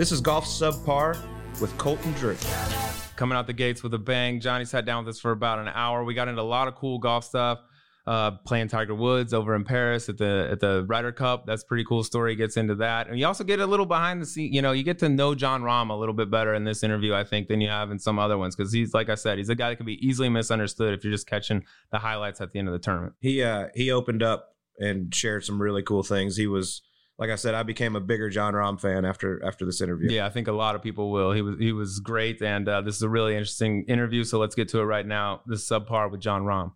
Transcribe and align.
This 0.00 0.12
is 0.12 0.22
Golf 0.22 0.46
Subpar 0.46 1.14
with 1.60 1.76
Colton 1.76 2.14
Drew. 2.14 2.34
coming 3.16 3.36
out 3.36 3.46
the 3.46 3.52
gates 3.52 3.82
with 3.82 3.92
a 3.92 3.98
bang. 3.98 4.40
Johnny 4.40 4.64
sat 4.64 4.86
down 4.86 5.04
with 5.04 5.14
us 5.14 5.20
for 5.20 5.30
about 5.30 5.58
an 5.58 5.68
hour. 5.68 6.04
We 6.04 6.14
got 6.14 6.26
into 6.26 6.40
a 6.40 6.42
lot 6.42 6.68
of 6.68 6.74
cool 6.74 6.98
golf 6.98 7.22
stuff. 7.22 7.58
Uh, 8.06 8.30
playing 8.30 8.68
Tiger 8.68 8.94
Woods 8.94 9.34
over 9.34 9.54
in 9.54 9.62
Paris 9.62 10.08
at 10.08 10.16
the 10.16 10.48
at 10.50 10.58
the 10.58 10.86
Ryder 10.88 11.12
Cup. 11.12 11.44
That's 11.44 11.64
a 11.64 11.66
pretty 11.66 11.84
cool 11.84 12.02
story. 12.02 12.34
Gets 12.34 12.56
into 12.56 12.76
that, 12.76 13.08
and 13.08 13.18
you 13.18 13.26
also 13.26 13.44
get 13.44 13.60
a 13.60 13.66
little 13.66 13.84
behind 13.84 14.22
the 14.22 14.26
scene. 14.26 14.50
You 14.54 14.62
know, 14.62 14.72
you 14.72 14.84
get 14.84 14.98
to 15.00 15.10
know 15.10 15.34
Jon 15.34 15.60
Rahm 15.60 15.90
a 15.90 15.94
little 15.94 16.14
bit 16.14 16.30
better 16.30 16.54
in 16.54 16.64
this 16.64 16.82
interview, 16.82 17.12
I 17.12 17.22
think, 17.22 17.48
than 17.48 17.60
you 17.60 17.68
have 17.68 17.90
in 17.90 17.98
some 17.98 18.18
other 18.18 18.38
ones 18.38 18.56
because 18.56 18.72
he's 18.72 18.94
like 18.94 19.10
I 19.10 19.16
said, 19.16 19.36
he's 19.36 19.50
a 19.50 19.54
guy 19.54 19.68
that 19.68 19.76
can 19.76 19.84
be 19.84 19.98
easily 20.00 20.30
misunderstood 20.30 20.94
if 20.94 21.04
you're 21.04 21.12
just 21.12 21.26
catching 21.26 21.62
the 21.92 21.98
highlights 21.98 22.40
at 22.40 22.52
the 22.52 22.58
end 22.58 22.68
of 22.68 22.72
the 22.72 22.78
tournament. 22.78 23.16
He 23.20 23.42
uh 23.42 23.66
he 23.74 23.90
opened 23.90 24.22
up 24.22 24.54
and 24.78 25.14
shared 25.14 25.44
some 25.44 25.60
really 25.60 25.82
cool 25.82 26.02
things. 26.02 26.38
He 26.38 26.46
was 26.46 26.80
like 27.20 27.28
I 27.28 27.34
said, 27.34 27.54
I 27.54 27.62
became 27.62 27.96
a 27.96 28.00
bigger 28.00 28.30
Jon 28.30 28.54
Rahm 28.54 28.80
fan 28.80 29.04
after 29.04 29.44
after 29.44 29.66
this 29.66 29.82
interview. 29.82 30.10
Yeah, 30.10 30.24
I 30.24 30.30
think 30.30 30.48
a 30.48 30.52
lot 30.52 30.74
of 30.74 30.82
people 30.82 31.10
will. 31.10 31.32
He 31.32 31.42
was 31.42 31.58
he 31.58 31.70
was 31.70 32.00
great, 32.00 32.40
and 32.40 32.66
uh, 32.66 32.80
this 32.80 32.96
is 32.96 33.02
a 33.02 33.10
really 33.10 33.34
interesting 33.34 33.84
interview. 33.88 34.24
So 34.24 34.38
let's 34.38 34.54
get 34.54 34.68
to 34.70 34.80
it 34.80 34.84
right 34.84 35.06
now. 35.06 35.42
This 35.46 35.60
is 35.60 35.68
subpar 35.68 36.10
with 36.10 36.20
Jon 36.20 36.44
Rahm. 36.44 36.72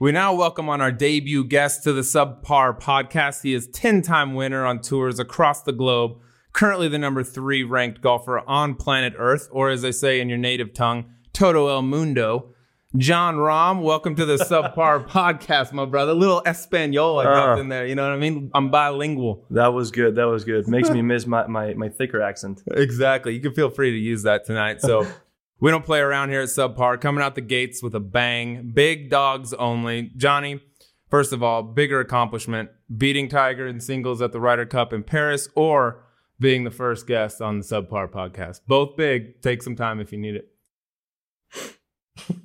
We 0.00 0.10
now 0.10 0.34
welcome 0.34 0.68
on 0.68 0.80
our 0.80 0.92
debut 0.92 1.44
guest 1.44 1.84
to 1.84 1.92
the 1.92 2.02
Subpar 2.02 2.80
podcast. 2.80 3.42
He 3.42 3.54
is 3.54 3.66
10 3.68 4.02
time 4.02 4.34
winner 4.34 4.64
on 4.64 4.80
tours 4.80 5.18
across 5.18 5.62
the 5.62 5.72
globe, 5.72 6.18
currently 6.52 6.88
the 6.88 6.98
number 6.98 7.24
three 7.24 7.62
ranked 7.62 8.00
golfer 8.00 8.40
on 8.48 8.74
planet 8.74 9.14
Earth, 9.16 9.48
or 9.52 9.70
as 9.70 9.82
they 9.82 9.92
say 9.92 10.20
in 10.20 10.28
your 10.28 10.38
native 10.38 10.72
tongue, 10.72 11.06
Toto 11.32 11.68
El 11.68 11.82
Mundo. 11.82 12.54
Jon 12.96 13.36
Rahm, 13.36 13.82
welcome 13.82 14.14
to 14.16 14.24
the 14.24 14.36
Subpar 14.38 15.06
podcast, 15.06 15.74
my 15.74 15.84
brother. 15.84 16.12
A 16.12 16.14
little 16.14 16.40
Espanol 16.46 17.18
I 17.18 17.24
dropped 17.24 17.58
Uh. 17.58 17.60
in 17.60 17.68
there. 17.68 17.86
You 17.86 17.94
know 17.94 18.02
what 18.02 18.12
I 18.12 18.16
mean? 18.16 18.50
I'm 18.54 18.70
bilingual. 18.70 19.44
That 19.50 19.68
was 19.74 19.90
good. 19.90 20.16
That 20.16 20.24
was 20.24 20.44
good. 20.44 20.66
Makes 20.68 20.88
me 20.90 21.02
miss 21.02 21.26
my, 21.26 21.46
my, 21.46 21.74
my 21.74 21.90
thicker 21.90 22.22
accent. 22.22 22.62
Exactly. 22.72 23.34
You 23.34 23.40
can 23.40 23.52
feel 23.52 23.68
free 23.68 23.90
to 23.90 23.96
use 23.98 24.22
that 24.22 24.46
tonight. 24.46 24.80
So 24.80 25.06
we 25.60 25.70
don't 25.70 25.84
play 25.84 26.00
around 26.00 26.30
here 26.30 26.40
at 26.40 26.48
Subpar. 26.48 26.98
Coming 26.98 27.22
out 27.22 27.34
the 27.34 27.42
gates 27.42 27.82
with 27.82 27.94
a 27.94 28.00
bang. 28.00 28.70
Big 28.74 29.10
dogs 29.10 29.52
only. 29.52 30.10
Johnny, 30.16 30.62
first 31.10 31.34
of 31.34 31.42
all, 31.42 31.62
bigger 31.62 32.00
accomplishment 32.00 32.70
beating 32.96 33.28
Tiger 33.28 33.66
in 33.66 33.80
singles 33.80 34.22
at 34.22 34.32
the 34.32 34.40
Ryder 34.40 34.64
Cup 34.64 34.94
in 34.94 35.02
Paris 35.02 35.50
or 35.54 36.04
being 36.40 36.64
the 36.64 36.70
first 36.70 37.06
guest 37.06 37.42
on 37.42 37.58
the 37.58 37.64
Subpar 37.64 38.08
podcast. 38.08 38.62
Both 38.66 38.96
big. 38.96 39.42
Take 39.42 39.62
some 39.62 39.76
time 39.76 40.00
if 40.00 40.10
you 40.10 40.16
need 40.18 40.36
it. 40.36 40.48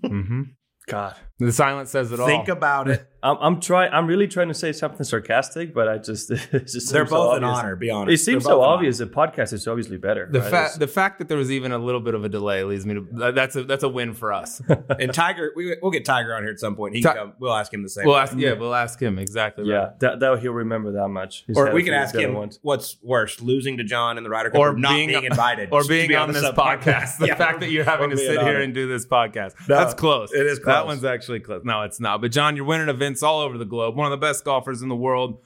Hmm 0.06 0.42
God, 0.88 1.16
The 1.40 1.52
silence 1.52 1.90
says 1.92 2.12
it 2.12 2.20
all. 2.20 2.28
Think 2.28 2.50
about 2.50 2.90
it. 2.90 3.08
I'm, 3.24 3.38
I'm 3.40 3.60
trying. 3.62 3.92
I'm 3.94 4.06
really 4.06 4.28
trying 4.28 4.50
to 4.50 4.54
say 4.54 4.72
something 4.74 5.04
sarcastic, 5.04 5.74
but 5.74 5.88
I 5.88 5.98
just 5.98 6.30
it 6.32 6.40
just 6.52 6.92
They're 6.92 7.04
seems 7.06 7.10
so 7.10 7.16
both 7.16 7.38
an 7.38 7.44
obvious. 7.44 7.60
honor, 7.64 7.76
be 7.78 7.90
honest. 7.90 8.22
It 8.22 8.26
seems 8.26 8.44
so 8.44 8.62
obvious. 8.62 8.98
The 8.98 9.06
podcast 9.08 9.54
is 9.54 9.68
obviously 9.68 9.98
better. 9.98 10.28
the 10.30 10.42
right? 10.42 10.52
fact 10.52 10.80
the 10.80 10.88
fact 10.88 11.20
that 11.20 11.30
there 11.30 11.38
was 11.38 11.50
even 11.52 11.72
a 11.72 11.78
little 11.78 12.02
bit 12.02 12.16
of 12.16 12.24
a 12.26 12.30
delay 12.30 12.64
leads 12.64 12.86
me 12.86 12.96
to 12.96 13.32
that's 13.34 13.56
a 13.56 13.64
that's 13.64 13.84
a 13.84 13.90
win 13.90 14.14
for 14.14 14.34
us. 14.34 14.62
And 15.00 15.14
Tiger, 15.14 15.52
we, 15.56 15.76
we'll 15.82 15.92
get 15.92 16.06
Tiger 16.06 16.36
on 16.36 16.44
here 16.44 16.52
at 16.52 16.60
some 16.60 16.76
point. 16.76 16.96
He 16.96 17.02
Ti- 17.02 17.10
come. 17.10 17.34
We'll 17.40 17.54
ask 17.54 17.74
him 17.74 17.82
the 17.84 17.90
same. 17.90 18.06
we'll 18.06 18.18
ask 18.18 18.38
yeah, 18.38 18.54
we'll 18.54 18.76
ask 18.76 19.02
him 19.02 19.18
exactly. 19.18 19.66
yeah, 19.66 19.76
right. 19.76 20.00
that, 20.02 20.20
that 20.20 20.40
he'll 20.40 20.52
remember 20.54 20.92
that 20.94 21.08
much. 21.08 21.44
He's 21.48 21.58
Or 21.58 21.72
we 21.74 21.84
can 21.84 21.94
ask 21.94 22.14
him 22.16 22.34
ones. 22.34 22.60
what's 22.62 22.98
worse, 23.02 23.42
losing 23.42 23.78
to 23.78 23.84
Jon 23.84 24.18
in 24.18 24.24
the 24.24 24.30
Ryder 24.30 24.50
Cup 24.52 24.60
Or 24.60 24.70
or, 24.70 24.78
not 24.78 24.92
being- 24.92 25.10
being, 25.10 25.24
invited. 25.24 25.70
or 25.72 25.84
being 25.86 26.08
be 26.10 26.16
on, 26.16 26.32
this 26.32 26.44
podcast. 26.44 27.18
The 27.20 27.28
Yeah. 27.28 27.36
fact 27.36 27.62
that 27.62 27.70
you're 27.72 27.84
having 27.86 28.08
Or 28.12 28.16
to 28.16 28.18
sit 28.18 28.42
here 28.42 28.62
and 28.62 28.74
do 28.74 28.88
this 28.88 29.06
podcast. 29.06 29.54
That's 29.68 29.94
close. 29.94 30.32
it 30.34 30.46
is 30.46 30.60
That 30.62 30.86
one's 30.86 31.04
actually 31.06 31.40
close. 31.40 31.62
No, 31.64 31.82
it's 31.84 32.00
not. 32.00 32.22
But 32.22 32.32
John, 32.32 32.56
you're 32.56 32.66
winning 32.66 32.90
events 33.14 33.24
all 33.24 33.42
over 33.42 33.58
the 33.58 33.66
globe. 33.66 33.96
One 33.96 34.12
of 34.12 34.20
the 34.20 34.26
best 34.26 34.44
golfers 34.44 34.82
in 34.82 34.90
the 34.90 34.96
world. 34.96 35.38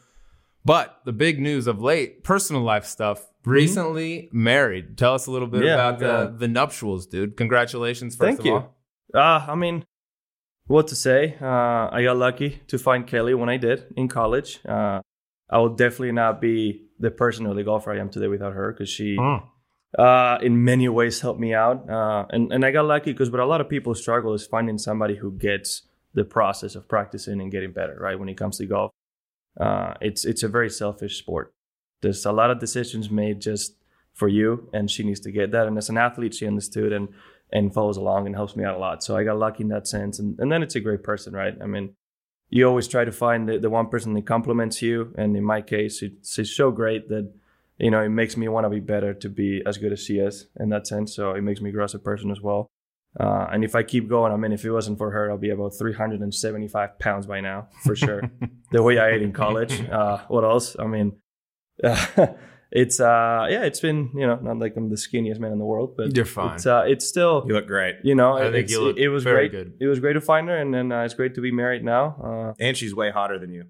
But 0.65 0.99
the 1.05 1.13
big 1.13 1.39
news 1.39 1.67
of 1.67 1.81
late, 1.81 2.23
personal 2.23 2.61
life 2.61 2.85
stuff. 2.85 3.25
Recently 3.45 4.29
married. 4.33 4.97
Tell 4.97 5.13
us 5.13 5.27
a 5.27 5.31
little 5.31 5.47
bit 5.47 5.63
Yeah, 5.63 5.75
about 5.75 6.01
yeah. 6.01 6.07
the, 6.25 6.37
the 6.39 6.47
nuptials, 6.49 7.05
dude. 7.07 7.37
Congratulations, 7.37 8.15
first 8.17 8.27
Thank 8.27 8.39
of 8.41 8.45
you. 8.45 8.53
all. 8.55 8.75
Uh, 9.13 9.45
I 9.47 9.55
mean, 9.55 9.85
what 10.65 10.87
to 10.89 10.95
say? 10.95 11.37
Uh, 11.41 11.87
I 11.89 12.03
got 12.03 12.17
lucky 12.17 12.61
to 12.67 12.77
find 12.77 13.07
Kelly 13.07 13.33
when 13.33 13.47
I 13.47 13.55
did 13.55 13.85
in 13.95 14.09
college. 14.09 14.59
Uh, 14.67 14.99
I 15.49 15.59
will 15.59 15.75
definitely 15.75 16.11
not 16.11 16.41
be 16.41 16.87
the 16.99 17.09
person 17.11 17.47
or 17.47 17.53
the 17.53 17.63
golfer 17.63 17.93
I 17.93 17.99
am 17.99 18.09
today 18.09 18.27
without 18.27 18.51
her 18.53 18.73
because 18.73 18.89
she, 18.89 19.17
uh, 19.97 20.37
in 20.41 20.65
many 20.65 20.89
ways, 20.89 21.21
helped 21.21 21.39
me 21.39 21.53
out. 21.53 21.89
Uh, 21.89 22.25
and, 22.31 22.51
and 22.51 22.65
I 22.65 22.71
got 22.71 22.83
lucky 22.85 23.13
because 23.13 23.31
what 23.31 23.39
a 23.39 23.45
lot 23.45 23.61
of 23.61 23.69
people 23.69 23.95
struggle 23.95 24.33
is 24.33 24.45
finding 24.45 24.77
somebody 24.77 25.15
who 25.15 25.31
gets 25.31 25.83
the 26.17 26.25
process 26.25 26.73
of 26.73 26.87
practicing 26.87 27.39
and 27.39 27.51
getting 27.51 27.71
better, 27.71 27.95
right? 27.99 28.19
When 28.19 28.27
it 28.27 28.37
comes 28.37 28.57
to 28.57 28.65
golf, 28.65 28.91
uh, 29.59 29.93
it's 30.01 30.25
it's 30.25 30.41
a 30.41 30.47
very 30.47 30.69
selfish 30.69 31.17
sport. 31.17 31.53
There's 32.01 32.25
a 32.25 32.31
lot 32.31 32.49
of 32.49 32.59
decisions 32.59 33.11
made 33.11 33.39
just 33.39 33.75
for 34.13 34.27
you, 34.27 34.67
and 34.73 34.89
she 34.89 35.03
needs 35.03 35.19
to 35.21 35.31
get 35.31 35.51
that. 35.51 35.67
And 35.67 35.77
as 35.77 35.89
an 35.89 35.97
athlete, 35.97 36.33
she 36.33 36.47
understood 36.47 36.91
and 36.91 37.09
and 37.53 37.71
follows 37.71 37.97
along 37.97 38.25
and 38.25 38.35
helps 38.35 38.55
me 38.55 38.65
out 38.65 38.75
a 38.75 38.79
lot. 38.79 39.03
So 39.03 39.15
I 39.15 39.23
got 39.23 39.37
lucky 39.37 39.61
in 39.61 39.69
that 39.69 39.87
sense. 39.87 40.17
And 40.17 40.39
and 40.39 40.51
then 40.51 40.63
it's 40.63 40.75
a 40.75 40.79
great 40.79 41.03
person, 41.03 41.33
right? 41.33 41.55
I 41.61 41.67
mean, 41.67 41.93
you 42.49 42.67
always 42.67 42.87
try 42.87 43.05
to 43.05 43.11
find 43.11 43.47
the, 43.47 43.59
the 43.59 43.69
one 43.69 43.87
person 43.87 44.13
that 44.13 44.25
compliments 44.25 44.81
you. 44.81 45.13
And 45.17 45.37
in 45.37 45.43
my 45.43 45.61
case, 45.61 46.01
it's, 46.01 46.39
it's 46.39 46.51
so 46.51 46.71
great 46.71 47.09
that 47.09 47.31
you 47.77 47.91
know 47.91 48.01
it 48.01 48.09
makes 48.09 48.35
me 48.35 48.47
want 48.47 48.65
to 48.65 48.71
be 48.71 48.79
better 48.79 49.13
to 49.13 49.29
be 49.29 49.61
as 49.67 49.77
good 49.77 49.93
as 49.93 50.03
she 50.03 50.17
is 50.17 50.47
in 50.59 50.69
that 50.69 50.87
sense. 50.87 51.15
So 51.15 51.35
it 51.35 51.41
makes 51.41 51.61
me 51.61 51.69
grow 51.69 51.83
as 51.83 51.93
a 51.93 51.99
person 51.99 52.31
as 52.31 52.41
well. 52.41 52.65
Uh, 53.19 53.47
and 53.51 53.63
if 53.63 53.73
I 53.75 53.81
keep 53.83 54.07
going, 54.07 54.31
I 54.31 54.35
mean, 54.37 54.51
if 54.51 54.63
it 54.63 54.71
wasn't 54.71 54.97
for 54.99 55.09
her, 55.11 55.31
I'll 55.31 55.37
be 55.39 55.49
about 55.49 55.73
375 55.77 56.99
pounds 56.99 57.25
by 57.25 57.41
now 57.41 57.67
for 57.83 57.95
sure. 57.95 58.21
the 58.71 58.83
way 58.83 58.99
I 58.99 59.09
ate 59.09 59.21
in 59.23 59.33
college. 59.33 59.81
Uh, 59.89 60.19
what 60.27 60.43
else? 60.43 60.75
I 60.77 60.85
mean, 60.85 61.13
it's 62.71 62.99
uh, 62.99 63.47
yeah, 63.49 63.63
it's 63.63 63.79
been 63.79 64.11
you 64.15 64.27
know 64.27 64.35
not 64.35 64.59
like 64.59 64.75
I'm 64.75 64.89
the 64.89 64.95
skinniest 64.95 65.39
man 65.39 65.51
in 65.51 65.59
the 65.59 65.65
world, 65.65 65.95
but 65.97 66.15
You're 66.15 66.25
fine. 66.25 66.55
It's 66.55 66.65
uh, 66.65 66.83
it's 66.87 67.07
still 67.07 67.43
You 67.47 67.53
look 67.53 67.67
great. 67.67 67.95
you 68.03 68.15
know, 68.15 68.37
I 68.37 68.51
think 68.51 68.69
you 68.69 68.81
look 68.83 68.97
it, 68.97 69.03
it 69.03 69.09
was 69.09 69.23
very 69.23 69.49
great. 69.49 69.63
good. 69.65 69.77
It 69.79 69.87
was 69.87 69.99
great 69.99 70.13
to 70.13 70.21
find 70.21 70.47
her, 70.49 70.57
and 70.57 70.73
then 70.73 70.91
uh, 70.91 71.03
it's 71.03 71.13
great 71.13 71.35
to 71.35 71.41
be 71.41 71.51
married 71.51 71.83
now. 71.83 72.53
And 72.59 72.75
she's 72.77 72.93
way 72.95 73.09
hotter 73.11 73.39
than 73.39 73.51
you. 73.53 73.61
Uh, 73.61 73.63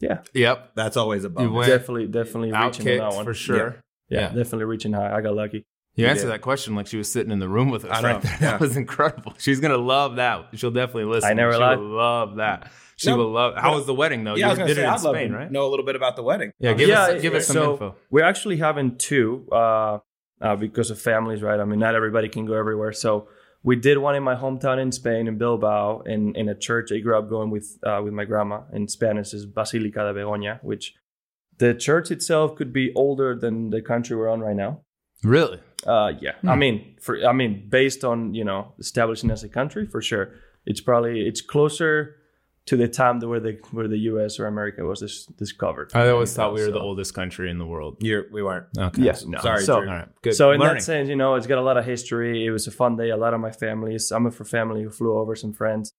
yeah, 0.00 0.18
Yep. 0.34 0.72
That's 0.74 0.96
always 0.96 1.24
a 1.24 1.28
You 1.28 1.34
bonus. 1.34 1.52
went 1.52 1.68
definitely, 1.68 2.06
definitely 2.08 2.52
reaching 2.52 2.88
on 2.90 2.96
that 3.10 3.16
one 3.16 3.24
for 3.24 3.32
sure. 3.34 3.76
Yeah, 4.08 4.20
Yeah. 4.20 4.26
definitely 4.28 4.64
reaching 4.64 4.92
high. 4.92 5.14
I 5.16 5.20
got 5.20 5.34
lucky. 5.34 5.64
You 5.96 6.04
You 6.04 6.10
answered 6.10 6.28
that 6.28 6.40
question 6.40 6.74
like 6.74 6.86
she 6.86 6.96
was 6.96 7.10
sitting 7.10 7.30
in 7.32 7.38
the 7.38 7.48
room 7.48 7.70
with 7.70 7.84
us 7.84 7.98
I 7.98 8.00
know, 8.02 8.08
right 8.14 8.22
there. 8.22 8.36
That 8.40 8.52
yeah. 8.52 8.56
was 8.58 8.76
incredible. 8.76 9.34
She's 9.38 9.60
gonna 9.60 9.76
love 9.76 10.16
that. 10.16 10.48
She'll 10.54 10.70
definitely 10.70 11.04
listen. 11.04 11.30
I 11.30 11.34
never 11.34 11.52
she 11.52 11.58
lied. 11.58 11.78
will 11.78 11.86
love 11.96 12.36
that. 12.36 12.70
She 12.96 13.10
No, 13.10 13.16
will 13.16 13.30
love. 13.32 13.54
How 13.56 13.74
was 13.74 13.86
the 13.86 13.94
wedding 13.94 14.24
though? 14.24 14.34
yeah, 14.36 14.46
I 14.46 14.50
was 14.50 14.58
you 14.58 14.62
gonna 14.64 14.68
did 14.68 14.76
say 14.76 14.82
it 14.82 14.86
in 14.86 14.90
I'd 14.90 15.02
love 15.02 15.14
Spain, 15.16 15.30
to 15.32 15.36
right? 15.38 15.50
know 15.52 15.66
a 15.66 15.70
little 15.70 15.84
bit 15.86 15.96
about 15.96 16.16
the 16.16 16.22
wedding. 16.22 16.52
Yeah, 16.58 16.74
give 16.74 16.88
yeah, 16.88 17.02
us 17.02 17.22
give 17.22 17.34
us 17.34 17.46
some 17.46 17.54
so 17.54 17.72
info. 17.72 17.96
We're 18.10 18.24
actually 18.24 18.56
having 18.58 18.96
two 18.98 19.48
uh, 19.52 19.98
uh, 20.40 20.56
because 20.56 20.90
of 20.90 21.00
families, 21.00 21.42
right? 21.42 21.58
I 21.58 21.64
mean, 21.64 21.78
not 21.80 21.94
everybody 21.94 22.28
can 22.28 22.44
go 22.46 22.54
everywhere. 22.54 22.92
So 22.92 23.28
we 23.62 23.76
did 23.76 23.98
one 23.98 24.14
in 24.14 24.22
my 24.22 24.34
hometown 24.34 24.78
in 24.80 24.92
Spain, 24.92 25.26
in 25.26 25.38
Bilbao, 25.38 26.00
in, 26.02 26.34
in 26.36 26.48
a 26.50 26.54
church 26.54 26.92
I 26.92 26.98
grew 26.98 27.16
up 27.18 27.28
going 27.30 27.50
with 27.50 27.78
uh, 27.84 28.00
with 28.04 28.12
my 28.12 28.24
grandma. 28.24 28.60
In 28.72 28.86
Spanish 28.88 29.32
is 29.34 29.46
Basilica 29.46 30.00
de 30.12 30.20
Begoña, 30.20 30.62
which 30.62 30.94
the 31.58 31.72
church 31.74 32.10
itself 32.10 32.56
could 32.56 32.72
be 32.72 32.92
older 32.94 33.34
than 33.34 33.70
the 33.70 33.80
country 33.80 34.16
we're 34.16 34.28
on 34.28 34.40
right 34.40 34.56
now. 34.56 34.82
Really? 35.24 35.60
Uh, 35.86 36.12
yeah, 36.20 36.32
Hmm. 36.40 36.48
I 36.50 36.56
mean, 36.56 36.96
for 37.00 37.26
I 37.26 37.32
mean, 37.32 37.66
based 37.68 38.04
on 38.04 38.34
you 38.34 38.44
know 38.44 38.72
establishing 38.78 39.30
as 39.30 39.42
a 39.44 39.48
country, 39.48 39.86
for 39.86 40.00
sure, 40.00 40.30
it's 40.66 40.80
probably 40.80 41.26
it's 41.26 41.40
closer 41.42 42.16
to 42.66 42.76
the 42.78 42.88
time 42.88 43.20
that 43.20 43.28
where 43.28 43.40
the 43.40 43.58
where 43.72 43.88
the 43.88 43.98
U.S. 44.12 44.38
or 44.40 44.46
America 44.46 44.82
was 44.84 45.00
dis- 45.00 45.26
discovered. 45.26 45.90
I 45.94 46.08
always 46.08 46.32
thought 46.34 46.54
we 46.54 46.62
were 46.64 46.70
the 46.72 46.80
oldest 46.80 47.12
country 47.14 47.50
in 47.50 47.58
the 47.58 47.66
world. 47.66 47.98
You're, 48.00 48.24
we 48.32 48.42
weren't. 48.42 48.66
Okay. 48.78 49.02
Yes, 49.02 49.26
no. 49.26 49.38
Sorry, 49.40 49.62
So, 49.62 49.80
Drew. 49.80 49.90
All 49.90 49.96
right. 49.96 50.08
Good. 50.22 50.34
so 50.34 50.52
in 50.52 50.60
Learning. 50.60 50.76
that 50.76 50.82
sense, 50.82 51.08
you 51.10 51.16
know, 51.16 51.34
it's 51.34 51.46
got 51.46 51.58
a 51.58 51.62
lot 51.70 51.76
of 51.76 51.84
history. 51.84 52.46
It 52.46 52.50
was 52.50 52.66
a 52.66 52.70
fun 52.70 52.96
day. 52.96 53.10
A 53.10 53.16
lot 53.18 53.34
of 53.34 53.40
my 53.40 53.50
family. 53.50 53.98
some 53.98 54.24
of 54.24 54.34
for 54.34 54.44
family 54.46 54.82
who 54.82 54.88
flew 54.90 55.18
over, 55.18 55.36
some 55.36 55.52
friends. 55.52 55.92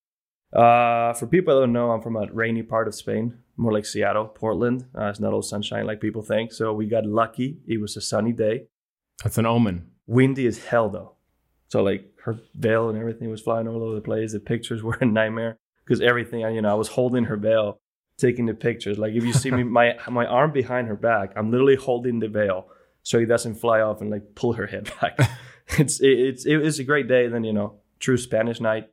Uh, 0.53 1.13
for 1.13 1.27
people 1.27 1.53
that 1.53 1.61
don't 1.61 1.73
know, 1.73 1.91
I'm 1.91 2.01
from 2.01 2.15
a 2.15 2.25
rainy 2.31 2.63
part 2.63 2.87
of 2.87 2.95
Spain, 2.95 3.37
more 3.57 3.71
like 3.73 3.85
Seattle, 3.85 4.25
Portland. 4.25 4.85
Uh, 4.97 5.05
it's 5.11 5.19
not 5.19 5.33
all 5.33 5.41
sunshine 5.43 5.85
like 5.85 5.99
people 6.01 6.21
think. 6.23 6.51
So 6.51 6.73
we 6.73 6.87
got 6.87 7.05
lucky. 7.05 7.59
It 7.67 7.79
was 7.79 7.95
a 7.97 8.01
sunny 8.01 8.31
day. 8.31 8.67
That's 9.23 9.37
an 9.37 9.45
omen. 9.45 9.91
Windy 10.07 10.45
as 10.47 10.63
hell 10.63 10.89
though. 10.89 11.13
So 11.67 11.83
like 11.83 12.11
her 12.23 12.39
veil 12.55 12.89
and 12.89 12.97
everything 12.97 13.29
was 13.29 13.41
flying 13.41 13.67
all 13.67 13.83
over 13.83 13.95
the 13.95 14.01
place. 14.01 14.33
The 14.33 14.39
pictures 14.39 14.83
were 14.83 14.97
a 15.01 15.05
nightmare 15.05 15.57
because 15.83 16.01
everything, 16.01 16.41
you 16.41 16.61
know, 16.61 16.71
I 16.71 16.75
was 16.75 16.89
holding 16.89 17.25
her 17.25 17.37
veil, 17.37 17.79
taking 18.17 18.45
the 18.45 18.53
pictures. 18.53 18.97
Like 18.97 19.13
if 19.13 19.23
you 19.23 19.33
see 19.33 19.51
me, 19.51 19.63
my 19.79 19.95
my 20.09 20.25
arm 20.25 20.51
behind 20.51 20.87
her 20.87 20.95
back, 20.95 21.33
I'm 21.35 21.51
literally 21.51 21.75
holding 21.75 22.19
the 22.19 22.27
veil 22.27 22.67
so 23.03 23.19
it 23.19 23.27
doesn't 23.27 23.55
fly 23.55 23.81
off 23.81 24.01
and 24.01 24.09
like 24.09 24.35
pull 24.35 24.53
her 24.53 24.67
head 24.73 24.91
back. 24.99 25.17
it's 25.77 26.01
it, 26.01 26.19
it's 26.19 26.45
it 26.45 26.57
was 26.57 26.79
a 26.79 26.83
great 26.83 27.07
day. 27.07 27.27
Then 27.27 27.43
you 27.43 27.53
know, 27.53 27.79
true 27.99 28.17
Spanish 28.17 28.59
night, 28.59 28.89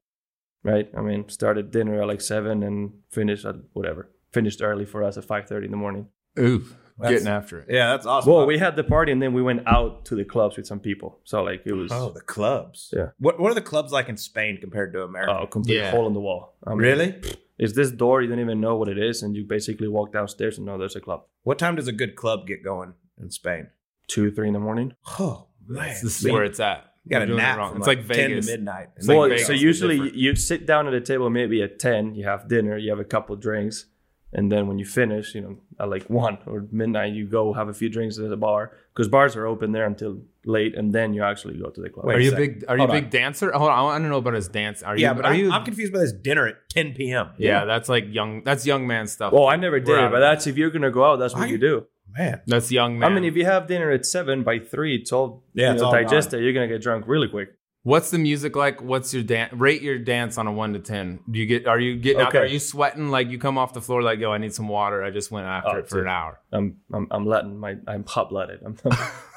right? 0.63 0.89
I 0.97 1.01
mean, 1.01 1.29
started 1.29 1.71
dinner 1.71 2.01
at 2.01 2.09
like 2.09 2.21
seven 2.21 2.63
and 2.63 2.93
finished 3.11 3.45
at 3.45 3.57
whatever. 3.73 4.11
Finished 4.31 4.63
early 4.63 4.85
for 4.85 5.03
us 5.03 5.17
at 5.17 5.25
five 5.25 5.47
thirty 5.47 5.67
in 5.67 5.71
the 5.71 5.77
morning. 5.77 6.09
Ooh, 6.39 6.65
That's- 6.99 7.21
getting 7.21 7.33
after 7.33 7.61
it. 7.61 7.67
Yeah, 7.71 7.91
that's 7.93 8.07
awesome. 8.07 8.33
Well, 8.33 8.47
we 8.47 8.59
had 8.59 8.77
the 8.77 8.85
party 8.85 9.13
and 9.13 9.21
then 9.23 9.33
we 9.33 9.43
went 9.43 9.67
out 9.67 10.05
to 10.07 10.15
the 10.15 10.25
clubs 10.25 10.57
with 10.57 10.67
some 10.67 10.81
people. 10.81 11.21
So 11.25 11.43
like 11.43 11.63
it 11.65 11.73
was 11.73 11.91
oh, 11.93 12.11
the 12.11 12.21
clubs. 12.21 12.93
Yeah. 12.97 13.09
What 13.19 13.39
What 13.41 13.51
are 13.51 13.55
the 13.55 13.61
clubs 13.63 13.93
like 13.93 14.09
in 14.09 14.17
Spain 14.17 14.59
compared 14.61 14.93
to 14.95 15.03
America? 15.03 15.39
oh, 15.41 15.47
complete 15.47 15.77
Yeah. 15.77 15.91
hole 15.91 16.07
in 16.07 16.15
the 16.15 16.21
wall. 16.21 16.55
I 16.67 16.71
mean, 16.71 16.79
really? 16.79 17.21
Is 17.59 17.75
this 17.75 17.91
door 17.91 18.23
you 18.23 18.29
don't 18.29 18.41
even 18.41 18.61
know 18.61 18.77
what 18.77 18.89
it 18.89 18.99
is, 18.99 19.23
and 19.23 19.37
you 19.37 19.45
basically 19.45 19.87
walk 19.87 20.13
downstairs 20.13 20.57
and 20.59 20.67
know 20.67 20.79
there's 20.79 20.97
a 20.97 21.01
club. 21.01 21.25
What 21.45 21.59
time 21.59 21.77
does 21.77 21.87
a 21.87 21.93
good 21.93 22.17
club 22.17 22.47
get 22.47 22.65
going 22.65 22.95
in 23.21 23.31
Spain? 23.31 23.69
Two, 24.09 24.31
three 24.33 24.49
in 24.49 24.53
the 24.55 24.59
morning. 24.61 24.95
Oh 25.21 25.47
man, 25.67 25.89
This 26.03 26.25
is 26.25 26.31
where 26.31 26.45
it's 26.45 26.59
at. 26.61 26.93
you 27.05 27.11
got 27.11 27.23
a 27.23 27.27
You're 27.27 27.37
it 27.37 27.41
nap. 27.41 27.59
wrong. 27.59 27.77
It's 27.77 27.87
like, 27.87 27.99
like 28.09 28.17
ten 28.17 28.31
to 28.31 28.43
midnight. 28.43 28.89
It's 28.97 29.07
well, 29.07 29.21
like 29.21 29.31
Vegas. 29.33 29.47
so 29.47 29.53
usually 29.53 30.11
you 30.15 30.35
sit 30.35 30.67
down 30.67 30.87
at 30.89 30.95
a 30.95 31.01
table 31.01 31.31
maybe 31.31 31.63
at 31.63 31.79
10, 31.79 32.15
you 32.15 32.25
have 32.25 32.49
dinner, 32.49 32.77
you 32.77 32.91
have 32.91 32.99
a 32.99 33.05
couple 33.05 33.37
drinks, 33.37 33.87
and 34.33 34.51
then 34.51 34.67
when 34.67 34.79
you 34.79 34.85
finish, 34.85 35.35
you 35.35 35.41
know, 35.43 35.57
at 35.79 35.89
like 35.91 36.05
1 36.09 36.39
or 36.47 36.67
midnight, 36.71 37.13
you 37.13 37.27
go 37.27 37.53
have 37.53 37.69
a 37.69 37.75
few 37.75 37.89
drinks 37.89 38.19
at 38.19 38.29
the 38.29 38.37
bar 38.37 38.73
because 38.95 39.09
bars 39.09 39.37
are 39.37 39.47
open 39.47 39.73
there 39.73 39.85
until 39.87 40.21
late, 40.45 40.75
and 40.75 40.93
then 40.93 41.15
you 41.15 41.23
actually 41.23 41.59
go 41.59 41.69
to 41.71 41.81
the 41.81 41.89
club. 41.91 42.07
Wait 42.07 42.17
Are 42.17 42.21
you 42.21 42.29
a 42.29 42.31
second. 42.33 42.59
big? 42.61 42.65
Are 42.69 42.77
you 42.77 42.85
a 42.85 42.87
Hold 42.87 43.01
big 43.01 43.11
dancer? 43.11 43.53
Hold 43.53 43.71
on, 43.71 43.93
I 43.95 43.99
don't 43.99 44.09
know 44.11 44.17
about 44.19 44.35
his 44.35 44.49
dance. 44.49 44.83
Are 44.83 44.97
you? 44.97 45.03
yeah, 45.03 45.15
but 45.15 45.25
are 45.25 45.33
I'm, 45.33 45.39
you? 45.41 45.51
I'm 45.53 45.65
confused 45.65 45.93
by 45.93 46.01
this 46.01 46.13
dinner 46.13 46.47
at 46.49 46.69
10 46.71 46.95
p.m. 46.95 47.31
yeah, 47.39 47.65
that's 47.65 47.89
like 47.89 48.05
young. 48.09 48.43
That's 48.45 48.67
young 48.67 48.87
man 48.87 49.07
stuff. 49.07 49.33
Well, 49.33 49.47
I 49.47 49.57
never 49.57 49.79
did 49.81 49.99
it, 49.99 50.11
but 50.11 50.21
that's 50.21 50.47
if 50.47 50.57
you're 50.57 50.71
going 50.71 50.83
to 50.83 50.91
go 50.91 51.05
out, 51.05 51.17
that's 51.17 51.35
what 51.35 51.45
I- 51.45 51.47
you 51.47 51.59
do. 51.59 51.87
man. 52.19 52.41
that's 52.47 52.71
young 52.71 52.99
man. 52.99 53.11
I 53.11 53.15
mean, 53.15 53.25
if 53.25 53.37
you 53.37 53.45
have 53.47 53.67
dinner 53.67 53.91
at 53.91 54.05
7 54.05 54.43
by 54.43 54.59
3, 54.59 54.97
it's 54.97 55.13
all, 55.13 55.45
Yeah, 55.55 55.69
you 55.69 55.73
it's 55.73 55.81
know, 55.83 55.87
all 55.89 55.93
digested, 55.93 56.43
you're 56.43 56.53
going 56.53 56.69
to 56.69 56.75
get 56.75 56.83
drunk 56.83 57.05
really 57.07 57.29
quick. 57.29 57.51
What's 57.85 58.13
the 58.13 58.19
music 58.19 58.55
like? 58.55 58.81
What's 58.81 59.13
your 59.13 59.25
dance? 59.25 59.53
Rate 59.55 59.83
your 59.83 59.99
dance 59.99 60.39
on 60.39 60.47
a 60.47 60.53
one 60.53 60.73
to 60.75 60.79
ten. 60.79 61.19
Do 61.29 61.37
you 61.41 61.47
get? 61.47 61.67
Are 61.67 61.81
you 61.81 61.97
getting 61.97 62.23
out 62.23 62.33
there? 62.33 62.43
Are 62.43 62.47
you 62.47 62.61
sweating? 62.61 63.09
Like 63.09 63.29
you 63.29 63.39
come 63.39 63.59
off 63.59 63.73
the 63.75 63.81
floor 63.81 64.03
like, 64.03 64.21
yo, 64.21 64.31
I 64.31 64.39
need 64.39 64.55
some 64.55 64.69
water. 64.69 65.03
I 65.03 65.11
just 65.11 65.33
went 65.33 65.47
after 65.49 65.71
Oh, 65.71 65.79
it 65.79 65.89
for 65.89 65.97
dude. 65.97 66.05
an 66.05 66.11
hour. 66.11 66.41
I'm, 66.53 66.77
I'm, 66.93 67.09
I'm 67.11 67.27
Latin. 67.27 67.59
My, 67.59 67.75
I'm 67.89 68.05
hot 68.05 68.29
blooded. 68.31 68.61
I'm, 68.65 68.77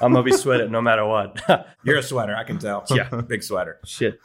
I'm 0.00 0.12
going 0.12 0.24
to 0.24 0.30
be 0.30 0.36
sweated 0.36 0.70
no 0.70 0.80
matter 0.80 1.04
what. 1.04 1.40
You're 1.84 1.98
a 1.98 2.02
sweater, 2.04 2.36
I 2.36 2.44
can 2.44 2.58
tell. 2.60 2.84
Yeah. 2.88 3.08
big 3.28 3.42
sweater. 3.42 3.80
Shit. 3.84 4.20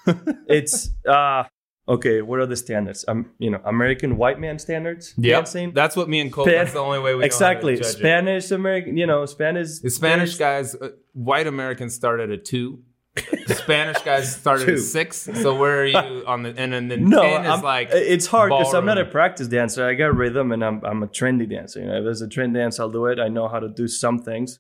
It's 0.48 0.92
uh 1.10 1.46
okay. 1.90 2.22
What 2.22 2.40
are 2.42 2.46
the 2.46 2.56
standards? 2.56 3.04
Um, 3.08 3.32
you 3.40 3.50
know, 3.50 3.60
American 3.66 4.18
white 4.18 4.40
man 4.40 4.60
standards. 4.60 5.16
Yeah, 5.18 5.38
dancing. 5.38 5.74
that's 5.74 5.96
what 5.96 6.08
me 6.10 6.20
and 6.20 6.32
Colt. 6.32 6.48
Span- 6.48 6.58
that's 6.60 6.74
the 6.74 6.80
only 6.80 7.00
way 7.00 7.16
we 7.16 7.26
exactly. 7.26 7.74
Know 7.74 7.78
how 7.80 7.84
to 7.86 7.90
judge 7.90 7.96
it. 7.96 8.00
Spanish 8.02 8.52
American. 8.52 8.98
You 8.98 9.08
know, 9.08 9.26
Spanish. 9.26 9.80
The 9.80 9.90
Spanish 9.90 10.36
guys, 10.38 10.76
uh, 10.76 10.90
white 11.14 11.48
Americans 11.48 11.96
start 11.96 12.20
at 12.20 12.30
a 12.30 12.38
two. 12.38 12.84
The 13.16 13.56
Spanish 13.56 14.02
guys 14.04 14.34
started 14.36 14.66
Two. 14.68 14.74
at 14.74 14.80
six. 14.80 15.18
So 15.42 15.56
where 15.56 15.82
are 15.82 15.86
you 15.86 16.24
on 16.26 16.44
the? 16.44 16.54
And 16.58 16.72
then 16.72 16.88
the 16.88 16.98
No, 16.98 17.22
ten 17.22 17.42
is 17.44 17.50
I'm- 17.52 17.62
like 17.62 17.90
it's 17.92 18.26
hard 18.28 18.50
because 18.52 18.74
I'm 18.74 18.86
not 18.86 18.98
a 18.98 19.06
practice 19.06 19.48
dancer. 19.50 19.86
I 19.86 19.96
got 19.96 20.16
rhythm, 20.16 20.52
and 20.54 20.64
I'm 20.64 20.84
I'm 20.86 21.04
a 21.04 21.08
trendy 21.08 21.50
dancer. 21.50 21.82
You 21.82 21.88
know, 21.88 21.98
if 21.98 22.04
there's 22.06 22.22
a 22.22 22.30
trend 22.30 22.54
dance, 22.54 22.80
I'll 22.80 22.90
do 22.90 23.08
it. 23.08 23.20
I 23.20 23.28
know 23.28 23.48
how 23.50 23.60
to 23.60 23.68
do 23.68 23.88
some 23.88 24.20
things. 24.20 24.60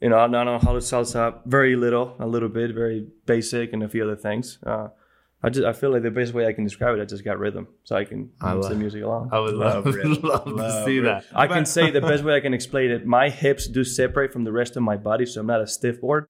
You 0.00 0.08
know, 0.08 0.16
I 0.16 0.26
know 0.28 0.58
how 0.58 0.72
to 0.72 0.78
salsa 0.78 1.40
very 1.44 1.76
little, 1.76 2.16
a 2.18 2.26
little 2.26 2.48
bit, 2.48 2.74
very 2.74 3.06
basic, 3.26 3.74
and 3.74 3.82
a 3.82 3.88
few 3.88 4.04
other 4.04 4.16
things. 4.16 4.58
Uh, 4.64 4.88
I 5.42 5.50
just 5.50 5.66
I 5.66 5.74
feel 5.74 5.90
like 5.90 6.02
the 6.02 6.10
best 6.10 6.32
way 6.32 6.46
I 6.46 6.54
can 6.54 6.64
describe 6.64 6.96
it, 6.98 7.02
I 7.02 7.04
just 7.04 7.24
got 7.24 7.38
rhythm, 7.38 7.68
so 7.84 7.96
I 7.96 8.04
can 8.06 8.30
I 8.40 8.54
love- 8.54 8.70
the 8.70 8.76
music 8.76 9.02
along. 9.02 9.28
I 9.32 9.38
would 9.40 9.54
love, 9.54 9.84
Love 9.84 9.94
rhythm. 9.94 10.18
love 10.22 10.44
to 10.46 10.84
see 10.86 11.00
rhythm. 11.00 11.04
that. 11.04 11.24
I 11.34 11.46
can 11.46 11.66
say 11.66 11.90
the 11.90 12.00
best 12.00 12.24
way 12.24 12.34
I 12.34 12.40
can 12.40 12.54
explain 12.54 12.90
it. 12.90 13.04
My 13.04 13.28
hips 13.28 13.68
do 13.68 13.84
separate 13.84 14.32
from 14.32 14.44
the 14.44 14.52
rest 14.52 14.76
of 14.76 14.82
my 14.82 14.96
body, 14.96 15.26
so 15.26 15.42
I'm 15.42 15.46
not 15.46 15.60
a 15.60 15.66
stiff 15.66 16.00
board. 16.00 16.24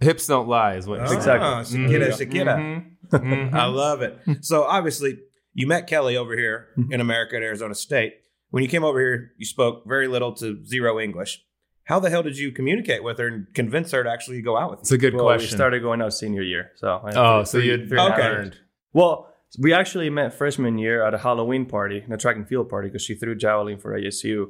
Hips 0.00 0.26
don't 0.26 0.48
lie, 0.48 0.74
is 0.76 0.86
what 0.86 0.98
you're 0.98 1.06
saying. 1.06 1.18
Exactly. 1.18 1.46
Ah, 1.48 1.62
Shakira, 1.62 2.08
Mhm. 2.08 2.18
Shakira. 2.18 2.56
Mhm. 2.58 3.20
Mhm. 3.50 3.52
I 3.54 3.66
love 3.66 4.02
it. 4.02 4.18
So 4.44 4.64
obviously, 4.64 5.18
you 5.54 5.66
met 5.66 5.86
Kelly 5.86 6.16
over 6.16 6.36
here 6.36 6.68
in 6.90 7.00
America 7.00 7.36
at 7.36 7.42
Arizona 7.42 7.74
State. 7.74 8.14
When 8.50 8.62
you 8.62 8.68
came 8.68 8.84
over 8.84 8.98
here, 9.00 9.32
you 9.38 9.46
spoke 9.46 9.84
very 9.86 10.08
little 10.08 10.32
to 10.34 10.64
zero 10.64 10.98
English. 11.00 11.44
How 11.84 12.00
the 12.00 12.08
hell 12.10 12.22
did 12.22 12.38
you 12.38 12.50
communicate 12.50 13.02
with 13.04 13.18
her 13.18 13.26
and 13.28 13.46
convince 13.54 13.92
her 13.92 14.02
to 14.02 14.10
actually 14.10 14.40
go 14.42 14.56
out 14.56 14.70
with 14.70 14.80
It's 14.80 14.92
a 14.92 14.98
good 14.98 15.14
Well, 15.14 15.26
we 15.36 15.46
started 15.46 15.82
going 15.82 16.00
out 16.02 16.14
senior 16.14 16.42
year, 16.42 16.72
so 16.76 17.00
I 17.04 17.08
had 17.10 17.16
oh, 17.16 17.38
three- 17.38 17.44
so 17.46 17.58
three- 17.58 17.66
you 17.68 17.76
three 17.88 17.98
and 17.98 18.08
a 18.08 18.10
half 18.10 18.12
Okay. 18.18 18.22
years. 18.28 18.36
learned. 18.38 18.56
Well, 18.94 19.34
we 19.58 19.72
actually 19.72 20.08
met 20.10 20.32
freshman 20.34 20.78
year 20.78 21.04
at 21.06 21.14
a 21.14 21.18
Halloween 21.18 21.66
party, 21.66 22.04
a 22.10 22.16
track 22.16 22.36
and 22.36 22.48
field 22.48 22.68
party, 22.68 22.88
because 22.88 23.02
she 23.02 23.14
threw 23.14 23.34
javelin 23.34 23.78
for 23.78 23.92
ASU, 23.96 24.46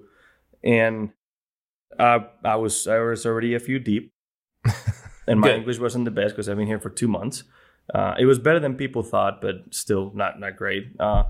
and 0.62 1.10
uh, 1.98 2.20
I 2.44 2.56
was 2.56 2.86
I 2.86 2.98
was 3.00 3.26
already 3.26 3.54
a 3.54 3.60
few 3.60 3.78
deep, 3.78 4.12
and 5.26 5.40
my 5.40 5.48
Good. 5.48 5.56
English 5.58 5.78
wasn't 5.78 6.04
the 6.04 6.10
best 6.10 6.34
because 6.34 6.48
I've 6.48 6.56
been 6.56 6.66
here 6.66 6.80
for 6.80 6.90
two 6.90 7.08
months. 7.08 7.44
Uh, 7.94 8.14
it 8.18 8.24
was 8.26 8.38
better 8.38 8.60
than 8.60 8.74
people 8.76 9.02
thought, 9.02 9.40
but 9.42 9.56
still 9.70 10.10
not 10.14 10.40
not 10.40 10.56
great. 10.56 10.84
Uh, 10.98 11.24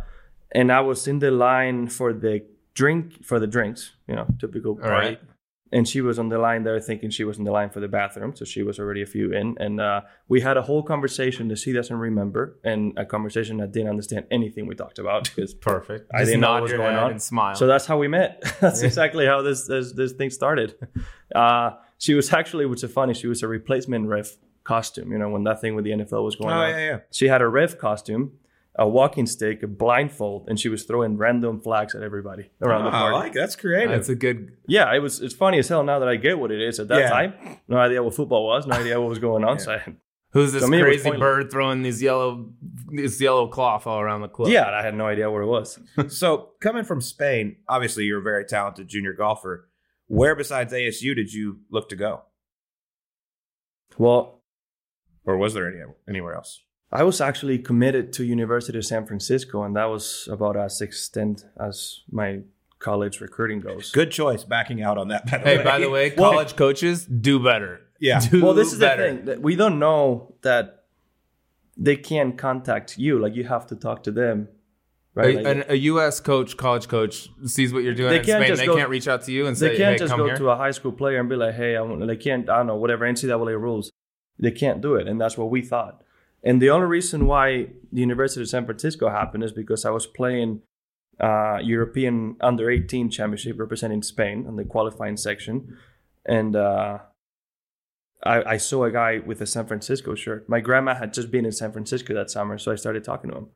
and 0.52 0.70
I 0.70 0.80
was 0.80 1.08
in 1.08 1.18
the 1.18 1.30
line 1.30 1.88
for 1.88 2.12
the 2.12 2.44
drink 2.74 3.24
for 3.24 3.38
the 3.40 3.46
drinks, 3.46 3.92
you 4.08 4.14
know, 4.14 4.26
typical 4.38 4.76
party. 4.76 4.90
right. 5.08 5.20
And 5.72 5.88
she 5.88 6.00
was 6.02 6.20
on 6.20 6.28
the 6.28 6.38
line 6.38 6.62
there, 6.62 6.78
thinking 6.78 7.10
she 7.10 7.24
was 7.24 7.36
in 7.38 7.42
the 7.42 7.50
line 7.50 7.68
for 7.70 7.80
the 7.80 7.88
bathroom, 7.88 8.36
so 8.36 8.44
she 8.44 8.62
was 8.62 8.78
already 8.78 9.02
a 9.02 9.06
few 9.06 9.32
in. 9.32 9.56
And 9.58 9.80
uh, 9.80 10.02
we 10.28 10.40
had 10.40 10.56
a 10.56 10.62
whole 10.62 10.84
conversation 10.84 11.48
that 11.48 11.58
she 11.58 11.72
doesn't 11.72 11.96
remember, 11.96 12.42
and 12.62 12.96
a 12.96 13.04
conversation 13.04 13.56
that 13.56 13.72
didn't 13.72 13.88
understand 13.88 14.26
anything 14.30 14.68
we 14.68 14.76
talked 14.76 15.00
about 15.00 15.24
because 15.34 15.52
Perfect. 15.52 16.08
I 16.14 16.18
Just 16.18 16.28
didn't 16.28 16.42
know 16.42 16.52
what 16.52 16.62
was 16.62 16.72
going 16.72 16.94
on. 16.96 17.10
and 17.12 17.20
smile. 17.20 17.56
so 17.56 17.66
that's 17.66 17.86
how 17.86 17.98
we 17.98 18.06
met. 18.06 18.40
that's 18.60 18.82
exactly 18.82 19.26
how 19.26 19.42
this, 19.42 19.66
this 19.66 19.90
this 19.92 20.12
thing 20.12 20.30
started. 20.30 20.76
Uh, 21.34 21.70
she 22.04 22.14
was 22.14 22.32
actually, 22.32 22.66
which 22.66 22.82
is 22.84 22.92
funny, 22.92 23.14
she 23.14 23.26
was 23.26 23.42
a 23.42 23.48
replacement 23.48 24.08
ref 24.08 24.36
costume. 24.64 25.12
You 25.12 25.18
know, 25.18 25.28
when 25.34 25.44
that 25.44 25.60
thing 25.60 25.74
with 25.74 25.84
the 25.84 25.92
NFL 25.92 26.22
was 26.24 26.36
going 26.36 26.52
Oh 26.54 26.58
on, 26.64 26.68
yeah, 26.70 26.78
yeah. 26.90 26.98
she 27.10 27.26
had 27.28 27.40
a 27.42 27.48
ref 27.48 27.78
costume, 27.78 28.32
a 28.76 28.86
walking 28.88 29.26
stick, 29.26 29.62
a 29.62 29.66
blindfold, 29.66 30.48
and 30.48 30.58
she 30.58 30.68
was 30.68 30.84
throwing 30.84 31.16
random 31.16 31.60
flags 31.60 31.94
at 31.94 32.02
everybody 32.02 32.50
around 32.62 32.84
the 32.84 32.90
Oh, 32.90 32.94
I 32.94 33.10
like 33.12 33.32
it. 33.32 33.38
that's 33.40 33.56
creative. 33.56 33.90
that's 33.90 34.08
a 34.08 34.14
good. 34.14 34.38
Yeah, 34.66 34.94
it 34.94 35.00
was. 35.00 35.20
It's 35.20 35.34
funny 35.34 35.58
as 35.58 35.68
hell 35.68 35.84
now 35.84 35.98
that 36.00 36.08
I 36.08 36.16
get 36.16 36.38
what 36.38 36.50
it 36.50 36.60
is. 36.60 36.78
At 36.80 36.88
that 36.88 36.98
Yeah. 36.98 37.10
time, 37.10 37.34
no 37.68 37.76
idea 37.78 38.02
what 38.02 38.14
football 38.14 38.46
was, 38.46 38.66
no 38.66 38.76
idea 38.76 39.00
what 39.00 39.08
was 39.08 39.18
going 39.18 39.44
on. 39.44 39.58
So, 39.64 39.72
I, 39.72 39.94
Who's 40.32 40.52
this 40.52 40.64
To 40.64 40.68
me, 40.68 40.80
crazy 40.80 41.12
bird 41.12 41.48
throwing 41.52 41.82
these 41.82 42.02
yellow, 42.02 42.50
this 42.88 43.20
yellow 43.20 43.46
cloth 43.46 43.86
all 43.86 44.00
around 44.00 44.22
the 44.22 44.28
club? 44.28 44.48
yeah, 44.48 44.68
I 44.68 44.82
had 44.82 44.96
no 44.96 45.06
idea 45.06 45.30
where 45.30 45.42
it 45.42 45.46
was. 45.46 45.78
so 46.08 46.50
coming 46.60 46.82
from 46.82 47.00
Spain, 47.00 47.56
obviously 47.68 48.02
you're 48.06 48.18
a 48.18 48.22
very 48.22 48.44
talented 48.44 48.88
junior 48.88 49.12
golfer. 49.12 49.68
Where 50.14 50.34
besides 50.36 50.72
ASU 50.72 51.14
did 51.16 51.32
you 51.32 51.58
look 51.70 51.88
to 51.88 51.96
go, 51.96 52.22
Well, 53.98 54.42
or 55.24 55.36
was 55.36 55.54
there 55.54 55.66
any 55.68 55.80
anywhere 56.08 56.34
else? 56.34 56.60
I 56.92 57.02
was 57.02 57.20
actually 57.20 57.58
committed 57.58 58.12
to 58.14 58.24
University 58.24 58.78
of 58.78 58.84
San 58.84 59.04
Francisco, 59.06 59.64
and 59.64 59.74
that 59.74 59.86
was 59.86 60.28
about 60.30 60.56
as 60.56 60.80
extent 60.80 61.44
as 61.58 62.00
my 62.10 62.42
college 62.78 63.20
recruiting 63.20 63.60
goes. 63.60 63.90
Good 63.90 64.12
choice, 64.12 64.44
backing 64.44 64.82
out 64.82 64.98
on 64.98 65.08
that. 65.08 65.26
By 65.28 65.38
the 65.38 65.44
Hey, 65.44 65.58
way. 65.58 65.64
by 65.64 65.78
the 65.80 65.90
way, 65.90 66.12
Well- 66.16 66.30
college 66.32 66.54
coaches 66.54 67.04
do 67.06 67.42
better. 67.42 67.80
yeah. 67.98 68.20
Do 68.20 68.44
Well, 68.44 68.54
this 68.54 68.72
is 68.72 68.78
better. 68.78 69.02
the 69.10 69.16
thing 69.16 69.24
that 69.26 69.42
we 69.42 69.56
don't 69.56 69.78
know 69.80 70.34
that 70.42 70.84
they 71.76 71.96
can't 71.96 72.38
contact 72.38 72.98
you. 72.98 73.18
Like 73.18 73.34
you 73.34 73.44
have 73.44 73.66
to 73.68 73.74
talk 73.76 74.04
to 74.04 74.12
them, 74.12 74.48
right? 75.14 75.36
A, 75.36 75.54
Like, 75.54 75.70
a 75.70 75.78
U.S. 75.92 76.20
coach, 76.20 76.56
college 76.56 76.88
coach, 76.88 77.28
sees 77.46 77.72
what 77.72 77.82
you're 77.84 77.94
doing 77.94 78.10
They 78.10 78.18
in 78.20 78.24
can't 78.24 78.40
Spain. 78.42 78.48
just 78.48 78.60
They 78.60 78.66
go- 78.66 78.76
can't 78.76 78.88
reach 78.90 79.08
out 79.08 79.22
to 79.22 79.32
you 79.32 79.46
and 79.46 79.56
they 79.56 79.70
say, 79.70 79.76
can't 79.76 79.92
"Hey, 79.92 79.98
just 79.98 80.16
go 80.16 80.26
here." 80.26 80.36
to 80.36 80.50
a 80.50 80.56
high 80.56 80.70
school 80.72 80.92
player 80.92 81.18
and 81.20 81.28
be 81.28 81.36
like, 81.36 81.54
"Hey, 81.54 81.76
I 81.76 81.80
want." 81.82 82.06
They 82.06 82.16
can't. 82.16 82.48
I 82.50 82.58
don't 82.58 82.66
know 82.66 82.76
whatever 82.76 83.04
NCAA 83.06 83.58
rules. 83.60 83.90
They 84.38 84.50
can't 84.50 84.80
do 84.80 84.94
it, 84.96 85.06
and 85.08 85.20
that's 85.20 85.38
what 85.38 85.50
we 85.50 85.62
thought. 85.62 86.02
And 86.42 86.60
the 86.60 86.68
only 86.70 86.86
reason 86.86 87.26
why 87.26 87.68
the 87.92 88.00
University 88.00 88.42
of 88.42 88.48
San 88.48 88.64
Francisco 88.66 89.08
happened 89.08 89.44
is 89.44 89.52
because 89.52 89.84
I 89.84 89.90
was 89.90 90.06
playing 90.06 90.60
uh, 91.20 91.58
European 91.62 92.36
Under 92.40 92.68
18 92.70 93.08
Championship 93.10 93.58
representing 93.58 94.02
Spain 94.02 94.44
in 94.48 94.56
the 94.56 94.64
qualifying 94.64 95.16
section, 95.16 95.76
and 96.26 96.56
uh, 96.56 96.98
I, 98.24 98.42
I 98.54 98.56
saw 98.56 98.84
a 98.84 98.90
guy 98.90 99.20
with 99.24 99.40
a 99.40 99.46
San 99.46 99.66
Francisco 99.66 100.14
shirt. 100.14 100.48
My 100.48 100.60
grandma 100.60 100.94
had 100.96 101.14
just 101.14 101.30
been 101.30 101.44
in 101.46 101.52
San 101.52 101.72
Francisco 101.72 102.12
that 102.14 102.30
summer, 102.30 102.58
so 102.58 102.72
I 102.72 102.74
started 102.74 103.04
talking 103.04 103.30
to 103.30 103.36
him. 103.36 103.46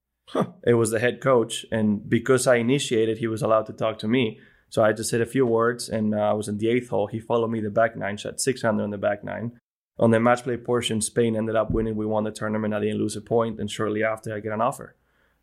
It 0.66 0.74
was 0.74 0.90
the 0.90 0.98
head 1.00 1.20
coach, 1.20 1.64
and 1.72 2.08
because 2.08 2.46
I 2.46 2.56
initiated, 2.56 3.18
he 3.18 3.26
was 3.26 3.42
allowed 3.42 3.66
to 3.66 3.72
talk 3.72 3.98
to 4.00 4.08
me. 4.08 4.38
So 4.70 4.84
I 4.84 4.92
just 4.92 5.08
said 5.10 5.20
a 5.22 5.26
few 5.26 5.46
words, 5.46 5.88
and 5.88 6.14
uh, 6.14 6.18
I 6.18 6.32
was 6.34 6.48
in 6.48 6.58
the 6.58 6.68
eighth 6.68 6.90
hole. 6.90 7.06
He 7.06 7.20
followed 7.20 7.48
me 7.50 7.60
the 7.60 7.70
back 7.70 7.96
nine, 7.96 8.16
shot 8.18 8.38
600 8.40 8.82
on 8.82 8.90
the 8.90 8.98
back 8.98 9.24
nine. 9.24 9.58
On 9.98 10.10
the 10.10 10.20
match 10.20 10.42
play 10.44 10.56
portion, 10.58 11.00
Spain 11.00 11.34
ended 11.36 11.56
up 11.56 11.70
winning. 11.70 11.96
We 11.96 12.04
won 12.06 12.24
the 12.24 12.30
tournament. 12.30 12.74
I 12.74 12.80
didn't 12.80 12.98
lose 12.98 13.16
a 13.16 13.20
point, 13.22 13.58
and 13.60 13.70
shortly 13.70 14.04
after, 14.04 14.34
I 14.34 14.40
get 14.40 14.52
an 14.52 14.60
offer, 14.60 14.94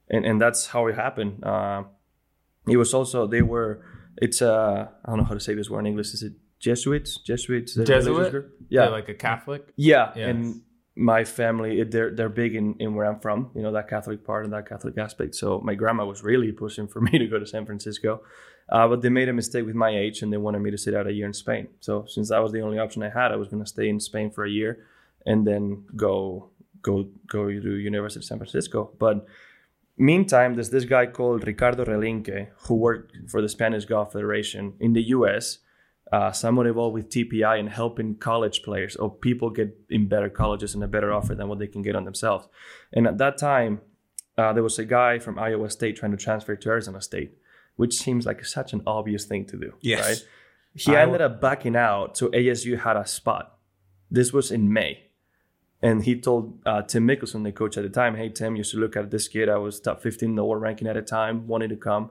and 0.09 0.25
and 0.25 0.39
that's 0.39 0.67
how 0.67 0.87
it 0.87 0.95
happened. 0.95 1.43
Uh, 1.43 1.83
it 2.67 2.77
was 2.77 2.93
also 2.93 3.27
they 3.27 3.41
were. 3.41 3.81
It's 4.17 4.41
uh 4.41 4.87
I 5.03 5.09
don't 5.09 5.17
know 5.19 5.25
how 5.25 5.33
to 5.33 5.39
say 5.41 5.55
this 5.55 5.69
word 5.69 5.79
in 5.81 5.87
English. 5.87 6.13
Is 6.13 6.23
it 6.23 6.33
Jesuits? 6.59 7.17
Jesuits? 7.17 7.71
Is 7.75 7.87
that 7.87 7.89
a 7.89 7.95
religious 7.97 8.27
Jesuit? 8.27 8.45
Yeah, 8.69 8.83
Yeah, 8.83 8.89
like 8.89 9.09
a 9.09 9.13
Catholic. 9.13 9.73
yeah, 9.75 10.13
Yeah. 10.15 10.27
and 10.29 10.61
my 10.95 11.25
family 11.25 11.83
they're 11.83 12.11
they're 12.11 12.29
big 12.29 12.55
in, 12.55 12.75
in 12.79 12.95
where 12.95 13.05
I'm 13.05 13.19
from, 13.19 13.51
you 13.53 13.61
know 13.61 13.71
that 13.73 13.89
Catholic 13.89 14.23
part 14.25 14.45
and 14.45 14.53
that 14.53 14.67
Catholic 14.67 14.97
aspect. 14.97 15.35
So 15.35 15.59
my 15.59 15.75
grandma 15.75 16.05
was 16.05 16.23
really 16.23 16.51
pushing 16.51 16.87
for 16.87 17.01
me 17.07 17.17
to 17.17 17.27
go 17.27 17.37
to 17.37 17.45
San 17.45 17.65
Francisco, 17.65 18.21
uh, 18.69 18.87
but 18.87 19.01
they 19.01 19.09
made 19.09 19.27
a 19.27 19.33
mistake 19.33 19.65
with 19.65 19.75
my 19.75 19.89
age 19.89 20.21
and 20.21 20.31
they 20.31 20.37
wanted 20.37 20.59
me 20.59 20.71
to 20.71 20.77
sit 20.77 20.93
out 20.93 21.07
a 21.07 21.13
year 21.13 21.25
in 21.25 21.33
Spain. 21.33 21.67
So 21.81 22.05
since 22.07 22.29
that 22.29 22.41
was 22.41 22.53
the 22.53 22.61
only 22.61 22.79
option 22.79 23.03
I 23.03 23.09
had, 23.09 23.31
I 23.31 23.35
was 23.35 23.49
going 23.49 23.63
to 23.63 23.69
stay 23.69 23.89
in 23.89 23.99
Spain 23.99 24.31
for 24.31 24.45
a 24.45 24.49
year 24.49 24.85
and 25.25 25.45
then 25.45 25.83
go 25.95 26.49
go 26.81 27.09
go 27.27 27.47
to 27.47 27.75
University 27.75 28.19
of 28.19 28.23
San 28.23 28.37
Francisco. 28.37 28.91
But 28.97 29.25
meantime, 29.97 30.53
there's 30.53 30.69
this 30.69 30.85
guy 30.85 31.07
called 31.07 31.45
Ricardo 31.45 31.83
Relinque 31.83 32.47
who 32.67 32.75
worked 32.75 33.17
for 33.27 33.41
the 33.41 33.49
Spanish 33.49 33.83
Golf 33.83 34.13
Federation 34.13 34.73
in 34.79 34.93
the 34.93 35.03
U.S 35.17 35.59
uh, 36.12 36.31
somewhat 36.31 36.67
involved 36.67 36.93
with 36.93 37.09
TPI 37.09 37.59
and 37.59 37.69
helping 37.69 38.15
college 38.15 38.62
players 38.63 38.95
or 38.95 39.09
people 39.09 39.50
get 39.50 39.75
in 39.89 40.07
better 40.07 40.29
colleges 40.29 40.75
and 40.75 40.83
a 40.83 40.88
better 40.88 41.12
offer 41.12 41.33
than 41.33 41.47
what 41.47 41.59
they 41.59 41.67
can 41.67 41.81
get 41.81 41.95
on 41.95 42.05
themselves. 42.05 42.47
And 42.93 43.07
at 43.07 43.17
that 43.17 43.38
time, 43.38 43.81
uh, 44.38 44.53
there 44.53 44.63
was 44.63 44.77
a 44.77 44.85
guy 44.85 45.19
from 45.19 45.39
Iowa 45.39 45.69
State 45.69 45.95
trying 45.95 46.12
to 46.12 46.17
transfer 46.17 46.55
to 46.55 46.69
Arizona 46.69 47.01
State, 47.01 47.38
which 47.75 47.95
seems 47.95 48.25
like 48.25 48.45
such 48.45 48.74
an 48.74 48.81
obvious 48.85 49.25
thing 49.25 49.45
to 49.45 49.57
do. 49.57 49.74
Yes. 49.81 50.07
Right? 50.07 50.27
He 50.75 50.95
I- 50.95 51.01
ended 51.03 51.21
up 51.21 51.41
backing 51.41 51.75
out, 51.75 52.17
so 52.17 52.27
ASU 52.29 52.79
had 52.79 52.97
a 52.97 53.05
spot. 53.05 53.57
This 54.12 54.31
was 54.33 54.51
in 54.51 54.71
May. 54.71 55.01
And 55.81 56.03
he 56.03 56.19
told 56.19 56.59
uh, 56.65 56.81
Tim 56.81 57.07
Mickelson, 57.07 57.43
the 57.43 57.51
coach 57.51 57.77
at 57.77 57.83
the 57.83 57.89
time, 57.89 58.15
hey, 58.15 58.29
Tim, 58.29 58.55
you 58.55 58.63
should 58.63 58.79
look 58.79 58.95
at 58.95 59.12
this 59.12 59.27
kid. 59.27 59.50
I 59.50 59.57
was 59.57 59.79
top 59.79 60.01
15 60.01 60.29
in 60.29 60.35
the 60.35 60.43
world 60.43 60.62
ranking 60.62 60.88
at 60.88 60.95
the 60.95 61.01
time, 61.01 61.47
wanted 61.47 61.69
to 61.69 61.75
come. 61.75 62.09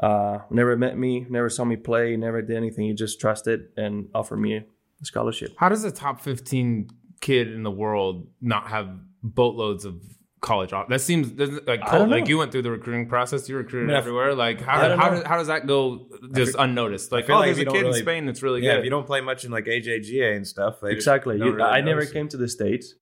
Uh, 0.00 0.38
never 0.50 0.76
met 0.76 0.96
me, 0.96 1.26
never 1.28 1.48
saw 1.48 1.64
me 1.64 1.76
play, 1.76 2.16
never 2.16 2.40
did 2.42 2.56
anything. 2.56 2.86
He 2.86 2.94
just 2.94 3.20
trusted 3.20 3.68
and 3.76 4.08
offered 4.14 4.38
me 4.38 4.56
a 4.56 4.64
scholarship. 5.02 5.52
How 5.58 5.68
does 5.68 5.84
a 5.84 5.90
top 5.90 6.20
15 6.20 6.88
kid 7.20 7.52
in 7.52 7.62
the 7.62 7.70
world 7.70 8.26
not 8.40 8.68
have 8.68 8.88
boatloads 9.22 9.84
of 9.84 10.02
college 10.40 10.72
off? 10.72 10.88
That 10.88 11.00
seems 11.02 11.28
like 11.66 11.80
I 11.82 11.86
Colt, 11.88 11.92
don't 12.00 12.10
know. 12.10 12.16
like 12.16 12.28
you 12.28 12.38
went 12.38 12.52
through 12.52 12.62
the 12.62 12.70
recruiting 12.70 13.06
process. 13.08 13.48
You 13.48 13.56
recruited 13.56 13.90
I 13.90 13.92
mean, 13.92 13.98
everywhere. 13.98 14.34
Like 14.34 14.60
I 14.62 14.64
how 14.64 14.96
how 14.96 15.10
does, 15.10 15.22
how 15.24 15.36
does 15.36 15.46
that 15.48 15.66
go 15.66 16.08
just 16.34 16.56
unnoticed? 16.58 17.12
Like 17.12 17.28
oh, 17.28 17.34
like 17.34 17.46
there's 17.46 17.58
if 17.58 17.66
a 17.66 17.70
you 17.70 17.76
kid 17.76 17.82
don't 17.84 17.94
in 17.94 18.00
Spain 18.02 18.26
that's 18.26 18.42
really 18.42 18.62
Yeah, 18.62 18.72
good. 18.72 18.78
if 18.78 18.84
you 18.84 18.90
don't 18.90 19.06
play 19.06 19.20
much 19.20 19.44
in 19.44 19.50
like 19.50 19.66
AJGA 19.66 20.34
and 20.36 20.46
stuff, 20.46 20.82
Exactly. 20.82 21.36
You- 21.36 21.52
really 21.52 21.62
I 21.62 21.80
never 21.80 21.96
notice 21.96 22.10
it. 22.10 22.14
came 22.14 22.28
to 22.28 22.36
the 22.38 22.48
States. 22.48 22.94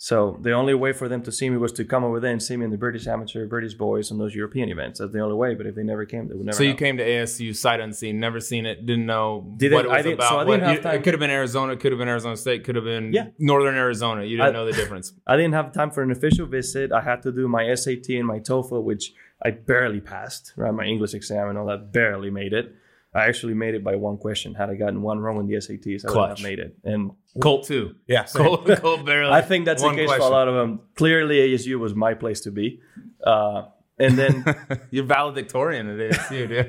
So 0.00 0.38
the 0.42 0.52
only 0.52 0.74
way 0.74 0.92
for 0.92 1.08
them 1.08 1.22
to 1.22 1.32
see 1.32 1.50
me 1.50 1.56
was 1.56 1.72
to 1.72 1.84
come 1.84 2.04
over 2.04 2.20
there 2.20 2.30
and 2.30 2.40
see 2.40 2.56
me 2.56 2.64
in 2.64 2.70
the 2.70 2.76
British 2.78 3.08
amateur, 3.08 3.46
British 3.48 3.74
boys, 3.74 4.12
and 4.12 4.20
those 4.20 4.32
European 4.32 4.68
events. 4.68 5.00
That's 5.00 5.12
the 5.12 5.18
only 5.18 5.34
way. 5.34 5.56
But 5.56 5.66
if 5.66 5.74
they 5.74 5.82
never 5.82 6.04
came, 6.06 6.28
they 6.28 6.34
would 6.34 6.46
never. 6.46 6.56
so 6.56 6.62
you 6.62 6.70
know. 6.70 6.76
came 6.76 6.98
to 6.98 7.04
ASU 7.04 7.54
sight 7.54 7.80
unseen, 7.80 8.20
never 8.20 8.38
seen 8.38 8.64
it, 8.64 8.86
didn't 8.86 9.06
know 9.06 9.52
Didn't- 9.56 9.74
what 9.74 9.84
it 9.86 9.88
was 9.88 10.06
I 10.06 10.10
about. 10.10 10.28
so 10.28 10.38
I 10.38 10.44
what- 10.44 10.54
didn't 10.60 10.68
have 10.68 10.80
time- 10.82 10.94
It 10.94 11.02
could 11.02 11.14
have 11.14 11.20
been 11.20 11.30
Arizona, 11.30 11.76
could 11.76 11.90
have 11.90 11.98
been 11.98 12.06
Arizona 12.08 12.36
State, 12.36 12.62
could 12.62 12.76
have 12.76 12.84
been 12.84 13.12
Yeah. 13.12 13.26
Northern 13.40 13.74
Arizona. 13.74 14.22
You 14.22 14.36
didn't 14.36 14.50
I- 14.50 14.52
know 14.52 14.66
the 14.66 14.72
difference. 14.72 15.14
I 15.26 15.36
didn't 15.36 15.54
have 15.54 15.72
time 15.72 15.90
for 15.90 16.04
an 16.04 16.12
official 16.12 16.46
visit. 16.46 16.92
I 16.92 17.00
had 17.00 17.20
to 17.22 17.32
do 17.32 17.48
my 17.48 17.64
SAT 17.74 18.16
and 18.18 18.26
my 18.26 18.38
TOEFL, 18.38 18.84
which 18.84 19.12
I 19.42 19.50
barely 19.50 20.00
passed. 20.00 20.52
Right, 20.56 20.72
my 20.72 20.84
English 20.84 21.12
exam 21.14 21.48
and 21.48 21.58
all 21.58 21.66
that 21.66 21.92
barely 21.92 22.30
made 22.30 22.52
it. 22.52 22.72
I 23.14 23.24
actually 23.26 23.54
made 23.54 23.74
it 23.74 23.82
by 23.82 23.96
one 23.96 24.16
question. 24.18 24.54
Had 24.54 24.70
I 24.70 24.74
gotten 24.76 25.02
one 25.02 25.18
wrong 25.18 25.40
in 25.40 25.46
the 25.48 25.54
SATs, 25.56 26.04
I 26.04 26.12
would 26.16 26.28
have 26.28 26.42
made 26.42 26.60
it. 26.60 26.76
And 26.84 27.10
Colt 27.40 27.66
too. 27.66 27.94
Yeah, 28.06 28.24
same. 28.24 28.44
Colt, 28.44 28.66
Colt 28.80 29.04
barely. 29.04 29.30
I 29.30 29.42
think 29.42 29.64
that's 29.64 29.82
the 29.82 29.90
case 29.90 30.10
for 30.10 30.18
a 30.18 30.28
lot 30.28 30.48
of 30.48 30.54
them. 30.54 30.80
Clearly, 30.94 31.36
ASU 31.36 31.78
was 31.78 31.94
my 31.94 32.14
place 32.14 32.40
to 32.42 32.50
be. 32.50 32.80
Uh, 33.22 33.64
and 33.98 34.16
then 34.16 34.44
You're 34.90 35.04
valedictorian 35.04 35.88
at 35.88 36.10
ASU, 36.12 36.48
dude. 36.48 36.68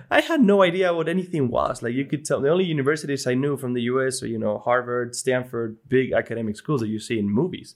I 0.10 0.20
had 0.20 0.40
no 0.40 0.62
idea 0.62 0.94
what 0.94 1.08
anything 1.08 1.48
was. 1.48 1.82
Like 1.82 1.94
you 1.94 2.04
could 2.04 2.24
tell, 2.24 2.40
the 2.40 2.50
only 2.50 2.64
universities 2.64 3.26
I 3.26 3.34
knew 3.34 3.56
from 3.56 3.74
the 3.74 3.82
U.S. 3.82 4.22
are 4.22 4.28
you 4.28 4.38
know 4.38 4.58
Harvard, 4.58 5.14
Stanford, 5.14 5.76
big 5.88 6.12
academic 6.12 6.56
schools 6.56 6.80
that 6.80 6.88
you 6.88 7.00
see 7.00 7.18
in 7.18 7.28
movies. 7.28 7.74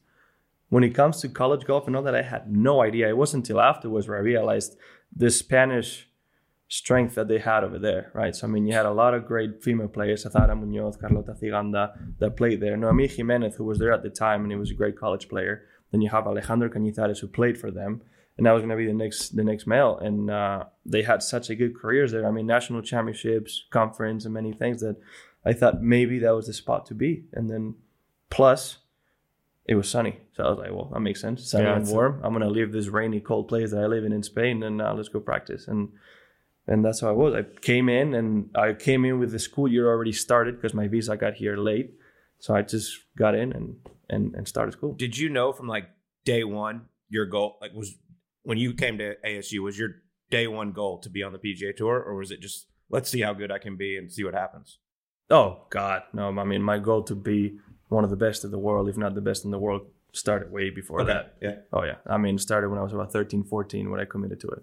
When 0.68 0.84
it 0.84 0.94
comes 0.94 1.20
to 1.20 1.28
college 1.28 1.66
golf 1.66 1.86
and 1.86 1.94
all 1.94 2.02
that, 2.02 2.14
I 2.14 2.22
had 2.22 2.50
no 2.50 2.82
idea. 2.82 3.08
It 3.08 3.16
wasn't 3.16 3.44
until 3.46 3.60
afterwards 3.60 4.08
where 4.08 4.16
I 4.16 4.20
realized 4.20 4.76
the 5.14 5.30
Spanish 5.30 6.08
strength 6.72 7.16
that 7.16 7.28
they 7.28 7.38
had 7.38 7.64
over 7.64 7.78
there, 7.78 8.10
right? 8.14 8.34
So 8.34 8.46
I 8.46 8.50
mean, 8.50 8.66
you 8.66 8.72
had 8.72 8.86
a 8.86 8.92
lot 9.02 9.12
of 9.12 9.26
great 9.26 9.62
female 9.62 9.88
players, 9.88 10.24
Azahara 10.24 10.58
Munoz, 10.58 10.96
Carlota 10.96 11.34
Ciganda, 11.34 11.92
that 12.18 12.34
played 12.34 12.62
there. 12.62 12.78
Noemi 12.78 13.08
Jimenez, 13.08 13.56
who 13.56 13.64
was 13.64 13.78
there 13.78 13.92
at 13.92 14.02
the 14.02 14.08
time, 14.08 14.40
and 14.42 14.50
he 14.50 14.56
was 14.56 14.70
a 14.70 14.74
great 14.74 14.98
college 14.98 15.28
player. 15.28 15.66
Then 15.90 16.00
you 16.00 16.08
have 16.08 16.26
Alejandro 16.26 16.70
Cañizares, 16.70 17.18
who 17.18 17.26
played 17.26 17.58
for 17.58 17.70
them, 17.70 18.00
and 18.38 18.46
that 18.46 18.52
was 18.52 18.62
going 18.62 18.70
to 18.70 18.76
be 18.76 18.86
the 18.86 18.94
next 18.94 19.36
the 19.36 19.44
next 19.44 19.66
male. 19.66 19.98
And 19.98 20.30
uh, 20.30 20.64
they 20.86 21.02
had 21.02 21.22
such 21.22 21.50
a 21.50 21.54
good 21.54 21.78
careers 21.78 22.10
there. 22.12 22.26
I 22.26 22.30
mean, 22.30 22.46
national 22.46 22.80
championships, 22.80 23.64
conference, 23.68 24.24
and 24.24 24.32
many 24.32 24.54
things 24.54 24.80
that 24.80 24.96
I 25.44 25.52
thought 25.52 25.82
maybe 25.82 26.20
that 26.20 26.34
was 26.34 26.46
the 26.46 26.54
spot 26.54 26.86
to 26.86 26.94
be. 26.94 27.24
And 27.34 27.50
then 27.50 27.74
plus. 28.30 28.78
It 29.64 29.76
was 29.76 29.88
sunny, 29.88 30.18
so 30.34 30.42
I 30.42 30.48
was 30.50 30.58
like, 30.58 30.72
"Well, 30.72 30.90
that 30.92 30.98
makes 30.98 31.20
sense. 31.20 31.48
Sunny 31.48 31.66
Yeah, 31.66 31.76
and 31.76 31.86
warm. 31.86 32.20
I'm 32.24 32.32
gonna 32.32 32.50
leave 32.50 32.72
this 32.72 32.88
rainy, 32.88 33.20
cold 33.20 33.46
place 33.46 33.70
that 33.70 33.80
I 33.80 33.86
live 33.86 34.04
in 34.04 34.12
in 34.12 34.24
Spain, 34.24 34.64
and 34.64 34.82
uh, 34.82 34.92
let's 34.96 35.08
go 35.08 35.20
practice." 35.20 35.68
And 35.68 35.90
and 36.66 36.84
that's 36.84 37.00
how 37.00 37.08
I 37.08 37.12
was. 37.12 37.34
I 37.34 37.42
came 37.60 37.88
in 37.88 38.14
and 38.14 38.50
I 38.54 38.72
came 38.72 39.04
in 39.04 39.18
with 39.18 39.32
the 39.32 39.38
school 39.38 39.68
year 39.68 39.88
already 39.88 40.12
started 40.12 40.56
because 40.56 40.74
my 40.74 40.88
visa 40.88 41.16
got 41.16 41.34
here 41.34 41.56
late. 41.56 41.94
So 42.38 42.54
I 42.54 42.62
just 42.62 42.98
got 43.16 43.34
in 43.34 43.52
and 43.52 43.76
and, 44.08 44.34
and 44.34 44.46
started 44.46 44.72
school. 44.72 44.94
Did 44.94 45.16
you 45.16 45.28
know 45.28 45.52
from 45.52 45.68
like 45.68 45.88
day 46.24 46.44
one 46.44 46.82
your 47.08 47.26
goal 47.26 47.58
like 47.60 47.72
was 47.74 47.94
when 48.42 48.58
you 48.58 48.74
came 48.74 48.98
to 48.98 49.16
ASU 49.24 49.60
was 49.60 49.78
your 49.78 49.90
day 50.30 50.46
one 50.46 50.72
goal 50.72 50.98
to 50.98 51.10
be 51.10 51.22
on 51.22 51.32
the 51.32 51.38
PGA 51.38 51.76
Tour 51.76 52.00
or 52.00 52.14
was 52.14 52.30
it 52.30 52.40
just 52.40 52.66
let's 52.90 53.10
see 53.10 53.20
how 53.20 53.32
good 53.32 53.50
I 53.50 53.58
can 53.58 53.76
be 53.76 53.96
and 53.96 54.10
see 54.10 54.24
what 54.24 54.34
happens? 54.34 54.78
Oh 55.30 55.66
God, 55.70 56.02
no! 56.12 56.28
I 56.38 56.44
mean, 56.44 56.62
my 56.62 56.78
goal 56.78 57.02
to 57.04 57.14
be 57.14 57.58
one 57.88 58.04
of 58.04 58.10
the 58.10 58.16
best 58.16 58.44
in 58.44 58.50
the 58.50 58.58
world, 58.58 58.88
if 58.88 58.96
not 58.96 59.14
the 59.14 59.20
best 59.20 59.44
in 59.44 59.50
the 59.50 59.58
world, 59.58 59.86
started 60.12 60.52
way 60.52 60.70
before 60.70 61.04
that. 61.04 61.36
Yeah. 61.40 61.56
Oh 61.72 61.84
yeah, 61.84 61.96
I 62.06 62.18
mean, 62.18 62.38
started 62.38 62.68
when 62.68 62.78
I 62.78 62.82
was 62.82 62.92
about 62.92 63.12
13, 63.12 63.44
14 63.44 63.90
when 63.90 64.00
I 64.00 64.04
committed 64.04 64.40
to 64.40 64.48
it. 64.48 64.62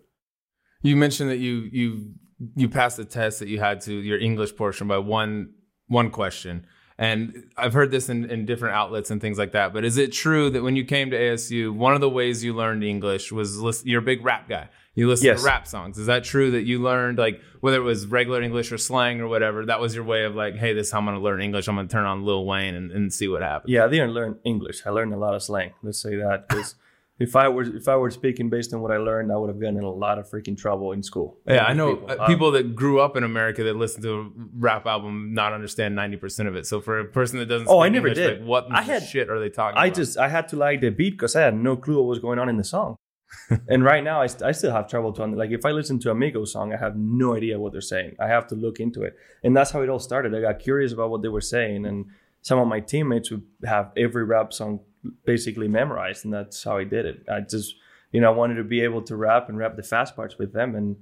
You 0.81 0.95
mentioned 0.95 1.29
that 1.29 1.38
you 1.39 1.69
you 1.71 2.13
you 2.55 2.69
passed 2.69 2.98
the 2.98 3.05
test 3.05 3.39
that 3.39 3.48
you 3.50 3.59
had 3.59 3.81
to 3.81 3.93
your 3.93 4.17
English 4.19 4.55
portion 4.55 4.88
by 4.88 4.98
one 4.98 5.53
one 5.88 6.09
question. 6.09 6.65
And 6.98 7.45
I've 7.55 7.71
heard 7.71 7.91
this 7.91 8.09
in, 8.09 8.29
in 8.29 8.45
different 8.45 8.75
outlets 8.75 9.09
and 9.09 9.21
things 9.21 9.38
like 9.38 9.53
that. 9.53 9.71
But 9.71 9.86
is 9.86 9.98
it 9.98 10.12
true 10.12 10.50
that 10.50 10.62
when 10.63 10.75
you 10.75 10.83
came 10.83 11.12
to 11.12 11.17
ASU, 11.17 11.71
one 11.74 11.93
of 11.95 12.01
the 12.01 12.09
ways 12.09 12.43
you 12.43 12.53
learned 12.53 12.83
English 12.83 13.31
was 13.31 13.57
listen, 13.57 13.88
you're 13.88 14.01
a 14.01 14.03
big 14.03 14.24
rap 14.24 14.50
guy. 14.50 14.67
You 14.95 15.07
listen 15.07 15.27
Yes. 15.27 15.39
to 15.39 15.45
rap 15.45 15.65
songs. 15.65 15.98
Is 15.98 16.07
that 16.07 16.25
true 16.25 16.51
that 16.51 16.63
you 16.63 16.81
learned 16.81 17.17
like 17.17 17.39
whether 17.62 17.77
it 17.77 17.83
was 17.86 18.05
regular 18.05 18.41
English 18.41 18.69
or 18.74 18.77
slang 18.77 19.21
or 19.21 19.29
whatever? 19.29 19.65
That 19.65 19.79
was 19.79 19.95
your 19.95 20.03
way 20.03 20.25
of 20.25 20.36
like, 20.36 20.55
hey, 20.57 20.74
this 20.74 20.88
is 20.88 20.91
how 20.93 21.00
I'm 21.00 21.05
going 21.05 21.15
to 21.15 21.21
learn 21.24 21.41
English. 21.41 21.69
I'm 21.69 21.75
going 21.75 21.88
to 21.88 21.91
turn 21.91 22.05
on 22.05 22.25
Lil 22.25 22.45
Wayne 22.45 22.75
and, 22.75 22.91
and 22.91 23.13
see 23.13 23.29
what 23.29 23.41
happens. 23.41 23.71
Yeah, 23.71 23.86
I 23.86 23.88
didn't 23.88 24.12
learn 24.12 24.38
English. 24.43 24.86
I 24.86 24.89
learned 24.89 25.13
a 25.13 25.17
lot 25.17 25.36
of 25.36 25.41
slang. 25.43 25.71
Let's 25.83 26.01
say 26.01 26.17
that 26.17 26.50
because 26.50 26.75
if 27.19 27.35
I 27.35 27.47
were 27.49 27.63
if 27.63 27.88
I 27.88 27.95
were 27.97 28.09
speaking 28.09 28.49
based 28.49 28.73
on 28.73 28.81
what 28.81 28.91
I 28.91 28.97
learned, 28.97 29.31
I 29.31 29.35
would 29.35 29.49
have 29.49 29.59
gotten 29.59 29.77
in 29.77 29.83
a 29.83 29.91
lot 29.91 30.17
of 30.19 30.29
freaking 30.29 30.57
trouble 30.57 30.93
in 30.93 31.03
school. 31.03 31.38
Yeah, 31.45 31.65
I 31.65 31.73
know 31.73 31.95
People. 31.97 32.21
uh, 32.21 32.27
people 32.27 32.51
that 32.51 32.75
grew 32.75 32.99
up 33.01 33.17
in 33.17 33.23
America 33.23 33.63
that 33.65 33.75
listen 33.75 34.01
to 34.03 34.11
a 34.21 34.29
rap 34.57 34.85
album 34.85 35.33
not 35.33 35.51
understand 35.53 35.95
ninety 35.95 36.17
percent 36.17 36.47
of 36.49 36.55
it. 36.55 36.65
So 36.65 36.79
for 36.81 36.99
a 36.99 37.05
person 37.05 37.39
that 37.39 37.47
doesn't, 37.47 37.67
Oh, 37.69 37.81
I 37.81 37.89
never 37.89 38.07
English, 38.07 38.25
did. 38.25 38.39
Like, 38.39 38.47
what 38.47 38.67
I 38.71 38.83
the 38.83 38.91
had- 38.93 39.03
shit 39.03 39.29
are 39.29 39.39
they 39.39 39.49
talking 39.49 39.77
I 39.77 39.88
about? 39.88 39.95
just 39.95 40.17
I 40.17 40.29
had 40.29 40.47
to 40.49 40.55
like 40.55 40.81
the 40.81 40.89
beat 40.89 41.11
because 41.11 41.35
I 41.35 41.41
had 41.41 41.55
no 41.55 41.75
clue 41.75 41.97
what 41.97 42.05
was 42.07 42.19
going 42.19 42.39
on 42.39 42.47
in 42.49 42.57
the 42.57 42.63
song. 42.63 42.95
and 43.69 43.83
right 43.83 44.03
now 44.03 44.19
I, 44.21 44.25
st- 44.25 44.41
I 44.41 44.51
still 44.53 44.71
have 44.71 44.88
trouble 44.88 45.13
to 45.13 45.21
under- 45.21 45.38
like 45.38 45.51
if 45.51 45.63
I 45.63 45.69
listen 45.71 45.99
to 45.99 46.09
a 46.11 46.15
Migos 46.15 46.47
song, 46.47 46.73
I 46.73 46.77
have 46.77 46.95
no 46.95 47.35
idea 47.35 47.59
what 47.59 47.73
they're 47.73 47.81
saying. 47.81 48.15
I 48.19 48.27
have 48.27 48.47
to 48.47 48.55
look 48.55 48.79
into 48.79 49.03
it, 49.03 49.15
and 49.43 49.55
that's 49.55 49.69
how 49.71 49.81
it 49.83 49.89
all 49.89 49.99
started. 49.99 50.33
I 50.33 50.41
got 50.41 50.57
curious 50.59 50.93
about 50.93 51.11
what 51.11 51.21
they 51.21 51.27
were 51.27 51.41
saying, 51.41 51.85
and 51.85 52.05
some 52.41 52.57
of 52.57 52.67
my 52.67 52.79
teammates 52.79 53.29
would 53.29 53.43
have 53.65 53.91
every 53.95 54.23
rap 54.23 54.51
song 54.51 54.79
basically 55.25 55.67
memorized, 55.67 56.25
and 56.25 56.33
that's 56.33 56.63
how 56.63 56.77
I 56.77 56.83
did 56.83 57.05
it. 57.05 57.25
I 57.31 57.41
just 57.41 57.75
you 58.11 58.21
know 58.21 58.31
I 58.31 58.35
wanted 58.35 58.55
to 58.55 58.63
be 58.63 58.81
able 58.81 59.01
to 59.03 59.15
rap 59.15 59.49
and 59.49 59.57
rap 59.57 59.75
the 59.75 59.83
fast 59.83 60.15
parts 60.15 60.37
with 60.37 60.53
them, 60.53 60.75
and 60.75 60.97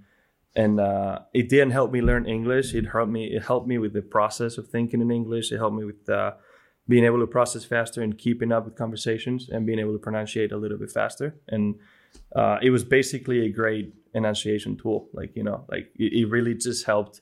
and 0.55 0.79
uh, 0.79 1.19
it 1.33 1.49
didn't 1.49 1.71
help 1.71 1.91
me 1.91 2.01
learn 2.01 2.25
English. 2.25 2.73
It 2.73 2.85
helped 2.85 3.11
me. 3.11 3.25
It 3.25 3.43
helped 3.43 3.67
me 3.67 3.77
with 3.77 3.93
the 3.93 4.01
process 4.01 4.57
of 4.57 4.67
thinking 4.67 5.01
in 5.01 5.11
English. 5.11 5.51
It 5.51 5.57
helped 5.57 5.77
me 5.77 5.85
with 5.85 6.09
uh, 6.09 6.31
being 6.87 7.03
able 7.03 7.19
to 7.19 7.27
process 7.27 7.63
faster 7.65 8.01
and 8.01 8.17
keeping 8.17 8.51
up 8.51 8.65
with 8.65 8.75
conversations 8.75 9.49
and 9.49 9.65
being 9.65 9.79
able 9.79 9.93
to 9.93 9.99
pronunciate 9.99 10.51
a 10.51 10.57
little 10.57 10.77
bit 10.77 10.89
faster. 10.89 11.35
And 11.49 11.75
uh, 12.35 12.57
it 12.61 12.71
was 12.71 12.83
basically 12.83 13.45
a 13.45 13.49
great 13.49 13.93
enunciation 14.13 14.77
tool. 14.77 15.09
Like 15.13 15.35
you 15.35 15.43
know, 15.43 15.65
like 15.69 15.91
it, 15.95 16.13
it 16.13 16.25
really 16.25 16.55
just 16.55 16.85
helped 16.85 17.21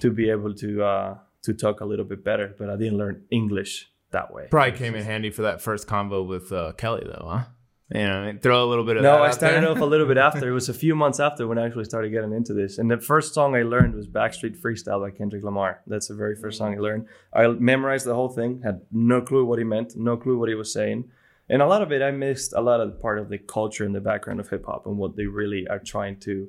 to 0.00 0.10
be 0.10 0.30
able 0.30 0.54
to 0.54 0.82
uh, 0.82 1.18
to 1.42 1.52
talk 1.52 1.80
a 1.80 1.84
little 1.84 2.06
bit 2.06 2.24
better. 2.24 2.54
But 2.58 2.70
I 2.70 2.76
didn't 2.76 2.96
learn 2.96 3.24
English 3.30 3.89
that 4.12 4.32
way. 4.32 4.48
Probably 4.50 4.76
came 4.76 4.94
in 4.94 5.04
handy 5.04 5.30
for 5.30 5.42
that 5.42 5.60
first 5.60 5.86
convo 5.86 6.26
with 6.26 6.52
uh, 6.52 6.72
Kelly, 6.72 7.02
though, 7.04 7.26
huh? 7.28 7.44
You 7.92 8.06
know, 8.06 8.38
throw 8.40 8.64
a 8.64 8.68
little 8.68 8.84
bit 8.84 8.98
of 8.98 9.02
No, 9.02 9.14
that 9.14 9.22
I 9.22 9.30
started 9.32 9.64
there. 9.64 9.70
off 9.70 9.80
a 9.80 9.84
little 9.84 10.06
bit 10.06 10.16
after. 10.28 10.48
It 10.48 10.52
was 10.52 10.68
a 10.68 10.74
few 10.74 10.94
months 10.94 11.18
after 11.18 11.48
when 11.48 11.58
I 11.58 11.66
actually 11.66 11.86
started 11.86 12.10
getting 12.10 12.32
into 12.32 12.54
this. 12.54 12.78
And 12.78 12.88
the 12.88 12.98
first 12.98 13.34
song 13.34 13.56
I 13.56 13.62
learned 13.62 13.94
was 13.94 14.06
Backstreet 14.06 14.56
Freestyle 14.60 15.00
by 15.00 15.10
Kendrick 15.10 15.42
Lamar. 15.42 15.80
That's 15.88 16.06
the 16.06 16.14
very 16.14 16.36
first 16.36 16.58
song 16.58 16.74
I 16.74 16.78
learned. 16.78 17.06
I 17.32 17.48
memorized 17.48 18.06
the 18.06 18.14
whole 18.14 18.28
thing, 18.28 18.62
had 18.62 18.82
no 18.92 19.20
clue 19.20 19.44
what 19.44 19.58
he 19.58 19.64
meant, 19.64 19.94
no 19.96 20.16
clue 20.16 20.38
what 20.38 20.48
he 20.48 20.54
was 20.54 20.72
saying. 20.72 21.10
And 21.48 21.62
a 21.62 21.66
lot 21.66 21.82
of 21.82 21.90
it, 21.90 22.00
I 22.00 22.12
missed 22.12 22.52
a 22.52 22.60
lot 22.60 22.80
of 22.80 23.00
part 23.00 23.18
of 23.18 23.28
the 23.28 23.38
culture 23.38 23.84
and 23.84 23.92
the 23.92 24.00
background 24.00 24.38
of 24.38 24.48
hip 24.48 24.66
hop 24.66 24.86
and 24.86 24.96
what 24.96 25.16
they 25.16 25.26
really 25.26 25.66
are 25.66 25.80
trying 25.80 26.20
to 26.20 26.48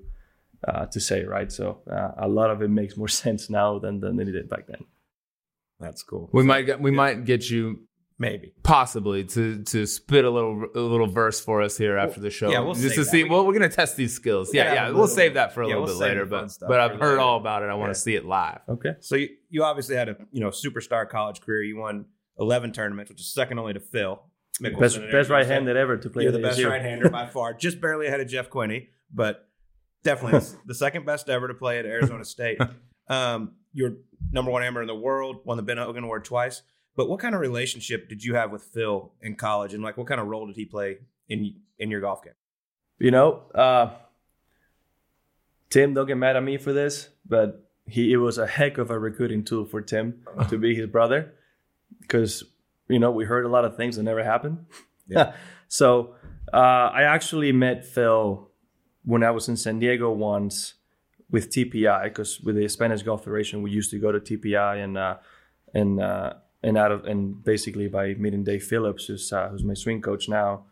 uh, 0.67 0.85
to 0.85 0.99
say, 0.99 1.23
right? 1.23 1.51
So 1.51 1.81
uh, 1.91 2.11
a 2.19 2.27
lot 2.27 2.51
of 2.51 2.61
it 2.61 2.69
makes 2.69 2.95
more 2.95 3.07
sense 3.23 3.49
now 3.49 3.79
than, 3.79 3.99
than 3.99 4.19
it 4.19 4.25
did 4.25 4.47
back 4.47 4.67
then. 4.67 4.85
That's 5.81 6.03
cool. 6.03 6.29
We 6.31 6.43
might 6.43 6.61
get, 6.63 6.79
we 6.79 6.91
might 6.91 7.25
get 7.25 7.49
you 7.49 7.81
maybe. 8.19 8.53
possibly 8.63 9.23
to 9.25 9.63
to 9.63 9.85
spit 9.87 10.23
a 10.25 10.29
little 10.29 10.65
a 10.75 10.79
little 10.79 11.07
verse 11.07 11.39
for 11.41 11.61
us 11.61 11.77
here 11.77 11.97
after 11.97 12.19
the 12.21 12.29
show. 12.29 12.51
yeah, 12.51 12.59
we'll 12.59 12.73
just 12.75 12.89
save 12.89 12.93
to 12.95 12.99
that. 13.01 13.09
see. 13.09 13.23
We- 13.23 13.29
well, 13.29 13.45
we're 13.45 13.53
gonna 13.53 13.67
test 13.69 13.97
these 13.97 14.13
skills. 14.13 14.53
Yeah, 14.53 14.65
Yeah, 14.65 14.73
yeah. 14.73 14.91
we'll 14.91 15.07
save 15.07 15.33
that 15.33 15.53
for 15.53 15.63
a 15.63 15.67
Yeah, 15.67 15.75
little 15.75 15.85
we'll 15.87 15.99
bit 15.99 16.05
later. 16.07 16.25
But 16.25 16.51
but 16.67 16.79
I've 16.79 16.91
heard 16.91 17.01
later. 17.01 17.19
all 17.19 17.37
about 17.37 17.63
it. 17.63 17.65
I 17.69 17.73
want 17.73 17.89
Yeah. 17.89 17.93
to 17.93 17.99
see 17.99 18.15
it 18.15 18.25
live. 18.25 18.59
Okay. 18.69 18.93
So 18.99 19.15
you, 19.15 19.29
you 19.49 19.63
obviously 19.63 19.95
had 19.95 20.07
a 20.09 20.15
you 20.31 20.39
know 20.41 20.49
superstar 20.49 21.09
college 21.09 21.41
career. 21.41 21.63
You 21.63 21.77
won 21.77 22.05
eleven 22.39 22.71
tournaments, 22.71 23.09
which 23.09 23.21
is 23.21 23.33
second 23.33 23.57
only 23.59 23.73
to 23.73 23.79
Phil. 23.79 24.21
Mickelson 24.61 24.79
Best, 24.79 24.99
best 25.11 25.29
right 25.29 25.39
Johnson. 25.41 25.53
handed 25.53 25.77
ever 25.77 25.97
to 25.97 26.09
play 26.09 26.23
You're 26.23 26.33
at 26.33 26.39
the 26.39 26.45
best 26.47 26.59
ASU. 26.59 26.69
right 26.69 26.81
hander 26.81 27.09
by 27.09 27.25
far, 27.33 27.53
just 27.53 27.81
barely 27.81 28.05
ahead 28.05 28.19
of 28.19 28.27
Jeff 28.27 28.49
Quinney, 28.49 28.89
but 29.11 29.47
definitely 30.03 30.41
the 30.67 30.75
second 30.75 31.05
best 31.05 31.29
ever 31.29 31.47
to 31.47 31.53
play 31.55 31.79
at 31.79 31.85
Arizona 31.85 32.23
State. 32.25 32.59
Um, 33.07 33.55
you're 33.73 33.93
number 34.31 34.51
one 34.51 34.63
amateur 34.63 34.81
in 34.81 34.87
the 34.87 34.95
world, 34.95 35.41
won 35.43 35.57
the 35.57 35.63
Ben 35.63 35.77
Hogan 35.77 36.03
Award 36.03 36.25
twice. 36.25 36.61
But 36.95 37.09
what 37.09 37.19
kind 37.19 37.33
of 37.33 37.41
relationship 37.41 38.09
did 38.09 38.23
you 38.23 38.35
have 38.35 38.51
with 38.51 38.63
Phil 38.63 39.11
in 39.21 39.35
college, 39.35 39.73
and 39.73 39.81
like 39.81 39.97
what 39.97 40.07
kind 40.07 40.19
of 40.19 40.27
role 40.27 40.47
did 40.47 40.55
he 40.55 40.65
play 40.65 40.97
in 41.29 41.55
in 41.79 41.89
your 41.89 42.01
golf 42.01 42.23
game? 42.23 42.33
You 42.99 43.11
know, 43.11 43.43
uh, 43.55 43.91
Tim, 45.69 45.93
don't 45.93 46.05
get 46.05 46.17
mad 46.17 46.35
at 46.35 46.43
me 46.43 46.57
for 46.57 46.73
this, 46.73 47.09
but 47.25 47.69
he 47.87 48.11
it 48.11 48.17
was 48.17 48.37
a 48.37 48.45
heck 48.45 48.77
of 48.77 48.91
a 48.91 48.99
recruiting 48.99 49.43
tool 49.43 49.65
for 49.65 49.81
Tim 49.81 50.23
to 50.49 50.57
be 50.57 50.75
his 50.75 50.87
brother 50.87 51.33
because 52.01 52.43
you 52.89 52.99
know 52.99 53.11
we 53.11 53.25
heard 53.25 53.45
a 53.45 53.49
lot 53.49 53.65
of 53.65 53.77
things 53.77 53.95
that 53.95 54.03
never 54.03 54.23
happened. 54.23 54.65
Yeah. 55.07 55.33
so 55.69 56.15
uh, 56.53 56.57
I 56.57 57.03
actually 57.03 57.53
met 57.53 57.85
Phil 57.85 58.49
when 59.03 59.23
I 59.23 59.31
was 59.31 59.47
in 59.47 59.57
San 59.57 59.79
Diego 59.79 60.11
once 60.11 60.73
with 61.31 61.49
TPI 61.49 62.03
because 62.03 62.39
with 62.41 62.55
the 62.55 62.67
Spanish 62.67 63.03
Golf 63.03 63.23
Federation 63.23 63.61
we 63.61 63.71
used 63.71 63.91
to 63.91 63.99
go 63.99 64.11
to 64.11 64.19
TPI 64.19 64.83
and 64.83 64.97
uh, 64.97 65.17
and 65.73 66.01
uh, 66.01 66.33
and 66.61 66.77
out 66.77 66.91
of 66.91 67.05
and 67.05 67.43
basically 67.43 67.87
by 67.87 68.13
meeting 68.15 68.43
Dave 68.43 68.63
Phillips 68.63 69.05
who's 69.05 69.31
uh, 69.33 69.49
who's 69.49 69.63
my 69.63 69.73
swing 69.73 70.01
coach 70.01 70.29
now. 70.29 70.65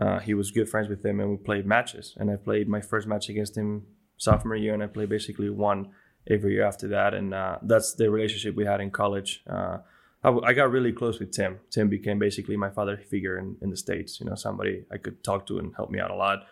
Uh, 0.00 0.18
he 0.20 0.32
was 0.32 0.50
good 0.50 0.68
friends 0.70 0.88
with 0.88 1.04
him 1.04 1.20
and 1.20 1.30
we 1.30 1.36
played 1.36 1.66
matches 1.66 2.14
and 2.18 2.30
I 2.30 2.36
played 2.36 2.66
my 2.66 2.80
first 2.80 3.06
match 3.06 3.28
against 3.28 3.58
him 3.58 3.84
sophomore 4.16 4.56
year 4.56 4.72
and 4.72 4.82
I 4.82 4.86
played 4.86 5.10
basically 5.10 5.50
one 5.50 5.90
every 6.26 6.54
year 6.54 6.64
after 6.64 6.88
that 6.88 7.12
and 7.12 7.34
uh, 7.34 7.58
that's 7.60 7.92
the 7.92 8.10
relationship 8.10 8.56
we 8.56 8.64
had 8.64 8.80
in 8.80 8.90
college 8.90 9.42
uh, 9.46 9.78
I, 10.24 10.28
w- 10.28 10.44
I 10.46 10.52
got 10.52 10.70
really 10.70 10.92
close 10.92 11.18
with 11.18 11.32
Tim. 11.32 11.58
Tim 11.70 11.88
became 11.88 12.18
basically 12.18 12.56
my 12.56 12.70
father 12.70 12.96
figure 12.96 13.38
in, 13.38 13.56
in 13.60 13.70
the 13.70 13.76
States, 13.76 14.20
you 14.20 14.26
know, 14.26 14.34
somebody 14.34 14.84
I 14.90 14.98
could 14.98 15.24
talk 15.24 15.46
to 15.46 15.58
and 15.58 15.74
help 15.74 15.90
me 15.90 15.98
out 15.98 16.10
a 16.10 16.14
lot. 16.14 16.44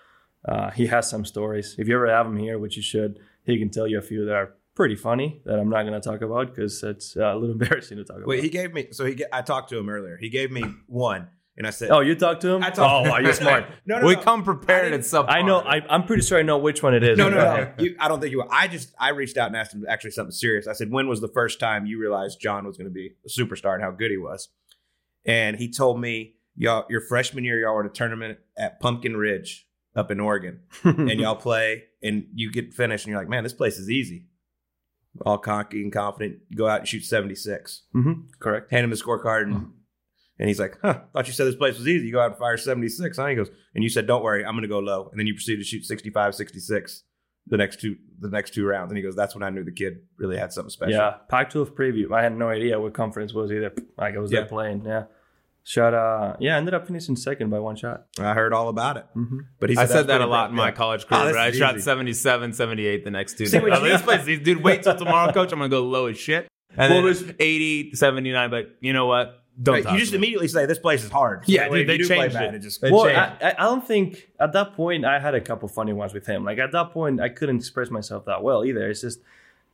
Uh, 0.47 0.71
he 0.71 0.87
has 0.87 1.09
some 1.09 1.25
stories. 1.25 1.75
If 1.79 1.89
you 1.89 1.95
ever 1.97 2.09
have 2.09 2.27
him 2.27 2.37
here, 2.39 2.59
which 2.59 2.77
you 2.77 2.83
should, 2.83 3.19
he 3.45 3.59
can 3.59 3.71
tell 3.71 3.87
you 3.87 3.99
a 3.99 4.03
few 4.03 4.25
that 4.25 4.35
are 4.35 4.55
pretty 4.75 4.97
funny 4.97 5.43
that 5.45 5.59
I'm 5.59 5.69
not 5.69 5.83
going 5.83 6.01
to 6.01 6.01
talk 6.01 6.23
about 6.23 6.55
because 6.55 6.83
it's 6.83 7.17
uh, 7.17 7.25
a 7.25 7.37
little 7.37 7.51
embarrassing 7.61 7.99
to 7.99 8.05
talk 8.05 8.17
about. 8.17 8.29
Wait, 8.29 8.43
he 8.43 8.49
gave 8.49 8.73
me. 8.73 8.89
So 8.93 9.05
he. 9.05 9.15
ga- 9.15 9.27
I 9.33 9.43
talked 9.43 9.71
to 9.71 9.79
him 9.79 9.89
earlier. 9.89 10.17
He 10.17 10.31
gave 10.31 10.51
me 10.51 10.65
one, 10.87 11.29
and 11.59 11.67
I 11.67 11.71
said, 11.71 11.91
oh, 11.91 12.01
you 12.01 12.15
talked 12.15 12.41
to 12.43 12.55
him? 12.55 12.63
I 12.63 12.71
talked. 12.71 13.07
oh, 13.07 13.11
wow, 13.11 13.19
you're 13.19 13.33
smart. 13.35 13.67
no, 13.85 13.99
no, 13.99 14.07
we 14.07 14.15
no. 14.15 14.23
come 14.23 14.43
prepared 14.45 14.93
I 14.95 14.97
at 14.97 15.05
some. 15.05 15.27
I 15.29 15.43
know. 15.43 15.59
I, 15.59 15.83
I'm 15.91 16.05
pretty 16.05 16.23
sure 16.23 16.39
I 16.39 16.43
know 16.43 16.57
which 16.57 16.83
one 16.83 16.95
it 16.95 17.03
is. 17.03 17.19
No, 17.19 17.29
no, 17.29 17.37
Go 17.37 17.43
no. 17.43 17.85
You, 17.85 17.97
I 18.01 18.09
don't 18.09 18.21
think 18.21 18.33
you. 18.33 18.43
I 18.51 18.69
just 18.69 18.95
I 18.99 19.11
reached 19.11 19.37
out 19.37 19.49
and 19.49 19.57
asked 19.57 19.75
him 19.75 19.85
actually 19.87 20.13
something 20.13 20.33
serious. 20.33 20.67
I 20.67 20.73
said, 20.73 20.91
when 20.91 21.09
was 21.09 21.21
the 21.21 21.29
first 21.29 21.61
time 21.61 21.85
you 21.85 22.01
realized 22.01 22.41
Jon 22.41 22.67
was 22.67 22.79
going 22.79 22.89
to 22.89 22.95
be 22.95 23.11
a 23.27 23.29
superstar 23.29 23.75
and 23.75 23.83
how 23.83 23.91
good 23.91 24.11
he 24.11 24.17
was? 24.17 24.49
And 25.27 25.57
he 25.59 25.71
told 25.71 26.01
me, 26.01 26.37
y'all, 26.57 26.87
your 26.89 27.03
freshman 27.03 27.45
year, 27.45 27.61
y'all 27.61 27.75
were 27.75 27.83
in 27.83 27.89
a 27.89 27.93
tournament 27.93 28.39
at 28.57 28.81
Pumpkin 28.81 29.19
Ridge 29.19 29.67
up 29.97 30.11
in 30.11 30.21
Oregon, 30.21 30.61
and 30.85 31.21
y'all 31.21 31.35
play, 31.49 31.85
and 32.03 32.27
you 32.35 32.51
get 32.53 32.73
finished, 32.75 33.05
and 33.07 33.11
you're 33.13 33.21
like, 33.21 33.29
man, 33.29 33.43
this 33.43 33.53
place 33.53 33.79
is 33.79 33.91
easy. 33.91 34.27
All 35.27 35.39
cocky 35.39 35.83
and 35.83 35.93
confident. 35.93 36.39
You 36.49 36.57
go 36.57 36.69
out 36.69 36.81
and 36.81 36.89
shoot 36.89 37.05
76. 37.05 37.83
Mhm, 37.95 38.27
Correct. 38.39 38.71
Hand 38.71 38.85
him 38.85 38.91
the 38.91 38.97
scorecard, 38.97 39.43
and 39.45 39.73
and 40.39 40.49
he's 40.49 40.61
like, 40.61 40.79
huh, 40.81 41.01
thought 41.13 41.27
you 41.27 41.33
said 41.35 41.47
this 41.47 41.57
place 41.57 41.77
was 41.77 41.87
easy. 41.89 42.07
You 42.07 42.13
go 42.13 42.21
out 42.21 42.31
and 42.31 42.39
fire 42.39 42.57
76, 42.57 43.17
huh? 43.19 43.27
He 43.27 43.35
goes, 43.35 43.51
and 43.75 43.85
you 43.85 43.91
said, 43.91 44.07
don't 44.07 44.23
worry, 44.23 44.43
I'm 44.45 44.53
going 44.55 44.63
to 44.63 44.69
go 44.69 44.79
low. 44.79 45.09
And 45.11 45.19
then 45.21 45.27
you 45.27 45.35
proceed 45.35 45.57
to 45.57 45.65
shoot 45.65 45.85
65, 45.85 46.35
66 46.35 47.03
the 47.47 47.57
next 47.57 47.81
two 47.81 47.97
the 48.21 48.29
next 48.31 48.55
two 48.55 48.65
rounds. 48.65 48.91
And 48.93 48.97
he 48.97 49.03
goes, 49.03 49.17
that's 49.17 49.35
when 49.35 49.43
I 49.43 49.51
knew 49.51 49.65
the 49.65 49.73
kid 49.73 49.99
really 50.19 50.37
had 50.39 50.53
something 50.53 50.71
special. 50.71 50.93
Yeah, 50.95 51.15
Pac-12 51.29 51.73
preview. 51.75 52.13
I 52.13 52.23
had 52.23 52.37
no 52.37 52.49
idea 52.49 52.79
what 52.81 52.95
conference 52.95 53.35
was 53.35 53.51
either. 53.51 53.73
Like 53.99 54.15
I 54.15 54.19
was 54.19 54.31
Yeah. 54.31 54.41
there 54.41 54.49
playing. 54.49 54.85
Yeah, 54.87 55.05
shot. 55.71 55.95
Uh, 55.95 56.37
yeah, 56.41 56.57
ended 56.57 56.75
up 56.75 56.87
finishing 56.87 57.17
second 57.17 57.51
by 57.51 57.59
one 57.59 57.77
shot. 57.77 58.07
I 58.19 58.35
heard 58.35 58.53
all 58.53 58.69
about 58.69 58.97
it. 58.97 59.07
Mhm. 59.17 59.39
But 59.59 59.71
he 59.71 59.77
I 59.77 59.87
said 59.87 60.09
that 60.09 60.21
a 60.21 60.27
lot 60.27 60.51
in 60.51 60.57
my 60.57 60.67
Yeah. 60.69 60.73
college 60.73 61.05
Oh, 61.11 61.17
career. 61.17 61.25
this 61.27 61.33
but 61.35 61.41
I 61.41 61.49
is 61.49 61.57
shot 61.57 61.75
easy. 61.77 61.83
77, 61.85 62.53
78 62.53 63.05
the 63.05 63.11
next 63.11 63.39
two. 63.39 63.47
See, 63.47 63.59
days. 63.59 63.63
what 63.63 63.73
I 63.73 63.77
mean, 63.77 63.85
you- 63.87 63.93
this 63.93 64.03
place, 64.03 64.25
these- 64.25 64.41
dude, 64.41 64.63
wait 64.63 64.83
till 64.83 64.97
tomorrow, 64.97 65.33
coach. 65.33 65.53
I'm 65.53 65.59
going 65.59 65.71
to 65.71 65.77
go 65.77 65.83
low 65.85 66.07
as 66.07 66.19
shit. 66.19 66.49
And 66.77 66.91
What 66.93 66.97
then 66.97 67.05
was- 67.05 67.25
80, 67.39 67.93
79, 67.95 68.51
but 68.51 68.77
you 68.81 68.93
know 68.93 69.07
what? 69.07 69.37
Don't 69.63 69.75
Right, 69.75 69.83
talk 69.85 69.93
you 69.93 69.99
to 69.99 70.03
just 70.03 70.13
me. 70.13 70.19
immediately 70.19 70.49
say 70.49 70.65
this 70.67 70.79
place 70.79 71.05
is 71.05 71.11
hard. 71.11 71.43
Yeah, 71.47 71.69
dude, 71.69 71.87
they 71.87 71.99
do 71.99 72.07
play 72.07 72.19
changed 72.21 72.35
bad, 72.35 72.55
it. 72.55 72.61
just 72.61 72.81
They 72.81 72.91
well, 72.91 73.05
changed. 73.05 73.19
I, 73.19 73.49
I 73.51 73.55
I 73.59 73.65
don't 73.65 73.87
think 73.87 74.31
at 74.41 74.53
that 74.55 74.73
point 74.75 75.05
I 75.05 75.19
had 75.19 75.35
a 75.35 75.41
couple 75.41 75.69
funny 75.69 75.93
ones 75.93 76.15
with 76.15 76.25
him. 76.27 76.45
Like 76.45 76.59
at 76.59 76.73
that 76.73 76.93
point, 76.93 77.21
I 77.21 77.29
couldn't 77.29 77.57
express 77.57 77.91
myself 77.91 78.25
that 78.25 78.43
well 78.43 78.65
either. 78.65 78.89
It's 78.89 79.03
just 79.03 79.21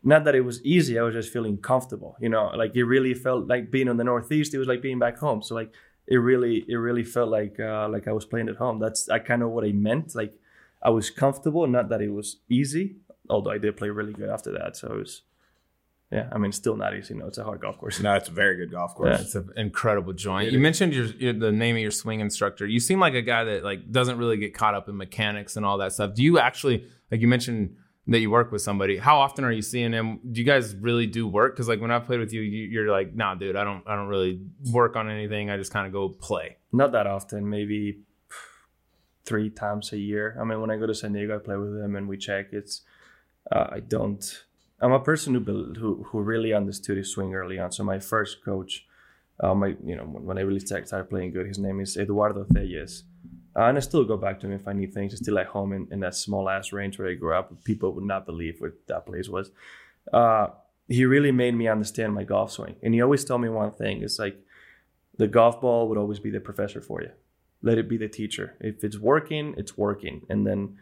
not 0.02 0.24
that 0.24 0.34
it 0.34 0.40
was 0.40 0.64
easy. 0.64 0.98
I 0.98 1.02
was 1.02 1.14
just 1.14 1.32
feeling 1.32 1.58
comfortable. 1.58 2.16
You 2.20 2.30
know, 2.30 2.50
like 2.56 2.74
it 2.74 2.84
really 2.84 3.14
felt 3.14 3.46
like 3.46 3.70
being 3.70 3.86
in 3.86 3.96
the 3.96 4.02
Northeast. 4.04 4.54
It 4.54 4.58
was 4.58 4.66
like 4.66 4.82
being 4.82 4.98
back 4.98 5.18
home. 5.18 5.40
So 5.42 5.54
like 5.54 5.70
it 6.08 6.16
really, 6.16 6.64
it 6.68 6.76
really 6.76 7.04
felt 7.04 7.30
like 7.30 7.58
uh, 7.60 7.88
like 7.88 8.06
I 8.08 8.12
was 8.12 8.24
playing 8.24 8.48
at 8.48 8.56
home. 8.56 8.78
That's 8.78 9.08
I 9.08 9.18
kind 9.18 9.42
of 9.42 9.50
what 9.50 9.64
I 9.64 9.72
meant. 9.72 10.14
Like 10.14 10.34
I 10.82 10.90
was 10.90 11.10
comfortable. 11.10 11.66
Not 11.66 11.88
that 11.88 12.00
it 12.00 12.10
was 12.10 12.38
easy. 12.48 12.96
Although 13.28 13.50
I 13.50 13.58
did 13.58 13.76
play 13.76 13.88
really 13.90 14.12
good 14.12 14.30
after 14.30 14.52
that. 14.52 14.76
So 14.76 14.86
it 14.92 14.98
was, 14.98 15.22
yeah. 16.12 16.28
I 16.30 16.38
mean, 16.38 16.52
still 16.52 16.76
not 16.76 16.94
easy. 16.96 17.14
No, 17.14 17.26
it's 17.26 17.38
a 17.38 17.44
hard 17.44 17.60
golf 17.60 17.76
course. 17.78 17.98
no, 18.00 18.14
it's 18.14 18.28
a 18.28 18.32
very 18.32 18.56
good 18.56 18.70
golf 18.70 18.92
Yeah. 18.92 18.96
course. 18.96 19.20
It's 19.22 19.34
an 19.34 19.50
incredible 19.56 20.12
joint. 20.12 20.46
It 20.46 20.52
you 20.52 20.58
is. 20.60 20.62
mentioned 20.62 20.94
your, 20.94 21.06
your 21.06 21.32
the 21.32 21.50
name 21.50 21.74
of 21.74 21.82
your 21.82 21.90
swing 21.90 22.20
instructor. 22.20 22.66
You 22.66 22.78
seem 22.78 23.00
like 23.00 23.14
a 23.14 23.22
guy 23.22 23.42
that 23.42 23.64
like 23.64 23.90
doesn't 23.90 24.16
really 24.18 24.36
get 24.36 24.54
caught 24.54 24.74
up 24.74 24.88
in 24.88 24.96
mechanics 24.96 25.56
and 25.56 25.66
all 25.66 25.78
that 25.78 25.92
stuff. 25.92 26.14
Do 26.14 26.22
you 26.22 26.38
actually 26.38 26.84
like 27.10 27.20
you 27.20 27.26
mentioned 27.26 27.74
that 28.08 28.20
you 28.20 28.30
work 28.30 28.52
with 28.52 28.62
somebody? 28.62 28.96
How 28.98 29.18
often 29.18 29.44
are 29.44 29.52
you 29.52 29.62
seeing 29.62 29.92
him? 29.92 30.20
Do 30.30 30.40
you 30.40 30.46
guys 30.46 30.74
really 30.76 31.06
do 31.06 31.26
work? 31.26 31.54
Because 31.54 31.68
like 31.68 31.80
when 31.80 31.90
I 31.90 31.98
played 31.98 32.20
with 32.20 32.32
you, 32.32 32.40
you, 32.40 32.64
you're 32.66 32.90
like, 32.90 33.14
nah, 33.14 33.34
dude, 33.34 33.56
I 33.56 33.64
don't 33.64 33.82
I 33.86 33.96
don't 33.96 34.08
really 34.08 34.40
work 34.70 34.96
on 34.96 35.10
anything. 35.10 35.50
I 35.50 35.56
just 35.56 35.72
kind 35.72 35.86
of 35.86 35.92
go 35.92 36.08
play. 36.08 36.56
Not 36.72 36.92
that 36.92 37.06
often, 37.06 37.48
maybe 37.48 38.00
three 39.24 39.50
times 39.50 39.92
a 39.92 39.98
year. 39.98 40.36
I 40.40 40.44
mean, 40.44 40.60
when 40.60 40.70
I 40.70 40.76
go 40.76 40.86
to 40.86 40.94
San 40.94 41.12
Diego, 41.12 41.34
I 41.34 41.38
play 41.38 41.56
with 41.56 41.74
them 41.76 41.96
and 41.96 42.08
we 42.08 42.16
check. 42.16 42.52
It's 42.52 42.82
uh, 43.50 43.66
I 43.72 43.80
don't. 43.80 44.44
I'm 44.80 44.92
a 44.92 45.00
person 45.00 45.34
who 45.34 45.74
who 45.74 46.04
who 46.04 46.20
really 46.20 46.52
understood 46.52 46.96
his 46.96 47.10
swing 47.10 47.34
early 47.34 47.58
on. 47.58 47.72
So 47.72 47.82
my 47.82 47.98
first 47.98 48.44
coach, 48.44 48.86
uh, 49.40 49.54
my 49.54 49.74
you 49.84 49.96
know 49.96 50.04
when 50.04 50.38
I 50.38 50.42
really 50.42 50.60
started 50.60 51.10
playing 51.10 51.32
good, 51.32 51.46
his 51.46 51.58
name 51.58 51.80
is 51.80 51.96
Eduardo 51.96 52.46
Celles. 52.52 53.02
Uh, 53.56 53.64
and 53.64 53.78
I 53.78 53.80
still 53.80 54.04
go 54.04 54.16
back 54.18 54.38
to 54.40 54.46
him 54.46 54.52
if 54.52 54.68
I 54.68 54.74
need 54.74 54.92
things. 54.92 55.12
It's 55.12 55.22
still 55.22 55.38
at 55.38 55.46
home 55.46 55.72
in, 55.72 55.88
in 55.90 56.00
that 56.00 56.14
small 56.14 56.48
ass 56.50 56.72
range 56.72 56.98
where 56.98 57.08
I 57.08 57.14
grew 57.14 57.34
up. 57.34 57.64
People 57.64 57.92
would 57.92 58.04
not 58.04 58.26
believe 58.26 58.60
what 58.60 58.72
that 58.88 59.06
place 59.06 59.28
was. 59.28 59.50
Uh, 60.12 60.48
he 60.88 61.04
really 61.06 61.32
made 61.32 61.54
me 61.54 61.66
understand 61.66 62.14
my 62.14 62.24
golf 62.24 62.52
swing. 62.52 62.76
And 62.82 62.92
he 62.92 63.00
always 63.00 63.24
told 63.24 63.40
me 63.40 63.48
one 63.48 63.72
thing. 63.72 64.02
It's 64.02 64.18
like 64.18 64.38
the 65.16 65.26
golf 65.26 65.60
ball 65.60 65.88
would 65.88 65.96
always 65.98 66.20
be 66.20 66.30
the 66.30 66.40
professor 66.40 66.82
for 66.82 67.00
you. 67.00 67.10
Let 67.62 67.78
it 67.78 67.88
be 67.88 67.96
the 67.96 68.08
teacher. 68.08 68.54
If 68.60 68.84
it's 68.84 68.98
working, 68.98 69.54
it's 69.56 69.76
working. 69.76 70.26
And 70.28 70.46
then 70.46 70.76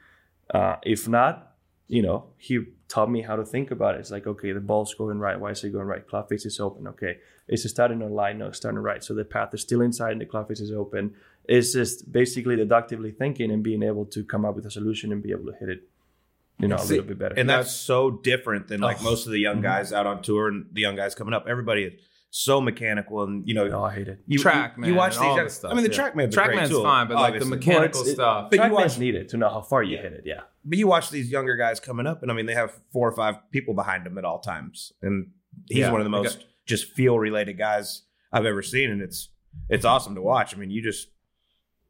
uh, 0.53 0.77
if 0.83 1.09
not, 1.09 1.53
you 1.87 2.03
know, 2.03 2.27
he 2.39 2.65
taught 2.89 3.11
me 3.11 3.23
how 3.23 3.37
to 3.37 3.45
think 3.45 3.71
about 3.71 3.95
it. 3.95 4.01
It's 4.01 4.11
like, 4.11 4.27
okay, 4.27 4.53
the 4.53 4.61
ball's 4.61 4.95
going 4.95 5.19
right. 5.19 5.39
Why 5.39 5.51
is 5.51 5.63
it 5.63 5.71
going 5.71 5.87
right? 5.87 6.07
Club 6.07 6.29
face 6.29 6.45
is 6.45 6.59
open. 6.59 6.89
Okay. 6.89 7.19
It's 7.47 7.69
starting 7.69 8.03
on 8.03 8.13
line? 8.13 8.39
No, 8.39 8.49
it's 8.49 8.57
starting 8.57 8.81
right. 8.81 9.05
So 9.05 9.15
the 9.15 9.25
path 9.25 9.55
is 9.55 9.61
still 9.61 9.81
inside 9.81 10.13
and 10.13 10.21
the 10.21 10.27
club 10.27 10.49
face 10.49 10.61
is 10.61 10.73
open. 10.73 11.15
It's 11.47 11.73
just 11.73 12.11
basically 12.11 12.57
deductively 12.57 13.11
thinking 13.13 13.51
and 13.51 13.63
being 13.63 13.83
able 13.83 14.07
to 14.07 14.25
come 14.25 14.45
up 14.45 14.55
with 14.57 14.67
a 14.67 14.71
solution 14.71 15.13
and 15.13 15.23
be 15.23 15.31
able 15.31 15.45
to 15.47 15.55
hit 15.59 15.69
it, 15.69 15.89
you 16.59 16.69
know, 16.69 16.77
a 16.77 16.79
See, 16.79 16.95
little 16.95 17.07
bit 17.09 17.19
better. 17.19 17.35
And 17.37 17.49
that's 17.49 17.73
so 17.73 18.11
different 18.11 18.69
than 18.69 18.81
like 18.81 18.99
Oh. 19.01 19.05
most 19.05 19.27
of 19.27 19.33
the 19.33 19.39
young 19.41 19.59
Mhm. 19.59 19.63
guys 19.63 19.93
out 19.93 20.07
on 20.07 20.23
tour 20.23 20.49
and 20.49 20.67
the 20.73 20.81
young 20.81 20.97
guys 20.97 21.15
coming 21.15 21.35
up. 21.35 21.47
Everybody 21.47 21.85
is 21.85 22.01
so 22.31 22.61
mechanical 22.61 23.23
and 23.23 23.47
you 23.47 23.55
know 23.55 23.69
oh, 23.71 23.85
I 23.85 23.93
hate 23.95 24.09
it. 24.09 24.19
you, 24.27 24.39
Track, 24.41 24.77
man, 24.77 24.89
you 24.91 24.97
watch 24.97 25.13
these 25.13 25.21
all 25.21 25.37
young- 25.37 25.45
the 25.45 25.51
stuff, 25.51 25.71
I 25.71 25.75
mean 25.75 25.85
the 25.85 25.91
yeah. 25.93 25.97
trackman's 26.11 26.35
a 26.35 26.37
great 26.45 26.49
Trackman's 26.59 26.69
tool, 26.71 26.83
fine, 26.83 27.07
but 27.07 27.15
like 27.15 27.39
the 27.39 27.45
mechanical 27.45 28.01
Well, 28.01 28.09
it's- 28.09 28.09
it- 28.09 28.15
stuff. 28.15 28.51
But 28.51 28.57
you 28.57 28.63
Trackman's 28.65 28.73
watch- 28.73 28.99
needed 28.99 29.29
to 29.29 29.37
know 29.37 29.49
how 29.51 29.61
far 29.61 29.83
you 29.85 29.99
hit 29.99 30.13
it. 30.15 30.23
Yeah. 30.25 30.41
But 30.65 30.79
you 30.79 30.87
watch 30.89 31.11
these 31.11 31.31
younger 31.31 31.55
guys 31.57 31.79
coming 31.79 32.07
up, 32.09 32.23
and 32.23 32.33
I 32.33 32.35
mean, 32.35 32.47
they 32.47 32.55
have 32.55 32.73
four 32.93 33.07
or 33.09 33.13
five 33.15 33.37
people 33.53 33.73
behind 33.75 34.05
them 34.05 34.19
at 34.19 34.25
all 34.25 34.41
times, 34.41 34.93
and 35.03 35.31
he's 35.69 35.79
Yeah, 35.81 35.93
one 35.93 36.01
of 36.01 36.11
the 36.11 36.17
I 36.17 36.23
most 36.23 36.45
just 36.67 36.91
feel 36.93 37.19
related 37.21 37.57
guys 37.59 38.03
I've 38.33 38.47
ever 38.47 38.63
seen, 38.63 38.91
and 38.91 39.01
it's 39.03 39.29
it's 39.69 39.85
awesome 39.85 40.17
to 40.17 40.21
watch. 40.23 40.57
I 40.57 40.59
mean, 40.59 40.71
you 40.73 40.83
just 40.83 41.11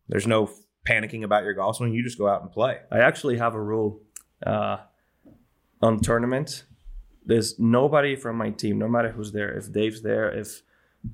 there's 0.09 0.27
no 0.27 0.51
panicking 0.89 1.25
about 1.25 1.45
your 1.45 1.55
golf 1.55 1.77
swing; 1.77 1.95
you 1.95 2.03
just 2.03 2.19
go 2.19 2.29
out 2.29 2.43
and 2.43 2.51
play. 2.51 2.79
I 2.91 2.99
actually 2.99 3.39
have 3.39 3.55
a 3.55 3.61
rule 3.61 4.01
uh, 4.47 4.79
on 5.81 6.01
tournaments. 6.01 6.65
There's 7.27 7.59
nobody 7.59 8.17
from 8.17 8.37
my 8.37 8.51
team, 8.51 8.79
no 8.79 8.89
matter 8.89 9.11
who's 9.11 9.33
there. 9.33 9.51
If 9.57 9.73
Dave's 9.73 10.03
there, 10.03 10.31
if 10.31 10.63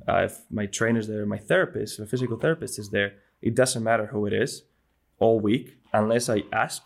uh, 0.09 0.22
if 0.24 0.40
my 0.50 0.66
trainer's 0.66 1.09
there, 1.09 1.24
my 1.26 1.38
therapist, 1.38 2.00
my 2.00 2.07
physical 2.07 2.37
therapist 2.37 2.79
is 2.79 2.90
there. 2.90 3.14
It 3.42 3.55
doesn't 3.55 3.83
matter 3.83 4.07
who 4.07 4.26
it 4.26 4.33
is, 4.33 4.64
all 5.18 5.40
week, 5.40 5.79
unless 5.92 6.29
I 6.29 6.44
ask. 6.53 6.83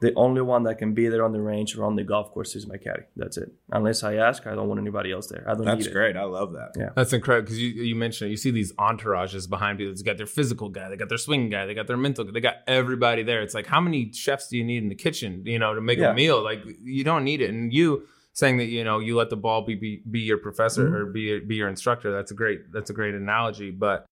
The 0.00 0.14
only 0.14 0.42
one 0.42 0.62
that 0.62 0.78
can 0.78 0.94
be 0.94 1.08
there 1.08 1.24
on 1.24 1.32
the 1.32 1.40
range 1.40 1.76
or 1.76 1.84
on 1.84 1.96
the 1.96 2.04
golf 2.04 2.30
course 2.32 2.54
is 2.54 2.66
my 2.68 2.76
caddy. 2.76 3.02
That's 3.16 3.36
it. 3.36 3.50
Unless 3.72 4.04
I 4.04 4.14
ask, 4.14 4.46
I 4.46 4.54
don't 4.54 4.68
want 4.68 4.80
anybody 4.80 5.10
else 5.10 5.26
there. 5.26 5.44
I 5.48 5.54
don't 5.54 5.64
That's 5.64 5.78
need 5.80 5.86
it. 5.88 5.92
great. 5.92 6.16
I 6.16 6.22
love 6.22 6.52
that. 6.52 6.70
Yeah. 6.76 6.90
That's 6.94 7.12
incredible 7.12 7.46
because 7.46 7.60
you, 7.60 7.68
you 7.70 7.96
mentioned 7.96 8.28
it. 8.28 8.30
You 8.30 8.36
see 8.36 8.52
these 8.52 8.72
entourages 8.74 9.48
behind 9.48 9.78
people. 9.78 9.94
They 9.94 10.02
got 10.02 10.16
their 10.16 10.26
physical 10.26 10.68
guy, 10.68 10.88
they 10.88 10.96
got 10.96 11.08
their 11.08 11.18
swing 11.18 11.50
guy, 11.50 11.66
they 11.66 11.74
got 11.74 11.86
their 11.88 11.96
mental, 11.96 12.24
guy. 12.24 12.30
they 12.32 12.40
got 12.40 12.56
everybody 12.68 13.22
there. 13.24 13.42
It's 13.42 13.54
like 13.54 13.66
how 13.66 13.80
many 13.80 14.12
chefs 14.12 14.48
do 14.48 14.56
you 14.56 14.64
need 14.64 14.82
in 14.84 14.88
the 14.88 14.94
kitchen, 14.94 15.42
you 15.44 15.58
know, 15.58 15.74
to 15.74 15.80
make 15.80 15.98
Yeah. 15.98 16.12
a 16.12 16.14
meal? 16.14 16.42
Like 16.42 16.62
you 16.82 17.02
don't 17.04 17.24
need 17.24 17.40
it. 17.40 17.50
And 17.50 17.72
you 17.72 18.06
saying 18.34 18.58
that 18.58 18.66
you 18.66 18.84
know 18.84 19.00
you 19.00 19.16
let 19.16 19.30
the 19.30 19.36
ball 19.36 19.62
be 19.62 19.74
be, 19.74 20.02
be 20.08 20.20
your 20.20 20.38
professor 20.38 20.88
Mhm. 20.88 20.94
or 20.94 21.06
be 21.06 21.40
be 21.40 21.56
your 21.56 21.68
instructor. 21.68 22.12
That's 22.12 22.30
a 22.30 22.34
great 22.34 22.70
that's 22.72 22.88
a 22.90 22.92
great 22.92 23.14
analogy. 23.16 23.72
But 23.72 24.06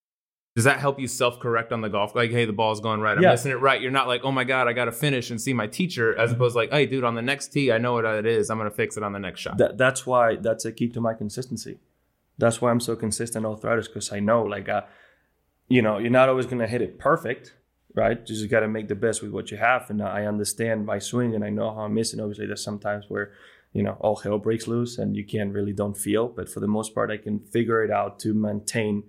does 0.57 0.65
that 0.65 0.81
help 0.81 0.99
you 0.99 1.07
self 1.07 1.39
correct 1.39 1.71
on 1.73 1.83
the 1.83 1.89
golf? 1.89 2.15
Like, 2.17 2.31
hey, 2.33 2.45
the 2.47 2.53
ball's 2.53 2.81
going 2.81 3.01
right. 3.01 3.17
I'm 3.17 3.23
Yeah. 3.23 3.31
missing 3.33 3.53
it 3.53 3.61
right. 3.61 3.81
You're 3.81 3.93
not 3.93 4.09
like, 4.09 4.23
oh 4.25 4.33
my 4.33 4.43
god, 4.43 4.67
I 4.67 4.73
got 4.73 4.87
to 4.87 4.93
finish 4.93 5.31
and 5.31 5.41
see 5.41 5.53
my 5.53 5.67
teacher, 5.69 6.19
as 6.19 6.33
opposed 6.33 6.55
to 6.55 6.59
like, 6.59 6.71
hey, 6.73 6.87
dude, 6.87 7.05
on 7.05 7.15
the 7.15 7.23
next 7.23 7.49
tee, 7.49 7.71
I 7.71 7.79
know 7.79 7.93
what 7.93 8.05
it 8.05 8.27
is. 8.27 8.51
I'm 8.51 8.59
gonna 8.59 8.71
fix 8.71 8.97
it 8.97 9.03
on 9.05 9.13
the 9.13 9.19
next 9.21 9.41
shot. 9.41 9.59
that, 9.59 9.79
that's 9.79 10.05
why 10.07 10.37
that's 10.37 10.65
a 10.65 10.73
key 10.73 10.89
to 10.89 11.01
my 11.01 11.15
consistency. 11.15 11.79
That's 12.39 12.61
why 12.61 12.71
I'm 12.71 12.81
so 12.81 12.97
consistent 12.97 13.47
all 13.47 13.57
throughout 13.57 13.79
is 13.79 13.87
because 13.89 14.11
I 14.13 14.21
know, 14.21 14.43
like, 14.43 14.69
uh, 14.69 14.83
you 15.69 15.83
know, 15.83 15.99
you're 15.99 16.11
not 16.11 16.29
always 16.29 16.47
gonna 16.47 16.67
hit 16.67 16.81
it 16.83 16.99
perfect, 16.99 17.55
right? 17.95 18.19
You 18.19 18.25
just 18.27 18.51
got 18.51 18.61
to 18.61 18.69
make 18.69 18.89
the 18.89 18.95
best 18.95 19.23
with 19.23 19.31
what 19.33 19.51
you 19.51 19.57
have, 19.59 19.89
and 19.91 20.03
I 20.03 20.25
understand 20.27 20.85
my 20.87 20.99
swing 20.99 21.35
and 21.35 21.43
I 21.45 21.51
know 21.51 21.75
how 21.75 21.81
I'm 21.83 21.95
missing. 21.95 22.19
Obviously, 22.21 22.47
there's 22.47 22.63
sometimes 22.65 23.05
where, 23.09 23.33
you 23.73 23.83
know 23.83 23.97
all 24.01 24.17
hell 24.17 24.39
breaks 24.39 24.67
loose 24.67 24.97
and 24.97 25.15
you 25.17 25.25
can't 25.25 25.53
really 25.53 25.73
don't 25.73 25.99
feel. 25.99 26.29
But 26.29 26.49
for 26.49 26.61
the 26.61 26.67
most 26.69 26.95
part, 26.95 27.11
I 27.11 27.19
can 27.19 27.41
figure 27.41 27.83
it 27.85 27.91
out 27.91 28.19
to 28.21 28.33
maintain 28.33 29.03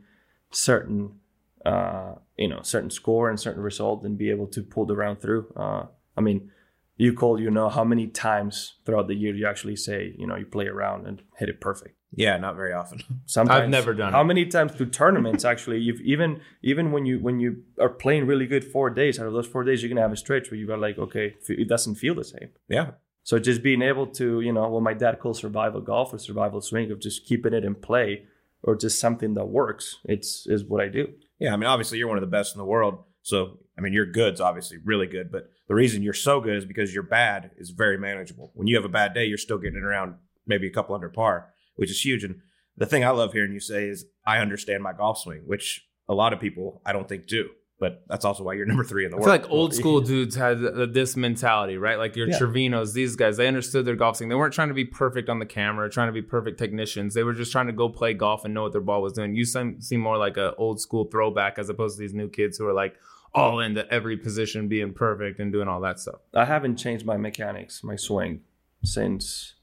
certain 0.51 1.19
uh, 1.67 2.15
you 2.37 2.47
know 2.47 2.61
certain 2.61 2.89
score 2.89 3.29
and 3.29 3.39
certain 3.39 3.61
result 3.61 4.03
and 4.03 4.17
be 4.17 4.29
able 4.29 4.47
to 4.47 4.61
pull 4.63 4.85
the 4.85 4.95
round 4.95 5.21
through. 5.21 5.51
Uh, 5.55 5.83
I 6.15 6.21
mean, 6.21 6.49
you 6.95 7.13
call 7.13 7.39
you 7.39 7.51
know 7.51 7.69
how 7.69 7.83
many 7.83 8.07
times 8.07 8.75
throughout 8.85 9.07
the 9.07 9.15
year 9.15 9.35
you 9.35 9.45
actually 9.45 9.75
say 9.75 10.15
you 10.17 10.25
know 10.25 10.35
you 10.35 10.45
play 10.45 10.67
around 10.67 11.07
and 11.07 11.21
hit 11.37 11.49
it 11.49 11.59
perfect. 11.59 11.95
Yeah, 12.15 12.37
not 12.37 12.55
very 12.55 12.71
often. 12.71 13.01
Sometimes 13.25 13.63
I've 13.63 13.69
never 13.69 13.93
done 13.93 14.09
it. 14.09 14.11
How 14.13 14.21
it. 14.21 14.25
many 14.33 14.45
times 14.45 14.71
through 14.73 14.91
tournaments 14.91 15.43
actually 15.43 15.79
you've 15.79 16.01
even 16.01 16.39
even 16.63 16.91
when 16.93 17.05
you 17.05 17.19
when 17.19 17.39
you 17.39 17.63
are 17.79 17.89
playing 17.89 18.25
really 18.27 18.47
good 18.47 18.63
four 18.63 18.89
days 18.89 19.19
out 19.19 19.27
of 19.27 19.33
those 19.33 19.47
four 19.47 19.63
days 19.63 19.83
you're 19.83 19.89
gonna 19.89 20.01
have 20.01 20.13
a 20.13 20.17
stretch 20.25 20.49
where 20.49 20.59
you 20.59 20.71
are 20.71 20.77
like 20.77 20.97
okay 20.97 21.35
it 21.49 21.67
doesn't 21.67 21.95
feel 21.95 22.15
the 22.15 22.23
same. 22.23 22.49
Yeah. 22.69 22.91
So 23.23 23.39
just 23.39 23.61
being 23.61 23.81
able 23.81 24.07
to 24.19 24.39
you 24.39 24.53
know 24.53 24.69
what 24.69 24.83
my 24.83 24.93
dad 24.93 25.19
calls 25.19 25.39
survival 25.39 25.81
golf 25.81 26.13
or 26.13 26.17
survival 26.17 26.61
swing 26.61 26.91
of 26.91 27.01
just 27.01 27.25
keeping 27.25 27.53
it 27.53 27.65
in 27.65 27.75
play 27.75 28.23
or 28.63 28.75
just 28.75 28.99
something 28.99 29.33
that 29.33 29.45
works. 29.45 29.97
It's 30.05 30.47
is 30.47 30.63
what 30.63 30.81
I 30.81 30.87
do. 30.87 31.09
Yeah, 31.39 31.53
I 31.53 31.57
mean, 31.57 31.67
obviously 31.67 31.97
you're 31.97 32.07
one 32.07 32.17
of 32.17 32.21
the 32.21 32.27
best 32.27 32.55
in 32.55 32.59
the 32.59 32.65
world. 32.65 33.03
So, 33.21 33.59
I 33.77 33.81
mean, 33.81 33.93
your 33.93 34.05
good's 34.05 34.41
obviously 34.41 34.77
really 34.83 35.07
good, 35.07 35.31
but 35.31 35.49
the 35.67 35.75
reason 35.75 36.01
you're 36.01 36.13
so 36.13 36.39
good 36.39 36.55
is 36.55 36.65
because 36.65 36.93
your 36.93 37.03
bad 37.03 37.51
is 37.57 37.71
very 37.71 37.97
manageable. 37.97 38.51
When 38.55 38.67
you 38.67 38.75
have 38.75 38.85
a 38.85 38.89
bad 38.89 39.13
day, 39.13 39.25
you're 39.25 39.37
still 39.37 39.57
getting 39.57 39.83
around 39.83 40.15
maybe 40.45 40.67
a 40.67 40.71
couple 40.71 40.95
under 40.95 41.09
par, 41.09 41.49
which 41.75 41.91
is 41.91 42.03
huge. 42.03 42.23
And 42.23 42.39
the 42.77 42.85
thing 42.85 43.03
I 43.03 43.09
love 43.09 43.33
hearing 43.33 43.53
you 43.53 43.59
say 43.59 43.87
is, 43.87 44.05
I 44.25 44.39
understand 44.39 44.81
my 44.81 44.93
golf 44.93 45.19
swing, 45.19 45.41
which 45.45 45.85
a 46.07 46.13
lot 46.13 46.33
of 46.33 46.39
people 46.39 46.81
I 46.85 46.93
don't 46.93 47.07
think 47.07 47.27
do. 47.27 47.49
But 47.79 48.01
that's 48.07 48.25
also 48.25 48.43
why 48.43 48.53
you're 48.53 48.65
number 48.73 48.83
three 48.83 49.05
in 49.05 49.11
the 49.11 49.17
I 49.17 49.19
world. 49.19 49.31
feel 49.31 49.41
like 49.41 49.51
old 49.51 49.73
school 49.75 50.01
dudes 50.11 50.35
had 50.35 50.59
this 50.93 51.15
mentality, 51.15 51.77
right? 51.77 51.97
Like 51.99 52.15
your 52.15 52.27
Yeah. 52.27 52.39
Trevinos, 52.39 52.93
these 52.93 53.15
guys, 53.15 53.37
they 53.37 53.47
understood 53.47 53.85
their 53.85 53.95
golf 53.95 54.17
swing. 54.17 54.29
They 54.29 54.35
weren't 54.35 54.53
trying 54.53 54.69
to 54.69 54.73
be 54.73 54.85
perfect 54.85 55.29
on 55.29 55.37
the 55.39 55.45
camera, 55.45 55.87
trying 55.89 56.07
to 56.07 56.11
be 56.13 56.23
perfect 56.23 56.57
technicians. 56.57 57.13
They 57.13 57.23
were 57.23 57.33
just 57.33 57.51
trying 57.51 57.67
to 57.67 57.73
go 57.73 57.87
play 57.89 58.13
golf 58.15 58.45
and 58.45 58.53
know 58.53 58.63
what 58.63 58.71
their 58.71 58.81
ball 58.81 59.01
was 59.03 59.13
doing. 59.13 59.35
You 59.35 59.45
seem, 59.45 59.79
seem 59.79 59.99
more 59.99 60.17
like 60.17 60.37
a 60.37 60.55
old 60.55 60.81
school 60.81 61.05
throwback 61.05 61.59
as 61.59 61.69
opposed 61.69 61.97
to 61.97 62.01
these 62.01 62.15
new 62.15 62.29
kids 62.29 62.57
who 62.57 62.65
are 62.67 62.73
like 62.73 62.95
all 63.35 63.59
into 63.59 63.87
every 63.93 64.17
position 64.17 64.67
being 64.67 64.91
perfect 64.93 65.39
and 65.39 65.51
doing 65.51 65.67
all 65.67 65.81
that 65.81 65.99
stuff. 65.99 66.15
I 66.33 66.45
haven't 66.45 66.77
changed 66.77 67.05
my 67.05 67.17
mechanics, 67.17 67.83
my 67.83 67.95
swing, 67.95 68.41
since 68.83 69.53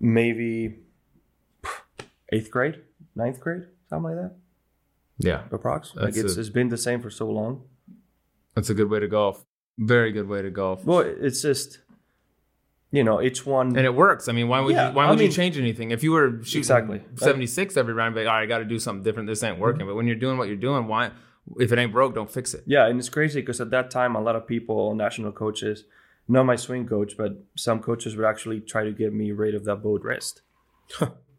maybe 0.00 0.78
eighth 2.32 2.50
grade, 2.50 2.80
ninth 3.14 3.40
grade, 3.40 3.64
something 3.90 4.04
like 4.04 4.22
that. 4.30 4.34
Yeah, 5.18 5.42
Approx. 5.50 5.94
Like 5.96 6.16
it's, 6.16 6.36
a- 6.36 6.40
it's 6.40 6.48
been 6.50 6.68
the 6.68 6.76
same 6.76 7.00
for 7.00 7.10
so 7.10 7.28
long. 7.30 7.62
that's 8.54 8.70
a 8.70 8.74
good 8.74 8.90
way 8.90 9.00
to 9.00 9.08
golf. 9.08 9.44
Very 9.78 10.12
good 10.12 10.28
way 10.28 10.42
to 10.42 10.50
golf. 10.50 10.84
Well, 10.84 11.00
it's 11.00 11.42
just 11.42 11.80
you 12.92 13.02
know 13.04 13.20
each 13.20 13.44
one. 13.44 13.68
And 13.76 13.84
it 13.86 13.94
works. 13.94 14.28
I 14.28 14.32
mean, 14.32 14.48
why 14.48 14.60
would 14.60 14.74
Yeah, 14.74 14.88
you 14.90 14.94
why 14.96 15.06
I 15.06 15.10
would 15.10 15.18
mean- 15.18 15.28
you 15.28 15.32
change 15.34 15.58
anything? 15.58 15.90
If 15.90 16.02
you 16.02 16.12
were 16.12 16.40
shooting 16.42 16.60
Exactly. 16.60 17.02
76 17.16 17.76
every 17.76 17.94
round, 17.94 18.14
be 18.14 18.20
like, 18.22 18.28
all 18.28 18.34
right, 18.36 18.42
I 18.42 18.46
got 18.46 18.58
to 18.58 18.64
do 18.64 18.78
something 18.78 19.02
different. 19.02 19.26
This 19.28 19.42
ain't 19.42 19.58
working. 19.58 19.80
Mm-hmm. 19.80 19.88
But 19.88 19.94
when 19.96 20.06
you're 20.06 20.16
doing 20.16 20.38
what 20.38 20.48
you're 20.48 20.56
doing, 20.56 20.86
why 20.86 21.10
if 21.60 21.72
it 21.72 21.78
ain't 21.78 21.92
broke, 21.92 22.14
don't 22.14 22.30
fix 22.30 22.54
it. 22.54 22.62
Yeah, 22.66 22.86
and 22.86 22.98
it's 22.98 23.08
crazy 23.08 23.40
because 23.40 23.60
at 23.60 23.70
that 23.70 23.90
time, 23.90 24.16
a 24.16 24.20
lot 24.20 24.34
of 24.36 24.46
people, 24.46 24.94
national 24.94 25.32
coaches, 25.32 25.84
not 26.26 26.44
my 26.44 26.56
swing 26.56 26.86
coach, 26.88 27.16
but 27.16 27.38
some 27.54 27.80
coaches 27.80 28.16
would 28.16 28.26
actually 28.26 28.60
try 28.60 28.82
to 28.84 28.90
get 28.92 29.12
me 29.14 29.30
rid 29.32 29.54
of 29.54 29.64
that 29.64 29.76
bowed 29.82 30.04
wrist. 30.04 30.42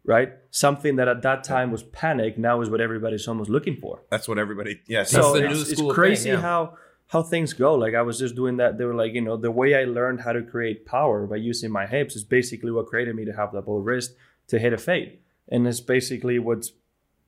Right? 0.08 0.32
Something 0.50 0.96
that 0.96 1.06
at 1.06 1.20
that 1.22 1.44
time 1.44 1.70
was 1.70 1.82
panic, 1.82 2.38
now 2.38 2.62
is 2.62 2.70
what 2.70 2.80
everybody's 2.80 3.28
almost 3.28 3.50
looking 3.50 3.76
for. 3.76 4.00
that's 4.10 4.26
what 4.26 4.38
everybody, 4.38 4.80
yeah. 4.86 5.04
So 5.04 5.36
it's, 5.36 5.70
it's 5.70 5.82
crazy 5.92 6.30
thing, 6.30 6.32
yeah. 6.32 6.40
how 6.40 6.78
how 7.08 7.22
things 7.22 7.52
go. 7.52 7.74
Like 7.74 7.94
I 7.94 8.02
was 8.02 8.18
just 8.18 8.34
doing 8.34 8.56
that. 8.56 8.78
They 8.78 8.84
were 8.84 8.94
like, 8.94 9.12
you 9.12 9.20
know, 9.20 9.36
the 9.36 9.50
way 9.50 9.74
I 9.74 9.84
learned 9.84 10.22
how 10.22 10.32
to 10.32 10.42
create 10.42 10.86
power 10.86 11.26
by 11.26 11.36
using 11.36 11.70
my 11.70 11.86
hips 11.86 12.16
is 12.16 12.24
basically 12.24 12.70
what 12.70 12.86
created 12.86 13.14
me 13.14 13.24
to 13.26 13.32
have 13.32 13.52
that 13.52 13.66
bowed 13.66 13.84
wrist 13.84 14.14
to 14.48 14.58
hit 14.58 14.72
a 14.72 14.78
fade, 14.78 15.18
and 15.48 15.68
it's 15.68 15.80
basically 15.80 16.38
what's 16.38 16.72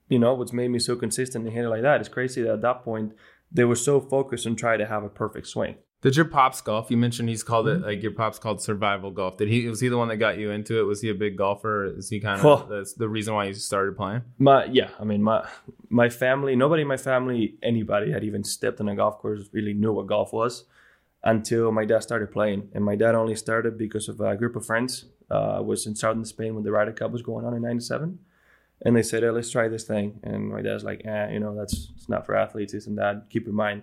you 0.08 0.18
know 0.18 0.34
what's 0.34 0.52
made 0.52 0.68
me 0.68 0.78
so 0.78 0.96
consistent 0.96 1.44
and 1.44 1.54
hit 1.54 1.66
it 1.66 1.68
like 1.68 1.82
that. 1.82 2.00
It's 2.00 2.08
crazy 2.08 2.42
that 2.42 2.54
at 2.54 2.62
that 2.62 2.82
point 2.82 3.12
they 3.52 3.64
were 3.64 3.76
so 3.76 4.00
focused 4.00 4.46
on 4.46 4.56
trying 4.56 4.78
to 4.78 4.86
have 4.86 5.04
a 5.04 5.08
perfect 5.10 5.48
swing. 5.48 5.76
Did 6.02 6.16
your 6.16 6.24
pops 6.24 6.62
golf? 6.62 6.90
You 6.90 6.96
mentioned 6.96 7.28
he's 7.28 7.42
called 7.42 7.68
it 7.68 7.82
like 7.82 8.02
your 8.02 8.12
pops 8.12 8.38
called 8.38 8.62
survival 8.62 9.10
golf. 9.10 9.36
Did 9.36 9.48
he 9.48 9.68
was 9.68 9.80
he 9.80 9.88
the 9.88 9.98
one 9.98 10.08
that 10.08 10.16
got 10.16 10.38
you 10.38 10.50
into 10.50 10.78
it? 10.78 10.82
Was 10.84 11.02
he 11.02 11.10
a 11.10 11.14
big 11.14 11.36
golfer? 11.36 11.84
Is 11.84 12.08
he 12.08 12.20
kind 12.20 12.38
of 12.38 12.44
Well- 12.44 12.66
that's 12.70 12.94
the 12.94 13.08
reason 13.08 13.34
why 13.34 13.44
you 13.44 13.54
started 13.54 13.96
playing? 13.96 14.22
My 14.38 14.64
yeah, 14.64 14.90
I 14.98 15.04
mean 15.04 15.22
my 15.22 15.46
my 15.90 16.08
family, 16.08 16.56
nobody 16.56 16.82
in 16.82 16.88
my 16.88 16.96
family, 16.96 17.56
anybody 17.62 18.12
had 18.12 18.24
even 18.24 18.44
stepped 18.44 18.80
on 18.80 18.88
a 18.88 18.96
golf 18.96 19.18
course 19.18 19.48
really 19.52 19.74
knew 19.74 19.92
what 19.92 20.06
golf 20.06 20.32
was 20.32 20.64
until 21.22 21.70
my 21.70 21.84
dad 21.84 21.98
started 22.00 22.32
playing. 22.32 22.70
And 22.72 22.82
my 22.82 22.96
dad 22.96 23.14
only 23.14 23.36
started 23.36 23.76
because 23.76 24.08
of 24.08 24.20
a 24.22 24.36
group 24.36 24.56
of 24.56 24.64
friends. 24.64 25.04
Uh, 25.30 25.62
was 25.64 25.86
in 25.86 25.94
southern 25.94 26.24
Spain 26.24 26.54
when 26.54 26.64
the 26.64 26.72
Ryder 26.72 26.92
Cup 26.92 27.12
was 27.12 27.22
going 27.22 27.44
on 27.44 27.54
in 27.54 27.62
'97, 27.62 28.18
and 28.84 28.96
they 28.96 29.02
said, 29.02 29.22
hey, 29.22 29.30
"Let's 29.30 29.48
try 29.50 29.68
this 29.68 29.84
thing." 29.84 30.18
And 30.24 30.48
my 30.48 30.60
dad's 30.60 30.82
like, 30.82 31.02
"Eh, 31.04 31.30
you 31.34 31.38
know, 31.38 31.54
that's 31.54 31.90
it's 31.94 32.08
not 32.08 32.26
for 32.26 32.34
athletes, 32.34 32.72
this 32.72 32.88
and 32.88 32.98
that." 32.98 33.28
Keep 33.30 33.46
in 33.46 33.54
mind, 33.54 33.82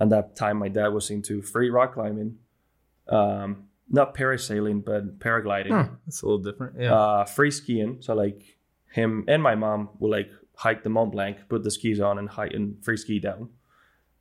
at 0.00 0.08
that 0.10 0.36
time, 0.36 0.56
my 0.58 0.68
dad 0.68 0.88
was 0.88 1.10
into 1.10 1.42
free 1.42 1.70
rock 1.70 1.94
climbing, 1.94 2.38
um, 3.08 3.64
not 3.88 4.14
parasailing, 4.14 4.84
but 4.84 5.18
paragliding 5.18 5.70
Huh, 5.70 5.88
that's 6.06 6.22
a 6.22 6.26
little 6.26 6.38
different. 6.42 6.80
Yeah. 6.80 6.94
uh, 6.94 7.24
free 7.24 7.50
skiing. 7.50 7.98
So 8.00 8.14
like 8.14 8.42
him 8.92 9.24
and 9.28 9.42
my 9.42 9.54
mom 9.54 9.90
would 9.98 10.10
like 10.10 10.30
hike 10.56 10.82
the 10.82 10.90
Mont 10.90 11.12
Blanc, 11.12 11.38
put 11.48 11.62
the 11.62 11.70
skis 11.70 12.00
on, 12.00 12.18
and 12.18 12.28
hike 12.28 12.52
and 12.54 12.82
free 12.84 12.96
ski 12.96 13.18
down. 13.18 13.50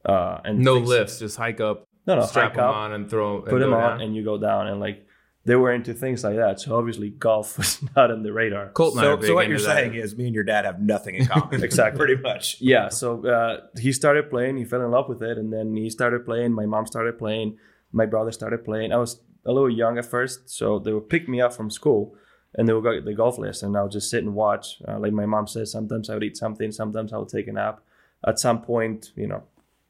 Uh, 0.06 0.40
and 0.46 0.60
no 0.60 0.76
lifts, 0.76 1.20
just 1.20 1.38
hike 1.38 1.60
up, 1.60 1.88
No, 2.08 2.16
no, 2.16 2.26
strap 2.26 2.46
hike 2.52 2.56
them 2.56 2.66
up, 2.66 2.76
on, 2.76 2.94
and 2.94 3.10
throw. 3.10 3.38
and 3.38 3.46
put 3.48 3.60
them 3.60 3.74
on, 3.74 3.82
down. 3.98 4.02
and 4.02 4.16
you 4.16 4.24
go 4.24 4.38
down. 4.38 4.68
And 4.68 4.80
like 4.80 5.06
they 5.50 5.56
were 5.56 5.74
into 5.74 5.96
things 5.96 6.24
like 6.24 6.36
that. 6.36 6.60
So 6.60 6.78
obviously 6.78 7.10
golf 7.10 7.58
was 7.58 7.80
not 7.96 8.12
on 8.12 8.22
the 8.22 8.32
radar. 8.32 8.70
Colt 8.70 8.96
and 8.96 9.02
I 9.02 9.08
are 9.08 9.22
So, 9.22 9.28
so 9.30 9.36
what 9.36 9.48
you're 9.48 9.58
saying 9.58 9.96
is 9.96 10.16
me 10.16 10.26
and 10.26 10.36
your 10.36 10.44
dad 10.44 10.66
have 10.66 10.80
nothing 10.80 11.16
in 11.16 11.26
common. 11.26 11.64
Exactly. 11.70 11.98
Pretty 11.98 12.22
much. 12.22 12.58
Yeah, 12.62 12.90
so 12.90 13.26
uh, 13.28 13.62
he 13.80 13.92
started 13.92 14.30
playing. 14.30 14.58
He 14.58 14.66
fell 14.66 14.82
in 14.82 14.92
love 14.92 15.10
with 15.10 15.22
it, 15.22 15.38
and 15.38 15.52
then 15.52 15.76
he 15.76 15.90
started 15.90 16.26
playing. 16.26 16.54
My 16.54 16.66
mom 16.66 16.86
started 16.86 17.18
playing. 17.18 17.58
My 17.92 18.06
brother 18.06 18.32
started 18.32 18.64
playing. 18.64 18.92
I 18.92 18.98
was 18.98 19.22
a 19.46 19.52
little 19.52 19.70
young 19.70 19.98
at 19.98 20.06
first, 20.06 20.50
so 20.50 20.78
they 20.80 20.94
would 20.94 21.10
pick 21.10 21.28
me 21.28 21.42
up 21.42 21.54
from 21.54 21.70
school, 21.70 22.16
and 22.56 22.68
they 22.68 22.74
would 22.74 22.84
go 22.84 22.94
get 22.94 23.06
the 23.06 23.14
golf 23.14 23.38
lesson. 23.38 23.70
And 23.70 23.78
I 23.78 23.84
would 23.84 23.92
just 23.92 24.10
sit 24.10 24.24
and 24.24 24.36
watch. 24.36 24.82
Uh, 24.88 25.00
like 25.00 25.14
my 25.14 25.26
mom 25.26 25.48
says, 25.48 25.72
sometimes 25.72 26.10
I 26.10 26.14
would 26.16 26.24
eat 26.24 26.38
something, 26.38 26.72
sometimes 26.72 27.12
I 27.14 27.18
would 27.18 27.30
take 27.30 27.48
a 27.48 27.54
nap. 27.54 27.82
At 28.28 28.40
some 28.40 28.62
point, 28.62 29.12
you 29.16 29.28
know, 29.28 29.44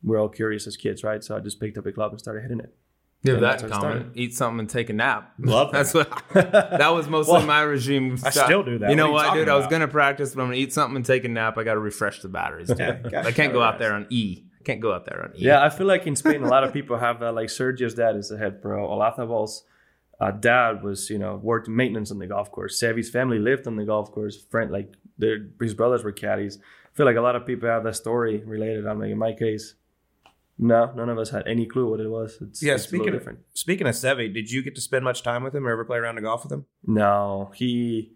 we're 0.04 0.20
all 0.20 0.30
curious 0.30 0.68
as 0.68 0.78
kids, 0.78 1.04
right? 1.04 1.24
So 1.24 1.36
I 1.36 1.40
just 1.40 1.60
picked 1.60 1.78
up 1.78 1.86
a 1.86 1.92
club 1.92 2.12
and 2.12 2.20
started 2.20 2.42
hitting 2.42 2.60
it. 2.60 2.74
You 3.24 3.34
have 3.34 3.42
Yeah, 3.42 3.48
that 3.50 3.60
that's 3.60 3.64
in 3.64 3.70
how 3.72 3.78
it 3.80 3.82
common. 3.82 4.12
Eat 4.16 4.34
something 4.34 4.60
and 4.62 4.70
take 4.70 4.90
a 4.90 4.94
nap. 4.94 5.34
Love 5.40 5.72
That's 5.74 5.94
what. 5.94 6.10
That 6.34 6.90
was 6.94 7.08
mostly 7.10 7.34
Well, 7.34 7.46
my 7.46 7.62
regime. 7.62 8.18
I 8.24 8.30
still 8.30 8.64
do 8.64 8.78
that. 8.80 8.90
You 8.90 8.96
know 8.96 9.12
What 9.12 9.26
are 9.26 9.26
you 9.26 9.30
what, 9.32 9.36
dude? 9.36 9.48
talking 9.48 9.54
I 9.54 9.56
was 9.58 9.68
gonna 9.68 9.88
practice, 9.90 10.34
but 10.36 10.42
I'm 10.42 10.48
gonna 10.48 10.58
eat 10.58 10.72
something 10.74 10.96
and 10.96 11.06
take 11.06 11.26
a 11.26 11.30
nap. 11.30 11.58
I 11.58 11.64
got 11.64 11.74
to 11.74 11.80
refresh 11.80 12.22
the 12.22 12.30
batteries. 12.30 12.70
Dude. 12.70 12.80
Yeah, 12.80 12.94
gotta- 12.98 13.28
I 13.28 13.32
can't 13.32 13.52
go 13.54 13.62
out 13.62 13.78
there 13.80 13.94
on 13.94 14.08
E. 14.10 14.44
I 14.60 14.64
can't 14.64 14.80
go 14.82 14.94
out 14.94 15.06
there 15.06 15.24
on 15.24 15.36
E. 15.36 15.44
Yeah, 15.46 15.64
I 15.64 15.70
feel 15.70 15.88
like 15.88 16.06
in 16.08 16.16
Spain, 16.16 16.44
a 16.44 16.48
lot 16.48 16.64
of 16.64 16.72
people 16.74 16.98
have 16.98 17.20
that. 17.22 17.34
Like 17.34 17.50
Sergio's 17.50 17.94
dad 17.94 18.16
is 18.16 18.32
a 18.32 18.38
head 18.38 18.62
pro. 18.62 18.88
Olazabal's 18.88 19.64
uh, 20.22 20.32
dad 20.32 20.84
was, 20.84 21.10
you 21.10 21.18
know, 21.18 21.36
worked 21.38 21.68
maintenance 21.70 22.12
on 22.12 22.20
the 22.20 22.28
golf 22.28 22.52
course. 22.52 22.80
Seve's 22.80 23.10
family 23.10 23.40
lived 23.40 23.68
on 23.68 23.76
the 23.78 23.86
golf 23.86 24.12
course. 24.12 24.38
Friend, 24.50 24.70
like 24.72 24.94
their 25.18 25.38
his 25.60 25.74
brothers 25.74 26.04
were 26.04 26.12
caddies. 26.12 26.58
I 26.62 26.96
feel 26.96 27.06
like 27.06 27.16
a 27.16 27.22
lot 27.22 27.36
of 27.36 27.46
people 27.46 27.68
have 27.70 27.84
that 27.86 27.96
story 27.96 28.38
related. 28.46 28.86
I 28.86 28.94
mean, 28.94 29.12
in 29.12 29.18
my 29.18 29.34
case, 29.34 29.76
no, 30.62 30.92
none 30.96 31.10
of 31.10 31.18
us 31.18 31.30
had 31.30 31.48
any 31.48 31.66
clue 31.66 31.90
what 31.90 32.00
it 32.02 32.10
was. 32.10 32.38
It's, 32.42 32.62
Yeah, 32.62 32.74
it's 32.76 32.84
a 32.84 32.92
little 32.92 33.00
speaking 33.00 33.08
of, 33.16 33.20
different. 33.20 33.40
speaking 33.54 33.88
of 33.88 33.96
Seve, 33.96 34.34
did 34.34 34.52
you 34.52 34.62
get 34.62 34.76
to 34.76 34.82
spend 34.82 35.04
much 35.06 35.24
time 35.24 35.44
with 35.44 35.56
him 35.56 35.66
or 35.66 35.72
ever 35.72 35.86
play 35.86 35.98
around 35.98 36.16
the 36.16 36.22
golf 36.22 36.44
with 36.44 36.52
him? 36.52 36.66
No, 36.86 37.52
he. 37.56 38.14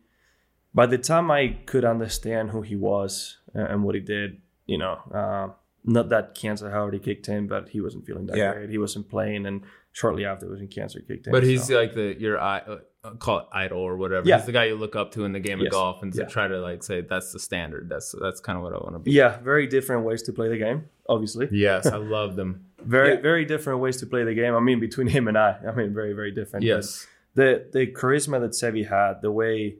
By 0.75 0.85
the 0.87 0.97
time 0.97 1.31
I 1.31 1.57
could 1.65 1.85
understand 1.85 2.49
who 2.49 2.61
he 2.61 2.75
was 2.75 3.37
and 3.53 3.67
and 3.67 3.83
what 3.83 3.95
he 3.95 4.01
did, 4.01 4.41
you 4.65 4.77
know, 4.77 4.97
uh, 5.13 5.53
not 5.85 6.09
that 6.09 6.35
cancer 6.35 6.69
had 6.69 6.77
already 6.77 6.99
kicked 6.99 7.27
in, 7.29 7.47
but 7.47 7.69
he 7.69 7.79
wasn't 7.81 8.05
feeling 8.05 8.25
that 8.27 8.37
Yeah. 8.37 8.53
great. 8.53 8.69
He 8.69 8.77
wasn't 8.77 9.09
playing, 9.09 9.45
and 9.45 9.61
shortly 9.91 10.25
after, 10.25 10.47
was 10.49 10.61
in 10.61 10.67
cancer 10.69 10.99
kicked 11.01 11.27
in. 11.27 11.31
But 11.31 11.43
he's 11.43 11.65
so- 11.67 11.75
like 11.79 11.93
the 11.93 12.15
your 12.19 12.39
i 12.39 12.59
uh, 12.59 13.11
call 13.19 13.39
it 13.39 13.45
idol 13.51 13.79
or 13.79 13.97
whatever. 13.97 14.27
Yeah. 14.27 14.37
He's 14.37 14.45
the 14.45 14.51
guy 14.53 14.63
you 14.65 14.75
look 14.75 14.95
up 14.95 15.11
to 15.11 15.25
in 15.25 15.33
the 15.33 15.39
game 15.41 15.59
of 15.59 15.65
Yes. 15.65 15.73
golf 15.73 16.01
and 16.01 16.11
to 16.13 16.21
Yeah. 16.21 16.27
try 16.27 16.47
to 16.47 16.59
like 16.59 16.83
say 16.83 17.01
that's 17.01 17.31
the 17.33 17.39
standard. 17.39 17.89
That's 17.89 18.15
that's 18.19 18.39
kind 18.39 18.57
of 18.57 18.63
what 18.63 18.73
I 18.73 18.77
want 18.77 18.95
to 18.95 18.99
be. 18.99 19.11
yeah, 19.11 19.39
very 19.41 19.67
different 19.67 20.05
ways 20.05 20.23
to 20.23 20.33
play 20.33 20.47
the 20.49 20.57
game. 20.57 20.85
Obviously, 21.09 21.47
Yes, 21.51 21.85
I 21.85 21.97
love 22.17 22.35
them. 22.35 22.65
very 22.79 23.13
Yeah. 23.15 23.21
very 23.21 23.45
different 23.45 23.79
ways 23.79 23.97
to 23.97 24.05
play 24.05 24.23
the 24.23 24.33
game. 24.33 24.55
I 24.55 24.59
mean, 24.59 24.79
between 24.79 25.07
him 25.07 25.27
and 25.27 25.37
I, 25.37 25.57
I 25.67 25.71
mean, 25.73 25.93
very 25.93 26.13
very 26.13 26.31
different. 26.31 26.65
Yes. 26.65 27.07
the 27.35 27.65
the 27.71 27.87
charisma 27.87 28.39
that 28.41 28.51
Seve 28.51 28.87
had, 28.87 29.21
the 29.21 29.31
way 29.31 29.77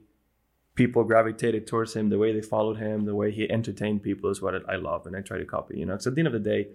people 0.74 1.04
gravitated 1.04 1.66
towards 1.66 1.94
him, 1.94 2.08
the 2.10 2.18
way 2.18 2.32
they 2.32 2.42
followed 2.42 2.78
him, 2.78 3.04
the 3.04 3.14
way 3.14 3.30
he 3.30 3.48
entertained 3.50 4.02
people 4.02 4.28
is 4.30 4.42
what 4.42 4.54
I 4.68 4.76
love, 4.76 5.06
and 5.06 5.14
I 5.16 5.20
try 5.20 5.38
to 5.38 5.44
copy. 5.44 5.78
You 5.78 5.86
know, 5.86 5.92
because 5.94 6.08
at 6.08 6.14
the 6.16 6.20
end 6.20 6.26
of 6.26 6.32
the 6.32 6.40
day, 6.54 6.68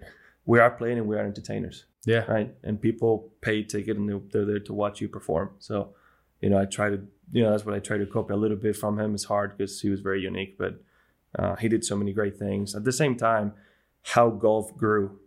we 0.46 0.58
are 0.58 0.70
playing 0.70 0.98
and 0.98 1.06
we 1.06 1.16
are 1.16 1.24
entertainers, 1.24 1.84
Yeah. 2.06 2.24
right? 2.32 2.54
And 2.64 2.80
people 2.80 3.30
pay 3.42 3.62
ticket 3.62 3.96
and 3.98 4.08
they're- 4.08 4.46
there 4.46 4.58
to 4.58 4.72
watch 4.72 5.02
you 5.02 5.08
perform. 5.08 5.50
So, 5.58 5.94
you 6.40 6.48
know, 6.48 6.58
I 6.58 6.64
try 6.64 6.88
to, 6.88 6.98
you 7.30 7.42
know, 7.42 7.50
that's 7.50 7.66
what 7.66 7.74
I 7.74 7.78
try 7.78 7.98
to 7.98 8.06
copy 8.06 8.32
a 8.32 8.36
little 8.38 8.56
bit 8.56 8.74
from 8.74 8.98
him. 8.98 9.14
It's 9.14 9.24
hard 9.24 9.48
because 9.56 9.82
he 9.82 9.90
was 9.90 10.00
very 10.00 10.22
unique, 10.22 10.56
but 10.56 10.80
uh, 11.38 11.56
he 11.56 11.68
did 11.68 11.84
so 11.84 11.94
many 11.94 12.12
great 12.14 12.36
things. 12.38 12.74
At 12.74 12.84
the 12.84 12.92
same 12.92 13.16
time, 13.16 13.52
how 14.02 14.30
golf 14.30 14.76
grew, 14.76 15.18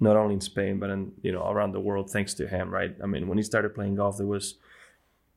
not 0.00 0.16
only 0.16 0.34
in 0.34 0.40
Spain 0.40 0.78
but 0.78 0.90
in 0.90 1.12
you 1.22 1.32
know 1.32 1.48
around 1.48 1.72
the 1.72 1.80
world, 1.80 2.10
thanks 2.10 2.34
to 2.34 2.48
him, 2.48 2.70
right? 2.70 2.94
I 3.02 3.06
mean, 3.06 3.28
when 3.28 3.38
he 3.38 3.44
started 3.44 3.74
playing 3.74 3.96
golf, 3.96 4.16
there 4.16 4.26
was 4.26 4.56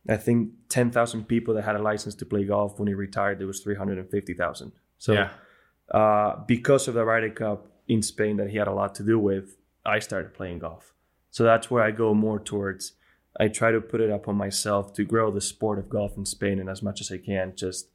I 0.10 0.17
think 0.17 0.52
ten 0.69 0.91
thousand 0.91 1.26
people 1.26 1.54
that 1.56 1.63
had 1.63 1.76
a 1.76 1.82
license 1.82 2.15
to 2.15 2.26
play 2.26 2.45
golf 2.45 2.80
when 2.80 2.88
he 2.88 2.93
retired. 2.93 3.39
There 3.39 3.47
was 3.47 3.60
three 3.60 3.76
hundred 3.76 3.97
and 3.97 4.10
fifty 4.10 4.34
thousand. 4.34 4.71
So 4.97 5.13
yeah. 5.13 5.30
uh, 5.91 6.43
because 6.47 6.88
of 6.88 6.93
the 6.93 7.06
Ryder 7.06 7.30
Cup 7.30 7.67
in 7.88 8.02
Spain 8.02 8.38
that 8.38 8.50
he 8.50 8.58
had 8.58 8.67
a 8.67 8.73
lot 8.73 8.95
to 8.95 9.04
do 9.04 9.19
with, 9.19 9.58
I 9.86 10.00
started 10.00 10.34
playing 10.34 10.60
golf. 10.60 10.93
So 11.30 11.43
that's 11.43 11.69
where 11.69 11.84
I 11.84 11.91
go 11.91 12.13
more 12.13 12.39
towards. 12.39 12.93
I 13.39 13.50
try 13.50 13.71
to 13.71 13.80
put 13.80 14.02
it 14.02 14.10
up 14.10 14.28
on 14.28 14.36
myself 14.36 14.93
to 14.93 15.04
grow 15.04 15.30
the 15.30 15.41
sport 15.41 15.78
of 15.78 15.89
golf 15.89 16.17
in 16.17 16.26
Spain 16.26 16.60
and 16.60 16.69
as 16.69 16.82
much 16.82 17.02
as 17.02 17.12
I 17.12 17.17
can, 17.17 17.54
just 17.56 17.89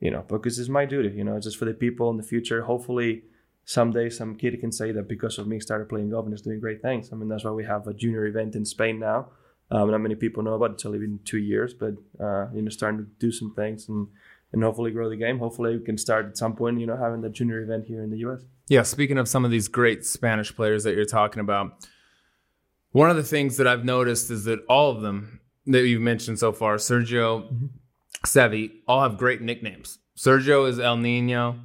you 0.00 0.10
know, 0.10 0.24
because 0.28 0.58
it's 0.58 0.68
my 0.68 0.84
duty. 0.84 1.16
You 1.16 1.24
know, 1.24 1.40
just 1.40 1.56
for 1.56 1.64
the 1.64 1.74
people 1.74 2.10
in 2.10 2.18
the 2.18 2.22
future. 2.22 2.62
Hopefully, 2.62 3.24
someday 3.68 4.08
some 4.08 4.34
kid 4.34 4.58
can 4.60 4.72
say 4.72 4.92
that 4.92 5.06
because 5.06 5.36
of 5.36 5.46
me 5.46 5.60
started 5.60 5.90
playing 5.90 6.08
golf 6.08 6.24
and 6.24 6.32
is 6.32 6.40
doing 6.40 6.58
great 6.58 6.80
things. 6.80 7.10
I 7.12 7.16
mean, 7.16 7.28
that's 7.28 7.44
why 7.44 7.50
we 7.50 7.66
have 7.66 7.86
a 7.86 7.92
junior 7.92 8.24
event 8.24 8.56
in 8.56 8.64
Spain 8.64 8.98
now. 8.98 9.28
Um, 9.70 9.90
not 9.90 9.98
many 9.98 10.14
people 10.14 10.42
know 10.42 10.54
about 10.54 10.70
it. 10.70 10.74
It's 10.74 10.86
only 10.86 10.98
been 10.98 11.20
two 11.26 11.36
years, 11.36 11.74
but 11.74 11.92
uh, 12.18 12.46
you 12.54 12.62
know, 12.62 12.70
starting 12.70 13.00
to 13.00 13.06
do 13.18 13.30
some 13.30 13.52
things 13.54 13.86
and 13.90 14.08
and 14.54 14.62
hopefully 14.62 14.90
grow 14.90 15.10
the 15.10 15.16
game. 15.16 15.38
Hopefully, 15.38 15.76
we 15.76 15.84
can 15.84 15.98
start 15.98 16.24
at 16.24 16.38
some 16.38 16.56
point. 16.56 16.80
You 16.80 16.86
know, 16.86 16.96
having 16.96 17.20
the 17.20 17.28
junior 17.28 17.60
event 17.62 17.84
here 17.86 18.02
in 18.02 18.10
the 18.10 18.16
U.S. 18.18 18.40
Yeah, 18.68 18.84
speaking 18.84 19.18
of 19.18 19.28
some 19.28 19.44
of 19.44 19.50
these 19.50 19.68
great 19.68 20.06
Spanish 20.06 20.56
players 20.56 20.84
that 20.84 20.94
you're 20.94 21.04
talking 21.04 21.40
about, 21.40 21.86
one 22.92 23.10
of 23.10 23.16
the 23.16 23.22
things 23.22 23.58
that 23.58 23.66
I've 23.66 23.84
noticed 23.84 24.30
is 24.30 24.44
that 24.44 24.60
all 24.66 24.90
of 24.90 25.02
them 25.02 25.40
that 25.66 25.86
you've 25.86 26.00
mentioned 26.00 26.38
so 26.38 26.52
far, 26.52 26.76
Sergio, 26.76 27.42
mm-hmm. 27.42 27.66
Seve, 28.24 28.70
all 28.88 29.02
have 29.02 29.18
great 29.18 29.42
nicknames. 29.42 29.98
Sergio 30.16 30.66
is 30.66 30.80
El 30.80 30.96
Nino, 30.96 31.58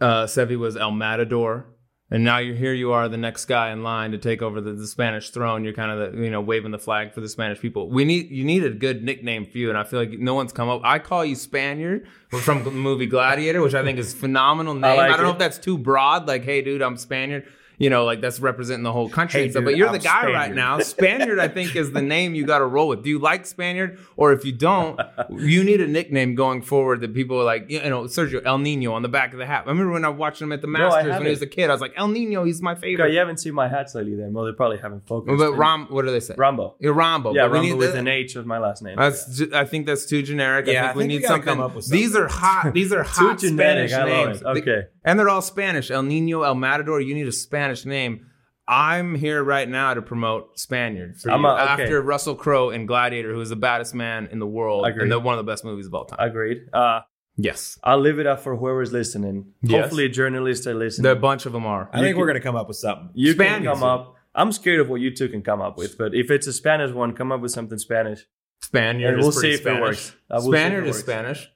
uh, 0.00 0.24
Seve 0.24 0.58
was 0.58 0.76
El 0.76 0.90
Matador, 0.90 1.66
and 2.10 2.24
now 2.24 2.38
you're 2.38 2.56
here. 2.56 2.72
You 2.72 2.92
are 2.92 3.08
the 3.08 3.16
next 3.16 3.44
guy 3.44 3.70
in 3.70 3.82
line 3.82 4.12
to 4.12 4.18
take 4.18 4.40
over 4.42 4.60
the, 4.60 4.72
the 4.72 4.86
Spanish 4.86 5.30
throne. 5.30 5.64
You're 5.64 5.74
kind 5.74 5.90
of 5.90 6.12
the, 6.12 6.24
you 6.24 6.30
know 6.30 6.40
waving 6.40 6.70
the 6.70 6.78
flag 6.78 7.12
for 7.12 7.20
the 7.20 7.28
Spanish 7.28 7.60
people. 7.60 7.90
We 7.90 8.04
need 8.04 8.30
you 8.30 8.44
need 8.44 8.64
a 8.64 8.70
good 8.70 9.02
nickname 9.02 9.44
for 9.44 9.58
you, 9.58 9.68
and 9.68 9.78
I 9.78 9.84
feel 9.84 10.00
like 10.00 10.18
no 10.18 10.34
one's 10.34 10.52
come 10.52 10.68
up. 10.68 10.80
I 10.84 10.98
call 10.98 11.24
you 11.24 11.34
Spaniard 11.34 12.06
from 12.42 12.64
the 12.64 12.70
movie 12.70 13.06
Gladiator, 13.06 13.60
which 13.60 13.74
I 13.74 13.82
think 13.82 13.98
is 13.98 14.14
phenomenal 14.14 14.74
name. 14.74 14.84
I, 14.84 14.94
like 14.94 15.10
I 15.12 15.16
don't 15.16 15.20
it. 15.20 15.22
know 15.24 15.32
if 15.32 15.38
that's 15.38 15.58
too 15.58 15.78
broad. 15.78 16.26
Like, 16.26 16.44
hey, 16.44 16.62
dude, 16.62 16.82
I'm 16.82 16.96
Spaniard 16.96 17.46
you 17.78 17.90
know, 17.90 18.04
like 18.04 18.20
that's 18.20 18.40
representing 18.40 18.82
the 18.82 18.92
whole 18.92 19.08
country 19.08 19.40
hey, 19.40 19.44
and 19.44 19.52
stuff. 19.52 19.60
Dude, 19.60 19.66
but 19.66 19.76
you're 19.76 19.86
I'm 19.86 19.92
the 19.92 20.00
guy 20.00 20.22
Spaniard. 20.22 20.34
right 20.34 20.54
now. 20.54 20.78
Spaniard, 20.80 21.38
I 21.38 21.48
think, 21.48 21.76
is 21.76 21.92
the 21.92 22.02
name 22.02 22.34
you 22.34 22.44
got 22.44 22.58
to 22.58 22.66
roll 22.66 22.88
with. 22.88 23.04
Do 23.04 23.08
you 23.08 23.18
like 23.18 23.46
Spaniard? 23.46 23.98
Or 24.16 24.32
if 24.32 24.44
you 24.44 24.52
don't, 24.52 25.00
you 25.30 25.62
need 25.62 25.80
a 25.80 25.86
nickname 25.86 26.34
going 26.34 26.62
forward 26.62 27.00
that 27.02 27.14
people 27.14 27.40
are 27.40 27.44
like, 27.44 27.70
you 27.70 27.80
know, 27.88 28.04
Sergio 28.04 28.44
El 28.44 28.58
Nino 28.58 28.92
on 28.92 29.02
the 29.02 29.08
back 29.08 29.32
of 29.32 29.38
the 29.38 29.46
hat. 29.46 29.64
I 29.66 29.70
remember 29.70 29.92
when 29.92 30.04
I 30.04 30.08
was 30.08 30.18
watching 30.18 30.46
him 30.46 30.52
at 30.52 30.60
the 30.60 30.66
Masters 30.66 31.04
no, 31.04 31.12
when 31.12 31.24
he 31.24 31.30
was 31.30 31.42
a 31.42 31.46
kid. 31.46 31.70
I 31.70 31.72
was 31.72 31.80
like, 31.80 31.94
El 31.96 32.08
Nino, 32.08 32.44
he's 32.44 32.60
my 32.60 32.74
favorite. 32.74 33.06
God, 33.06 33.12
you 33.12 33.18
haven't 33.18 33.38
seen 33.38 33.54
my 33.54 33.68
hats 33.68 33.94
lately 33.94 34.16
then. 34.16 34.32
Well, 34.32 34.44
they 34.44 34.52
probably 34.52 34.78
haven't 34.78 35.06
focused. 35.06 35.38
But 35.38 35.52
Rahm, 35.52 35.90
what 35.90 36.04
do 36.04 36.10
they 36.10 36.20
say? 36.20 36.34
Rambo. 36.36 36.74
Yeah, 36.80 36.90
Rambo. 36.90 37.34
Yeah, 37.34 37.46
Rambo 37.46 37.76
with 37.76 37.94
an 37.94 38.08
H 38.08 38.34
was 38.34 38.44
my 38.44 38.58
last 38.58 38.82
name. 38.82 38.96
That's, 38.96 39.40
I 39.52 39.64
think 39.64 39.86
that's 39.86 40.06
too 40.06 40.22
generic. 40.22 40.66
Yeah, 40.66 40.72
I 40.72 40.86
think 40.86 40.94
I 40.94 40.96
we 40.96 41.02
think 41.02 41.08
need 41.08 41.22
we 41.22 41.26
something. 41.28 41.60
up 41.60 41.74
with 41.76 41.84
something. 41.84 42.00
These 42.00 42.16
are 42.16 42.28
hot. 42.28 42.72
These 42.74 42.92
are 42.92 43.02
hot 43.04 43.38
too 43.38 43.50
generic. 43.50 43.90
Spanish 43.90 44.08
names. 44.08 44.42
Okay. 44.42 44.86
And 45.04 45.18
they're 45.18 45.28
all 45.28 45.42
Spanish. 45.42 45.90
El 45.90 46.02
Nino, 46.02 46.42
El 46.42 46.54
Matador. 46.54 47.00
You 47.00 47.14
need 47.14 47.28
a 47.28 47.32
Spanish 47.32 47.67
name. 47.86 48.26
I'm 48.66 49.14
here 49.14 49.42
right 49.42 49.66
now 49.68 49.94
to 49.94 50.02
promote 50.02 50.58
Spaniard 50.58 51.16
for 51.18 51.30
I'm 51.30 51.40
you. 51.40 51.46
a- 51.48 51.52
okay. 51.54 51.82
After 51.84 52.02
Russell 52.02 52.34
Crowe 52.34 52.68
in 52.70 52.84
Gladiator, 52.84 53.32
who 53.32 53.40
is 53.40 53.48
the 53.48 53.56
baddest 53.56 53.94
man 53.94 54.28
in 54.30 54.38
the 54.40 54.46
world 54.46 54.86
Agreed. 54.86 55.04
and 55.04 55.12
the, 55.12 55.18
one 55.18 55.38
of 55.38 55.44
the 55.44 55.50
best 55.50 55.64
movies 55.64 55.86
of 55.86 55.94
all 55.94 56.04
time. 56.04 56.18
Agreed. 56.20 56.58
Uh, 56.72 57.00
yes. 57.38 57.78
I'll 57.82 57.98
leave 58.00 58.18
it 58.18 58.26
up 58.26 58.40
for 58.40 58.56
whoever's 58.56 58.92
listening. 58.92 59.52
Yes. 59.62 59.80
Hopefully, 59.80 60.08
journalists 60.10 60.66
are 60.66 60.74
listening. 60.74 61.04
There, 61.04 61.12
a 61.12 61.16
bunch 61.16 61.46
of 61.46 61.52
them 61.52 61.64
are. 61.64 61.88
I 61.94 62.00
think 62.00 62.18
we're 62.18 62.26
gonna 62.26 62.40
come 62.40 62.56
up 62.56 62.68
with 62.68 62.76
something. 62.76 63.08
you 63.14 63.34
can 63.34 63.46
Spaniards. 63.46 63.80
come 63.80 63.88
up. 63.88 64.16
I'm 64.34 64.52
scared 64.52 64.80
of 64.80 64.90
what 64.90 65.00
you 65.00 65.14
two 65.16 65.28
can 65.30 65.40
come 65.42 65.62
up 65.62 65.78
with, 65.78 65.96
but 65.96 66.14
if 66.14 66.30
it's 66.30 66.46
a 66.46 66.52
Spanish 66.52 66.92
one, 66.92 67.14
come 67.14 67.32
up 67.32 67.40
with 67.40 67.50
something 67.52 67.78
Spanish, 67.78 68.26
Spaniard 68.60 69.14
and 69.14 69.20
we'll 69.20 69.30
is 69.30 69.36
see 69.36 69.40
pretty 69.40 69.54
if 69.54 69.60
Spanish. 69.62 69.78
it 69.78 69.82
works. 69.82 70.10
Uh, 70.10 70.14
we'll 70.28 70.40
see 70.42 70.48
if 70.48 70.52
Spaniard 70.60 70.84
it 70.84 70.88
is 70.90 70.96
works. 70.96 71.04
Spanish. 71.04 71.50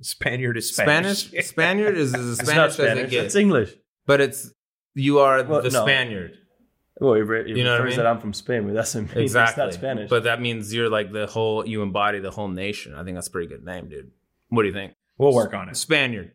Spaniard 0.00 0.56
is 0.56 0.72
Spanish. 0.74 1.18
Spanish. 1.26 1.46
Spaniard 1.48 1.96
is 1.98 2.14
as 2.14 2.26
It's 2.40 2.48
Spanish, 2.48 2.56
not 2.56 2.66
as 2.68 2.72
it 2.78 2.82
Spanish. 2.82 3.10
gets. 3.10 3.26
It's 3.26 3.34
English. 3.36 3.74
but 4.06 4.20
it's 4.20 4.52
you 4.96 5.20
are 5.20 5.44
Well, 5.44 5.62
the 5.62 5.70
no. 5.70 5.82
Spaniard. 5.84 6.32
Well, 7.00 7.12
it, 7.14 7.20
re- 7.20 7.42
it 7.50 7.56
You 7.56 7.62
know 7.64 7.72
what 7.72 7.80
I 7.82 7.84
refers 7.84 7.98
mean? 7.98 8.04
that 8.04 8.10
I'm 8.10 8.20
from 8.20 8.32
Spain, 8.32 8.64
but 8.66 8.74
that's 8.74 8.92
doesn't 8.94 9.14
Exactly. 9.16 9.64
it's 9.64 9.74
not 9.74 9.74
Spanish. 9.74 10.10
But 10.10 10.24
that 10.24 10.40
means 10.40 10.72
you're 10.74 10.88
like 10.88 11.12
the 11.12 11.26
whole. 11.26 11.66
You 11.66 11.82
embody 11.82 12.18
the 12.20 12.30
whole 12.30 12.48
nation. 12.48 12.94
I 12.94 13.04
think 13.04 13.16
that's 13.16 13.28
a 13.28 13.30
pretty 13.30 13.48
good 13.48 13.64
name, 13.64 13.88
dude. 13.88 14.10
What 14.48 14.62
do 14.62 14.68
you 14.68 14.74
think? 14.74 14.94
We'll 15.18 15.34
work 15.34 15.52
on 15.54 15.68
it. 15.68 15.76
Spaniard. 15.76 16.32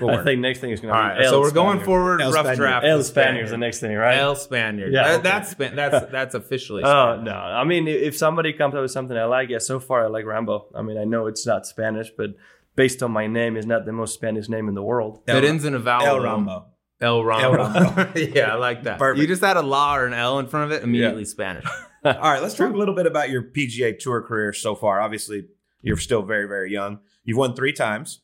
We'll 0.00 0.10
I 0.10 0.14
work. 0.16 0.24
think 0.24 0.40
next 0.40 0.60
thing 0.60 0.70
is 0.70 0.78
going 0.80 0.94
to 0.94 1.00
right. 1.00 1.18
be 1.18 1.24
El 1.24 1.30
so 1.32 1.40
we're 1.40 1.50
going 1.50 1.80
forward. 1.80 2.20
El 2.22 2.30
rough 2.30 2.44
Spaniard. 2.46 2.56
draft. 2.58 2.86
El 2.86 2.98
with 2.98 3.06
Spaniard's 3.06 3.50
the 3.50 3.58
next 3.58 3.80
thing, 3.80 3.96
right? 3.96 4.16
El 4.18 4.36
Spaniard. 4.36 4.92
Yeah, 4.92 5.02
That- 5.02 5.14
okay. 5.14 5.22
that's 5.22 5.74
that's 6.00 6.12
that's 6.12 6.34
officially. 6.36 6.84
Oh 6.84 7.20
no! 7.20 7.32
I 7.32 7.64
mean, 7.64 7.88
if 7.88 8.16
somebody 8.16 8.52
comes 8.52 8.76
up 8.76 8.82
with 8.82 8.92
something 8.92 9.16
I 9.16 9.24
like, 9.24 9.48
yeah. 9.48 9.58
So 9.58 9.80
far, 9.80 10.04
I 10.04 10.06
like 10.08 10.26
Rambo. 10.26 10.68
I 10.76 10.82
mean, 10.82 10.96
I 10.96 11.02
know 11.02 11.26
it's 11.26 11.44
not 11.44 11.66
Spanish, 11.66 12.10
but 12.16 12.30
based 12.76 13.02
on 13.02 13.10
my 13.10 13.26
name, 13.26 13.56
it's 13.56 13.66
not 13.66 13.84
the 13.84 13.92
most 13.92 14.14
Spanish 14.14 14.48
name 14.48 14.68
in 14.68 14.74
the 14.76 14.82
world. 14.82 15.22
It 15.26 15.42
ends 15.42 15.64
in 15.64 15.74
a 15.74 15.80
vowel. 15.80 16.06
El 16.06 16.18
though. 16.18 16.22
Rambo. 16.24 16.66
El 17.00 17.24
Rambo. 17.24 17.56
Rambo. 17.56 18.12
yeah, 18.18 18.52
I 18.52 18.54
like 18.54 18.84
that. 18.84 18.98
Perfect. 18.98 19.20
You 19.20 19.26
just 19.26 19.42
had 19.42 19.56
a 19.56 19.62
la 19.62 19.96
or 19.96 20.06
an 20.06 20.14
L 20.14 20.38
in 20.38 20.46
front 20.46 20.70
of 20.72 20.78
it, 20.78 20.82
immediately 20.84 21.24
Spanish. 21.24 21.64
All 22.04 22.12
right, 22.12 22.42
let's 22.42 22.54
talk 22.54 22.72
a 22.72 22.76
little 22.76 22.94
bit 22.94 23.06
about 23.06 23.30
your 23.30 23.42
PGA 23.42 23.98
Tour 23.98 24.22
career 24.22 24.52
so 24.52 24.74
far. 24.74 25.00
Obviously, 25.00 25.46
you're 25.82 25.96
still 25.96 26.22
very, 26.22 26.46
very 26.46 26.70
young. 26.72 27.00
You've 27.24 27.38
won 27.38 27.54
three 27.54 27.72
times: 27.72 28.20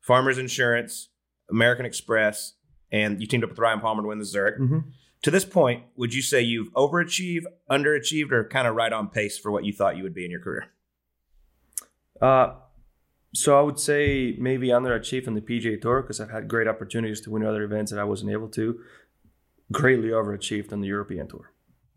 Farmers 0.00 0.38
Insurance, 0.38 1.08
American 1.50 1.86
Express, 1.86 2.54
and 2.92 3.20
you 3.20 3.26
teamed 3.26 3.44
up 3.44 3.50
with 3.50 3.58
Ryan 3.58 3.80
Palmer 3.80 4.02
to 4.02 4.08
win 4.08 4.18
the 4.18 4.24
Zurich. 4.24 4.58
Mhm. 4.58 4.84
To 5.22 5.30
this 5.30 5.44
point, 5.44 5.84
would 5.96 6.14
you 6.14 6.22
say 6.22 6.42
you've 6.42 6.72
overachieved, 6.74 7.44
underachieved, 7.70 8.30
or 8.32 8.44
kind 8.48 8.68
of 8.68 8.74
right 8.76 8.92
on 8.92 9.08
pace 9.08 9.38
for 9.38 9.50
what 9.50 9.64
you 9.64 9.72
thought 9.72 9.96
you 9.96 10.02
would 10.02 10.14
be 10.14 10.24
in 10.24 10.30
your 10.30 10.40
career? 10.40 10.66
Uh, 12.20 12.54
so 13.36 13.58
I 13.58 13.62
would 13.62 13.78
say 13.78 14.34
maybe 14.38 14.68
underachieved 14.68 15.28
on 15.28 15.34
the 15.34 15.40
PGA 15.40 15.80
Tour 15.80 16.02
because 16.02 16.20
I've 16.20 16.30
had 16.30 16.48
great 16.48 16.66
opportunities 16.66 17.20
to 17.22 17.30
win 17.30 17.44
other 17.44 17.62
events 17.62 17.90
that 17.92 18.00
I 18.00 18.04
wasn't 18.04 18.32
able 18.32 18.48
to. 18.48 18.80
Greatly 19.72 20.08
overachieved 20.08 20.72
on 20.72 20.80
the 20.80 20.88
European 20.88 21.28
Tour. 21.28 21.52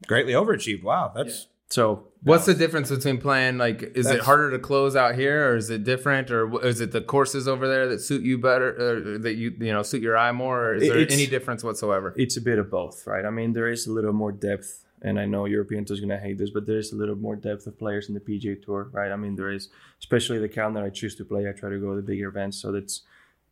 Greatly 0.08 0.34
overachieved. 0.34 0.84
Wow, 0.84 1.12
that's 1.16 1.48
So 1.70 2.08
What's 2.24 2.46
the 2.46 2.54
difference 2.54 2.90
between 2.90 3.20
playing 3.20 3.58
like 3.58 3.84
is 3.96 4.08
it 4.08 4.22
harder 4.22 4.52
to 4.52 4.60
close 4.60 4.96
out 4.96 5.16
here 5.16 5.52
or 5.52 5.56
is 5.56 5.70
it 5.70 5.86
different 5.86 6.30
or 6.32 6.66
is 6.66 6.82
it 6.82 6.92
the 6.92 7.02
courses 7.02 7.48
over 7.48 7.68
there 7.68 7.88
that 7.88 8.00
suit 8.00 8.24
you 8.24 8.38
better 8.38 8.70
or 9.16 9.18
that 9.20 9.36
you 9.36 9.54
you 9.60 9.72
know 9.72 9.84
suit 9.84 10.02
your 10.02 10.18
eye 10.18 10.34
more 10.34 10.72
or 10.72 10.76
is 10.76 10.90
there 10.90 10.98
any 11.10 11.28
difference 11.28 11.64
whatsoever? 11.64 12.14
it's 12.18 12.36
a 12.36 12.42
bit 12.42 12.60
of 12.60 12.70
both, 12.70 13.08
right? 13.08 13.24
I 13.24 13.30
mean, 13.30 13.54
there 13.54 13.70
is 13.70 13.88
a 13.88 13.92
little 13.92 14.12
more 14.12 14.34
depth, 14.34 14.84
and 15.02 15.20
I 15.20 15.26
know 15.26 15.46
European 15.46 15.86
Tour 15.86 15.96
is 15.96 16.02
going 16.02 16.10
to 16.10 16.20
hate 16.20 16.38
this, 16.38 16.50
but 16.50 16.66
there 16.66 16.78
is 16.78 16.92
a 16.92 16.96
little 16.96 17.16
more 17.16 17.36
depth 17.36 17.68
of 17.68 17.78
players 17.78 18.10
in 18.10 18.14
the 18.14 18.20
PGA 18.20 18.62
Tour, 18.62 18.90
right? 18.92 19.12
I 19.12 19.16
mean, 19.16 19.36
there 19.36 19.50
is, 19.50 19.70
especially 20.00 20.40
the 20.40 20.50
calendar 20.50 20.84
I 20.84 20.90
choose 20.90 21.16
to 21.16 21.26
play. 21.26 21.48
I 21.48 21.54
try 21.54 21.70
to 21.70 21.80
go 21.80 21.92
to 21.92 21.96
the 21.98 22.08
bigger 22.08 22.28
events, 22.28 22.58
so 22.58 22.72
that's 22.72 23.02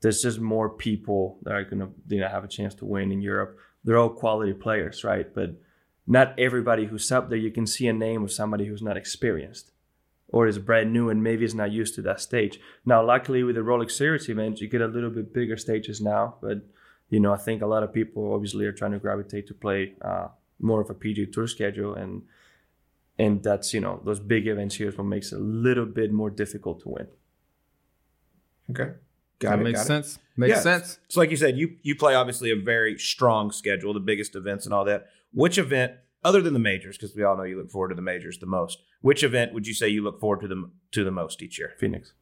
there's 0.01 0.21
just 0.21 0.39
more 0.39 0.69
people 0.69 1.39
that 1.43 1.53
are 1.53 1.63
going 1.63 1.79
to 1.79 1.89
you 2.07 2.21
know 2.21 2.27
have 2.27 2.43
a 2.43 2.47
chance 2.47 2.75
to 2.75 2.85
win 2.85 3.11
in 3.11 3.21
Europe. 3.21 3.57
They're 3.83 3.97
all 3.97 4.09
quality 4.09 4.53
players, 4.53 5.03
right? 5.03 5.33
But 5.33 5.55
not 6.05 6.37
everybody 6.39 6.85
who's 6.85 7.11
up 7.11 7.29
there, 7.29 7.37
you 7.37 7.51
can 7.51 7.67
see 7.67 7.87
a 7.87 7.93
name 7.93 8.23
of 8.23 8.31
somebody 8.31 8.65
who's 8.65 8.81
not 8.81 8.97
experienced 8.97 9.71
or 10.29 10.47
is 10.47 10.59
brand 10.59 10.91
new 10.91 11.09
and 11.09 11.23
maybe 11.23 11.45
is 11.45 11.55
not 11.55 11.71
used 11.71 11.95
to 11.95 12.01
that 12.01 12.19
stage. 12.19 12.59
Now, 12.85 13.05
luckily 13.05 13.43
with 13.43 13.55
the 13.55 13.61
Rolex 13.61 13.91
Series 13.91 14.27
event, 14.29 14.59
you 14.59 14.67
get 14.67 14.81
a 14.81 14.87
little 14.87 15.09
bit 15.09 15.33
bigger 15.33 15.57
stages 15.57 16.01
now, 16.01 16.35
but 16.41 16.61
you 17.09 17.19
know, 17.19 17.33
I 17.33 17.37
think 17.37 17.61
a 17.61 17.67
lot 17.67 17.83
of 17.83 17.93
people 17.93 18.33
obviously 18.33 18.65
are 18.65 18.73
trying 18.73 18.91
to 18.91 18.99
gravitate 18.99 19.47
to 19.47 19.53
play 19.53 19.93
uh, 20.01 20.27
more 20.59 20.81
of 20.81 20.89
a 20.89 20.93
PGA 20.93 21.31
Tour 21.31 21.47
schedule, 21.47 21.93
and 21.93 22.23
and 23.19 23.43
that's 23.43 23.73
you 23.73 23.79
know 23.81 24.01
those 24.05 24.19
big 24.19 24.47
events 24.47 24.75
here 24.75 24.89
is 24.89 24.97
what 24.97 25.05
makes 25.05 25.31
it 25.31 25.37
a 25.37 25.43
little 25.43 25.85
bit 25.85 26.11
more 26.11 26.29
difficult 26.29 26.81
to 26.81 26.89
win. 26.89 27.07
okay. 28.71 28.91
that 29.39 29.59
makes 29.59 29.85
sense. 29.85 30.19
Makes 30.35 30.55
Yeah. 30.57 30.61
sense. 30.61 30.99
So, 31.09 31.19
like 31.19 31.31
you 31.31 31.37
said, 31.37 31.57
you 31.57 31.77
you 31.81 31.95
play 31.95 32.13
obviously 32.15 32.51
a 32.51 32.55
very 32.55 32.97
strong 32.97 33.51
schedule, 33.51 33.93
the 33.93 33.99
biggest 33.99 34.35
events 34.35 34.65
and 34.65 34.73
all 34.73 34.85
that. 34.85 35.07
Which 35.33 35.57
event, 35.57 35.93
other 36.23 36.41
than 36.41 36.53
the 36.53 36.59
majors, 36.59 36.97
because 36.97 37.15
we 37.15 37.23
all 37.23 37.35
know 37.37 37.43
you 37.43 37.57
look 37.57 37.69
forward 37.71 37.89
to 37.89 37.95
the 37.95 38.01
majors 38.01 38.37
the 38.39 38.45
most, 38.45 38.81
which 39.01 39.23
event 39.23 39.53
would 39.53 39.67
you 39.67 39.73
say 39.73 39.87
you 39.89 40.03
look 40.03 40.19
forward 40.19 40.41
to 40.41 40.47
the 40.47 40.69
to 40.91 41.03
the 41.03 41.11
most 41.11 41.41
each 41.41 41.59
year? 41.59 41.73
Phoenix, 41.77 42.13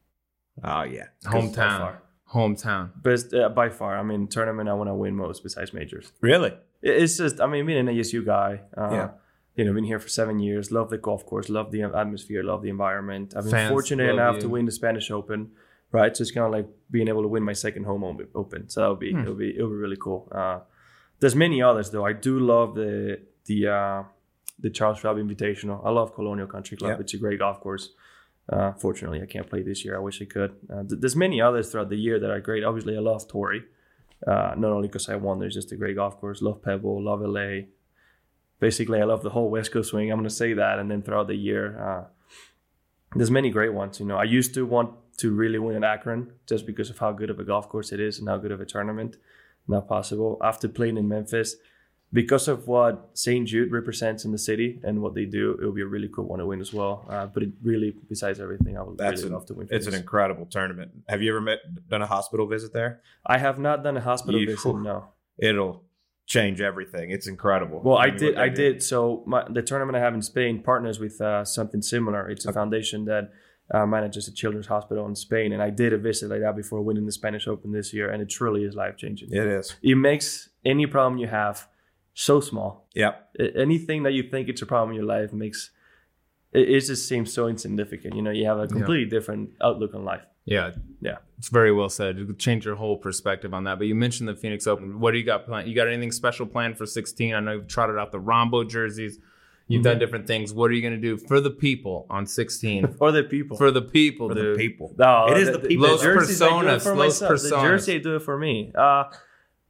Oh 0.64 0.82
yeah, 0.82 1.08
Hometown. 1.24 1.96
Hometown. 2.32 2.90
best 3.02 3.32
uh, 3.32 3.48
by 3.50 3.68
far. 3.68 3.96
I 3.98 4.02
mean, 4.02 4.26
tournament 4.26 4.68
I 4.68 4.74
want 4.74 4.88
to 4.88 4.94
win 4.94 5.14
most 5.14 5.42
besides 5.42 5.72
majors. 5.72 6.12
really? 6.20 6.54
It- 6.82 7.02
It's 7.02 7.16
just, 7.16 7.40
I 7.40 7.46
mean, 7.46 7.66
being 7.66 7.78
an 7.78 7.88
ASU 7.88 8.24
guy, 8.24 8.60
uh, 8.76 8.88
Yeah. 8.92 9.10
you 9.56 9.64
know, 9.64 9.72
been 9.72 9.84
here 9.84 9.98
for 9.98 10.08
seven 10.08 10.38
years, 10.38 10.70
love 10.70 10.90
the 10.90 10.98
golf 10.98 11.24
course, 11.26 11.48
love 11.48 11.70
the 11.70 11.82
atmosphere, 11.82 12.42
love 12.42 12.62
the 12.62 12.68
environment. 12.70 13.34
I've 13.36 13.44
been 13.44 13.52
Fans 13.52 13.70
fortunate 13.70 14.10
enough 14.10 14.36
you. 14.36 14.40
to 14.42 14.48
win 14.48 14.64
the 14.66 14.72
Spanish 14.72 15.10
Open, 15.10 15.50
right? 15.92 16.16
So 16.16 16.22
it's 16.22 16.30
kind 16.30 16.46
of 16.46 16.52
like 16.52 16.68
being 16.90 17.08
able 17.08 17.22
to 17.22 17.28
win 17.28 17.42
my 17.42 17.54
second 17.54 17.84
home 17.84 18.04
open. 18.34 18.68
So 18.68 18.80
that'll 18.80 18.96
be, 18.96 19.12
Hmm. 19.12 19.20
it'll 19.22 19.34
be, 19.34 19.50
it'll 19.56 19.70
be 19.70 19.76
really 19.76 19.96
cool. 19.96 20.28
Uh, 20.32 20.60
there's 21.20 21.34
many 21.36 21.62
others 21.62 21.90
though. 21.90 22.04
I 22.04 22.12
do 22.12 22.38
love 22.38 22.74
the 22.74 23.20
the 23.46 23.68
uh, 23.68 24.02
the 24.58 24.70
Charles 24.70 24.98
Schwab 24.98 25.16
Invitational. 25.16 25.80
I 25.84 25.90
love 25.90 26.14
Colonial 26.14 26.46
Country 26.46 26.76
Club. 26.76 26.90
Yeah. 26.92 27.00
It's 27.00 27.14
a 27.14 27.18
great 27.18 27.38
golf 27.38 27.60
course. 27.60 27.94
Uh, 28.48 28.72
fortunately, 28.72 29.20
I 29.22 29.26
can't 29.26 29.48
play 29.48 29.62
this 29.62 29.84
year. 29.84 29.96
I 29.96 29.98
wish 30.00 30.20
I 30.20 30.24
could. 30.26 30.52
Uh, 30.70 30.82
th- 30.88 31.00
there's 31.00 31.16
many 31.16 31.40
others 31.40 31.70
throughout 31.70 31.88
the 31.88 31.96
year 31.96 32.18
that 32.20 32.30
are 32.30 32.40
great. 32.40 32.62
Obviously, 32.64 32.96
I 32.96 33.00
love 33.00 33.26
Torrey. 33.28 33.62
Uh, 34.26 34.54
not 34.56 34.72
only 34.72 34.88
because 34.88 35.08
I 35.08 35.16
won, 35.16 35.38
there's 35.38 35.54
just 35.54 35.72
a 35.72 35.76
great 35.76 35.96
golf 35.96 36.20
course. 36.20 36.42
Love 36.42 36.62
Pebble, 36.62 37.02
love 37.02 37.20
LA. 37.20 37.66
Basically, 38.60 39.00
I 39.00 39.04
love 39.04 39.22
the 39.22 39.30
whole 39.30 39.50
West 39.50 39.72
Coast 39.72 39.90
swing. 39.90 40.10
I'm 40.10 40.18
going 40.18 40.28
to 40.28 40.34
say 40.34 40.54
that, 40.54 40.78
and 40.78 40.90
then 40.90 41.02
throughout 41.02 41.26
the 41.26 41.34
year, 41.34 41.78
uh, 41.78 42.04
there's 43.14 43.30
many 43.30 43.50
great 43.50 43.74
ones. 43.74 44.00
You 44.00 44.06
know, 44.06 44.16
I 44.16 44.24
used 44.24 44.54
to 44.54 44.64
want 44.64 44.94
to 45.18 45.30
really 45.32 45.58
win 45.58 45.76
at 45.76 45.84
Akron 45.84 46.32
just 46.46 46.66
because 46.66 46.90
of 46.90 46.98
how 46.98 47.12
good 47.12 47.30
of 47.30 47.38
a 47.38 47.44
golf 47.44 47.68
course 47.68 47.92
it 47.92 48.00
is 48.00 48.18
and 48.18 48.28
how 48.28 48.38
good 48.38 48.52
of 48.52 48.60
a 48.60 48.66
tournament. 48.66 49.16
Not 49.68 49.88
possible. 49.88 50.38
After 50.42 50.68
playing 50.68 50.96
in 50.96 51.08
Memphis, 51.08 51.56
because 52.22 52.48
of 52.48 52.66
what 52.66 53.10
St. 53.12 53.46
Jude 53.50 53.70
represents 53.70 54.24
in 54.26 54.32
the 54.36 54.38
city 54.50 54.68
and 54.86 55.02
what 55.02 55.12
they 55.14 55.26
do, 55.26 55.44
it 55.60 55.64
will 55.66 55.78
be 55.80 55.86
a 55.88 55.92
really 55.96 56.08
cool 56.14 56.26
one 56.32 56.38
to 56.40 56.46
win 56.46 56.60
as 56.66 56.72
well. 56.72 56.94
Uh, 57.14 57.26
but 57.26 57.42
it 57.42 57.50
really, 57.62 57.90
besides 58.08 58.38
everything, 58.40 58.72
I 58.78 58.82
would 58.82 58.96
That's 58.96 59.20
really 59.20 59.28
an- 59.28 59.34
love 59.34 59.46
to 59.50 59.54
win. 59.54 59.68
It's 59.70 59.86
an 59.86 59.94
incredible 59.94 60.46
tournament. 60.46 60.90
Have 61.12 61.20
you 61.22 61.30
ever 61.34 61.42
met, 61.50 61.58
done 61.92 62.02
a 62.02 62.06
hospital 62.06 62.46
visit 62.46 62.72
there? 62.72 63.02
I 63.34 63.36
have 63.46 63.58
not 63.58 63.84
done 63.84 63.96
a 63.96 64.00
hospital 64.00 64.40
You- 64.40 64.46
visit. 64.46 64.74
No. 64.92 64.98
It'll 65.48 65.74
change 66.36 66.60
everything. 66.70 67.10
It's 67.16 67.26
incredible. 67.26 67.78
Well, 67.84 67.98
I 67.98 68.06
mean, 68.06 68.16
did. 68.18 68.36
I 68.46 68.48
do. 68.48 68.56
did. 68.62 68.82
So 68.82 69.22
my, 69.26 69.44
the 69.58 69.62
tournament 69.70 69.96
I 69.96 70.00
have 70.00 70.14
in 70.14 70.22
Spain 70.22 70.62
partners 70.70 70.98
with 70.98 71.20
uh, 71.20 71.44
something 71.44 71.82
similar. 71.82 72.30
It's 72.32 72.46
a 72.46 72.52
foundation 72.60 73.04
that 73.04 73.24
uh, 73.74 73.84
manages 73.84 74.26
a 74.26 74.32
children's 74.32 74.66
hospital 74.66 75.04
in 75.06 75.14
Spain, 75.14 75.52
and 75.52 75.60
I 75.62 75.70
did 75.70 75.92
a 75.92 75.98
visit 75.98 76.30
like 76.30 76.40
that 76.40 76.56
before 76.56 76.80
winning 76.82 77.04
the 77.04 77.12
Spanish 77.20 77.46
Open 77.46 77.68
this 77.72 77.92
year, 77.92 78.10
and 78.10 78.22
it 78.22 78.28
truly 78.30 78.64
is 78.64 78.74
life 78.74 78.96
changing. 78.96 79.28
It 79.30 79.46
is. 79.46 79.76
It 79.82 79.96
makes 79.96 80.48
any 80.64 80.86
problem 80.86 81.18
you 81.20 81.26
have 81.28 81.68
so 82.18 82.40
small. 82.40 82.88
Yep. 82.94 83.28
A- 83.38 83.56
Anything 83.60 84.02
that 84.04 84.12
you 84.14 84.22
think 84.30 84.48
it's 84.48 84.62
a 84.62 84.66
problem 84.66 84.90
in 84.90 84.96
your 84.96 85.04
life 85.04 85.32
makes 85.34 85.70
it, 86.52 86.68
it 86.70 86.80
just 86.80 87.06
seems 87.06 87.32
so 87.32 87.46
insignificant. 87.46 88.16
You 88.16 88.22
know, 88.22 88.30
you 88.30 88.46
have 88.46 88.58
a 88.58 88.66
completely 88.66 89.04
different 89.04 89.50
outlook 89.62 89.94
on 89.94 90.04
life. 90.04 90.22
Yeah. 90.46 90.70
Yeah. 91.02 91.16
It's 91.38 91.48
very 91.50 91.72
well 91.72 91.88
said. 91.90 92.18
It 92.18 92.26
could 92.26 92.38
change 92.38 92.64
your 92.64 92.76
whole 92.76 92.96
perspective 92.96 93.52
on 93.52 93.64
that. 93.64 93.78
But 93.78 93.88
you 93.88 93.94
mentioned 93.94 94.28
the 94.28 94.34
Phoenix 94.34 94.66
Open. 94.66 94.98
What 95.00 95.10
do 95.12 95.18
you 95.18 95.24
got 95.24 95.44
planned? 95.44 95.68
You 95.68 95.74
got 95.74 95.88
anything 95.88 96.10
special 96.12 96.46
planned 96.46 96.78
for 96.78 96.86
16? 96.86 97.34
I 97.34 97.40
know 97.40 97.52
you've 97.52 97.68
trotted 97.68 97.98
out 97.98 98.12
the 98.12 98.20
Rahmbo 98.20 98.68
jerseys. 98.68 99.18
You've 99.68 99.80
Mm-hmm. 99.80 99.82
done 99.90 99.98
different 99.98 100.26
things. 100.28 100.54
What 100.54 100.70
are 100.70 100.74
you 100.74 100.80
going 100.80 100.94
to 100.94 101.00
do 101.00 101.16
for 101.18 101.40
the 101.40 101.50
people 101.50 102.06
on 102.08 102.24
16? 102.24 102.94
For 102.98 103.10
the 103.10 103.24
people. 103.24 103.56
for 103.58 103.72
the 103.72 103.82
people, 103.82 104.28
For 104.28 104.34
the 104.36 104.54
people. 104.56 104.94
No, 104.96 105.26
It 105.28 105.38
is 105.38 105.50
the 105.50 105.58
people. 105.58 105.88
Los 105.88 106.02
jerseys, 106.02 106.40
I 106.40 106.48
do 106.48 106.54
it 106.68 106.70
personas, 106.70 106.82
for 106.84 106.94
los 106.94 107.20
myself. 107.20 107.32
personas. 107.32 107.50
The 107.50 107.62
jersey, 107.68 107.94
I 107.96 107.98
do 107.98 108.14
it 108.14 108.22
for 108.22 108.38
me. 108.38 108.72
Uh, 108.78 109.04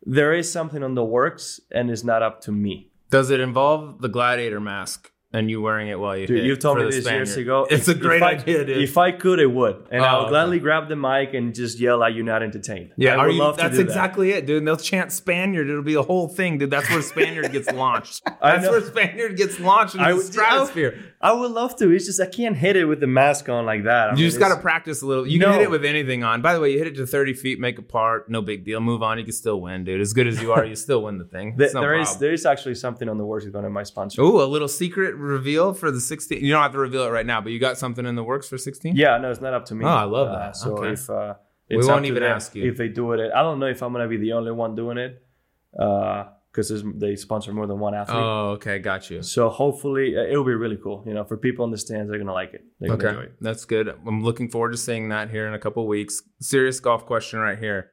there 0.07 0.33
is 0.33 0.51
something 0.51 0.83
on 0.85 0.95
the 0.95 1.05
works, 1.05 1.61
and 1.71 1.91
it's 1.91 2.05
not 2.05 2.23
up 2.23 2.41
to 2.43 2.53
me. 2.53 2.93
Does 3.11 3.31
it 3.31 3.41
involve 3.41 4.01
the 4.01 4.09
gladiator 4.09 4.61
mask 4.61 5.11
and 5.37 5.51
you 5.51 5.61
wearing 5.61 5.89
it 5.89 5.99
while 5.99 6.17
you 6.17 6.27
Dude, 6.27 6.39
hit 6.39 6.47
you've 6.47 6.59
told 6.59 6.79
me 6.79 6.85
the 6.85 6.91
this 6.91 7.07
years 7.11 7.37
ago. 7.37 7.67
It's 7.71 7.89
a 7.89 7.95
great 7.95 8.17
if 8.19 8.23
I- 8.23 8.31
idea, 8.33 8.65
dude. 8.65 8.79
If 8.83 8.97
I 8.99 9.13
could, 9.13 9.39
I 9.41 9.47
would, 9.47 9.77
and 9.91 10.03
I 10.03 10.15
Oh, 10.15 10.17
would 10.19 10.23
okay. 10.25 10.31
gladly 10.31 10.59
grab 10.61 10.89
the 10.89 10.97
mic 10.97 11.35
and 11.35 11.55
just 11.55 11.79
yell 11.79 12.03
at 12.03 12.15
you 12.15 12.23
not 12.23 12.43
entertained. 12.43 12.93
yeah, 12.97 13.13
I 13.15 13.17
are 13.17 13.27
would 13.27 13.35
you, 13.37 13.41
love 13.41 13.57
to 13.57 13.63
that's 13.63 13.77
do 13.77 13.83
that. 13.85 13.89
exactly 13.91 14.31
it, 14.33 14.47
dude. 14.47 14.59
And 14.59 14.67
they'll 14.69 14.77
chant 14.77 15.13
Spaniard. 15.13 15.69
It'll 15.69 15.83
be 15.83 15.95
a 15.95 16.03
whole 16.03 16.29
thing, 16.29 16.59
dude. 16.59 16.71
That's 16.71 16.89
where 16.91 17.03
Spaniard 17.03 17.53
gets 17.53 17.71
launched. 17.85 18.23
That's 18.43 18.67
where 18.69 18.81
Spaniard 18.81 19.37
gets 19.37 19.61
launched 19.61 19.95
into 19.95 20.07
I 20.07 20.11
the 20.11 20.17
would- 20.17 20.27
stratosphere. 20.27 20.99
I 21.21 21.33
would 21.33 21.51
love 21.51 21.75
to. 21.77 21.91
It's 21.91 22.05
just 22.07 22.21
I 22.21 22.27
can't 22.27 22.57
hit 22.57 22.77
it 22.77 22.85
with 22.85 23.01
the 23.01 23.07
mask 23.07 23.49
on 23.49 23.65
like 23.67 23.85
that. 23.85 24.09
I 24.09 24.11
You 24.13 24.17
mean, 24.17 24.25
just 24.27 24.39
got 24.39 24.55
to 24.55 24.61
practice 24.61 25.03
a 25.03 25.07
little. 25.07 25.27
You 25.27 25.41
can 25.41 25.51
hit 25.55 25.63
it 25.63 25.71
with 25.71 25.85
anything 25.85 26.23
on. 26.23 26.43
By 26.43 26.55
the 26.55 26.61
way, 26.61 26.71
you 26.73 26.79
hit 26.79 26.87
it 26.89 26.95
to 26.97 27.07
30 27.07 27.33
feet, 27.35 27.59
make 27.59 27.79
a 27.79 27.83
part, 27.83 28.29
no 28.31 28.43
big 28.43 28.65
deal. 28.65 28.81
Move 28.81 29.03
on. 29.03 29.19
You 29.19 29.25
can 29.25 29.33
still 29.33 29.61
win, 29.61 29.85
dude. 29.85 30.01
As 30.01 30.13
good 30.13 30.27
as 30.27 30.41
you 30.41 30.53
are, 30.53 30.65
you 30.65 30.77
still 30.77 31.03
win 31.03 31.19
the 31.19 31.25
thing. 31.25 31.57
Th- 31.57 31.67
It's 31.67 31.75
no 31.75 31.81
there 31.81 31.99
is 31.99 32.09
problem. 32.09 32.21
there 32.21 32.33
is 32.33 32.47
actually 32.47 32.75
something 32.77 33.09
on 33.09 33.17
the 33.17 33.25
works 33.25 33.45
with 33.47 33.55
one 33.55 33.65
of 33.65 33.73
my 33.73 33.83
sponsor. 33.83 34.21
Ooh, 34.23 34.41
a 34.43 34.45
little 34.45 34.69
secret 34.69 35.17
reveal 35.27 35.75
for 35.75 35.91
the 35.91 36.01
16. 36.01 36.43
You 36.45 36.53
don't 36.53 36.63
have 36.63 36.73
to 36.73 36.79
reveal 36.79 37.05
it 37.05 37.11
right 37.11 37.27
now, 37.27 37.41
but 37.41 37.53
you 37.53 37.59
got 37.59 37.77
something 37.79 38.07
in 38.07 38.15
the 38.15 38.25
works 38.25 38.49
for 38.49 38.57
16? 38.59 38.97
Yeah, 38.97 39.19
no, 39.19 39.31
it's 39.31 39.41
not 39.41 39.53
up 39.55 39.65
to 39.67 39.75
me. 39.75 39.85
Oh, 39.85 39.89
I 39.89 40.05
love 40.05 40.29
Uh, 40.29 40.39
that. 40.39 40.57
so 40.57 40.73
Okay. 40.79 40.93
if 40.93 41.11
uh, 41.11 41.35
we 41.71 41.79
won't 41.85 42.05
even 42.07 42.23
ask 42.23 42.55
you. 42.55 42.71
if 42.71 42.77
they 42.77 42.89
do 42.89 43.13
it. 43.13 43.31
I 43.35 43.43
don't 43.43 43.59
know 43.59 43.67
if 43.67 43.83
I'm 43.83 43.93
gonna 43.93 44.09
be 44.09 44.17
the 44.17 44.33
only 44.33 44.53
one 44.53 44.75
doing 44.75 44.99
it 44.99 45.23
because 45.73 46.83
they 46.97 47.17
sponsor 47.17 47.53
more 47.53 47.67
than 47.67 47.79
one 47.79 47.95
athlete. 47.95 48.17
Oh, 48.19 48.51
okay. 48.53 48.79
Got 48.79 49.11
you. 49.11 49.23
So 49.23 49.49
hopefully 49.51 50.17
uh, 50.17 50.23
it'll 50.23 50.45
be 50.45 50.55
really 50.55 50.79
cool. 50.83 51.05
You 51.07 51.13
know, 51.15 51.25
for 51.25 51.37
people 51.37 51.65
in 51.65 51.71
the 51.71 51.79
stands, 51.79 52.09
they're 52.11 52.19
gonna 52.19 52.33
like 52.33 52.55
it. 52.55 52.65
They're 52.81 52.93
Okay, 52.93 53.09
it. 53.25 53.33
that's 53.41 53.65
good. 53.65 53.89
I'm 54.07 54.23
looking 54.23 54.49
forward 54.49 54.71
to 54.73 54.79
seeing 54.79 55.09
that 55.11 55.31
here 55.31 55.47
in 55.47 55.55
a 55.55 55.59
couple 55.59 55.87
weeks. 55.87 56.23
Serious 56.41 56.81
golf 56.81 57.05
question 57.05 57.41
right 57.41 57.59
here. 57.59 57.93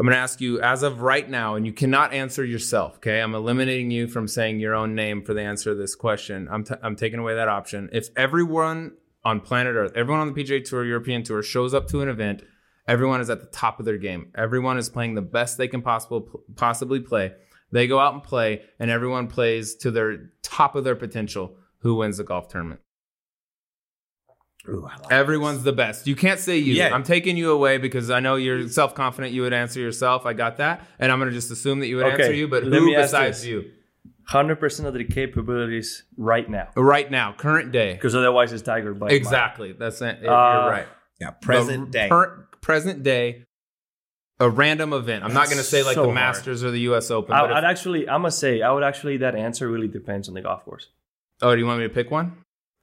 I'm 0.00 0.06
going 0.06 0.16
to 0.16 0.22
ask 0.22 0.40
you 0.40 0.62
as 0.62 0.82
of 0.82 1.02
right 1.02 1.28
now, 1.28 1.56
and 1.56 1.66
you 1.66 1.74
cannot 1.74 2.14
answer 2.14 2.42
yourself. 2.42 2.96
Okay, 2.96 3.20
I'm 3.20 3.34
eliminating 3.34 3.90
you 3.90 4.08
from 4.08 4.28
saying 4.28 4.58
your 4.58 4.74
own 4.74 4.94
name 4.94 5.22
for 5.22 5.34
the 5.34 5.42
answer 5.42 5.72
to 5.72 5.76
this 5.76 5.94
question. 5.94 6.48
I'm 6.50 6.64
t- 6.64 6.74
I'm 6.82 6.96
taking 6.96 7.18
away 7.18 7.34
that 7.34 7.48
option. 7.48 7.90
If 7.92 8.08
everyone 8.16 8.92
on 9.26 9.40
planet 9.40 9.76
Earth, 9.76 9.92
everyone 9.94 10.22
on 10.22 10.32
the 10.32 10.42
PGA 10.42 10.64
Tour, 10.64 10.86
European 10.86 11.22
Tour, 11.22 11.42
shows 11.42 11.74
up 11.74 11.86
to 11.88 12.00
an 12.00 12.08
event, 12.08 12.42
everyone 12.88 13.20
is 13.20 13.28
at 13.28 13.40
the 13.40 13.46
top 13.48 13.78
of 13.78 13.84
their 13.84 13.98
game. 13.98 14.32
Everyone 14.34 14.78
is 14.78 14.88
playing 14.88 15.16
the 15.16 15.20
best 15.20 15.58
they 15.58 15.68
can 15.68 15.82
possible 15.82 16.44
possibly 16.56 17.00
play. 17.00 17.34
They 17.70 17.86
go 17.86 17.98
out 17.98 18.14
and 18.14 18.22
play, 18.22 18.62
and 18.78 18.90
everyone 18.90 19.26
plays 19.26 19.74
to 19.82 19.90
their 19.90 20.30
top 20.42 20.76
of 20.76 20.84
their 20.84 20.96
potential. 20.96 21.56
Who 21.80 21.96
wins 21.96 22.16
the 22.16 22.24
golf 22.24 22.48
tournament? 22.48 22.80
Ooh, 24.68 24.86
I 24.86 24.96
like 25.00 25.10
Everyone's 25.12 25.62
the 25.62 25.72
best. 25.72 26.06
You 26.06 26.14
can't 26.14 26.38
say 26.38 26.58
you. 26.58 26.74
Yeah. 26.74 26.94
I'm 26.94 27.02
taking 27.02 27.36
you 27.36 27.50
away 27.50 27.78
because 27.78 28.10
I 28.10 28.20
know 28.20 28.36
you're 28.36 28.68
self 28.68 28.94
confident. 28.94 29.32
You 29.32 29.42
would 29.42 29.52
answer 29.54 29.80
yourself. 29.80 30.26
I 30.26 30.32
got 30.34 30.58
that, 30.58 30.86
and 30.98 31.10
I'm 31.10 31.18
gonna 31.18 31.30
just 31.30 31.50
assume 31.50 31.80
that 31.80 31.86
you 31.86 31.96
would 31.96 32.06
Okay, 32.06 32.22
answer 32.24 32.34
you. 32.34 32.46
But 32.48 32.64
let 32.64 32.78
who 32.80 32.94
besides 32.94 33.46
you? 33.46 33.70
Hundred 34.26 34.56
percent 34.56 34.86
of 34.86 34.94
the 34.94 35.02
capabilities 35.04 36.04
right 36.16 36.48
now, 36.48 36.68
Right 36.76 37.10
now, 37.10 37.32
current 37.32 37.72
day. 37.72 37.94
because 37.94 38.14
otherwise 38.14 38.52
it's 38.52 38.62
Tiger 38.62 38.94
by 38.94 39.08
Exactly. 39.08 39.72
That's 39.72 40.00
it. 40.02 40.18
You're 40.22 40.30
Uh, 40.30 40.70
right. 40.70 40.86
Yeah, 41.20 41.30
present 41.30 41.86
The 41.86 41.98
day. 41.98 42.08
per- 42.08 42.46
present 42.60 43.02
day. 43.02 43.44
A 44.38 44.48
random 44.48 44.92
event. 44.94 45.24
I'm 45.24 45.34
not 45.34 45.50
gonna 45.50 45.62
say 45.62 45.82
like 45.82 45.94
so 45.94 46.02
the 46.02 46.08
hard. 46.08 46.14
Masters 46.14 46.62
or 46.64 46.70
the 46.70 46.80
U.S. 46.80 47.10
Open. 47.10 47.34
I, 47.34 47.42
but 47.42 47.52
I'd 47.52 47.64
actually, 47.64 48.08
I'm 48.08 48.20
gonna 48.22 48.30
say, 48.30 48.62
I 48.62 48.70
would 48.72 48.82
actually. 48.84 49.16
That 49.18 49.34
answer 49.34 49.68
really 49.68 49.88
depends 49.88 50.28
on 50.28 50.34
the 50.34 50.40
golf 50.42 50.64
course. 50.64 50.88
oh, 51.42 51.54
do 51.54 51.60
you 51.60 51.66
want 51.66 51.80
me 51.80 51.88
to 51.88 51.92
pick 51.92 52.10
one? 52.10 52.36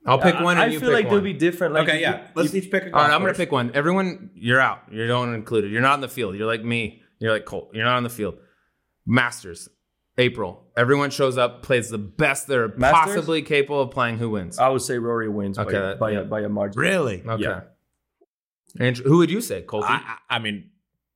I'll 0.07 0.19
pick 0.19 0.35
uh, 0.35 0.43
one. 0.43 0.57
And 0.57 0.63
I 0.63 0.73
you 0.73 0.79
feel 0.79 0.89
pick 0.89 0.95
like 0.95 1.05
one. 1.05 1.15
they'll 1.15 1.23
be 1.23 1.33
different. 1.33 1.73
Like 1.73 1.87
okay, 1.87 1.95
you- 1.97 2.01
yeah. 2.01 2.27
Let's 2.35 2.53
you- 2.53 2.61
each 2.61 2.71
pick 2.71 2.83
a 2.83 2.85
All 2.87 2.91
golf 2.93 3.07
right, 3.09 3.13
I'm 3.13 3.21
gonna 3.21 3.33
pick 3.33 3.51
one. 3.51 3.71
Everyone, 3.73 4.29
you're 4.35 4.59
out. 4.59 4.79
You 4.91 5.05
don't 5.07 5.33
included. 5.33 5.71
You're 5.71 5.81
not 5.81 5.95
in 5.95 6.01
the 6.01 6.07
field. 6.09 6.35
You're 6.35 6.47
like 6.47 6.63
me. 6.63 7.01
You're 7.19 7.31
like 7.33 7.45
Colt. 7.45 7.71
You're 7.73 7.85
not 7.85 7.97
on 7.97 8.03
the 8.03 8.09
field. 8.09 8.37
Masters, 9.05 9.69
April. 10.17 10.65
Everyone 10.75 11.09
shows 11.09 11.37
up, 11.37 11.63
plays 11.63 11.89
the 11.89 11.97
best 11.97 12.47
they're 12.47 12.67
Masters? 12.77 13.15
possibly 13.15 13.41
capable 13.41 13.81
of 13.81 13.91
playing. 13.91 14.17
Who 14.17 14.29
wins? 14.31 14.59
I 14.59 14.69
would 14.69 14.81
say 14.81 14.97
Rory 14.97 15.29
wins 15.29 15.57
Okay, 15.57 15.73
by, 15.73 15.79
that- 15.79 15.99
by, 15.99 16.11
yeah. 16.11 16.19
a, 16.19 16.23
by 16.25 16.41
a 16.41 16.49
margin. 16.49 16.79
Really? 16.81 17.23
okay. 17.25 17.43
yeah. 17.43 17.61
Andrew, 18.79 19.05
who 19.07 19.17
would 19.19 19.31
you 19.31 19.41
say, 19.41 19.61
Colt? 19.61 19.85
I, 19.87 20.17
I 20.29 20.35
I 20.35 20.39
mean, 20.39 20.69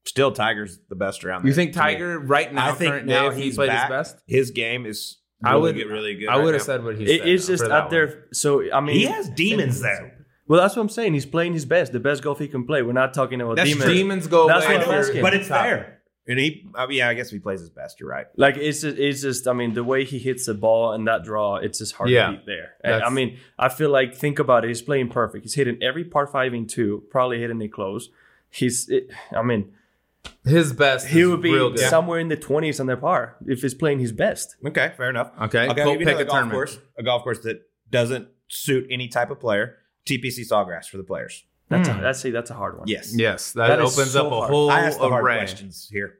still 0.06 0.32
Tiger's 0.32 0.80
the 0.89 0.95
best 0.95 1.23
around. 1.23 1.45
you 1.45 1.54
think 1.54 1.73
to 1.73 1.80
me. 1.80 1.84
Tiger 1.84 2.17
right 2.19 2.51
now, 2.51 2.69
I 2.69 2.71
think 2.73 2.91
current 2.91 3.08
now 3.08 3.23
day, 3.23 3.27
if 3.27 3.36
he 3.36 3.43
he's 3.43 3.56
played 3.56 3.67
back, 3.67 3.84
his 3.84 3.89
best? 3.89 4.15
His 4.25 4.51
game 4.51 4.86
is. 4.86 5.17
I 5.43 5.56
would 5.56 5.75
get 5.75 5.88
really 5.88 6.15
good. 6.15 6.30
I 6.30 6.38
right 6.38 6.43
would 6.43 6.54
have 6.54 6.63
said 6.63 6.84
what 6.84 6.97
he 6.97 7.04
It- 7.06 7.19
said. 7.19 7.27
it's 7.30 7.47
just 7.47 7.63
for 7.65 7.71
up 7.71 7.89
there. 7.89 8.25
So 8.34 8.71
I 8.71 8.80
mean, 8.82 8.95
He 8.95 9.06
has 9.06 9.30
demons 9.30 9.82
there. 9.82 10.17
Well, 10.47 10.60
that's 10.60 10.75
what 10.75 10.82
I'm 10.82 10.89
saying. 10.89 11.13
He's 11.13 11.25
playing 11.25 11.54
his 11.54 11.65
best, 11.65 11.93
the 11.93 11.99
best 11.99 12.21
golf 12.23 12.39
he 12.39 12.47
can 12.47 12.65
play. 12.65 12.82
We're 12.82 12.91
not 12.91 13.13
talking 13.13 13.39
about 13.39 13.56
That's 13.56 13.69
demons. 13.69 13.86
true. 13.86 13.93
Demons 13.93 14.27
go 14.27 14.47
That's 14.47 14.65
away. 14.65 14.77
what 14.80 14.88
I'm 14.89 14.93
asking. 14.95 15.21
But 15.21 15.34
it's 15.34 15.47
top. 15.47 15.63
there. 15.63 15.97
And 16.27 16.38
he, 16.38 16.67
I 16.75 16.86
mean, 16.88 16.97
yeah, 16.97 17.10
I 17.10 17.13
guess 17.15 17.30
he 17.32 17.39
plays 17.39 17.62
his 17.62 17.69
best. 17.71 17.99
You're 17.99 18.10
right. 18.10 18.27
Like 18.38 18.56
it's 18.58 18.82
just, 18.82 18.97
it's 18.97 19.21
just. 19.21 19.47
I 19.47 19.54
mean, 19.54 19.73
the 19.73 19.84
way 19.84 20.04
he 20.04 20.19
hits 20.19 20.45
the 20.45 20.54
ball 20.54 20.91
and 20.93 21.08
that 21.08 21.23
draw, 21.23 21.56
it's 21.56 21.80
just 21.80 21.93
hard 21.95 22.10
Yeah. 22.10 22.27
to 22.27 22.32
beat 22.34 22.45
there. 22.45 22.73
And, 22.84 23.01
I 23.04 23.10
mean, 23.10 23.38
I 23.58 23.69
feel 23.69 23.89
like 23.89 24.13
think 24.13 24.38
about 24.39 24.63
it. 24.63 24.67
He's 24.67 24.82
playing 24.82 25.10
perfect. 25.10 25.45
He's 25.45 25.56
hitting 25.56 25.82
every 25.82 26.04
par 26.04 26.27
five 26.27 26.54
in 26.54 26.67
two, 26.67 27.04
probably 27.10 27.39
hitting 27.39 27.62
it 27.62 27.69
close. 27.73 28.10
He's. 28.49 28.88
It, 28.89 29.10
I 29.36 29.41
mean, 29.41 29.71
His 30.43 30.73
best. 30.73 31.07
he 31.07 31.23
would 31.25 31.41
be 31.41 31.77
somewhere 31.77 32.19
in 32.19 32.27
the 32.27 32.36
twenties 32.36 32.79
on 32.79 32.88
their 32.88 32.97
par 32.97 33.38
if 33.45 33.62
he's 33.62 33.73
playing 33.75 33.99
his 33.99 34.12
best. 34.12 34.55
Okay, 34.65 34.91
fair 34.97 35.10
enough. 35.10 35.31
Okay, 35.41 35.65
Okay, 35.69 35.73
go 35.75 35.81
I'll 35.84 35.91
give 35.91 36.01
you 36.01 36.07
pick 36.07 36.15
a 36.19 36.25
golf 36.25 36.29
tournament. 36.29 36.53
course. 36.53 36.79
A 36.97 37.03
golf 37.03 37.23
course 37.23 37.39
that 37.39 37.62
doesn't 37.89 38.27
suit 38.47 38.88
any 38.89 39.07
type 39.07 39.29
of 39.31 39.39
player. 39.39 39.77
TPC 40.07 40.39
Sawgrass 40.49 40.86
for 40.88 40.97
the 40.97 41.03
players. 41.03 41.43
That's 41.69 41.88
Hmm. 41.88 41.99
a, 41.99 42.01
that's 42.01 42.25
a, 42.25 42.31
that's 42.31 42.49
a 42.49 42.53
hard 42.55 42.77
one. 42.79 42.88
Yes. 42.88 43.15
Yes, 43.15 43.51
that, 43.53 43.67
That 43.67 43.79
is 43.81 43.93
opens 43.97 44.12
so 44.12 44.25
up 44.27 44.31
a 44.31 44.36
hard. 44.36 44.49
whole 44.49 44.69
I 44.71 44.79
asked 44.81 44.99
the 44.99 45.07
hard 45.10 45.24
array. 45.24 45.38
questions 45.38 45.88
here. 45.91 46.15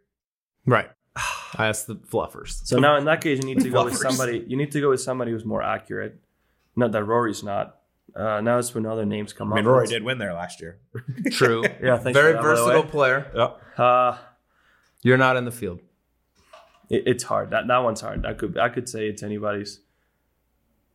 Right. 0.66 0.90
I 1.58 1.68
asked 1.68 1.88
the 1.88 1.96
fluffers. 1.96 2.62
So 2.66 2.78
now 2.80 2.96
in 2.98 3.06
that 3.06 3.22
case, 3.22 3.40
you 3.40 3.46
need 3.46 3.60
to 3.62 3.70
go 3.70 3.84
with 3.86 3.98
somebody. 3.98 4.46
You 4.48 4.56
need 4.56 4.72
to 4.72 4.80
go 4.82 4.92
with 4.92 5.02
somebody 5.02 5.32
who's 5.32 5.44
more 5.46 5.64
accurate. 5.64 6.22
Not 6.76 6.92
that 6.94 7.04
Rory's 7.04 7.44
not. 7.44 7.78
Uh, 8.16 8.42
now 8.42 8.58
it's 8.58 8.74
when 8.76 8.86
other 8.86 9.06
names 9.06 9.34
come 9.34 9.52
I 9.54 9.58
mean, 9.58 9.66
up. 9.66 9.72
Rory 9.72 9.88
did 9.88 10.04
win 10.04 10.18
there 10.18 10.34
last 10.34 10.62
year. 10.62 10.80
True. 11.32 11.64
Yeah, 11.82 11.98
thanks 11.98 12.18
Very 12.20 12.34
for 12.34 12.38
that, 12.38 12.44
versatile 12.44 12.84
player. 12.84 13.32
Yep. 13.36 13.62
Uh, 13.80 14.18
You're 15.02 15.18
not 15.18 15.38
in 15.38 15.46
the 15.46 15.52
field. 15.52 15.80
it, 16.90 17.04
it's 17.06 17.24
hard. 17.24 17.52
That 17.52 17.68
that 17.68 17.78
one's 17.80 18.02
hard. 18.02 18.26
I 18.26 18.34
could 18.34 18.58
I 18.58 18.70
could 18.70 18.88
say 18.90 19.08
it's 19.08 19.24
anybody's. 19.24 19.80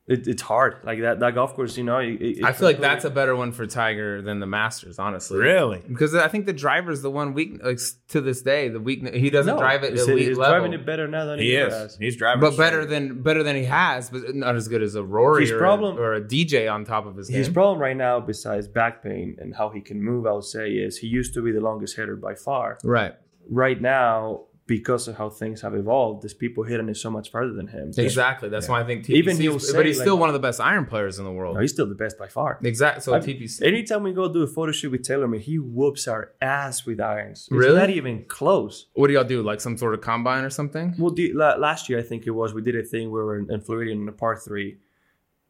It, 0.08 0.28
it's 0.28 0.42
hard. 0.42 0.76
Like 0.84 1.00
that 1.00 1.18
that 1.18 1.34
golf 1.34 1.54
course, 1.54 1.76
you 1.76 1.82
know. 1.82 1.98
It, 1.98 2.20
it- 2.20 2.44
I 2.44 2.52
feel 2.52 2.68
like 2.68 2.78
that's 2.80 3.04
a 3.04 3.10
better 3.10 3.34
one 3.34 3.50
for 3.50 3.66
Tiger 3.66 4.22
than 4.22 4.38
the 4.38 4.46
Masters, 4.46 5.00
honestly. 5.00 5.38
Really? 5.38 5.82
Because 5.86 6.14
I 6.14 6.28
think 6.28 6.46
the 6.46 6.52
driver's 6.52 7.02
the 7.02 7.10
one 7.10 7.34
weak 7.34 7.58
like, 7.60 7.80
to 8.10 8.20
this 8.20 8.40
day. 8.40 8.68
The 8.68 8.78
weak 8.78 9.04
he 9.14 9.30
doesn't 9.30 9.54
no, 9.56 9.60
drive 9.60 9.82
it 9.82 9.92
he's, 9.94 10.06
elite 10.06 10.28
he's 10.28 10.38
level, 10.38 10.60
driving 10.60 10.74
it 10.74 10.86
better 10.86 11.08
now 11.08 11.24
than 11.24 11.40
he, 11.40 11.46
He 11.46 11.56
is. 11.56 11.72
has. 11.74 11.96
He's 11.96 12.14
driving. 12.16 12.40
but 12.40 12.52
straight. 12.52 12.66
better 12.66 12.86
than 12.86 13.20
better 13.22 13.42
than 13.42 13.56
he 13.56 13.64
has, 13.64 14.08
but 14.08 14.32
not 14.32 14.54
as 14.54 14.68
good 14.68 14.80
as 14.80 14.94
a 14.94 15.02
Rory 15.02 15.42
His 15.42 15.50
or, 15.50 15.58
problem- 15.58 15.96
a, 15.96 16.00
or 16.00 16.14
a 16.14 16.20
DJ 16.20 16.72
on 16.72 16.84
top 16.84 17.04
of 17.06 17.16
his 17.16 17.28
game. 17.28 17.38
His 17.38 17.48
problem 17.48 17.80
right 17.80 17.96
now, 17.96 18.20
besides 18.20 18.68
back 18.68 19.02
pain 19.02 19.36
and 19.40 19.56
how 19.56 19.70
he 19.70 19.80
can 19.80 20.00
move, 20.00 20.24
I 20.26 20.32
would 20.32 20.44
say, 20.44 20.70
is 20.70 20.98
he 20.98 21.08
used 21.08 21.34
to 21.34 21.42
be 21.42 21.50
the 21.50 21.60
longest 21.60 21.96
hitter 21.96 22.14
by 22.14 22.34
far. 22.36 22.78
right. 22.84 23.14
Right 23.48 23.80
now, 23.80 24.46
because 24.66 25.06
of 25.06 25.16
how 25.16 25.30
things 25.30 25.60
have 25.60 25.74
evolved, 25.76 26.22
there's 26.24 26.34
people 26.34 26.64
hitting 26.64 26.88
it 26.88 26.96
so 26.96 27.08
much 27.08 27.30
farther 27.30 27.52
than 27.52 27.68
him. 27.68 27.92
Exactly. 27.96 28.48
That's 28.48 28.68
why 28.68 28.80
I 28.80 28.84
think 28.84 29.04
TPC. 29.04 29.10
Even 29.14 29.36
he'll 29.36 29.52
but 29.54 29.62
say, 29.62 29.84
he's 29.84 29.98
like- 29.98 30.04
still 30.04 30.18
one 30.18 30.28
of 30.28 30.32
the 30.32 30.40
best 30.40 30.60
iron 30.60 30.86
players 30.86 31.20
in 31.20 31.24
the 31.24 31.30
world. 31.30 31.54
No, 31.54 31.60
he's 31.60 31.70
still 31.72 31.86
the 31.88 31.94
best 31.94 32.18
by 32.18 32.26
far. 32.26 32.58
exactly. 32.64 33.00
So 33.02 33.14
I've- 33.14 33.24
TPC. 33.32 33.62
Anytime 33.64 34.02
we 34.02 34.12
go 34.12 34.32
do 34.32 34.42
a 34.42 34.46
photo 34.48 34.72
shoot 34.72 34.90
with 34.90 35.02
TaylorMade, 35.02 35.40
he 35.42 35.58
whoops 35.60 36.08
our 36.08 36.32
ass 36.40 36.84
with 36.84 37.00
irons. 37.00 37.42
It's 37.42 37.52
Really? 37.52 37.78
not 37.78 37.90
even 37.90 38.24
close. 38.24 38.86
What 38.94 39.06
do 39.06 39.12
y'all 39.14 39.22
do? 39.24 39.40
Like 39.42 39.60
some 39.60 39.76
sort 39.78 39.94
of 39.94 40.00
combine 40.00 40.42
or 40.42 40.50
something? 40.50 40.94
Well, 40.98 41.12
the, 41.12 41.32
la- 41.32 41.54
last 41.54 41.88
year 41.88 42.00
I 42.00 42.02
think 42.02 42.26
it 42.26 42.30
was 42.32 42.52
we 42.52 42.60
did 42.62 42.74
a 42.74 42.82
thing 42.82 43.12
where 43.12 43.22
we 43.22 43.26
were 43.28 43.38
in, 43.38 43.50
in 43.52 43.60
Floridian 43.60 44.02
in 44.02 44.08
a 44.08 44.12
par 44.12 44.34
three, 44.36 44.78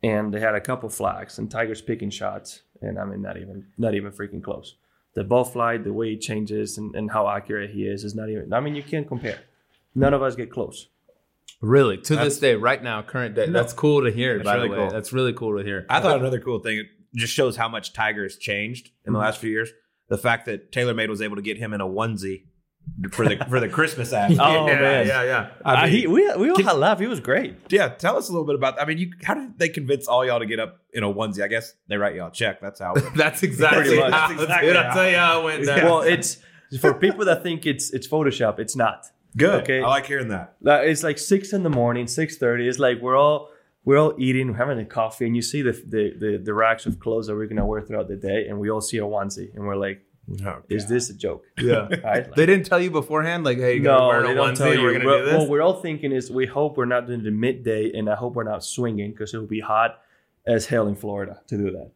and 0.03 0.33
they 0.35 0.41
had 0.41 0.55
a 0.55 0.61
couple 0.61 0.89
flags 0.91 1.39
and 1.39 1.51
Tiger's 1.51 1.81
picking 1.81 2.11
shots, 2.11 2.63
and 2.83 2.99
I 2.99 3.05
mean 3.07 3.23
not 3.23 3.39
even 3.39 3.67
not 3.79 3.95
even 3.95 4.13
freaking 4.13 4.43
close. 4.43 4.75
The 5.17 5.25
ball 5.25 5.45
flight, 5.45 5.83
the 5.83 5.93
way 5.93 6.11
he 6.11 6.19
changes, 6.19 6.79
and, 6.79 6.95
and 6.95 7.11
how 7.11 7.29
accurate 7.29 7.71
he 7.71 7.85
is 7.87 8.05
is 8.05 8.15
not 8.15 8.29
even. 8.29 8.53
I 8.53 8.61
mean 8.61 8.77
you 8.77 8.83
can't 8.83 9.09
compare. 9.09 9.41
None 9.95 10.15
of 10.15 10.23
us 10.23 10.37
get 10.37 10.51
close. 10.53 10.89
Really? 11.63 11.97
To 11.97 12.15
That's- 12.15 12.35
this 12.35 12.39
day, 12.39 12.55
right 12.55 12.83
now, 12.83 13.03
current 13.03 13.35
day. 13.35 13.49
That's 13.49 13.73
cool 13.73 14.05
to 14.05 14.13
hear. 14.13 14.37
That's 14.37 14.45
by 14.45 14.57
really 14.57 14.69
the 14.69 14.75
way, 14.75 14.79
cool. 14.81 14.91
that's 14.91 15.13
really 15.13 15.33
cool 15.33 15.59
to 15.59 15.65
hear. 15.65 15.87
I 15.89 16.01
thought 16.01 16.21
another 16.21 16.39
cool 16.39 16.61
thing, 16.61 16.79
it 16.79 16.87
just 17.15 17.33
shows 17.33 17.57
how 17.57 17.69
much 17.69 17.95
Tiger 17.95 18.25
has 18.25 18.37
changed 18.37 18.91
in 19.07 19.13
the 19.13 19.19
mm-hmm. 19.19 19.25
last 19.25 19.41
few 19.41 19.51
years. 19.51 19.71
The 20.09 20.19
fact 20.19 20.47
that 20.47 20.71
TaylorMade 20.71 21.09
was 21.09 21.23
able 21.23 21.37
to 21.37 21.43
get 21.43 21.57
him 21.57 21.73
in 21.73 21.81
a 21.81 21.87
onesie 21.87 22.45
for 23.13 23.29
the 23.29 23.37
for 23.49 23.61
the 23.61 23.69
Christmas 23.69 24.13
ad. 24.13 24.33
Oh, 24.41 24.67
yeah, 24.67 24.81
man. 24.81 25.07
yeah, 25.07 25.23
yeah. 25.25 25.51
I 25.65 25.75
Uh, 25.75 25.83
mean, 25.85 25.91
he, 25.93 26.07
we 26.07 26.33
we 26.37 26.51
all 26.51 26.63
had 26.63 26.73
laugh. 26.75 26.99
He 27.01 27.07
was 27.07 27.21
great. 27.21 27.57
yeah, 27.69 27.89
tell 27.89 28.17
us 28.17 28.29
a 28.29 28.33
little 28.33 28.47
bit 28.47 28.55
about. 28.55 28.81
I 28.81 28.85
mean, 28.87 28.99
you 28.99 29.13
how 29.25 29.35
did 29.35 29.59
they 29.59 29.69
convince 29.69 30.07
all 30.09 30.25
y'all 30.25 30.39
to 30.39 30.47
get 30.47 30.59
up 30.61 30.81
in 30.93 31.03
a 31.03 31.07
onesie? 31.13 31.43
I 31.43 31.49
guess 31.49 31.75
they 31.89 31.97
write 31.97 32.15
y'all 32.15 32.29
a 32.29 32.33
check. 32.33 32.61
That's 32.61 32.81
how. 32.81 32.95
That's 33.17 33.43
exactly 33.43 33.99
much. 33.99 34.13
how. 34.13 34.29
That's 34.29 34.41
exactly 34.43 34.69
dude. 34.69 34.77
I'll 34.77 34.95
tell 34.95 35.11
you 35.11 35.17
how 35.17 35.41
it 35.41 35.45
went 35.45 35.67
down. 35.67 35.85
Well, 35.85 36.01
it's 36.03 36.39
for 36.81 36.95
people 36.95 37.25
that 37.27 37.43
think 37.43 37.67
it's 37.67 37.93
it's 37.93 38.09
Photoshop. 38.09 38.59
It's 38.59 38.77
not. 38.77 39.07
Good. 39.37 39.63
Okay. 39.65 39.83
I 39.83 39.87
like 39.89 40.07
hearing 40.07 40.29
that. 40.29 40.57
It's 40.65 41.03
like 41.03 41.19
six 41.19 41.53
in 41.53 41.63
the 41.63 41.71
morning, 41.71 42.07
six 42.07 42.39
thirty. 42.39 42.67
It's 42.69 42.79
like 42.79 43.01
we're 43.03 43.17
all 43.17 43.51
we're 43.85 43.99
all 43.99 44.15
eating, 44.19 44.51
we're 44.51 44.57
having 44.57 44.79
a 44.81 44.85
coffee, 44.85 45.27
and 45.27 45.37
you 45.37 45.43
see 45.43 45.61
the, 45.63 45.73
the 45.73 46.15
the 46.19 46.41
the 46.43 46.55
racks 46.55 46.87
of 46.87 46.99
clothes 46.99 47.27
that 47.27 47.37
we're 47.37 47.47
gonna 47.47 47.67
wear 47.67 47.83
throughout 47.83 48.09
the 48.09 48.17
day, 48.17 48.47
and 48.49 48.59
we 48.59 48.71
all 48.71 48.81
see 48.81 48.97
a 48.97 49.03
onesie, 49.03 49.55
and 49.55 49.65
we're 49.67 49.77
like, 49.77 50.03
Oh, 50.45 50.63
"Is 50.69 50.87
this 50.89 51.09
a 51.11 51.15
joke?" 51.15 51.45
yeah. 51.59 51.89
Right? 52.05 52.35
They 52.35 52.47
didn't 52.47 52.67
tell 52.67 52.81
you 52.81 52.91
beforehand, 52.91 53.45
like, 53.45 53.59
hey, 53.59 53.75
you're 53.75 53.85
gonna 53.85 53.99
no, 54.01 54.09
wear 54.09 54.23
they 54.23 54.33
a 54.33 54.35
don't 54.35 54.55
onesie, 54.55 54.57
tell 54.59 54.75
you. 54.75 54.83
we're 54.83 54.93
gonna 54.95 55.05
We're- 55.07 55.19
do 55.21 55.25
this. 55.27 55.39
What 55.41 55.49
we're 55.49 55.63
all 55.63 55.81
thinking 55.81 56.11
is, 56.13 56.31
we 56.31 56.47
hope 56.47 56.77
we're 56.77 56.85
not 56.87 57.07
doing 57.07 57.23
the 57.23 57.31
midday, 57.31 57.93
and 57.93 58.09
I 58.11 58.17
hope 58.17 58.35
we're 58.35 58.43
not 58.45 58.65
swinging 58.65 59.13
because 59.13 59.33
it 59.35 59.39
will 59.39 59.47
be 59.47 59.61
hot 59.61 60.01
as 60.47 60.67
hell 60.67 60.89
in 60.89 60.97
Florida 60.97 61.41
to 61.49 61.57
do 61.57 61.71
that. 61.73 61.91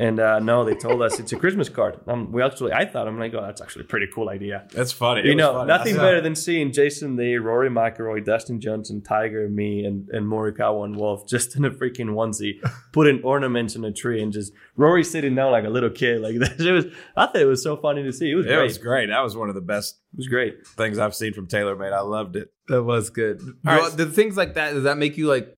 And 0.00 0.18
uh, 0.18 0.38
no, 0.38 0.64
they 0.64 0.74
told 0.74 1.02
us 1.02 1.20
it's 1.20 1.30
a 1.32 1.36
Christmas 1.36 1.68
card. 1.68 2.00
Um, 2.06 2.32
we 2.32 2.42
actually, 2.42 2.72
I 2.72 2.86
thought, 2.86 3.06
I'm 3.06 3.18
like, 3.18 3.34
oh, 3.34 3.42
that's 3.42 3.60
actually 3.60 3.82
a 3.84 3.88
pretty 3.88 4.06
cool 4.14 4.30
idea. 4.30 4.66
That's 4.72 4.92
funny. 4.92 5.28
You 5.28 5.34
know, 5.34 5.62
nothing 5.64 5.94
better 5.96 6.22
than 6.22 6.34
seeing 6.34 6.72
Jason 6.72 7.16
Day, 7.16 7.36
Rory 7.36 7.68
McIlroy, 7.68 8.24
Dustin 8.24 8.62
Johnson, 8.62 9.02
Tiger, 9.02 9.46
me, 9.50 9.84
and 9.84 10.08
and 10.08 10.24
Morikawa 10.26 10.86
and 10.86 10.96
Wolff 10.96 11.28
just 11.28 11.54
in 11.54 11.66
a 11.66 11.70
freaking 11.70 12.14
onesie, 12.14 12.54
putting 12.92 13.22
ornaments 13.22 13.76
in 13.76 13.84
a 13.84 13.92
tree, 13.92 14.22
and 14.22 14.32
just 14.32 14.54
Rory 14.74 15.04
sitting 15.04 15.34
down 15.34 15.52
like 15.52 15.64
a 15.64 15.68
little 15.70 15.90
kid. 15.90 16.22
Like 16.22 16.38
that. 16.38 16.58
It 16.70 16.72
was. 16.72 16.86
I 17.14 17.26
thought 17.26 17.36
it 17.36 17.44
was 17.44 17.62
so 17.62 17.76
funny 17.76 18.02
to 18.02 18.12
see. 18.12 18.30
It 18.30 18.36
was 18.36 18.46
It 18.46 18.54
great. 18.54 18.62
was 18.64 18.78
great. 18.78 19.06
That 19.10 19.20
was 19.20 19.36
one 19.36 19.50
of 19.50 19.54
the 19.54 19.60
best 19.60 20.00
it 20.14 20.16
was 20.16 20.28
great. 20.28 20.66
things 20.66 20.98
I've 20.98 21.14
seen 21.14 21.34
from 21.34 21.46
TaylorMade. 21.46 21.92
I 21.92 22.00
loved 22.00 22.36
it. 22.36 22.48
That 22.68 22.82
was 22.84 23.10
good. 23.10 23.42
All 23.66 23.76
Well. 23.76 23.90
The 23.90 24.06
things 24.06 24.36
like 24.38 24.54
that 24.54 24.72
does 24.72 24.84
that 24.84 24.96
make 24.96 25.18
you 25.18 25.26
like? 25.26 25.54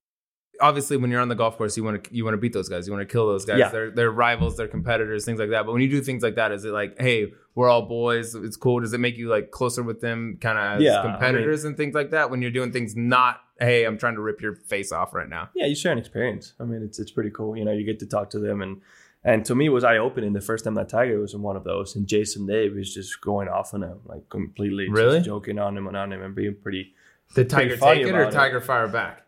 Obviously, 0.62 0.96
when 0.96 1.10
you're 1.10 1.20
on 1.20 1.28
the 1.28 1.34
golf 1.34 1.58
course, 1.58 1.76
you 1.76 1.84
want 1.84 2.04
to 2.04 2.14
you 2.14 2.24
want 2.24 2.34
to 2.34 2.38
beat 2.38 2.52
those 2.52 2.68
guys. 2.68 2.86
You 2.86 2.92
want 2.94 3.06
to 3.06 3.12
kill 3.12 3.26
those 3.26 3.44
guys. 3.44 3.58
Yeah. 3.58 3.68
They're 3.68 3.90
they're 3.90 4.10
rivals. 4.10 4.56
They're 4.56 4.68
competitors. 4.68 5.24
Things 5.24 5.38
like 5.40 5.50
that. 5.50 5.66
But 5.66 5.72
when 5.72 5.82
you 5.82 5.88
do 5.90 6.00
things 6.00 6.22
like 6.22 6.36
that, 6.36 6.52
is 6.52 6.64
it 6.64 6.70
like, 6.72 6.98
hey, 7.00 7.32
we're 7.54 7.68
all 7.68 7.82
boys. 7.82 8.34
It's 8.34 8.56
cool. 8.56 8.80
Does 8.80 8.92
it 8.94 9.00
make 9.00 9.18
you 9.18 9.28
like 9.28 9.50
closer 9.50 9.82
with 9.82 10.00
them, 10.00 10.38
kind 10.40 10.56
of 10.58 10.76
as 10.78 10.82
Yeah, 10.82 11.00
I 11.00 11.02
competitors 11.02 11.64
and 11.64 11.76
things 11.76 11.94
like 11.94 12.10
that? 12.12 12.30
When 12.30 12.40
you're 12.40 12.50
doing 12.52 12.72
things 12.72 12.96
not, 12.96 13.40
hey, 13.60 13.84
I'm 13.84 13.98
trying 13.98 14.14
to 14.14 14.20
rip 14.22 14.40
your 14.40 14.54
face 14.54 14.92
off 14.92 15.12
right 15.12 15.28
now. 15.28 15.50
Yeah, 15.54 15.66
you 15.66 15.74
share 15.74 15.92
an 15.92 15.98
experience. 15.98 16.54
I 16.60 16.64
mean, 16.64 16.82
it's 16.82 16.98
it's 16.98 17.10
pretty 17.10 17.30
cool. 17.30 17.56
You 17.56 17.64
know, 17.64 17.72
you 17.72 17.84
get 17.84 17.98
to 17.98 18.06
talk 18.06 18.30
to 18.30 18.38
them, 18.38 18.62
and 18.62 18.80
and 19.24 19.44
to 19.46 19.54
me, 19.54 19.66
it 19.66 19.70
was 19.70 19.84
eye 19.84 19.98
opening 19.98 20.32
the 20.32 20.40
first 20.40 20.64
time 20.64 20.74
that 20.74 20.88
Tiger 20.88 21.18
was 21.20 21.34
in 21.34 21.42
one 21.42 21.56
of 21.56 21.64
those, 21.64 21.94
and 21.96 22.06
Jason 22.06 22.46
Day 22.46 22.68
was 22.68 22.92
just 22.94 23.20
going 23.20 23.48
off 23.48 23.74
on 23.74 23.82
him, 23.82 23.98
like 24.06 24.28
completely, 24.28 24.86
just 24.86 24.96
Really? 24.96 25.20
joking 25.20 25.58
on 25.58 25.76
him 25.76 25.86
and 25.88 25.96
on 25.96 26.12
him, 26.12 26.22
and 26.22 26.34
being 26.34 26.56
pretty. 26.62 26.94
Did 27.34 27.48
Pretty 27.48 27.76
Tiger 27.76 27.96
take 27.96 28.06
it 28.06 28.14
or 28.14 28.20
about 28.22 28.32
it. 28.32 28.36
Tiger 28.36 28.60
fire 28.60 28.88
back? 28.88 29.22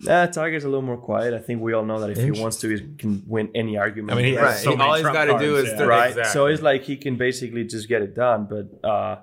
Nah, 0.00 0.26
Tiger's 0.26 0.64
a 0.64 0.68
little 0.68 0.82
more 0.82 0.96
quiet. 0.96 1.34
I 1.34 1.38
think 1.40 1.60
we 1.60 1.72
all 1.72 1.84
know 1.84 1.98
that 2.00 2.10
if 2.10 2.18
he 2.18 2.30
wants 2.30 2.58
to, 2.58 2.68
he 2.68 2.94
can 2.96 3.22
win 3.26 3.50
any 3.54 3.76
argument. 3.76 4.12
I 4.12 4.16
mean, 4.16 4.26
he 4.26 4.36
Right. 4.36 4.50
has 4.52 4.62
so 4.62 4.76
many 4.76 4.82
all 4.88 4.94
he's 4.94 5.02
trump 5.02 5.14
got 5.14 5.24
to 5.38 5.44
do 5.44 5.56
is 5.56 5.68
yeah. 5.68 5.76
throw- 5.76 5.86
right? 5.88 6.08
Exactly. 6.10 6.32
So 6.32 6.46
it's 6.46 6.62
like 6.62 6.82
he 6.84 6.96
can 6.96 7.16
basically 7.16 7.64
just 7.64 7.88
get 7.88 8.02
it 8.02 8.14
done. 8.14 8.46
But 8.48 8.88
uh, 8.88 9.16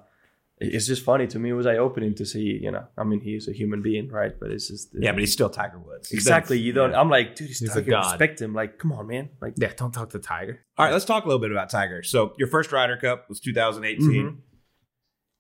it's 0.58 0.86
just 0.86 1.04
funny 1.04 1.28
to 1.28 1.40
me. 1.40 1.52
It 1.52 1.54
was 1.54 1.66
eye 1.66 1.78
opening 1.78 2.14
to 2.16 2.26
see. 2.26 2.60
You 2.62 2.72
know, 2.72 2.86
I 2.98 3.06
mean, 3.06 3.22
he's 3.22 3.48
a 3.48 3.54
human 3.54 3.82
being, 3.82 4.10
right? 4.10 4.34
But 4.38 4.52
it's 4.52 4.68
just 4.68 4.90
Yeah, 4.94 5.12
but 5.14 5.20
he's 5.22 5.32
still 5.32 5.50
Tiger 5.50 5.80
Woods. 5.80 6.12
exactly. 6.12 6.60
You 6.60 6.74
don't. 6.74 6.92
Yeah. 6.92 7.00
I'm 7.00 7.10
like, 7.10 7.36
dude, 7.36 7.48
he's, 7.48 7.60
He's 7.60 7.72
a 7.72 7.76
Tiger. 7.76 7.92
god. 7.92 8.12
Respect 8.12 8.42
him. 8.42 8.54
Like, 8.54 8.78
come 8.78 8.92
on, 8.92 9.08
man. 9.08 9.30
Like, 9.42 9.54
Yeah, 9.58 9.72
don't 9.78 9.94
talk 9.94 10.10
to 10.10 10.20
Tiger. 10.20 10.60
All 10.78 10.86
right, 10.86 10.92
let's 10.92 11.06
talk 11.06 11.24
a 11.24 11.28
little 11.28 11.40
bit 11.42 11.52
about 11.52 11.70
Tiger. 11.70 12.04
So 12.04 12.34
your 12.38 12.50
first 12.50 12.72
Ryder 12.74 12.98
Cup 12.98 13.30
was 13.30 13.40
2018. 13.40 14.10
Mhm. 14.10 14.38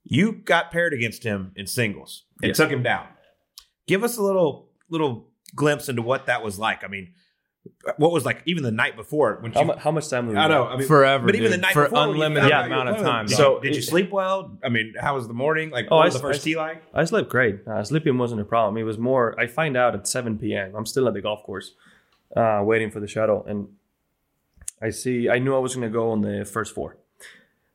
You 0.06 0.32
got 0.34 0.72
paired 0.72 0.94
against 0.94 1.24
him 1.24 1.52
in 1.56 1.66
singles 1.68 2.26
and 2.42 2.50
Yes. 2.50 2.58
took 2.58 2.70
him 2.70 2.84
down. 2.84 3.08
Give 3.88 4.04
us 4.04 4.18
a 4.18 4.24
little 4.24 4.70
little 4.90 5.28
glimpse 5.56 5.90
into 5.90 6.02
what 6.02 6.26
that 6.28 6.44
was 6.44 6.58
like. 6.60 6.84
I 6.84 6.88
mean, 6.88 7.14
what 7.98 8.12
was 8.12 8.26
like 8.26 8.44
even 8.46 8.62
the 8.64 8.72
night 8.72 8.96
before 8.96 9.38
when 9.42 9.52
how, 9.52 9.62
you, 9.62 9.66
mu- 9.68 9.76
how 9.78 9.90
much 9.92 10.08
time? 10.10 10.30
I 10.38 10.48
know. 10.48 10.66
I 10.68 10.78
mean, 10.78 10.88
Forever, 10.88 11.26
but 11.26 11.36
even 11.36 11.50
dude. 11.50 11.60
the 11.60 11.62
night 11.62 11.74
For 11.74 11.84
before, 11.86 12.00
when 12.00 12.08
you 12.10 12.14
unlimited 12.16 12.50
found 12.52 12.66
amount 12.68 12.90
of 12.90 12.96
time. 12.98 13.26
playing, 13.26 13.38
So 13.38 13.60
did 13.60 13.76
you 13.76 13.82
sleep 13.82 14.12
well? 14.12 14.58
I 14.64 14.70
mean, 14.70 14.94
how 15.00 15.16
was 15.16 15.28
the 15.28 15.34
morning? 15.34 15.72
Like, 15.72 15.88
Oh, 15.90 15.96
what 15.98 16.04
I 16.04 16.06
was 16.06 16.14
the 16.14 16.20
first 16.20 16.38
I 16.38 16.42
s- 16.42 16.44
tee 16.44 16.56
like? 16.58 16.84
I 16.94 17.04
slept 17.06 17.30
great. 17.30 17.68
Uh, 17.68 17.84
sleeping 17.84 18.18
wasn't 18.20 18.42
a 18.42 18.46
problem. 18.46 18.78
It 18.78 18.84
was 18.84 18.98
more. 19.00 19.40
I 19.40 19.48
find 19.48 19.76
out 19.76 19.96
at 19.96 20.08
7 20.08 20.38
p.m. 20.38 20.76
I'm 20.76 20.86
still 20.86 21.08
at 21.08 21.16
the 21.16 21.22
golf 21.22 21.42
course, 21.44 21.74
uh, 22.36 22.62
waiting 22.64 22.92
for 22.92 23.00
the 23.00 23.08
shuttle, 23.08 23.44
and 23.48 23.70
I 24.82 24.92
see. 24.92 25.30
I 25.30 25.40
knew 25.40 25.56
I 25.56 25.60
was 25.60 25.74
going 25.76 25.88
to 25.90 25.94
go 25.94 26.12
on 26.12 26.22
the 26.22 26.46
first 26.46 26.76
four, 26.76 26.98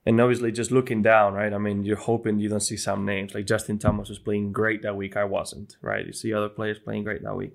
and 0.06 0.20
obviously 0.20 0.52
just 0.52 0.70
looking 0.70 1.02
down, 1.02 1.34
right? 1.34 1.52
I 1.52 1.58
mean, 1.58 1.84
you're 1.84 1.96
hoping 1.96 2.38
you 2.38 2.48
don't 2.48 2.60
see 2.60 2.76
some 2.76 3.04
names 3.04 3.34
like 3.34 3.46
Justin 3.46 3.78
Thomas 3.78 4.08
was 4.08 4.18
playing 4.18 4.52
great 4.52 4.82
that 4.82 4.96
week. 4.96 5.16
I 5.16 5.24
wasn't, 5.24 5.76
right? 5.82 6.06
You 6.06 6.12
see 6.12 6.32
other 6.32 6.48
players 6.48 6.78
playing 6.78 7.04
great 7.04 7.22
that 7.22 7.36
week, 7.36 7.54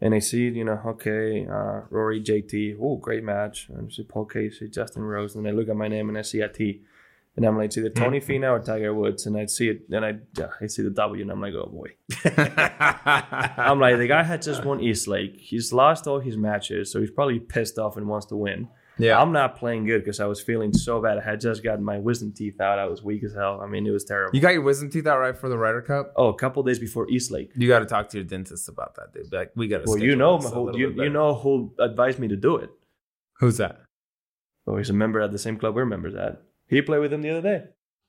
and 0.00 0.14
I 0.14 0.18
see, 0.18 0.48
you 0.48 0.64
know, 0.64 0.80
okay, 0.86 1.46
uh, 1.46 1.82
Rory, 1.90 2.20
JT, 2.20 2.76
oh, 2.80 2.96
great 2.96 3.24
match, 3.24 3.68
and 3.68 3.86
I 3.86 3.90
see 3.90 4.02
Paul 4.02 4.26
Casey, 4.26 4.68
Justin 4.68 5.02
Rose, 5.02 5.34
and 5.34 5.46
I 5.46 5.50
look 5.50 5.68
at 5.68 5.76
my 5.76 5.88
name 5.88 6.08
and 6.08 6.18
I 6.18 6.22
see 6.22 6.40
a 6.40 6.48
T. 6.48 6.82
And 7.36 7.44
I'm 7.44 7.56
like, 7.56 7.66
it's 7.66 7.78
either 7.78 7.90
Tony 7.90 8.20
Finau 8.20 8.52
or 8.52 8.60
Tiger 8.60 8.94
Woods, 8.94 9.26
and 9.26 9.36
I 9.36 9.46
see 9.46 9.68
it, 9.68 9.82
and 9.90 10.04
I, 10.04 10.14
yeah, 10.38 10.50
I 10.60 10.68
see 10.68 10.82
the 10.82 10.90
W, 10.90 11.20
and 11.20 11.32
I'm 11.32 11.40
like, 11.40 11.54
oh 11.54 11.66
boy. 11.66 11.88
I'm 13.56 13.80
like, 13.80 13.98
the 13.98 14.06
guy 14.06 14.22
had 14.22 14.40
just 14.40 14.64
won 14.64 14.80
East 14.80 15.08
Lake. 15.08 15.36
He's 15.40 15.72
lost 15.72 16.06
all 16.06 16.20
his 16.20 16.36
matches, 16.36 16.92
so 16.92 17.00
he's 17.00 17.10
probably 17.10 17.40
pissed 17.40 17.76
off 17.78 17.96
and 17.96 18.06
wants 18.06 18.26
to 18.26 18.36
win. 18.36 18.68
Yeah. 18.98 19.20
I'm 19.20 19.32
not 19.32 19.56
playing 19.56 19.86
good 19.86 20.04
because 20.04 20.20
I 20.20 20.26
was 20.26 20.40
feeling 20.40 20.72
so 20.72 21.00
bad. 21.00 21.18
I 21.18 21.22
had 21.22 21.40
just 21.40 21.62
gotten 21.62 21.84
my 21.84 21.98
wisdom 21.98 22.32
teeth 22.32 22.60
out. 22.60 22.78
I 22.78 22.86
was 22.86 23.02
weak 23.02 23.24
as 23.24 23.34
hell. 23.34 23.60
I 23.62 23.66
mean, 23.66 23.86
it 23.86 23.90
was 23.90 24.04
terrible. 24.04 24.34
you 24.34 24.40
got 24.40 24.52
your 24.52 24.62
wisdom 24.62 24.90
teeth 24.90 25.06
out 25.06 25.18
right 25.18 25.36
for 25.36 25.48
the 25.48 25.58
Ryder 25.58 25.82
Cup? 25.82 26.12
oh, 26.16 26.28
a 26.28 26.34
couple 26.34 26.62
days 26.62 26.78
before 26.78 27.08
East 27.10 27.30
Lake. 27.30 27.50
You 27.56 27.68
got 27.68 27.80
to 27.80 27.86
talk 27.86 28.08
to 28.10 28.18
your 28.18 28.24
dentist 28.24 28.68
about 28.68 28.94
that, 28.96 29.12
dude. 29.12 29.32
Like, 29.32 29.52
we 29.56 29.68
got 29.68 29.84
to. 29.84 29.84
Well, 29.86 29.98
you 29.98 30.16
know, 30.16 30.38
who, 30.38 30.76
you, 30.76 30.90
you 31.02 31.10
know 31.10 31.34
who 31.34 31.72
advised 31.78 32.18
me 32.18 32.28
to 32.28 32.36
do 32.36 32.56
it. 32.56 32.70
who's 33.40 33.56
that? 33.58 33.80
Oh, 34.66 34.76
he's 34.76 34.90
a 34.90 34.94
member 34.94 35.20
at 35.20 35.30
the 35.30 35.38
same 35.38 35.58
club 35.58 35.74
we're 35.74 35.84
members 35.84 36.14
at. 36.14 36.42
He 36.66 36.80
played 36.80 37.00
with 37.00 37.12
him 37.12 37.22
the 37.22 37.30
other 37.30 37.42
day. 37.42 37.64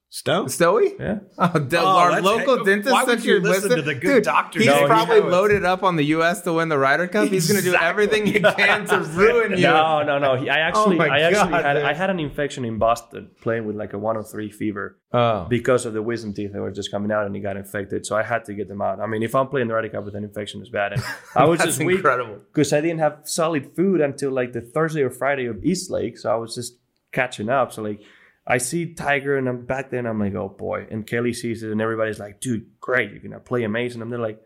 Stone? 0.09 0.45
Stoey? 0.47 0.97
Yeah. 0.97 1.19
Oh, 1.37 1.59
de- 1.59 1.77
Oh, 1.77 1.85
our 1.85 2.21
local 2.21 2.59
hey, 2.59 2.63
dentist 2.63 2.93
why 2.93 3.03
would 3.03 3.25
you 3.25 3.33
your 3.33 3.41
listen 3.41 3.63
wisdom- 3.69 3.75
to 3.79 3.81
the 3.81 3.95
good 3.95 4.13
Dude, 4.13 4.23
doctor? 4.23 4.59
He's 4.59 4.67
No, 4.67 4.85
probably 4.85 5.19
knows. 5.19 5.31
loaded 5.31 5.65
up 5.65 5.83
on 5.83 5.97
the 5.97 6.05
U.S. 6.05 6.41
to 6.43 6.53
win 6.53 6.69
the 6.69 6.77
Ryder 6.77 7.07
Cup. 7.07 7.27
He's 7.27 7.51
going 7.51 7.61
to 7.61 7.69
do 7.69 7.75
everything 7.75 8.25
he 8.25 8.39
can 8.39 8.85
to 8.85 8.99
ruin 8.99 9.51
you. 9.57 9.63
No, 9.63 10.03
no, 10.03 10.17
no. 10.17 10.35
He, 10.37 10.49
I 10.49 10.59
oh 10.59 10.63
actually, 10.69 10.95
my 10.95 11.07
I 11.09 11.19
actually 11.21 11.51
God, 11.51 11.65
had, 11.65 11.73
dude. 11.73 11.83
I 11.83 11.93
had 11.93 12.09
an 12.09 12.19
infection 12.21 12.63
in 12.63 12.77
Boston 12.77 13.31
playing 13.41 13.65
with 13.67 13.75
like 13.75 13.91
a 13.91 13.99
103 13.99 14.51
fever. 14.51 14.97
Oh. 15.11 15.45
because 15.49 15.85
of 15.85 15.93
the 15.93 16.01
wisdom 16.01 16.33
teeth 16.33 16.51
that 16.51 16.59
were 16.61 16.71
just 16.71 16.91
coming 16.91 17.09
out 17.09 17.25
and 17.25 17.33
he 17.33 17.41
got 17.41 17.55
infected. 17.57 18.05
So 18.05 18.17
I 18.17 18.23
had 18.23 18.43
to 18.45 18.53
get 18.53 18.67
them 18.67 18.81
out. 18.81 18.99
I 18.99 19.07
mean, 19.07 19.23
if 19.23 19.33
I'm 19.33 19.47
playing 19.47 19.67
the 19.69 19.73
Ryder 19.73 19.87
Cup 19.89 20.03
with 20.05 20.15
an 20.15 20.23
infection, 20.25 20.59
it's 20.61 20.69
bad. 20.69 20.91
And 20.93 21.03
I 21.35 21.45
was 21.45 21.59
That's 21.59 21.71
just 21.77 21.85
weak 21.85 21.97
incredible. 21.97 22.39
because 22.53 22.71
I 22.73 22.79
didn't 22.81 22.99
have 22.99 23.19
solid 23.23 23.75
food 23.75 24.01
until 24.01 24.31
like 24.31 24.51
the 24.53 24.59
Thursday 24.61 25.01
or 25.03 25.09
Friday 25.09 25.45
of 25.45 25.63
East 25.63 25.89
Lake. 25.89 26.17
So 26.17 26.29
I 26.31 26.35
was 26.35 26.53
just 26.55 26.77
catching 27.13 27.49
up. 27.49 27.71
So 27.73 27.81
like 27.81 28.01
I 28.47 28.59
see 28.59 28.93
Tiger 28.93 29.37
and 29.37 29.49
I'm 29.49 29.65
back 29.65 29.89
there 29.89 29.99
and 29.99 30.07
I'm 30.07 30.19
like, 30.19 30.35
oh 30.35 30.49
boy. 30.49 30.87
And 30.91 31.05
Kelly 31.07 31.33
sees 31.33 31.63
it 31.63 31.71
and 31.71 31.81
everybody's 31.81 32.19
like, 32.19 32.39
dude, 32.39 32.79
great. 32.79 33.11
You're 33.11 33.19
going 33.19 33.31
to 33.31 33.39
play 33.39 33.63
amazing. 33.63 34.01
And 34.01 34.11
they're 34.11 34.19
like, 34.19 34.39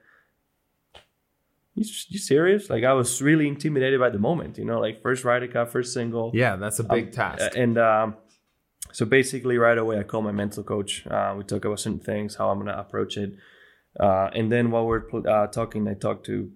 you, 1.75 1.85
you 2.07 2.19
serious? 2.19 2.69
Like 2.69 2.83
I 2.83 2.93
was 2.93 3.21
really 3.21 3.47
intimidated 3.47 3.99
by 3.99 4.09
the 4.09 4.19
moment, 4.19 4.57
you 4.57 4.65
know, 4.65 4.79
like 4.79 5.01
first 5.01 5.25
Ryder 5.25 5.47
Cup, 5.47 5.69
first 5.71 5.93
single. 5.93 6.31
Yeah, 6.33 6.55
that's 6.55 6.79
a 6.79 6.83
big 6.83 7.05
Um, 7.07 7.11
task. 7.11 7.51
And 7.55 7.77
um, 7.77 8.15
so 8.91 9.05
basically, 9.05 9.57
right 9.57 9.77
away, 9.77 9.99
I 9.99 10.03
called 10.03 10.25
my 10.25 10.31
mental 10.31 10.63
coach. 10.63 11.05
Uh, 11.05 11.35
we 11.37 11.43
talk 11.43 11.65
about 11.65 11.79
certain 11.79 11.99
things, 11.99 12.35
how 12.35 12.49
I'm 12.49 12.57
going 12.57 12.67
to 12.67 12.79
approach 12.79 13.17
it. 13.17 13.33
Uh, 13.99 14.29
and 14.33 14.51
then 14.51 14.71
while 14.71 14.85
we're 14.85 15.01
pl- 15.01 15.27
uh, 15.27 15.47
talking, 15.47 15.87
I 15.87 15.93
talked 15.93 16.25
to 16.27 16.51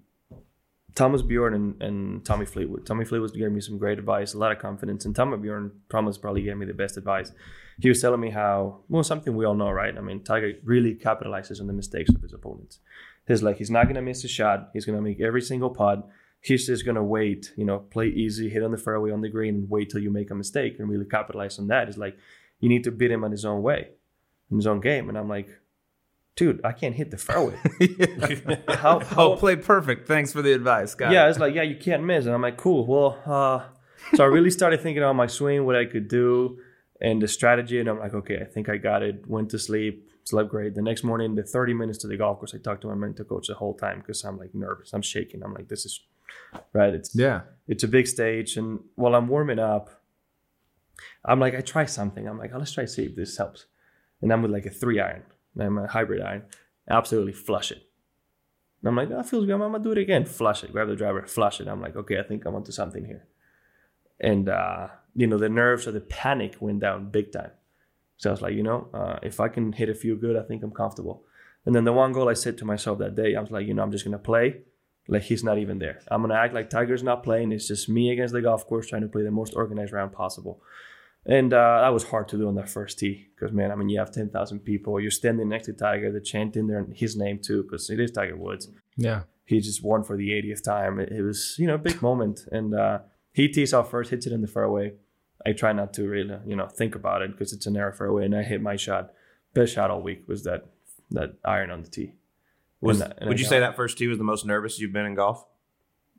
Thomas 0.95 1.23
Bjorn 1.23 1.53
and, 1.55 1.81
and 1.81 2.25
Tommy 2.25 2.45
Fleetwood. 2.45 2.85
Tommy 2.85 3.05
Fleetwood 3.05 3.33
gave 3.33 3.51
me 3.51 3.61
some 3.61 3.77
great 3.77 3.97
advice, 3.97 4.33
a 4.33 4.37
lot 4.37 4.51
of 4.51 4.59
confidence, 4.59 5.05
and 5.05 5.15
Tommy 5.15 5.37
Bjorn 5.37 5.71
Thomas 5.89 6.17
probably 6.17 6.43
gave 6.43 6.57
me 6.57 6.65
the 6.65 6.73
best 6.73 6.97
advice. 6.97 7.31
He 7.79 7.89
was 7.89 7.99
telling 7.99 8.19
me 8.19 8.29
how 8.29 8.81
well 8.89 9.03
something 9.03 9.35
we 9.35 9.45
all 9.45 9.55
know, 9.55 9.71
right? 9.71 9.97
I 9.97 10.01
mean, 10.01 10.23
Tiger 10.23 10.53
really 10.63 10.93
capitalizes 10.93 11.59
on 11.59 11.67
the 11.67 11.73
mistakes 11.73 12.11
of 12.13 12.21
his 12.21 12.33
opponents. 12.33 12.79
He's 13.27 13.41
like 13.41 13.57
he's 13.57 13.71
not 13.71 13.87
gonna 13.87 14.01
miss 14.01 14.23
a 14.23 14.27
shot. 14.27 14.69
He's 14.73 14.85
gonna 14.85 15.01
make 15.01 15.19
every 15.19 15.41
single 15.41 15.71
putt. 15.71 16.07
He's 16.41 16.67
just 16.67 16.85
gonna 16.85 17.03
wait, 17.03 17.53
you 17.57 17.65
know, 17.65 17.79
play 17.79 18.07
easy, 18.07 18.49
hit 18.49 18.63
on 18.63 18.71
the 18.71 18.77
fairway 18.77 19.11
on 19.11 19.21
the 19.21 19.29
green, 19.29 19.67
wait 19.69 19.89
till 19.89 20.01
you 20.01 20.11
make 20.11 20.29
a 20.29 20.35
mistake 20.35 20.75
and 20.77 20.89
really 20.89 21.05
capitalize 21.05 21.57
on 21.57 21.67
that. 21.67 21.87
It's 21.87 21.97
like 21.97 22.17
you 22.59 22.69
need 22.69 22.83
to 22.83 22.91
beat 22.91 23.11
him 23.11 23.23
on 23.23 23.31
his 23.31 23.45
own 23.45 23.63
way, 23.63 23.89
in 24.51 24.57
his 24.57 24.67
own 24.67 24.79
game. 24.81 25.09
And 25.09 25.17
I'm 25.17 25.29
like, 25.29 25.49
dude, 26.35 26.61
I 26.63 26.71
can't 26.71 26.95
hit 26.95 27.11
the 27.11 27.17
fairway. 27.17 27.57
how, 28.67 28.99
how 28.99 29.31
oh, 29.33 29.37
play 29.37 29.55
perfect. 29.55 30.07
Thanks 30.07 30.33
for 30.33 30.41
the 30.41 30.53
advice, 30.53 30.95
guys. 30.95 31.13
yeah, 31.13 31.29
it's 31.29 31.39
like, 31.39 31.53
yeah, 31.53 31.61
you 31.61 31.77
can't 31.77 32.03
miss. 32.03 32.25
And 32.25 32.33
I'm 32.33 32.41
like, 32.41 32.57
cool. 32.57 32.85
Well, 32.85 33.19
uh, 33.25 34.15
so 34.15 34.23
I 34.23 34.27
really 34.27 34.49
started 34.49 34.81
thinking 34.81 35.03
about 35.03 35.15
my 35.15 35.27
swing, 35.27 35.65
what 35.65 35.75
I 35.75 35.85
could 35.85 36.07
do, 36.07 36.57
and 37.01 37.21
the 37.21 37.27
strategy. 37.27 37.79
And 37.79 37.89
I'm 37.89 37.99
like, 37.99 38.13
okay, 38.13 38.39
I 38.41 38.45
think 38.45 38.69
I 38.69 38.77
got 38.77 39.03
it. 39.03 39.27
Went 39.27 39.49
to 39.51 39.59
sleep, 39.59 40.09
slept 40.23 40.49
great. 40.49 40.75
The 40.75 40.81
next 40.81 41.03
morning, 41.03 41.35
the 41.35 41.43
30 41.43 41.73
minutes 41.73 41.99
to 41.99 42.07
the 42.07 42.17
golf 42.17 42.39
course, 42.39 42.53
I 42.53 42.57
talked 42.57 42.81
to 42.81 42.87
my 42.87 42.95
mental 42.95 43.25
coach 43.25 43.47
the 43.47 43.55
whole 43.55 43.75
time 43.75 43.99
because 43.99 44.23
I'm 44.23 44.37
like 44.37 44.53
nervous. 44.55 44.93
I'm 44.93 45.01
shaking. 45.01 45.43
I'm 45.43 45.53
like, 45.53 45.67
this 45.67 45.85
is 45.85 45.99
right. 46.73 46.93
It's 46.93 47.15
Yeah. 47.15 47.41
it's 47.67 47.83
a 47.83 47.87
big 47.87 48.07
stage. 48.07 48.57
And 48.57 48.79
while 48.95 49.15
I'm 49.15 49.27
warming 49.27 49.59
up, 49.59 50.01
I'm 51.25 51.39
like, 51.39 51.55
I 51.55 51.61
try 51.61 51.85
something. 51.85 52.27
I'm 52.27 52.37
like, 52.37 52.51
oh, 52.53 52.57
let's 52.57 52.71
try 52.71 52.85
to 52.85 52.87
see 52.87 53.05
if 53.05 53.15
this 53.15 53.37
helps. 53.37 53.65
And 54.21 54.31
I'm 54.31 54.41
with 54.41 54.51
like 54.51 54.65
a 54.65 54.69
three 54.69 54.99
iron. 54.99 55.23
A 55.59 55.87
hybrid 55.87 56.21
iron. 56.21 56.43
Absolutely 56.89 57.33
flush 57.33 57.71
it. 57.71 57.87
And 58.81 58.89
I'm 58.89 58.95
like, 58.95 59.09
that 59.09 59.29
feels 59.29 59.45
good. 59.45 59.53
I'm 59.53 59.59
gonna 59.59 59.79
do 59.79 59.91
it 59.91 59.97
again. 59.97 60.25
Flush 60.25 60.63
it. 60.63 60.71
Grab 60.71 60.87
the 60.87 60.95
driver. 60.95 61.25
Flush 61.25 61.61
it. 61.61 61.67
I'm 61.67 61.81
like, 61.81 61.95
okay, 61.95 62.19
I 62.19 62.23
think 62.23 62.45
I'm 62.45 62.55
onto 62.55 62.71
something 62.71 63.05
here. 63.05 63.25
And 64.19 64.49
uh, 64.49 64.87
you 65.15 65.27
know, 65.27 65.37
the 65.37 65.49
nerves 65.49 65.87
or 65.87 65.91
the 65.91 66.01
panic 66.01 66.55
went 66.59 66.79
down 66.79 67.09
big 67.09 67.31
time. 67.31 67.51
So 68.17 68.29
I 68.29 68.33
was 68.33 68.41
like, 68.41 68.53
you 68.53 68.63
know, 68.63 68.89
uh, 68.93 69.19
if 69.23 69.39
I 69.39 69.47
can 69.47 69.73
hit 69.73 69.89
a 69.89 69.95
few 69.95 70.15
good, 70.15 70.35
I 70.35 70.43
think 70.43 70.63
I'm 70.63 70.71
comfortable. 70.71 71.23
And 71.65 71.73
then 71.73 71.85
the 71.85 71.93
one 71.93 72.11
goal 72.11 72.29
I 72.29 72.33
said 72.33 72.57
to 72.57 72.65
myself 72.65 72.99
that 72.99 73.15
day, 73.15 73.35
I 73.35 73.41
was 73.41 73.51
like, 73.51 73.67
you 73.67 73.73
know, 73.73 73.83
I'm 73.83 73.91
just 73.91 74.03
gonna 74.03 74.17
play 74.17 74.61
like 75.07 75.23
he's 75.23 75.43
not 75.43 75.57
even 75.57 75.79
there. 75.79 75.99
I'm 76.09 76.21
gonna 76.21 76.35
act 76.35 76.53
like 76.53 76.69
Tiger's 76.69 77.03
not 77.03 77.23
playing. 77.23 77.51
It's 77.51 77.67
just 77.67 77.89
me 77.89 78.11
against 78.11 78.33
the 78.33 78.41
golf 78.41 78.65
course 78.65 78.87
trying 78.87 79.01
to 79.01 79.07
play 79.07 79.23
the 79.23 79.31
most 79.31 79.53
organized 79.55 79.93
round 79.93 80.13
possible. 80.13 80.61
And 81.25 81.53
uh, 81.53 81.81
that 81.81 81.93
was 81.93 82.03
hard 82.03 82.27
to 82.29 82.37
do 82.37 82.47
on 82.49 82.55
that 82.55 82.69
first 82.69 82.99
tee 82.99 83.27
because 83.35 83.53
man, 83.53 83.71
I 83.71 83.75
mean, 83.75 83.87
you 83.89 83.97
have 83.99 84.11
ten 84.11 84.29
thousand 84.29 84.59
people. 84.59 84.99
You're 84.99 85.11
standing 85.11 85.47
next 85.49 85.67
to 85.67 85.73
Tiger, 85.73 86.11
they're 86.11 86.19
chanting 86.19 86.67
their 86.67 86.85
his 86.93 87.15
name 87.15 87.39
too 87.41 87.63
because 87.63 87.89
it 87.89 87.99
is 87.99 88.11
Tiger 88.11 88.35
Woods. 88.35 88.69
Yeah. 88.97 89.21
He 89.45 89.59
just 89.59 89.83
won 89.83 90.03
for 90.03 90.15
the 90.15 90.29
80th 90.29 90.63
time. 90.63 90.99
It, 90.99 91.09
it 91.11 91.21
was 91.21 91.55
you 91.57 91.67
know 91.67 91.75
a 91.75 91.77
big 91.89 92.01
moment, 92.01 92.45
and 92.51 92.73
uh, 92.75 92.99
he 93.33 93.47
tees 93.47 93.73
off 93.73 93.89
first, 93.91 94.09
hits 94.11 94.25
it 94.25 94.33
in 94.33 94.41
the 94.41 94.47
fairway. 94.47 94.93
I 95.45 95.51
try 95.53 95.73
not 95.73 95.93
to 95.95 96.07
really 96.07 96.37
you 96.45 96.55
know 96.55 96.67
think 96.67 96.95
about 96.95 97.21
it 97.21 97.31
because 97.31 97.53
it's 97.53 97.65
a 97.67 97.71
narrow 97.71 97.93
fairway, 97.93 98.25
and 98.25 98.35
I 98.35 98.43
hit 98.43 98.61
my 98.61 98.75
shot. 98.75 99.11
Best 99.53 99.73
shot 99.75 99.91
all 99.91 100.01
week 100.01 100.27
was 100.27 100.43
that 100.43 100.65
that 101.11 101.35
iron 101.45 101.71
on 101.71 101.83
the 101.83 101.89
tee. 101.89 102.13
Was, 102.81 102.99
that- 102.99 103.19
would 103.21 103.27
I 103.37 103.39
you 103.39 103.43
got- 103.45 103.49
say 103.49 103.59
that 103.61 103.75
first 103.77 103.97
tee 103.97 104.07
was 104.07 104.17
the 104.17 104.23
most 104.25 104.45
nervous 104.45 104.79
you've 104.79 104.91
been 104.93 105.05
in 105.05 105.15
golf? 105.15 105.45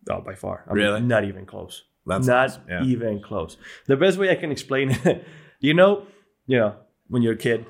Oh, 0.08 0.20
by 0.20 0.34
far. 0.34 0.64
I 0.68 0.72
Really? 0.72 1.00
Mean, 1.00 1.08
not 1.08 1.24
even 1.24 1.44
close. 1.46 1.84
That's 2.06 2.26
not 2.26 2.46
awesome. 2.50 2.62
Yeah. 2.68 2.84
even 2.84 3.20
close. 3.22 3.56
The 3.86 3.96
best 3.96 4.18
way 4.18 4.30
I 4.30 4.34
can 4.34 4.50
explain 4.52 4.90
it, 4.90 5.24
you 5.60 5.74
know, 5.74 6.06
you 6.46 6.58
know, 6.58 6.74
when 7.08 7.22
you're 7.22 7.32
a 7.34 7.36
kid, 7.36 7.64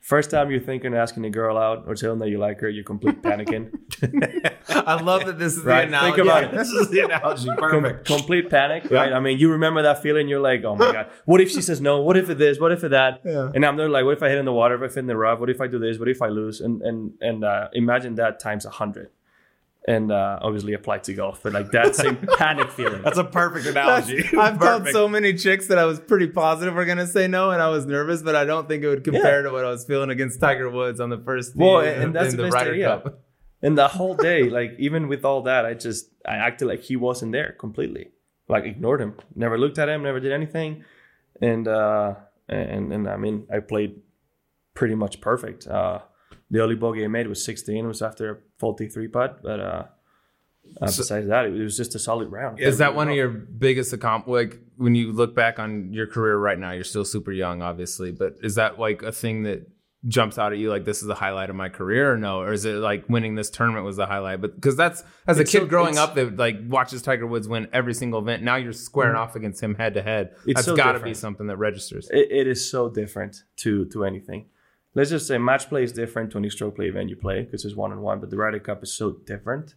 first 0.00 0.30
time 0.30 0.50
you're 0.50 0.60
thinking 0.60 0.92
of 0.94 0.98
asking 0.98 1.24
a 1.26 1.30
girl 1.30 1.58
out 1.58 1.84
or 1.86 1.94
telling 1.94 2.18
that 2.20 2.28
you 2.30 2.38
like 2.38 2.58
her, 2.60 2.68
you're 2.70 2.84
complete 2.84 3.20
panicking. 3.28 3.70
I 4.68 5.00
love 5.02 5.26
that 5.26 5.38
this 5.38 5.56
is 5.56 5.64
Right, 5.64 5.90
the 5.90 5.98
think 5.98 6.18
analogy. 6.18 6.20
about 6.22 6.44
it. 6.44 6.50
This 6.58 6.70
is 6.70 6.88
the 6.90 7.00
analogy. 7.00 7.46
Com- 7.48 7.56
Perfect. 7.82 8.06
complete 8.06 8.48
panic, 8.50 8.90
right? 8.90 9.12
I 9.12 9.20
mean, 9.20 9.38
you 9.38 9.50
remember 9.52 9.82
that 9.82 10.02
feeling. 10.02 10.28
You're 10.28 10.40
like, 10.40 10.64
oh 10.64 10.76
my 10.76 10.92
god, 10.92 11.10
what 11.26 11.40
if 11.40 11.50
she 11.50 11.60
says 11.60 11.80
no? 11.80 12.00
What 12.00 12.16
if 12.16 12.30
it 12.30 12.38
this? 12.38 12.58
What 12.58 12.72
if 12.72 12.82
it 12.84 12.90
that? 12.90 13.20
Yeah. 13.24 13.50
And 13.54 13.64
I'm 13.66 13.76
there 13.76 13.88
like, 13.88 14.04
what 14.04 14.16
if 14.16 14.22
I 14.22 14.28
hit 14.30 14.38
in 14.38 14.44
the 14.46 14.52
water? 14.52 14.78
What 14.78 14.86
if 14.86 14.92
I 14.92 14.94
hit 14.94 15.00
in 15.00 15.06
the 15.08 15.16
rough? 15.16 15.38
What 15.40 15.50
if 15.50 15.60
I 15.60 15.66
do 15.66 15.78
this? 15.78 15.98
What 15.98 16.08
if 16.08 16.22
I 16.22 16.28
lose? 16.28 16.60
And 16.60 16.80
and 16.82 17.12
and 17.20 17.44
uh, 17.44 17.68
imagine 17.74 18.14
that 18.14 18.40
times 18.40 18.64
a 18.64 18.70
hundred, 18.70 19.10
and 19.88 20.12
uh, 20.12 20.38
obviously 20.42 20.74
applied 20.74 21.04
to 21.04 21.14
golf, 21.14 21.40
but 21.42 21.52
like 21.52 21.70
that 21.70 21.96
same 21.96 22.16
panic 22.38 22.70
feeling. 22.70 23.02
That's 23.02 23.18
a 23.18 23.24
perfect 23.24 23.66
analogy. 23.66 24.24
I've 24.38 24.60
told 24.60 24.88
so 24.88 25.08
many 25.08 25.34
chicks 25.34 25.68
that 25.68 25.78
I 25.78 25.84
was 25.86 25.98
pretty 26.00 26.26
positive 26.26 26.74
were 26.74 26.84
gonna 26.84 27.06
say 27.06 27.28
no, 27.28 27.50
and 27.50 27.62
I 27.62 27.68
was 27.68 27.86
nervous, 27.86 28.22
but 28.22 28.36
I 28.36 28.44
don't 28.44 28.68
think 28.68 28.84
it 28.84 28.88
would 28.88 29.04
compare 29.04 29.42
to 29.42 29.50
what 29.50 29.64
I 29.64 29.70
was 29.70 29.84
feeling 29.84 30.10
against 30.10 30.38
Tiger 30.40 30.68
Woods 30.68 31.00
on 31.00 31.08
the 31.08 31.18
first 31.18 31.54
tee 31.54 31.60
Well, 31.60 31.80
in, 31.80 32.02
and 32.02 32.14
that's 32.14 32.32
in 32.32 32.36
the 32.36 32.42
the 32.44 32.48
best 32.48 32.54
Ryder 32.54 32.72
idea. 32.72 32.88
Cup. 32.88 33.20
And 33.62 33.76
the 33.76 33.88
whole 33.88 34.14
day, 34.14 34.44
like 34.50 34.74
even 34.78 35.08
with 35.08 35.24
all 35.24 35.42
that, 35.42 35.64
I 35.64 35.74
just 35.74 36.10
I 36.26 36.36
acted 36.36 36.66
like 36.68 36.82
he 36.82 36.96
wasn't 36.96 37.32
there 37.32 37.56
completely. 37.58 38.08
Like 38.48 38.64
ignored 38.64 39.00
him, 39.00 39.14
never 39.34 39.56
looked 39.58 39.78
at 39.78 39.88
him, 39.88 40.02
never 40.02 40.18
did 40.20 40.32
anything, 40.32 40.84
and 41.40 41.68
uh 41.68 42.14
and 42.48 42.92
and 42.92 43.08
I 43.08 43.16
mean 43.16 43.46
I 43.52 43.60
played 43.60 44.02
pretty 44.74 44.94
much 44.94 45.20
perfect. 45.20 45.66
Uh 45.66 46.00
The 46.50 46.62
only 46.62 46.74
bogey 46.74 47.04
I 47.04 47.08
made 47.08 47.26
was 47.28 47.44
16. 47.44 47.84
It 47.84 47.86
was 47.86 48.02
after 48.02 48.30
a 48.30 48.36
faulty 48.58 48.88
three 48.88 49.08
putt, 49.08 49.42
but 49.42 49.60
uh, 49.60 49.84
uh 50.80 50.86
besides 50.86 51.28
that, 51.28 51.46
it 51.46 51.52
was 51.52 51.76
just 51.76 51.94
a 51.94 51.98
solid 51.98 52.30
round. 52.30 52.60
Is 52.60 52.78
that 52.78 52.94
one 52.94 53.08
of 53.08 53.14
your 53.14 53.28
biggest 53.28 53.92
accomplishments? 53.92 54.56
Like 54.56 54.62
when 54.76 54.94
you 54.94 55.12
look 55.12 55.34
back 55.34 55.58
on 55.58 55.92
your 55.92 56.06
career 56.06 56.36
right 56.36 56.58
now, 56.58 56.72
you're 56.72 56.84
still 56.84 57.04
super 57.04 57.32
young, 57.32 57.62
obviously, 57.62 58.10
but 58.10 58.36
is 58.42 58.56
that 58.56 58.78
like 58.78 59.02
a 59.02 59.12
thing 59.12 59.44
that 59.44 59.68
jumps 60.08 60.38
out 60.38 60.50
at 60.50 60.58
you 60.58 60.70
like 60.70 60.86
this 60.86 61.02
is 61.02 61.06
the 61.06 61.14
highlight 61.14 61.50
of 61.50 61.56
my 61.56 61.68
career 61.68 62.10
or 62.10 62.16
no 62.16 62.40
or 62.40 62.54
is 62.54 62.64
it 62.64 62.76
like 62.76 63.06
winning 63.10 63.34
this 63.34 63.50
tournament 63.50 63.84
was 63.84 63.96
the 63.96 64.06
highlight 64.06 64.40
but 64.40 64.54
because 64.54 64.74
that's 64.74 65.04
as 65.26 65.36
a 65.36 65.42
It's 65.42 65.52
kid 65.52 65.58
so- 65.58 65.66
growing 65.66 65.98
up 65.98 66.14
that 66.14 66.38
like 66.38 66.56
watches 66.68 67.02
tiger 67.02 67.26
woods 67.26 67.46
win 67.46 67.68
every 67.74 67.92
single 67.92 68.18
event 68.20 68.42
now 68.42 68.56
you're 68.56 68.72
squaring 68.72 69.14
off 69.14 69.36
against 69.36 69.62
him 69.62 69.74
head 69.74 69.92
to 69.94 70.02
head 70.02 70.30
It's 70.46 70.54
that's 70.54 70.64
so 70.64 70.74
got 70.74 70.92
to 70.92 71.00
be 71.00 71.12
something 71.12 71.48
that 71.48 71.58
registers 71.58 72.08
it, 72.10 72.32
it 72.32 72.46
is 72.46 72.70
so 72.70 72.88
different 72.88 73.42
to 73.56 73.84
to 73.86 74.06
anything. 74.06 74.46
Let's 74.94 75.10
just 75.10 75.26
say 75.26 75.38
match 75.38 75.68
play 75.68 75.84
is 75.84 75.92
different 75.92 76.32
to 76.32 76.38
any 76.38 76.50
stroke 76.50 76.76
play 76.76 76.86
event 76.86 77.10
you 77.10 77.16
play 77.16 77.42
because 77.42 77.64
it's 77.64 77.76
one 77.76 77.92
on 77.92 78.00
one, 78.02 78.18
but 78.20 78.30
the 78.30 78.36
Ryder 78.36 78.58
Cup 78.58 78.82
is 78.82 78.92
so 78.92 79.12
different. 79.12 79.74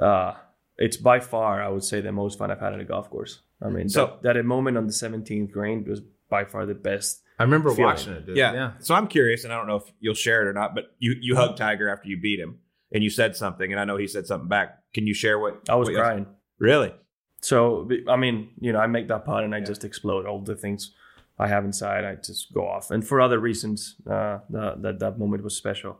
Uh 0.00 0.34
it's 0.76 0.96
by 0.96 1.20
far, 1.20 1.62
I 1.62 1.68
would 1.68 1.84
say, 1.84 2.00
the 2.00 2.10
most 2.10 2.36
fun 2.38 2.50
I've 2.50 2.58
had 2.58 2.72
at 2.74 2.80
a 2.80 2.84
golf 2.84 3.08
course. 3.08 3.40
I 3.62 3.68
mean, 3.68 3.88
So- 3.88 4.18
that, 4.22 4.34
that 4.34 4.44
moment 4.44 4.76
on 4.76 4.86
the 4.88 4.92
17th 4.92 5.52
green 5.52 5.84
was 5.84 6.00
by 6.28 6.44
far 6.44 6.66
the 6.66 6.74
best. 6.74 7.22
i 7.38 7.44
remember 7.44 7.70
Feeling. 7.70 7.84
watching 7.84 8.12
it 8.14 8.26
dude. 8.26 8.36
Yeah. 8.36 8.52
yeah 8.52 8.72
So 8.80 8.94
I'm 8.94 9.06
curious, 9.06 9.44
and 9.44 9.52
I 9.52 9.56
don't 9.56 9.68
know 9.68 9.76
if 9.76 9.84
you'll 10.00 10.14
share 10.14 10.42
it 10.42 10.48
or 10.48 10.52
not, 10.52 10.74
but 10.74 10.92
you 10.98 11.14
you 11.20 11.36
hugged 11.36 11.58
Tiger 11.58 11.88
after 11.88 12.08
you 12.08 12.20
beat 12.20 12.40
him, 12.40 12.58
and 12.92 13.04
you 13.04 13.10
said 13.10 13.36
something, 13.36 13.70
and 13.72 13.80
I 13.80 13.84
know 13.84 13.96
he 13.96 14.08
said 14.08 14.26
something 14.26 14.48
back. 14.48 14.82
Can 14.92 15.06
you 15.06 15.14
share 15.14 15.38
what 15.38 15.62
I 15.68 15.76
was 15.76 15.86
what 15.86 15.92
you- 15.92 15.98
crying. 15.98 16.26
Really? 16.58 16.92
So 17.40 17.88
I 18.08 18.16
mean, 18.16 18.50
you 18.60 18.72
know, 18.72 18.80
I 18.80 18.86
make 18.88 19.06
that 19.08 19.24
putt 19.24 19.44
and 19.44 19.54
I 19.54 19.60
just 19.60 19.84
explode. 19.84 20.26
All 20.26 20.40
the 20.40 20.56
things 20.56 20.92
I 21.38 21.48
have 21.48 21.64
inside, 21.64 22.04
I 22.04 22.14
just 22.14 22.52
go 22.52 22.66
off. 22.66 22.90
And 22.90 23.06
for 23.06 23.20
other 23.20 23.38
reasons, 23.38 23.96
uh, 24.08 24.38
that 24.50 24.98
that 25.00 25.18
moment 25.18 25.42
was 25.42 25.56
special. 25.56 25.98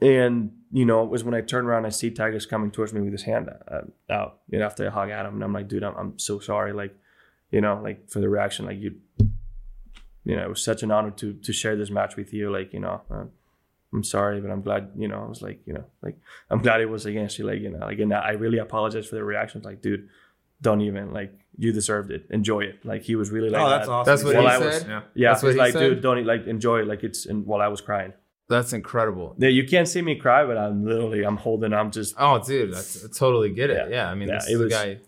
And 0.00 0.52
you 0.72 0.84
know, 0.84 1.02
it 1.04 1.10
was 1.10 1.24
when 1.24 1.34
I 1.34 1.40
turn 1.40 1.66
around, 1.66 1.86
I 1.86 1.90
see 1.90 2.10
Tigers 2.10 2.46
coming 2.46 2.70
towards 2.70 2.92
me 2.92 3.00
with 3.00 3.12
his 3.12 3.22
hand 3.22 3.50
uh, 3.70 3.82
out. 4.10 4.40
Know, 4.50 4.64
after 4.64 4.86
I 4.86 4.90
hug 4.90 5.10
at 5.10 5.26
him, 5.26 5.34
and 5.34 5.44
I'm 5.44 5.52
like, 5.52 5.68
dude, 5.68 5.84
I'm, 5.84 5.94
I'm 5.96 6.18
so 6.18 6.38
sorry. 6.38 6.72
Like, 6.72 6.94
you 7.50 7.60
know, 7.60 7.80
like 7.82 8.10
for 8.10 8.20
the 8.20 8.28
reaction, 8.28 8.66
like 8.66 8.78
you, 8.78 8.96
you 10.24 10.36
know, 10.36 10.42
it 10.42 10.48
was 10.48 10.62
such 10.62 10.82
an 10.82 10.90
honor 10.90 11.10
to 11.12 11.34
to 11.34 11.52
share 11.52 11.76
this 11.76 11.90
match 11.90 12.16
with 12.16 12.32
you. 12.32 12.50
Like, 12.50 12.72
you 12.72 12.80
know. 12.80 13.02
Uh, 13.10 13.24
I'm 13.92 14.04
sorry, 14.04 14.40
but 14.40 14.50
I'm 14.50 14.62
glad, 14.62 14.90
you 14.96 15.08
know, 15.08 15.22
I 15.22 15.28
was 15.28 15.40
like, 15.40 15.60
you 15.64 15.72
know, 15.72 15.84
like, 16.02 16.18
I'm 16.50 16.60
glad 16.60 16.80
it 16.80 16.90
was 16.90 17.06
against 17.06 17.38
you. 17.38 17.46
Like, 17.46 17.60
you 17.60 17.70
know, 17.70 17.78
like, 17.78 17.98
and 17.98 18.12
I 18.12 18.32
really 18.32 18.58
apologize 18.58 19.06
for 19.06 19.14
the 19.14 19.24
reactions. 19.24 19.64
Like, 19.64 19.80
dude, 19.80 20.08
don't 20.60 20.80
even 20.80 21.12
like 21.12 21.32
you 21.58 21.72
deserved 21.72 22.10
it. 22.10 22.26
Enjoy 22.30 22.60
it. 22.60 22.84
Like 22.84 23.02
he 23.02 23.16
was 23.16 23.30
really 23.30 23.48
oh, 23.48 23.52
like 23.52 23.62
oh, 23.62 23.70
that's 23.70 23.86
that. 23.86 23.92
awesome. 23.92 24.10
That's 24.12 24.24
what 24.24 24.34
Well, 24.34 24.42
he 24.42 24.48
I 24.48 24.58
said 24.58 24.66
was- 24.66 24.84
Yeah. 24.84 25.00
Yeah, 25.14 25.28
That's 25.30 25.42
what 25.42 25.52
he 25.52 25.58
like, 25.58 25.72
said? 25.72 25.80
dude, 25.80 26.02
don't 26.02 26.24
like 26.26 26.46
enjoy 26.46 26.80
it. 26.80 26.86
Like 26.86 27.02
it's 27.04 27.26
and 27.26 27.46
while 27.46 27.60
I 27.60 27.68
was 27.68 27.80
crying. 27.80 28.12
that's 28.48 28.72
incredible 28.72 29.34
Yeah, 29.38 29.48
you 29.48 29.64
can't 29.66 29.88
see 29.88 30.02
me 30.02 30.14
cry, 30.16 30.44
but 30.46 30.56
I'm 30.56 30.84
literally 30.84 31.22
I'm 31.24 31.36
holding. 31.36 31.72
I'm 31.72 31.90
just 31.90 32.14
oh 32.18 32.38
dude 32.42 32.72
that's 32.74 33.04
I 33.04 33.08
totally 33.08 33.50
get 33.50 33.70
it 33.70 33.88
Yeah. 33.90 33.96
yeah, 33.96 34.10
i 34.10 34.14
mean 34.14 34.28
Yeah, 34.28 34.36
this 34.36 34.50
it 34.50 34.56
was- 34.56 34.72
guy 34.72 34.98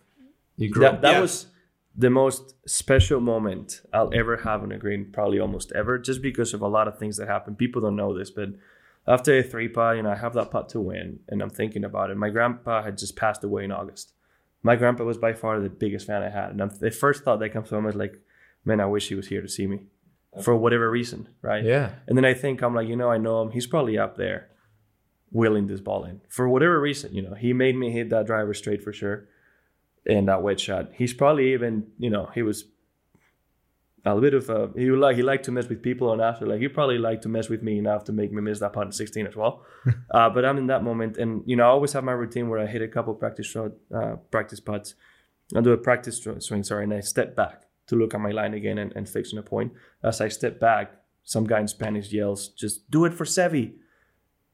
you 0.56 0.68
grew 0.70 0.82
that, 0.82 0.94
up 0.94 1.00
that 1.02 1.12
Yeah. 1.12 1.20
was 1.20 1.46
the 1.96 2.10
most 2.10 2.54
special 2.68 3.20
moment 3.20 3.80
I'll 3.92 4.12
ever 4.14 4.36
have 4.38 4.62
on 4.62 4.70
a 4.72 4.78
green, 4.78 5.10
probably 5.12 5.40
almost 5.40 5.72
ever, 5.72 5.98
just 5.98 6.20
because 6.22 6.54
of 6.54 6.60
a 6.62 6.68
lot 6.68 6.86
of 6.86 6.96
things 6.98 7.16
that 7.16 7.26
happen. 7.26 7.56
People 7.56 7.80
don't 7.82 7.96
know 7.96 8.16
this, 8.16 8.30
but 8.30 8.50
after 9.06 9.36
a 9.36 9.42
three 9.42 9.66
putt, 9.68 9.96
you 9.96 10.02
know, 10.04 10.10
I 10.10 10.14
have 10.16 10.32
that 10.34 10.50
putt 10.52 10.68
to 10.70 10.80
win, 10.80 11.20
and 11.28 11.42
I'm 11.42 11.50
thinking 11.50 11.82
about 11.84 12.10
it. 12.10 12.16
My 12.16 12.30
grandpa 12.30 12.82
had 12.84 12.96
just 12.98 13.16
passed 13.16 13.42
away 13.42 13.64
in 13.64 13.72
August. 13.72 14.12
My 14.62 14.76
grandpa 14.76 15.04
was 15.04 15.18
by 15.18 15.32
far 15.32 15.60
the 15.60 15.68
biggest 15.68 16.06
fan 16.06 16.22
I 16.22 16.30
had, 16.30 16.50
and 16.50 16.60
I'm, 16.60 16.70
the 16.80 16.90
first 16.90 17.22
thought 17.22 17.38
that 17.40 17.50
comes 17.50 17.68
to 17.68 17.80
mind 17.80 17.94
is 17.94 17.98
like, 17.98 18.20
man, 18.64 18.80
I 18.80 18.86
wish 18.86 19.08
he 19.08 19.14
was 19.14 19.28
here 19.28 19.40
to 19.40 19.48
see 19.48 19.66
me, 19.66 19.80
for 20.42 20.54
whatever 20.56 20.90
reason, 20.90 21.28
right? 21.42 21.64
yeah 21.64 21.90
And 22.06 22.16
then 22.16 22.24
I 22.24 22.34
think 22.34 22.62
I'm 22.62 22.74
like, 22.74 22.88
you 22.88 22.96
know, 22.96 23.10
I 23.10 23.18
know 23.18 23.42
him. 23.42 23.50
He's 23.52 23.66
probably 23.66 23.96
up 23.96 24.16
there, 24.16 24.48
wheeling 25.30 25.66
this 25.68 25.80
ball 25.80 26.04
in 26.04 26.20
for 26.28 26.48
whatever 26.48 26.80
reason. 26.80 27.14
You 27.14 27.22
know, 27.22 27.34
he 27.34 27.52
made 27.52 27.76
me 27.76 27.92
hit 27.92 28.10
that 28.10 28.26
driver 28.26 28.52
straight 28.54 28.82
for 28.82 28.92
sure, 28.92 29.28
and 30.06 30.28
that 30.28 30.42
wedge 30.42 30.60
shot. 30.60 30.90
He's 30.92 31.14
probably 31.14 31.52
even, 31.52 31.86
you 31.98 32.10
know, 32.10 32.30
he 32.34 32.42
was 32.42 32.64
a 34.04 34.14
little 34.14 34.40
bit 34.40 34.48
of 34.48 34.50
a 34.50 34.78
he 34.78 34.90
would 34.90 35.00
like 35.00 35.16
he 35.16 35.22
liked 35.22 35.44
to 35.44 35.52
mess 35.52 35.68
with 35.68 35.82
people 35.82 36.12
and 36.12 36.22
after 36.22 36.46
like 36.46 36.60
he 36.60 36.68
probably 36.68 36.98
liked 36.98 37.22
to 37.22 37.28
mess 37.28 37.48
with 37.48 37.62
me 37.62 37.78
enough 37.78 38.04
to 38.04 38.12
make 38.12 38.32
me 38.32 38.40
miss 38.40 38.60
that 38.60 38.72
putt 38.72 38.86
in 38.86 38.92
16 38.92 39.26
as 39.26 39.36
well. 39.36 39.64
uh, 40.10 40.30
but 40.30 40.44
I'm 40.44 40.58
in 40.58 40.66
that 40.68 40.82
moment, 40.82 41.16
and 41.16 41.42
you 41.46 41.56
know 41.56 41.64
I 41.64 41.68
always 41.68 41.92
have 41.92 42.04
my 42.04 42.12
routine 42.12 42.48
where 42.48 42.60
I 42.60 42.66
hit 42.66 42.82
a 42.82 42.88
couple 42.88 43.14
practice 43.14 43.46
shot, 43.46 43.72
uh, 43.94 44.16
practice 44.30 44.60
putts, 44.60 44.94
I 45.56 45.60
do 45.60 45.72
a 45.72 45.78
practice 45.78 46.26
swing, 46.38 46.62
sorry, 46.62 46.84
and 46.84 46.94
I 46.94 47.00
step 47.00 47.34
back 47.34 47.64
to 47.86 47.96
look 47.96 48.14
at 48.14 48.20
my 48.20 48.30
line 48.30 48.54
again 48.54 48.78
and, 48.78 48.92
and 48.94 49.08
fixing 49.08 49.38
a 49.38 49.42
point. 49.42 49.72
As 50.02 50.20
I 50.20 50.28
step 50.28 50.60
back, 50.60 50.92
some 51.24 51.44
guy 51.44 51.60
in 51.60 51.68
Spanish 51.68 52.12
yells, 52.12 52.48
"Just 52.48 52.90
do 52.90 53.04
it 53.04 53.14
for 53.14 53.24
Seve," 53.24 53.72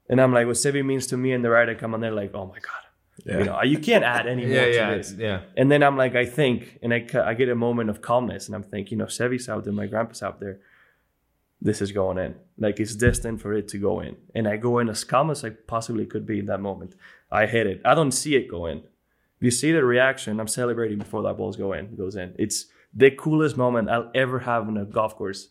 and 0.09 0.21
I'm 0.21 0.33
like, 0.33 0.47
what 0.47 0.57
Seve 0.57 0.85
means 0.85 1.07
to 1.09 1.17
me, 1.17 1.33
and 1.33 1.45
the 1.45 1.51
writer 1.51 1.75
come 1.75 1.95
on 1.95 2.01
there 2.01 2.13
like, 2.13 2.35
oh 2.35 2.47
my 2.47 2.59
god. 2.59 2.84
Yeah. 3.25 3.39
You 3.39 3.45
know, 3.45 3.63
you 3.63 3.79
can't 3.79 4.05
add 4.05 4.27
any 4.27 4.45
more 4.47 4.55
Yeah, 4.55 4.65
to 4.67 4.75
yeah, 4.75 4.95
this. 4.97 5.15
yeah. 5.17 5.41
And 5.57 5.71
then 5.71 5.83
I'm 5.83 5.97
like, 5.97 6.15
I 6.17 6.27
think, 6.27 6.79
and 6.83 6.93
I, 6.93 7.07
I 7.25 7.35
get 7.35 7.49
a 7.49 7.55
moment 7.55 7.91
of 7.91 8.03
calmness, 8.03 8.47
and 8.47 8.55
I'm 8.55 8.63
thinking, 8.65 8.99
you 8.99 9.05
know, 9.05 9.09
Seve's 9.09 9.49
out 9.49 9.65
there, 9.65 9.73
my 9.73 9.87
grandpa's 9.87 10.23
out 10.23 10.41
there. 10.41 10.59
This 11.61 11.81
is 11.81 11.93
going 11.93 12.19
in. 12.19 12.35
Like 12.59 12.79
it's 12.81 12.95
destined 12.95 13.41
for 13.41 13.55
it 13.55 13.69
to 13.69 13.79
go 13.79 14.01
in. 14.01 14.17
And 14.35 14.47
I 14.47 14.57
go 14.59 14.79
in 14.81 14.89
as 14.91 15.03
calm 15.05 15.31
as 15.31 15.45
I 15.45 15.51
possibly 15.51 16.05
could 16.05 16.27
be 16.27 16.41
in 16.41 16.47
that 16.47 16.61
moment. 16.61 16.95
I 17.31 17.47
hit 17.47 17.67
it. 17.67 17.81
I 17.85 17.95
don't 17.95 18.11
see 18.13 18.37
it 18.37 18.49
go 18.51 18.67
in. 18.67 18.79
If 18.79 19.43
you 19.43 19.51
see 19.51 19.73
the 19.73 19.85
reaction, 19.85 20.41
I'm 20.41 20.49
celebrating 20.49 20.99
before 20.99 21.23
that 21.23 21.37
ball's 21.39 21.57
go 21.57 21.73
in, 21.73 21.95
goes 21.97 22.17
in. 22.17 22.35
It's 22.39 22.67
the 22.93 23.11
coolest 23.11 23.57
moment 23.57 23.89
I'll 23.89 24.11
ever 24.15 24.41
have 24.41 24.69
on 24.69 24.77
a 24.77 24.85
golf 24.85 25.17
course, 25.17 25.49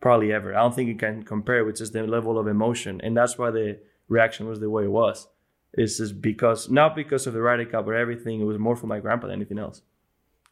probably 0.00 0.32
ever. 0.32 0.54
I 0.54 0.60
don't 0.62 0.74
think 0.74 0.88
you 0.88 0.96
can 0.96 1.22
compare 1.22 1.64
with 1.64 1.76
just 1.76 1.92
the 1.92 2.02
level 2.06 2.38
of 2.38 2.48
emotion, 2.48 3.00
and 3.02 3.16
that's 3.16 3.38
why 3.38 3.50
the 3.50 3.78
reaction 4.08 4.48
was 4.48 4.58
the 4.60 4.68
way 4.68 4.84
it 4.84 4.90
was. 4.90 5.28
It's 5.74 5.98
just 5.98 6.20
because 6.20 6.70
not 6.70 6.94
because 6.94 7.26
of 7.26 7.32
the 7.32 7.40
Ryder 7.40 7.64
Cup 7.64 7.86
or 7.86 7.94
everything. 7.94 8.40
It 8.40 8.44
was 8.44 8.58
more 8.58 8.76
for 8.76 8.86
my 8.86 9.00
grandpa 9.00 9.28
than 9.28 9.36
anything 9.36 9.58
else. 9.58 9.82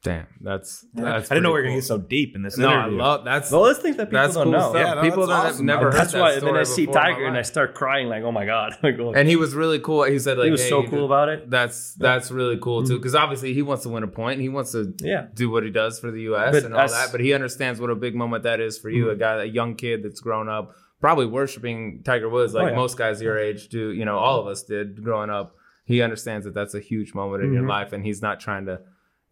Damn, 0.02 0.26
that's 0.40 0.86
I 0.96 1.02
that's. 1.02 1.28
didn't 1.28 1.42
know 1.42 1.50
we 1.50 1.52
were 1.52 1.58
pretty 1.58 1.72
gonna 1.72 1.80
get 1.80 1.86
so 1.86 1.98
deep 1.98 2.34
in 2.34 2.42
this 2.42 2.56
cool. 2.56 2.64
No, 2.64 2.70
I 2.70 2.86
love 2.86 3.22
that's. 3.22 3.50
Well, 3.50 3.60
let's 3.60 3.80
think 3.80 3.98
that 3.98 4.06
people 4.06 4.22
That's 4.22 4.34
don't 4.34 4.44
cool 4.44 4.52
know. 4.52 4.74
Yeah, 4.74 4.94
no, 4.94 5.02
People 5.02 5.26
that's 5.26 5.42
that 5.42 5.52
have 5.56 5.60
never 5.60 5.84
heard 5.84 5.92
That's 5.92 6.12
that 6.12 6.20
why. 6.20 6.30
Then 6.30 6.40
story 6.40 6.60
I 6.60 6.62
see 6.62 6.86
before 6.86 7.02
in 7.02 7.04
my 7.04 7.12
Tiger 7.12 7.26
and 7.26 7.36
I 7.36 7.42
start 7.42 7.74
crying 7.74 8.08
like, 8.08 8.22
"Oh 8.22 8.32
my 8.32 8.46
god!" 8.46 8.78
I 8.82 8.92
go, 8.92 9.10
oh. 9.10 9.12
And 9.12 9.28
he 9.28 9.36
was 9.36 9.54
really 9.54 9.78
cool. 9.78 10.04
He 10.04 10.18
said 10.18 10.38
like 10.38 10.46
he 10.46 10.50
was 10.52 10.62
hey, 10.62 10.70
so 10.70 10.84
cool 10.84 11.00
did- 11.00 11.04
about 11.04 11.28
it. 11.28 11.50
That's 11.50 11.92
that's 11.96 12.30
really 12.30 12.56
cool 12.56 12.82
too, 12.82 12.94
mm. 12.94 12.96
because 12.96 13.14
obviously 13.14 13.52
he 13.52 13.60
wants 13.60 13.82
to 13.82 13.90
win 13.90 14.02
a 14.02 14.08
point. 14.08 14.34
And 14.34 14.42
he 14.42 14.48
wants 14.48 14.72
to 14.72 14.94
Yeah, 15.00 15.26
do 15.34 15.50
what 15.50 15.64
he 15.64 15.70
does 15.70 16.00
for 16.00 16.10
the 16.10 16.22
U.S. 16.22 16.54
But 16.54 16.64
and 16.64 16.74
all 16.74 16.88
that. 16.88 17.12
But 17.12 17.20
he 17.20 17.34
understands 17.34 17.78
what 17.78 17.90
a 17.90 17.94
big 17.94 18.14
moment 18.14 18.44
that 18.44 18.58
is 18.58 18.78
for 18.78 18.88
you, 18.88 19.04
mm-hmm. 19.04 19.16
a 19.16 19.16
guy, 19.16 19.42
a 19.42 19.44
young 19.44 19.74
kid 19.74 20.02
that's 20.02 20.20
grown 20.20 20.48
up, 20.48 20.72
probably 21.01 21.26
worshiping 21.26 22.03
Tiger 22.05 22.28
Woods, 22.28 22.53
like 22.55 22.64
Oh, 22.64 22.68
yeah. 22.70 22.76
most 22.76 22.96
guys 22.98 23.20
your 23.22 23.38
age 23.38 23.68
do. 23.68 23.90
You 23.92 24.05
know, 24.05 24.18
all 24.18 24.40
of 24.40 24.46
us 24.46 24.62
did 24.62 25.03
growing 25.03 25.30
up. 25.30 25.57
He 25.84 26.03
understands 26.03 26.44
that 26.44 26.55
that's 26.55 26.74
a 26.74 26.80
huge 26.80 27.14
moment 27.14 27.42
in 27.42 27.53
your 27.53 27.64
Mhm. 27.64 27.68
life, 27.70 27.92
and 27.92 28.05
he's 28.05 28.22
not 28.22 28.38
trying 28.38 28.66
to, 28.66 28.80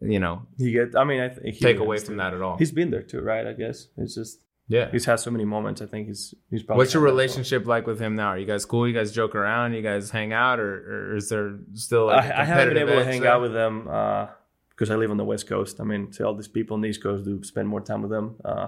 you 0.01 0.19
know, 0.19 0.41
he 0.57 0.71
get. 0.71 0.95
I 0.95 1.03
mean, 1.03 1.21
I 1.21 1.29
think 1.29 1.55
he 1.55 1.59
take 1.61 1.79
away 1.79 1.97
from 1.99 2.17
that 2.17 2.33
at 2.33 2.41
all. 2.41 2.57
He's 2.57 2.71
been 2.71 2.89
there 2.91 3.03
too, 3.03 3.21
right? 3.21 3.45
I 3.47 3.53
guess 3.53 3.87
it's 3.97 4.15
just 4.15 4.41
yeah. 4.67 4.91
he's 4.91 5.05
had 5.05 5.19
so 5.21 5.31
many 5.31 5.45
moments. 5.45 5.81
I 5.81 5.85
think 5.85 6.07
he's 6.07 6.33
he's 6.49 6.63
probably. 6.63 6.81
What's 6.81 6.93
your 6.93 7.03
well. 7.03 7.11
relationship 7.13 7.65
like 7.65 7.87
with 7.87 7.99
him 7.99 8.15
now? 8.15 8.29
Are 8.29 8.37
you 8.37 8.45
guys 8.45 8.65
cool? 8.65 8.87
You 8.87 8.93
guys 8.93 9.11
joke 9.13 9.35
around? 9.35 9.73
You 9.73 9.81
guys 9.81 10.09
hang 10.11 10.33
out, 10.33 10.59
or, 10.59 11.11
or 11.11 11.15
is 11.15 11.29
there 11.29 11.59
still 11.73 12.07
like 12.07 12.25
a 12.25 12.37
I, 12.37 12.41
I 12.41 12.45
haven't 12.45 12.73
been 12.73 12.83
able 12.89 12.95
to 12.99 13.05
hang 13.05 13.21
there? 13.21 13.31
out 13.31 13.41
with 13.41 13.53
them 13.53 13.83
because 14.71 14.89
I 14.91 14.95
live 14.95 15.11
on 15.11 15.17
the 15.17 15.25
West 15.25 15.47
Coast. 15.47 15.79
I 15.79 15.83
mean, 15.85 16.11
see 16.11 16.23
all 16.23 16.33
these 16.35 16.47
people 16.49 16.75
on 16.75 16.81
the 16.81 16.89
East 16.89 17.01
Coast 17.03 17.23
do 17.25 17.41
spend 17.43 17.67
more 17.69 17.81
time 17.81 18.01
with 18.01 18.11
them. 18.11 18.35
Uh, 18.43 18.67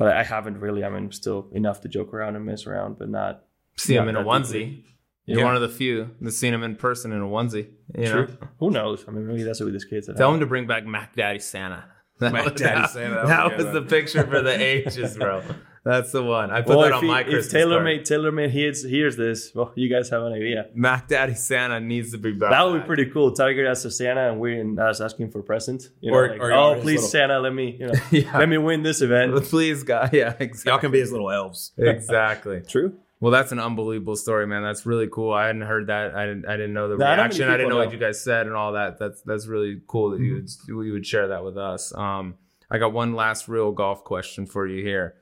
but 0.00 0.08
I, 0.08 0.20
I 0.20 0.22
haven't 0.24 0.58
really. 0.58 0.82
I 0.82 0.88
mean, 0.88 1.12
still 1.12 1.48
enough 1.52 1.82
to 1.82 1.88
joke 1.88 2.12
around 2.12 2.34
and 2.34 2.44
mess 2.44 2.66
around, 2.66 2.98
but 2.98 3.08
not. 3.08 3.44
See 3.76 3.94
him 3.94 4.08
in 4.08 4.16
a 4.16 4.18
that 4.24 4.26
onesie. 4.26 4.82
You're 5.26 5.38
Yeah. 5.40 5.44
one 5.44 5.54
of 5.54 5.62
the 5.62 5.68
few 5.68 6.10
that's 6.20 6.36
seen 6.36 6.52
him 6.52 6.62
in 6.64 6.74
person 6.76 7.12
in 7.12 7.20
a 7.20 7.26
onesie. 7.26 7.68
You 7.96 8.04
know? 8.04 8.24
True. 8.26 8.38
Who 8.58 8.70
knows? 8.70 9.04
I 9.06 9.12
mean, 9.12 9.26
maybe 9.28 9.42
that's 9.44 9.60
what 9.60 9.66
with 9.66 9.74
his 9.74 9.84
kids. 9.84 10.08
At 10.08 10.16
Tell 10.16 10.26
home. 10.28 10.34
him 10.36 10.40
to 10.40 10.46
bring 10.46 10.66
back 10.66 10.84
Mac 10.86 11.14
Daddy 11.14 11.38
Santa. 11.38 11.84
That, 12.18 12.32
Mac 12.36 12.44
was- 12.46 12.60
Daddy 12.60 12.80
that- 12.80 12.90
Santa, 12.90 13.14
that 13.14 13.26
That 13.26 13.56
was 13.56 13.64
was 13.66 13.74
the 13.74 13.82
picture 13.82 14.26
for 14.26 14.40
the 14.42 14.58
ages, 14.60 15.16
bro. 15.16 15.42
That's 15.82 16.12
the 16.12 16.22
one. 16.22 16.50
I 16.50 16.60
put 16.60 16.76
Well, 16.76 16.80
that 16.82 16.92
on 16.92 17.02
he, 17.02 17.08
my 17.08 17.20
if 17.20 17.26
Christmas 17.26 17.52
Taylor 17.52 17.76
card. 17.76 17.84
made 17.84 18.04
Taylor 18.04 18.30
made 18.32 18.50
hears, 18.50 18.84
hears 18.84 19.16
this, 19.16 19.50
well, 19.54 19.72
you 19.76 19.88
guys 19.88 20.10
have 20.10 20.22
an 20.22 20.32
idea. 20.34 20.66
Mac 20.74 21.08
Daddy 21.08 21.34
Santa 21.34 21.80
needs 21.80 22.10
to 22.12 22.18
be 22.18 22.32
back. 22.32 22.50
That 22.50 22.62
would 22.64 22.82
be 22.82 22.86
pretty 22.86 23.06
cool. 23.06 23.32
Tiger 23.32 23.66
as 23.66 23.84
a 23.86 23.90
Santa, 23.90 24.30
and 24.30 24.40
we're 24.40 24.60
in, 24.60 24.78
us 24.78 25.00
asking 25.00 25.30
for 25.30 25.42
presents. 25.42 25.88
You 26.00 26.10
know, 26.12 26.18
Or- 26.18 26.28
like, 26.32 26.40
or 26.40 26.52
oh, 26.52 26.74
please, 26.74 26.96
little- 26.96 27.08
Santa, 27.08 27.40
let 27.40 27.54
me, 27.54 27.76
you 27.80 27.86
know, 27.86 27.94
yeah. 28.10 28.36
let 28.38 28.48
me 28.48 28.58
win 28.58 28.82
this 28.82 29.00
event. 29.00 29.34
Please, 29.44 29.82
God. 29.82 30.10
Yeah, 30.12 30.34
exactly. 30.38 30.70
Y'all 30.70 30.78
can 30.80 30.90
be 30.90 31.00
his 31.00 31.12
little 31.12 31.30
elves. 31.30 31.72
exactly. 31.78 32.60
True. 32.60 32.98
Well, 33.20 33.32
that's 33.32 33.52
an 33.52 33.58
unbelievable 33.58 34.16
story, 34.16 34.46
man. 34.46 34.62
That's 34.62 34.86
really 34.86 35.06
cool. 35.10 35.32
I 35.32 35.46
hadn't 35.46 35.62
heard 35.62 35.88
that. 35.88 36.14
I 36.14 36.24
didn't. 36.26 36.46
I 36.46 36.56
didn't 36.56 36.72
know 36.72 36.88
the 36.88 36.96
Not 36.96 37.16
reaction. 37.18 37.48
I 37.48 37.52
didn't 37.52 37.66
people 37.66 37.78
know 37.78 37.84
what 37.84 37.92
you 37.92 37.98
guys 37.98 38.22
said 38.22 38.46
and 38.46 38.56
all 38.56 38.72
that. 38.72 38.98
That's 38.98 39.20
that's 39.22 39.46
really 39.46 39.80
cool 39.86 40.10
that 40.12 40.20
you 40.20 40.34
would 40.36 40.48
you 40.86 40.92
would 40.92 41.06
share 41.06 41.28
that 41.28 41.44
with 41.44 41.58
us. 41.58 41.94
Um, 41.94 42.36
I 42.70 42.78
got 42.78 42.92
one 42.94 43.14
last 43.14 43.46
real 43.46 43.72
golf 43.72 44.04
question 44.04 44.46
for 44.46 44.66
you 44.66 44.82
here. 44.82 45.16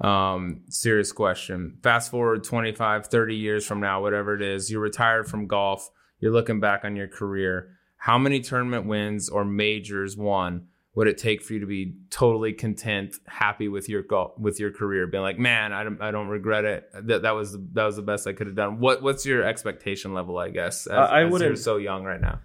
Um, 0.00 0.62
serious 0.68 1.12
question. 1.12 1.78
Fast 1.82 2.10
forward 2.10 2.44
25, 2.44 3.06
30 3.06 3.34
years 3.34 3.64
from 3.66 3.80
now, 3.80 4.02
whatever 4.02 4.34
it 4.34 4.42
is, 4.42 4.70
you're 4.70 4.80
retired 4.80 5.26
from 5.28 5.46
golf. 5.46 5.88
You're 6.20 6.32
looking 6.32 6.60
back 6.60 6.84
on 6.84 6.96
your 6.96 7.08
career. 7.08 7.70
How 7.96 8.18
many 8.18 8.40
tournament 8.40 8.86
wins 8.86 9.28
or 9.28 9.44
majors 9.44 10.16
won 10.16 10.66
would 10.94 11.08
it 11.08 11.18
take 11.18 11.42
for 11.42 11.52
you 11.52 11.60
to 11.60 11.66
be 11.66 11.94
totally 12.08 12.54
content, 12.54 13.16
happy 13.26 13.68
with 13.68 13.86
your 13.88 14.00
golf, 14.02 14.38
with 14.38 14.58
your 14.58 14.70
career, 14.70 15.06
being 15.06 15.22
like, 15.22 15.38
man, 15.38 15.72
I 15.74 15.82
don't, 15.84 16.00
I 16.00 16.10
don't 16.10 16.28
regret 16.28 16.64
it. 16.64 16.88
That 16.94 17.22
that 17.22 17.32
was 17.32 17.52
the, 17.52 17.66
that 17.74 17.84
was 17.84 17.96
the 17.96 18.02
best 18.02 18.26
I 18.26 18.32
could 18.32 18.46
have 18.46 18.56
done. 18.56 18.80
What 18.80 19.02
what's 19.02 19.26
your 19.26 19.42
expectation 19.44 20.14
level? 20.14 20.38
I 20.38 20.48
guess 20.50 20.86
as, 20.86 20.96
I- 20.96 21.20
I 21.20 21.24
wouldn't- 21.24 21.48
You're 21.48 21.56
so 21.56 21.76
young 21.76 22.04
right 22.04 22.20
now. 22.20 22.40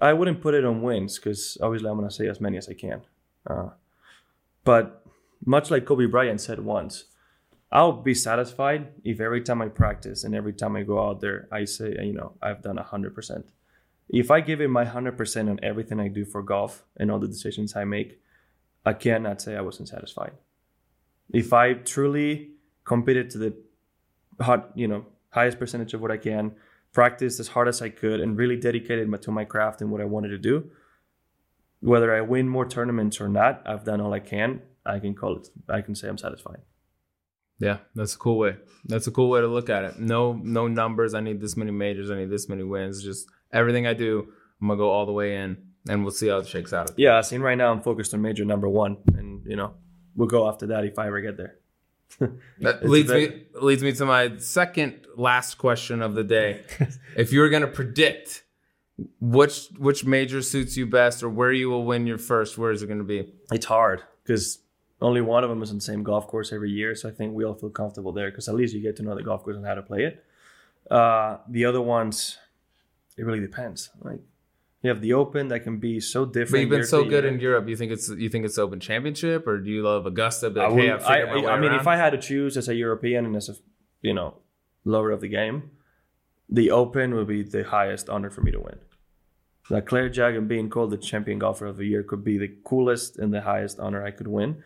I 0.00 0.12
wouldn't 0.12 0.40
put 0.42 0.54
it 0.54 0.64
on 0.64 0.82
wins 0.82 1.18
because 1.18 1.56
obviously 1.62 1.88
I'm 1.88 1.96
going 1.96 2.08
to 2.08 2.14
say 2.14 2.28
as 2.28 2.40
many 2.40 2.58
as 2.58 2.68
I 2.68 2.74
can. 2.74 3.00
Uh, 3.48 3.70
but 4.62 5.05
much 5.44 5.70
like 5.70 5.84
Kobe 5.84 6.06
Bryant 6.06 6.40
said 6.40 6.60
once, 6.60 7.04
I'll 7.70 7.92
be 7.92 8.14
satisfied 8.14 8.92
if 9.04 9.20
every 9.20 9.42
time 9.42 9.60
I 9.60 9.68
practice 9.68 10.24
and 10.24 10.34
every 10.34 10.52
time 10.52 10.76
I 10.76 10.82
go 10.82 11.06
out 11.06 11.20
there, 11.20 11.48
I 11.50 11.64
say, 11.64 11.96
you 12.00 12.12
know, 12.12 12.32
I've 12.40 12.62
done 12.62 12.76
100%. 12.76 13.44
If 14.08 14.30
I 14.30 14.40
give 14.40 14.60
it 14.60 14.68
my 14.68 14.84
100% 14.84 15.50
on 15.50 15.58
everything 15.62 15.98
I 15.98 16.08
do 16.08 16.24
for 16.24 16.42
golf 16.42 16.84
and 16.96 17.10
all 17.10 17.18
the 17.18 17.26
decisions 17.26 17.74
I 17.74 17.84
make, 17.84 18.20
I 18.84 18.92
cannot 18.92 19.42
say 19.42 19.56
I 19.56 19.62
wasn't 19.62 19.88
satisfied. 19.88 20.32
If 21.32 21.52
I 21.52 21.74
truly 21.74 22.52
competed 22.84 23.30
to 23.30 23.38
the 23.38 23.56
hot, 24.40 24.70
you 24.76 24.86
know, 24.86 25.06
highest 25.30 25.58
percentage 25.58 25.92
of 25.92 26.00
what 26.00 26.12
I 26.12 26.18
can, 26.18 26.52
practiced 26.92 27.40
as 27.40 27.48
hard 27.48 27.66
as 27.66 27.82
I 27.82 27.88
could, 27.88 28.20
and 28.20 28.38
really 28.38 28.56
dedicated 28.56 29.22
to 29.22 29.30
my 29.32 29.44
craft 29.44 29.80
and 29.80 29.90
what 29.90 30.00
I 30.00 30.04
wanted 30.04 30.28
to 30.28 30.38
do, 30.38 30.70
whether 31.80 32.14
I 32.14 32.20
win 32.20 32.48
more 32.48 32.66
tournaments 32.66 33.20
or 33.20 33.28
not, 33.28 33.62
I've 33.66 33.84
done 33.84 34.00
all 34.00 34.14
I 34.14 34.20
can. 34.20 34.62
I 34.86 34.98
can 34.98 35.14
call 35.14 35.36
it. 35.36 35.48
I 35.68 35.80
can 35.80 35.94
say 35.94 36.08
I'm 36.08 36.18
satisfied. 36.18 36.60
Yeah, 37.58 37.78
that's 37.94 38.14
a 38.14 38.18
cool 38.18 38.38
way. 38.38 38.56
That's 38.84 39.06
a 39.06 39.10
cool 39.10 39.30
way 39.30 39.40
to 39.40 39.46
look 39.46 39.70
at 39.70 39.84
it. 39.84 39.98
No, 39.98 40.34
no 40.34 40.68
numbers. 40.68 41.14
I 41.14 41.20
need 41.20 41.40
this 41.40 41.56
many 41.56 41.70
majors. 41.70 42.10
I 42.10 42.16
need 42.16 42.30
this 42.30 42.48
many 42.48 42.62
wins. 42.62 43.02
Just 43.02 43.28
everything 43.52 43.86
I 43.86 43.94
do, 43.94 44.28
I'm 44.60 44.68
gonna 44.68 44.78
go 44.78 44.90
all 44.90 45.06
the 45.06 45.12
way 45.12 45.36
in, 45.36 45.56
and 45.88 46.02
we'll 46.02 46.12
see 46.12 46.28
how 46.28 46.38
it 46.38 46.46
shakes 46.46 46.72
out. 46.72 46.90
Yeah, 46.96 47.20
I 47.20 47.34
in 47.34 47.42
right 47.42 47.56
now, 47.56 47.72
I'm 47.72 47.80
focused 47.80 48.12
on 48.12 48.20
major 48.20 48.44
number 48.44 48.68
one, 48.68 48.98
and 49.14 49.44
you 49.46 49.56
know, 49.56 49.74
we'll 50.14 50.28
go 50.28 50.48
after 50.48 50.66
that 50.68 50.84
if 50.84 50.98
I 50.98 51.06
ever 51.06 51.20
get 51.20 51.36
there. 51.36 51.56
That 52.60 52.88
leads 52.88 53.10
a 53.10 53.14
me 53.14 53.44
leads 53.54 53.82
me 53.82 53.92
to 53.92 54.06
my 54.06 54.36
second 54.38 55.06
last 55.16 55.56
question 55.56 56.02
of 56.02 56.14
the 56.14 56.24
day. 56.24 56.64
if 57.16 57.32
you 57.32 57.40
were 57.40 57.48
gonna 57.48 57.66
predict 57.66 58.44
which 59.20 59.68
which 59.78 60.04
major 60.04 60.42
suits 60.42 60.76
you 60.76 60.86
best, 60.86 61.22
or 61.22 61.28
where 61.28 61.52
you 61.52 61.68
will 61.68 61.84
win 61.84 62.06
your 62.06 62.18
first, 62.18 62.58
where 62.58 62.70
is 62.70 62.82
it 62.82 62.86
gonna 62.86 63.04
be? 63.04 63.32
It's 63.50 63.66
hard 63.66 64.02
because 64.22 64.58
only 65.00 65.20
one 65.20 65.44
of 65.44 65.50
them 65.50 65.62
is 65.62 65.70
on 65.70 65.76
the 65.76 65.82
same 65.82 66.02
golf 66.02 66.26
course 66.26 66.52
every 66.52 66.70
year, 66.70 66.94
so 66.94 67.08
I 67.08 67.12
think 67.12 67.34
we 67.34 67.44
all 67.44 67.54
feel 67.54 67.70
comfortable 67.70 68.12
there 68.12 68.30
because 68.30 68.48
at 68.48 68.54
least 68.54 68.74
you 68.74 68.80
get 68.80 68.96
to 68.96 69.02
know 69.02 69.14
the 69.14 69.22
golf 69.22 69.44
course 69.44 69.56
and 69.56 69.66
how 69.66 69.74
to 69.74 69.82
play 69.82 70.04
it. 70.04 70.24
Uh, 70.90 71.38
the 71.48 71.64
other 71.64 71.82
ones, 71.82 72.38
it 73.16 73.24
really 73.24 73.40
depends. 73.40 73.90
Like 74.00 74.20
you 74.82 74.88
have 74.88 75.00
the 75.00 75.12
Open 75.14 75.48
that 75.48 75.60
can 75.60 75.78
be 75.78 76.00
so 76.00 76.24
different. 76.24 76.52
But 76.52 76.58
you've 76.60 76.70
been 76.70 76.86
so 76.86 77.04
good 77.04 77.24
year. 77.24 77.32
in 77.32 77.40
Europe. 77.40 77.68
You 77.68 77.76
think 77.76 77.92
it's 77.92 78.08
you 78.08 78.28
think 78.28 78.44
it's 78.44 78.56
Open 78.56 78.80
Championship, 78.80 79.46
or 79.46 79.58
do 79.58 79.70
you 79.70 79.82
love 79.82 80.06
Augusta? 80.06 80.48
Be 80.50 80.60
I, 80.60 80.68
like, 80.68 80.78
hey, 80.78 80.90
would- 80.92 81.00
I've 81.00 81.04
I, 81.04 81.22
I 81.52 81.60
mean, 81.60 81.70
around? 81.72 81.80
if 81.80 81.86
I 81.86 81.96
had 81.96 82.10
to 82.10 82.18
choose 82.18 82.56
as 82.56 82.68
a 82.68 82.74
European 82.74 83.26
and 83.26 83.36
as 83.36 83.48
a 83.48 83.56
you 84.00 84.14
know 84.14 84.34
lover 84.84 85.10
of 85.10 85.20
the 85.20 85.28
game, 85.28 85.70
the 86.48 86.70
Open 86.70 87.14
would 87.14 87.26
be 87.26 87.42
the 87.42 87.64
highest 87.64 88.08
honor 88.08 88.30
for 88.30 88.40
me 88.42 88.52
to 88.52 88.60
win. 88.60 88.78
Like 89.68 89.86
Claret 89.86 90.12
Jug 90.12 90.36
and 90.36 90.48
being 90.48 90.70
called 90.70 90.92
the 90.92 90.96
champion 90.96 91.40
golfer 91.40 91.66
of 91.66 91.76
the 91.76 91.86
year 91.86 92.04
could 92.04 92.22
be 92.22 92.38
the 92.38 92.54
coolest 92.64 93.18
and 93.18 93.34
the 93.34 93.40
highest 93.40 93.80
honor 93.80 94.04
I 94.04 94.12
could 94.12 94.28
win, 94.28 94.62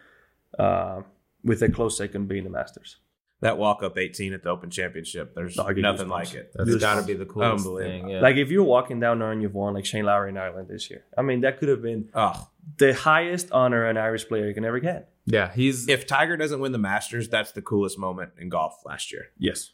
uh, 0.59 1.03
with 1.45 1.63
a 1.63 1.71
close 1.71 1.97
second 1.97 2.29
being 2.29 2.45
the 2.45 2.51
Masters. 2.51 2.97
That 3.43 3.57
walk 3.57 3.83
up 3.83 3.97
18 3.97 4.35
at 4.35 4.43
the 4.43 4.51
Open 4.51 4.69
Championship, 4.69 5.35
there's 5.35 5.57
nothing 5.57 5.77
goosebumps. 5.77 6.09
like 6.09 6.35
it. 6.35 6.53
That's 6.55 6.69
Just 6.69 6.81
got 6.83 7.01
to 7.01 7.07
be 7.07 7.15
the 7.15 7.25
coolest 7.25 7.65
thing. 7.79 8.11
Yeah. 8.11 8.21
Like 8.21 8.37
if 8.37 8.51
you're 8.51 8.63
walking 8.65 9.01
down 9.01 9.19
there 9.21 9.33
and 9.33 9.41
you've 9.41 9.55
won, 9.55 9.73
like 9.73 9.87
Shane 9.87 10.05
Lowry 10.05 10.29
in 10.29 10.37
Ireland 10.37 10.69
this 10.69 10.91
year. 10.91 11.05
I 11.17 11.23
mean, 11.23 11.41
that 11.41 11.59
could 11.59 11.71
have 11.71 11.81
been 11.81 12.11
Oh, 12.15 12.49
the 12.77 12.93
highest 12.93 13.51
honor 13.51 13.87
an 13.87 13.97
Irish 13.97 14.29
player 14.29 14.53
can 14.53 14.67
ever 14.67 14.79
get. 14.79 15.09
yeah, 15.25 15.51
he's 15.55 15.89
if 15.89 16.07
Tiger 16.07 16.37
doesn't 16.37 16.61
win 16.61 16.73
the 16.73 16.79
Masters, 16.79 17.31
that's 17.31 17.53
the 17.53 17.63
coolest 17.63 17.99
moment 17.99 18.33
in 18.39 18.51
golf 18.51 18.83
last 18.85 19.11
year. 19.11 19.29
Yes. 19.39 19.71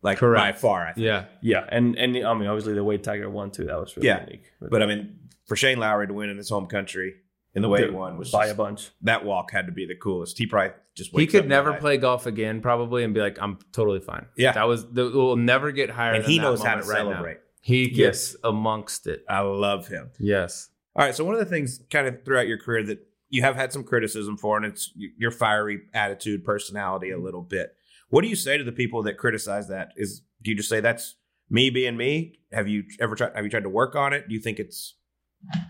Like 0.00 0.16
Correct. 0.16 0.40
by 0.56 0.58
far, 0.58 0.86
I 0.86 0.92
think. 0.94 1.04
yeah. 1.04 1.26
Yeah, 1.42 1.66
and 1.68 1.96
and 1.98 2.16
I 2.16 2.32
mean, 2.32 2.48
obviously 2.48 2.72
the 2.72 2.82
way 2.82 2.96
Tiger 2.96 3.28
won 3.28 3.50
too, 3.50 3.64
that 3.66 3.78
was 3.78 3.94
really 3.94 4.08
Yeah. 4.08 4.24
unique. 4.24 4.44
But 4.58 4.82
I 4.82 4.86
mean, 4.86 5.18
for 5.46 5.54
Shane 5.54 5.78
Lowry 5.78 6.06
to 6.06 6.14
win 6.14 6.30
in 6.30 6.38
his 6.38 6.48
home 6.48 6.66
country, 6.66 7.16
in 7.54 7.62
the 7.62 7.68
way 7.68 7.84
he 7.84 7.90
won 7.90 8.16
was 8.16 8.30
by 8.30 8.46
a 8.46 8.54
bunch. 8.54 8.90
that 9.02 9.24
walk 9.24 9.50
had 9.50 9.66
to 9.66 9.72
be 9.72 9.86
the 9.86 9.94
coolest. 9.94 10.38
He 10.38 10.46
probably 10.46 10.72
just 10.94 11.10
He 11.12 11.26
could 11.26 11.48
never 11.48 11.74
play 11.74 11.96
golf 11.96 12.26
again, 12.26 12.60
probably, 12.60 13.04
and 13.04 13.12
be 13.12 13.20
like, 13.20 13.38
"I'm 13.40 13.58
totally 13.72 14.00
fine." 14.00 14.26
Yeah. 14.36 14.52
that 14.52 14.66
was. 14.66 14.90
The, 14.90 15.10
we'll 15.10 15.36
never 15.36 15.72
get 15.72 15.90
higher. 15.90 16.14
and 16.14 16.24
he 16.24 16.38
knows 16.38 16.62
how 16.62 16.76
to 16.76 16.82
right 16.82 17.04
now. 17.04 17.10
celebrate. 17.10 17.38
He 17.60 17.90
gets 17.90 18.34
amongst 18.42 19.06
it. 19.06 19.24
I 19.28 19.40
love 19.40 19.86
him. 19.86 20.10
Yes. 20.18 20.70
All 20.96 21.04
right. 21.04 21.14
So 21.14 21.24
one 21.24 21.34
of 21.34 21.40
the 21.40 21.46
things 21.46 21.80
kind 21.90 22.06
of 22.08 22.24
throughout 22.24 22.48
your 22.48 22.58
career 22.58 22.82
that 22.84 23.06
you 23.28 23.42
have 23.42 23.56
had 23.56 23.72
some 23.72 23.84
criticism 23.84 24.36
for, 24.36 24.56
and 24.56 24.66
it's 24.66 24.90
your 24.94 25.30
fiery 25.30 25.82
attitude, 25.94 26.44
personality 26.44 27.10
a 27.10 27.14
mm-hmm. 27.14 27.24
little 27.24 27.42
bit. 27.42 27.74
What 28.08 28.22
do 28.22 28.28
you 28.28 28.36
say 28.36 28.58
to 28.58 28.64
the 28.64 28.72
people 28.72 29.02
that 29.04 29.16
criticize 29.16 29.68
that? 29.68 29.92
Is 29.96 30.22
do 30.42 30.50
you 30.50 30.56
just 30.56 30.68
say 30.68 30.80
that's 30.80 31.14
me 31.48 31.70
being 31.70 31.96
me? 31.96 32.40
Have 32.52 32.68
you 32.68 32.84
ever 33.00 33.14
tried? 33.14 33.32
Have 33.34 33.44
you 33.44 33.50
tried 33.50 33.62
to 33.62 33.70
work 33.70 33.94
on 33.94 34.12
it? 34.12 34.28
Do 34.28 34.34
you 34.34 34.40
think 34.40 34.58
it's 34.58 34.96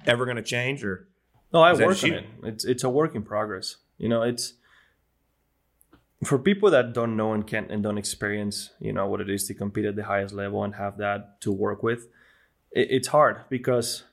ever 0.07 0.25
going 0.25 0.39
to 0.39 0.43
change? 0.43 0.85
Or 0.85 1.09
No, 1.53 1.63
I 1.63 1.73
work 1.75 2.03
on 2.03 2.13
it. 2.13 2.25
It's 2.45 2.65
it's 2.65 2.85
a 2.85 2.89
work 2.89 3.15
in 3.15 3.23
progress. 3.23 3.77
You 3.99 4.09
know, 4.09 4.23
it's 4.23 4.55
for 6.25 6.39
people 6.39 6.71
that 6.71 6.93
don't 6.93 7.17
know 7.17 7.33
and 7.33 7.47
can't 7.47 7.71
and 7.71 7.83
don't 7.83 7.99
experience, 7.99 8.71
you 8.81 8.93
know, 8.93 9.07
what 9.07 9.21
it 9.21 9.29
is 9.29 9.47
to 9.49 9.55
compete 9.55 9.85
at 9.85 9.97
the 9.97 10.05
highest 10.05 10.35
level 10.35 10.63
and 10.65 10.77
have 10.77 10.97
that 10.99 11.41
to 11.43 11.53
work 11.53 11.83
with. 11.83 12.09
It, 12.71 12.89
it's 12.91 13.09
hard 13.09 13.41
because 13.49 14.05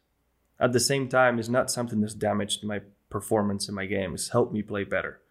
at 0.59 0.73
the 0.73 0.79
same 0.79 1.07
time, 1.07 1.39
it's 1.39 1.49
not 1.49 1.71
something 1.71 2.01
that's 2.01 2.13
damaged 2.13 2.63
my 2.63 2.81
performance 3.09 3.69
in 3.69 3.75
my 3.75 3.85
game. 3.85 4.13
It's 4.13 4.29
helped 4.29 4.53
me 4.53 4.61
play 4.61 4.83
better, 4.83 5.21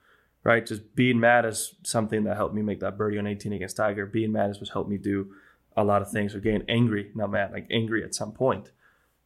right? 0.45 0.65
Just 0.65 0.95
being 0.95 1.21
mad 1.21 1.45
is 1.45 1.75
something 1.83 2.25
that 2.25 2.37
helped 2.37 2.55
me 2.55 2.63
make 2.63 2.81
that 2.81 2.97
birdie 2.97 3.19
on 3.19 3.27
18 3.27 3.53
against 3.53 3.77
Tiger. 3.77 4.07
Being 4.07 4.33
mad 4.33 4.51
is 4.51 4.61
what 4.61 4.71
helped 4.71 4.91
me 4.91 4.99
do 4.99 5.35
a 5.77 5.85
lot 5.85 6.03
of 6.03 6.11
things. 6.11 6.35
Or 6.35 6.41
getting 6.41 6.65
angry, 6.69 7.11
not 7.15 7.31
mad, 7.31 7.53
like 7.53 7.67
angry 7.71 8.03
at 8.03 8.15
some 8.15 8.33
point. 8.33 8.71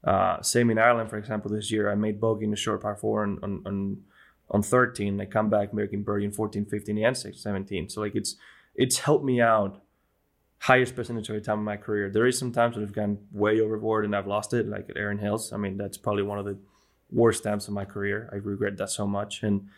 Uh, 0.05 0.42
same 0.42 0.70
in 0.70 0.78
Ireland, 0.78 1.11
for 1.11 1.16
example, 1.16 1.50
this 1.50 1.70
year 1.70 1.90
I 1.90 1.94
made 1.94 2.20
bogey 2.20 2.44
in 2.44 2.50
the 2.50 2.57
short 2.57 2.82
par 2.82 2.96
four 2.96 3.22
on 3.22 3.38
on 3.42 3.62
on, 3.66 4.03
on 4.50 4.62
13. 4.62 5.20
I 5.20 5.26
come 5.26 5.48
back 5.48 5.72
making 5.72 6.03
birdie 6.03 6.24
in 6.24 6.32
14, 6.32 6.66
15, 6.66 6.98
and 7.05 7.16
6, 7.16 7.40
17. 7.40 7.88
So 7.88 8.00
like 8.00 8.14
it's 8.14 8.36
it's 8.74 8.98
helped 8.98 9.24
me 9.24 9.40
out 9.40 9.82
highest 10.62 10.94
percentage 10.94 11.28
of 11.28 11.34
the 11.34 11.40
time 11.40 11.59
in 11.59 11.64
my 11.64 11.76
career. 11.76 12.09
There 12.09 12.24
is 12.24 12.38
some 12.38 12.53
times 12.53 12.76
that 12.76 12.82
I've 12.82 12.92
gone 12.92 13.18
way 13.32 13.61
overboard 13.61 14.05
and 14.05 14.14
I've 14.14 14.28
lost 14.28 14.55
it, 14.55 14.68
like 14.68 14.88
at 14.88 14.96
Erin 14.96 15.18
Hills. 15.18 15.53
I 15.53 15.57
mean, 15.57 15.76
that's 15.76 15.98
probably 15.98 16.22
one 16.22 16.38
of 16.38 16.44
the 16.44 16.57
worst 17.11 17.42
times 17.42 17.66
of 17.66 17.74
my 17.74 17.84
career. 17.84 18.28
I 18.32 18.36
regret 18.36 18.76
that 18.76 18.90
so 18.90 19.05
much, 19.05 19.42
and 19.42 19.68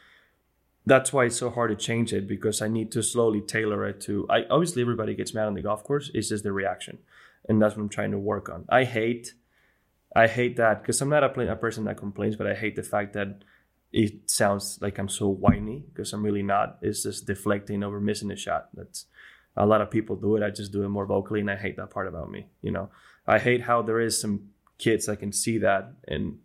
that's 0.85 1.11
why 1.11 1.25
it's 1.25 1.37
so 1.37 1.49
hard 1.49 1.70
to 1.70 1.77
change 1.77 2.12
it 2.12 2.29
because 2.29 2.61
I 2.61 2.68
need 2.68 2.93
to 2.93 3.03
slowly 3.03 3.41
tailor 3.41 3.87
it 3.87 4.03
to. 4.03 4.27
I 4.29 4.45
obviously 4.51 4.83
everybody 4.83 5.14
gets 5.14 5.33
mad 5.33 5.47
on 5.47 5.55
the 5.55 5.62
golf 5.62 5.83
course. 5.85 6.11
It's 6.12 6.29
just 6.29 6.45
the 6.45 6.53
reaction, 6.53 6.99
and 7.49 7.62
that's 7.62 7.77
what 7.77 7.83
I'm 7.83 7.89
trying 7.89 8.11
to 8.11 8.18
work 8.18 8.51
on. 8.51 8.66
I 8.68 8.85
hate. 8.85 9.33
I 10.15 10.27
hate 10.27 10.57
that 10.57 10.83
because 10.83 11.01
I'm 11.01 11.09
not 11.09 11.25
a, 11.25 11.29
pla- 11.29 11.45
a 11.45 11.57
person 11.57 11.85
that 11.85 11.97
complains, 11.97 12.37
but 12.37 12.47
I 12.47 12.55
hate 12.55 12.77
the 12.77 12.83
fact 12.83 13.15
that 13.15 13.43
it 13.93 14.31
sounds 14.31 14.79
like 14.81 14.99
I'm 14.99 15.09
so 15.09 15.29
whiny 15.29 15.85
because 15.89 16.12
I'm 16.12 16.25
really 16.25 16.43
not. 16.43 16.79
It's 16.83 17.03
just 17.03 17.27
deflecting 17.27 17.83
over 17.83 18.01
missing 18.01 18.31
a 18.31 18.37
shot. 18.37 18.69
That's 18.75 19.07
a 19.57 19.67
lot 19.67 19.81
of 19.81 19.91
people 19.91 20.17
do 20.17 20.37
it. 20.37 20.43
I 20.43 20.51
just 20.51 20.73
do 20.73 20.83
it 20.83 20.89
more 20.89 21.07
vocally, 21.07 21.41
and 21.41 21.51
I 21.51 21.57
hate 21.57 21.77
that 21.77 21.91
part 21.91 22.09
about 22.09 22.31
me. 22.31 22.49
You 22.62 22.73
know, 22.73 22.91
I 23.27 23.39
hate 23.39 23.62
how 23.62 23.83
there 23.83 24.01
is 24.01 24.21
some 24.21 24.51
kids 24.79 25.07
that 25.07 25.19
can 25.19 25.33
see 25.33 25.59
that 25.59 25.93
and 26.09 26.39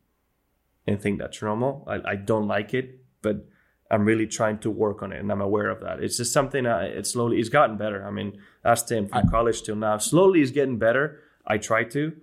and 0.85 1.01
think 1.01 1.19
that's 1.19 1.41
normal. 1.41 1.85
I, 1.87 2.11
I 2.11 2.15
don't 2.15 2.47
like 2.47 2.73
it, 2.73 2.99
but 3.21 3.45
I'm 3.91 4.05
really 4.05 4.27
trying 4.27 4.59
to 4.59 4.69
work 4.69 5.01
on 5.01 5.11
it, 5.11 5.19
and 5.19 5.31
I'm 5.31 5.41
aware 5.41 5.69
of 5.69 5.81
that. 5.81 6.03
It's 6.03 6.17
just 6.17 6.31
something. 6.33 6.65
I, 6.65 6.85
it's 6.85 7.11
slowly. 7.11 7.39
It's 7.39 7.49
gotten 7.49 7.77
better. 7.77 8.05
I 8.05 8.11
mean, 8.11 8.39
ask 8.63 8.87
Tim 8.87 9.07
from 9.07 9.29
college 9.29 9.63
till 9.63 9.75
now. 9.75 9.97
Slowly, 9.97 10.41
it's 10.41 10.51
getting 10.51 10.77
better. 10.77 11.19
I 11.45 11.57
try 11.57 11.83
to, 11.85 12.13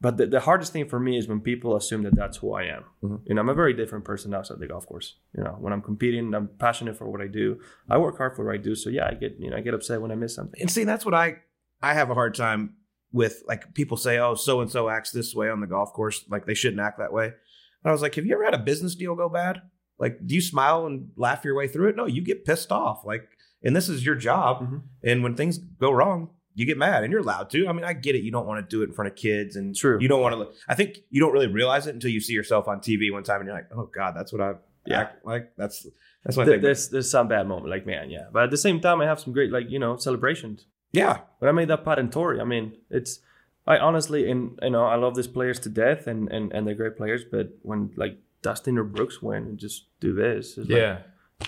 but 0.00 0.16
the, 0.16 0.26
the 0.26 0.40
hardest 0.40 0.72
thing 0.72 0.88
for 0.88 0.98
me 0.98 1.18
is 1.18 1.28
when 1.28 1.40
people 1.40 1.76
assume 1.76 2.02
that 2.04 2.14
that's 2.16 2.38
who 2.38 2.52
I 2.54 2.64
am. 2.64 2.84
Mhm. 3.02 3.20
You 3.26 3.34
know, 3.34 3.40
I'm 3.42 3.48
a 3.48 3.54
very 3.54 3.74
different 3.74 4.04
person 4.04 4.32
outside 4.34 4.58
the 4.58 4.66
golf 4.66 4.86
course. 4.86 5.16
You 5.36 5.44
know, 5.44 5.56
when 5.60 5.72
I'm 5.72 5.82
competing, 5.82 6.34
I'm 6.34 6.48
passionate 6.58 6.96
for 6.96 7.08
what 7.10 7.20
I 7.20 7.26
do. 7.26 7.60
I 7.88 7.98
work 7.98 8.16
hard 8.16 8.34
for 8.36 8.44
what 8.46 8.54
I 8.54 8.58
do. 8.58 8.74
So 8.74 8.88
yeah, 8.90 9.08
I 9.10 9.14
get 9.14 9.36
you 9.38 9.50
know 9.50 9.56
I 9.56 9.60
get 9.60 9.74
upset 9.74 10.00
when 10.00 10.10
I 10.10 10.14
miss 10.14 10.34
something. 10.34 10.60
and 10.60 10.70
see 10.70 10.84
that's 10.84 11.04
what 11.04 11.14
I 11.14 11.36
I 11.82 11.94
have 11.94 12.10
a 12.10 12.14
hard 12.14 12.34
time 12.34 12.74
with. 13.12 13.42
Like 13.46 13.74
people 13.74 13.96
say, 13.96 14.18
oh, 14.18 14.34
so 14.34 14.60
and 14.60 14.70
so 14.70 14.88
acts 14.88 15.12
this 15.12 15.34
way 15.34 15.50
on 15.50 15.60
the 15.60 15.66
golf 15.66 15.92
course, 15.92 16.24
like 16.30 16.46
they 16.46 16.54
shouldn't 16.54 16.80
act 16.80 16.98
that 16.98 17.12
way. 17.12 17.26
And 17.26 17.88
I 17.88 17.92
was 17.92 18.02
like, 18.02 18.14
have 18.16 18.26
you 18.26 18.34
ever 18.34 18.44
had 18.44 18.54
a 18.54 18.58
business 18.58 18.94
deal 18.94 19.14
go 19.14 19.28
bad? 19.28 19.62
Like, 19.98 20.18
do 20.26 20.34
you 20.34 20.40
smile 20.40 20.86
and 20.86 21.10
laugh 21.16 21.44
your 21.44 21.54
way 21.54 21.68
through 21.68 21.88
it? 21.90 21.96
No, 21.96 22.06
you 22.06 22.22
get 22.22 22.44
pissed 22.46 22.72
off. 22.72 23.04
Like, 23.04 23.28
and 23.62 23.74
this 23.76 23.88
is 23.90 24.04
your 24.04 24.14
job. 24.14 24.62
Mhm. 24.62 24.82
And 25.04 25.22
when 25.22 25.34
things 25.34 25.58
go 25.58 25.90
wrong, 25.90 26.30
you 26.54 26.66
get 26.66 26.76
mad, 26.78 27.02
and 27.04 27.12
you're 27.12 27.20
allowed 27.20 27.50
to. 27.50 27.68
I 27.68 27.72
mean, 27.72 27.84
I 27.84 27.92
get 27.92 28.14
it. 28.14 28.22
You 28.22 28.30
don't 28.32 28.46
want 28.46 28.68
to 28.68 28.76
do 28.76 28.82
it 28.82 28.86
in 28.88 28.92
front 28.92 29.10
of 29.10 29.16
kids, 29.16 29.56
and 29.56 29.74
True. 29.74 29.98
you 30.00 30.08
don't 30.08 30.20
want 30.20 30.34
to. 30.34 30.48
I 30.68 30.74
think 30.74 30.98
you 31.10 31.20
don't 31.20 31.32
really 31.32 31.46
realize 31.46 31.86
it 31.86 31.94
until 31.94 32.10
you 32.10 32.20
see 32.20 32.32
yourself 32.32 32.68
on 32.68 32.80
TV 32.80 33.12
one 33.12 33.22
time, 33.22 33.40
and 33.40 33.46
you're 33.46 33.54
like, 33.56 33.68
oh 33.74 33.84
god, 33.94 34.14
that's 34.16 34.32
what 34.32 34.40
I 34.42 34.54
Yeah. 34.86 35.00
act 35.00 35.24
like. 35.24 35.52
That's 35.56 35.86
that's 36.24 36.36
what 36.36 36.42
I 36.42 36.46
There- 36.46 36.54
think. 36.54 36.62
there's 36.64 36.88
there's 36.90 37.10
some 37.10 37.28
bad 37.28 37.46
moment, 37.46 37.68
like 37.70 37.86
man, 37.86 38.10
yeah. 38.10 38.26
But 38.32 38.44
at 38.44 38.50
the 38.50 38.56
same 38.56 38.80
time, 38.80 39.00
I 39.00 39.06
have 39.06 39.20
some 39.20 39.32
great 39.32 39.50
like 39.52 39.70
you 39.70 39.78
know 39.78 39.96
celebrations. 39.96 40.66
Yeah, 40.92 41.18
When 41.38 41.48
I 41.48 41.52
made 41.52 41.68
that 41.68 41.84
putt 41.84 41.98
in 42.00 42.10
Torrey, 42.10 42.40
I 42.40 42.44
mean, 42.44 42.72
it's 42.90 43.20
I 43.66 43.78
honestly 43.78 44.28
and 44.30 44.58
you 44.62 44.70
know 44.70 44.84
I 44.86 44.96
love 44.96 45.14
these 45.14 45.28
players 45.28 45.60
to 45.60 45.68
death 45.68 46.06
and 46.08 46.28
and 46.32 46.52
and 46.52 46.66
they're 46.66 46.74
great 46.74 46.96
players, 46.96 47.24
but 47.24 47.50
when 47.62 47.90
like 47.96 48.18
Dustin 48.42 48.76
or 48.76 48.84
Brooks 48.84 49.22
win 49.22 49.44
and 49.44 49.58
just 49.58 49.86
do 50.00 50.12
this, 50.14 50.58
it's 50.58 50.68
like, 50.68 50.78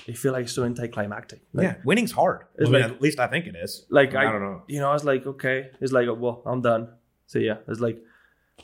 They 0.07 0.15
feel 0.15 0.33
like 0.33 0.45
it's 0.45 0.53
so 0.53 0.65
anticlimactic. 0.65 1.43
Like, 1.53 1.65
yeah. 1.65 1.75
Winning's 1.85 2.13
hard. 2.13 2.45
Like- 2.59 2.85
at 2.85 3.01
least 3.01 3.21
I 3.21 3.27
think 3.27 3.47
it 3.47 3.55
is. 3.57 3.87
Like 3.91 4.15
I, 4.15 4.29
I, 4.29 4.33
don't 4.33 4.41
know. 4.41 4.63
you 4.67 4.81
know, 4.81 4.91
I 4.91 4.93
was 4.93 5.05
like, 5.05 5.27
okay, 5.27 5.71
it's 5.81 5.93
like, 5.93 6.09
well, 6.17 6.43
I'm 6.47 6.63
done. 6.63 6.89
So 7.27 7.39
yeah, 7.39 7.59
it's 7.69 7.81
like, 7.81 8.03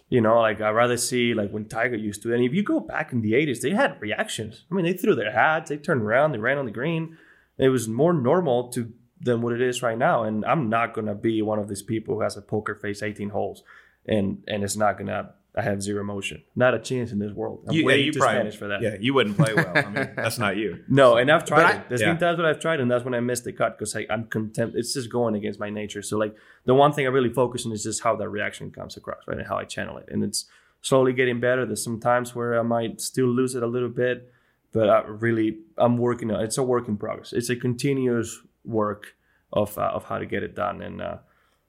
you 0.08 0.20
know, 0.20 0.40
like 0.40 0.60
I'd 0.60 0.70
rather 0.70 0.96
see 0.96 1.34
like 1.34 1.50
when 1.50 1.66
Tiger 1.66 1.96
used 1.96 2.22
to. 2.22 2.34
And 2.34 2.42
if 2.44 2.52
you 2.52 2.62
go 2.62 2.80
back 2.80 3.12
in 3.12 3.20
the 3.20 3.32
'80s, 3.32 3.60
they 3.60 3.70
had 3.70 4.00
reactions. 4.00 4.64
I 4.70 4.74
mean, 4.74 4.84
they 4.84 4.92
threw 4.92 5.14
their 5.14 5.32
hats, 5.32 5.70
they 5.70 5.76
turned 5.76 6.02
around, 6.02 6.32
they 6.32 6.38
ran 6.38 6.58
on 6.58 6.66
the 6.66 6.70
green. 6.70 7.16
It 7.56 7.68
was 7.70 7.88
more 7.88 8.12
normal 8.12 8.68
to 8.72 8.92
than 9.20 9.42
what 9.42 9.52
it 9.52 9.60
is 9.60 9.82
right 9.82 9.98
now. 9.98 10.22
And 10.22 10.44
I'm 10.44 10.68
not 10.68 10.94
gonna 10.94 11.14
be 11.14 11.42
one 11.42 11.58
of 11.58 11.68
these 11.68 11.82
people 11.82 12.14
who 12.14 12.20
has 12.20 12.36
a 12.36 12.42
poker 12.42 12.74
face 12.74 13.02
18 13.02 13.30
holes, 13.30 13.62
and 14.06 14.42
and 14.46 14.62
it's 14.62 14.76
not 14.76 14.98
gonna. 14.98 15.34
I 15.58 15.62
have 15.62 15.82
zero 15.82 16.00
emotion. 16.02 16.42
Not 16.54 16.72
a 16.74 16.78
chance 16.78 17.10
in 17.10 17.18
this 17.18 17.32
world. 17.32 17.64
I'm 17.68 17.74
You, 17.74 17.84
way 17.84 17.98
yeah, 17.98 18.04
you 18.04 18.12
probably, 18.12 18.34
Spanish 18.36 18.56
for 18.56 18.68
that. 18.68 18.80
Yeah, 18.80 18.96
you 19.00 19.12
wouldn't 19.12 19.36
play 19.36 19.52
well. 19.54 19.72
I 19.76 19.84
mean, 19.90 20.10
that's 20.16 20.38
not 20.38 20.56
you. 20.56 20.84
No, 20.88 21.16
and 21.16 21.30
I've 21.30 21.44
tried 21.44 21.62
But 21.62 21.74
it. 21.74 21.88
There's 21.88 22.00
Yeah. 22.00 22.12
been 22.12 22.18
times 22.20 22.38
when 22.38 22.46
I've 22.46 22.60
tried, 22.60 22.78
and 22.80 22.88
that's 22.90 23.04
when 23.04 23.14
I 23.14 23.20
missed 23.20 23.44
the 23.44 23.52
cut 23.52 23.76
because 23.76 23.96
I'm 24.08 24.24
content. 24.26 24.74
It's 24.76 24.94
just 24.94 25.10
going 25.10 25.34
against 25.34 25.58
my 25.58 25.68
nature. 25.68 26.00
So 26.02 26.16
like 26.16 26.34
the 26.64 26.74
one 26.74 26.92
thing 26.92 27.06
I 27.06 27.10
really 27.10 27.32
focus 27.42 27.66
on 27.66 27.72
is 27.72 27.82
just 27.82 28.02
how 28.04 28.14
that 28.16 28.28
reaction 28.28 28.70
comes 28.70 28.96
across, 28.96 29.22
right, 29.26 29.36
and 29.38 29.46
how 29.48 29.56
I 29.58 29.64
channel 29.64 29.96
it. 29.98 30.06
And 30.12 30.22
it's 30.22 30.44
slowly 30.80 31.12
getting 31.12 31.40
better. 31.40 31.66
There's 31.66 31.82
some 31.82 31.98
times 31.98 32.34
where 32.36 32.56
I 32.58 32.62
might 32.62 33.00
still 33.00 33.26
lose 33.26 33.56
it 33.56 33.62
a 33.64 33.66
little 33.66 33.88
bit, 33.88 34.32
but 34.72 34.88
I 34.88 35.00
really 35.08 35.58
I'm 35.76 35.98
working 35.98 36.30
on. 36.30 36.42
It's 36.44 36.58
a 36.58 36.62
work 36.62 36.86
in 36.86 36.96
progress. 36.96 37.32
It's 37.32 37.50
a 37.50 37.56
continuous 37.56 38.40
work 38.64 39.16
of 39.52 39.76
uh, 39.76 39.90
of 39.96 40.04
how 40.04 40.18
to 40.18 40.26
get 40.26 40.42
it 40.44 40.54
done. 40.54 40.82
And 40.82 41.02
uh, 41.02 41.16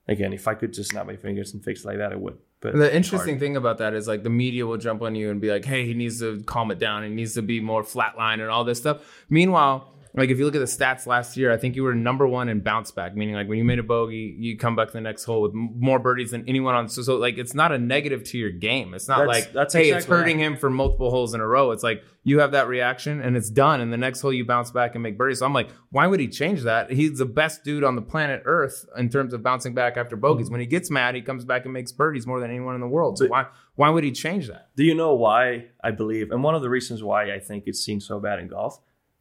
again, 0.08 0.32
if 0.34 0.48
I 0.48 0.54
could 0.54 0.74
just 0.74 0.92
snap 0.92 1.08
my 1.08 1.16
fingers 1.16 1.54
and 1.54 1.64
fix 1.64 1.82
it 1.84 1.88
like 1.88 1.98
that, 1.98 2.12
I 2.12 2.18
would. 2.18 2.38
But 2.62 2.76
The 2.76 2.94
interesting 2.94 3.36
hard. 3.36 3.40
thing 3.40 3.56
about 3.56 3.78
that 3.78 3.94
is 3.94 4.08
like 4.08 4.24
the 4.24 4.30
media 4.30 4.66
will 4.66 4.78
jump 4.78 5.02
on 5.02 5.16
you 5.16 5.30
and 5.32 5.40
be 5.40 5.50
like, 5.50 5.66
"Hey, 5.66 5.86
he 5.86 5.94
needs 5.94 6.20
to 6.20 6.42
calm 6.44 6.72
it 6.72 6.80
down. 6.80 7.04
He 7.04 7.10
needs 7.10 7.34
to 7.36 7.42
be 7.42 7.62
more 7.62 7.84
flatline 7.84 8.42
and 8.42 8.50
all 8.50 8.64
this 8.66 8.80
stuff." 8.80 9.02
Meanwhile, 9.30 9.94
like 10.16 10.30
if 10.30 10.40
you 10.40 10.46
look 10.46 10.56
at 10.56 10.60
the 10.60 10.66
stats 10.66 11.06
last 11.06 11.38
year, 11.38 11.52
I 11.52 11.58
think 11.58 11.76
you 11.76 11.84
were 11.84 11.94
number 11.94 12.28
one 12.28 12.50
in 12.50 12.62
bounce 12.62 12.92
back, 12.92 13.16
meaning 13.16 13.36
like 13.36 13.48
when 13.48 13.58
you 13.58 13.64
made 13.64 13.80
a 13.80 13.84
bogey, 13.84 14.36
you 14.40 14.58
come 14.58 14.76
back 14.76 14.88
to 14.88 14.94
the 14.94 15.02
next 15.02 15.24
hole 15.24 15.42
with 15.42 15.54
more 15.54 16.00
birdies 16.00 16.32
than 16.32 16.48
anyone 16.48 16.74
on. 16.76 16.90
So, 16.90 17.02
so 17.04 17.18
like 17.18 17.38
it's 17.38 17.54
not 17.54 17.72
a 17.72 17.78
negative 17.78 18.24
to 18.26 18.38
your 18.38 18.50
game. 18.50 18.94
It's 18.94 19.08
not 19.08 19.20
That's- 19.20 19.46
like 19.46 19.54
that's 19.54 19.74
hey, 19.74 19.90
it's 19.90 19.98
exactly 20.06 20.18
hurting 20.18 20.40
him 20.40 20.58
for 20.58 20.70
multiple 20.70 21.12
holes 21.12 21.34
in 21.34 21.42
a 21.42 21.48
row. 21.48 21.72
It's 21.72 21.84
like 21.84 22.04
you 22.24 22.40
have 22.40 22.52
that 22.52 22.68
reaction 22.68 23.22
and 23.22 23.38
it's 23.38 23.50
done, 23.50 23.82
and 23.82 23.94
the 23.94 23.98
next 23.98 24.22
hole 24.22 24.34
you 24.34 24.46
bounce 24.46 24.72
back 24.72 24.96
and 24.96 25.04
make 25.04 25.18
birdies. 25.18 25.40
So 25.40 25.46
I'm 25.46 25.54
like, 25.54 25.70
why 25.92 26.08
would 26.08 26.20
he 26.20 26.28
change 26.28 26.64
that? 26.64 26.92
He's 26.92 27.18
the 27.18 27.26
best 27.26 27.64
dude 27.64 27.84
on 27.84 27.96
the 27.96 28.02
planet 28.02 28.42
Earth 28.46 28.86
in 28.98 29.10
terms 29.10 29.34
of 29.34 29.44
bouncing 29.44 29.74
back 29.74 29.96
after 29.96 30.16
bogeys. 30.16 30.48
Mm-hmm. 30.48 30.54
When 30.54 30.62
he 30.62 30.68
gets 30.68 30.90
mad, 30.90 31.16
he 31.16 31.22
comes 31.22 31.46
back 31.46 31.66
and 31.66 31.74
makes 31.74 31.92
birdies 31.92 32.26
more 32.26 32.40
than 32.40 32.50
anyone 32.50 32.76
in 32.76 32.82
the 32.82 32.88
world. 32.88 33.18
So 33.20 33.26
But- 33.26 33.32
why 33.32 33.46
why 33.76 33.90
would 33.90 34.04
he 34.04 34.12
change 34.12 34.48
that? 34.48 34.70
Do 34.76 34.84
you 34.84 34.94
know 34.96 35.14
why 35.14 35.68
I 35.84 35.92
believe, 35.92 36.32
and 36.32 36.44
one 36.44 36.56
of 36.56 36.62
the 36.62 36.70
reasons 36.70 37.02
why 37.04 37.32
I 37.34 37.40
think 37.40 37.64
it's 37.68 37.80
seen 37.80 38.02
so 38.02 38.20
bad 38.20 38.40
in 38.40 38.48
golf 38.48 38.80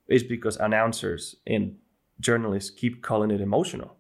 is 0.09 0.23
because 0.23 0.57
announcers 0.57 1.37
and 1.47 1.77
journalists 2.21 2.71
keep 2.71 3.03
calling 3.03 3.31
it 3.31 3.41
emotional. 3.41 3.95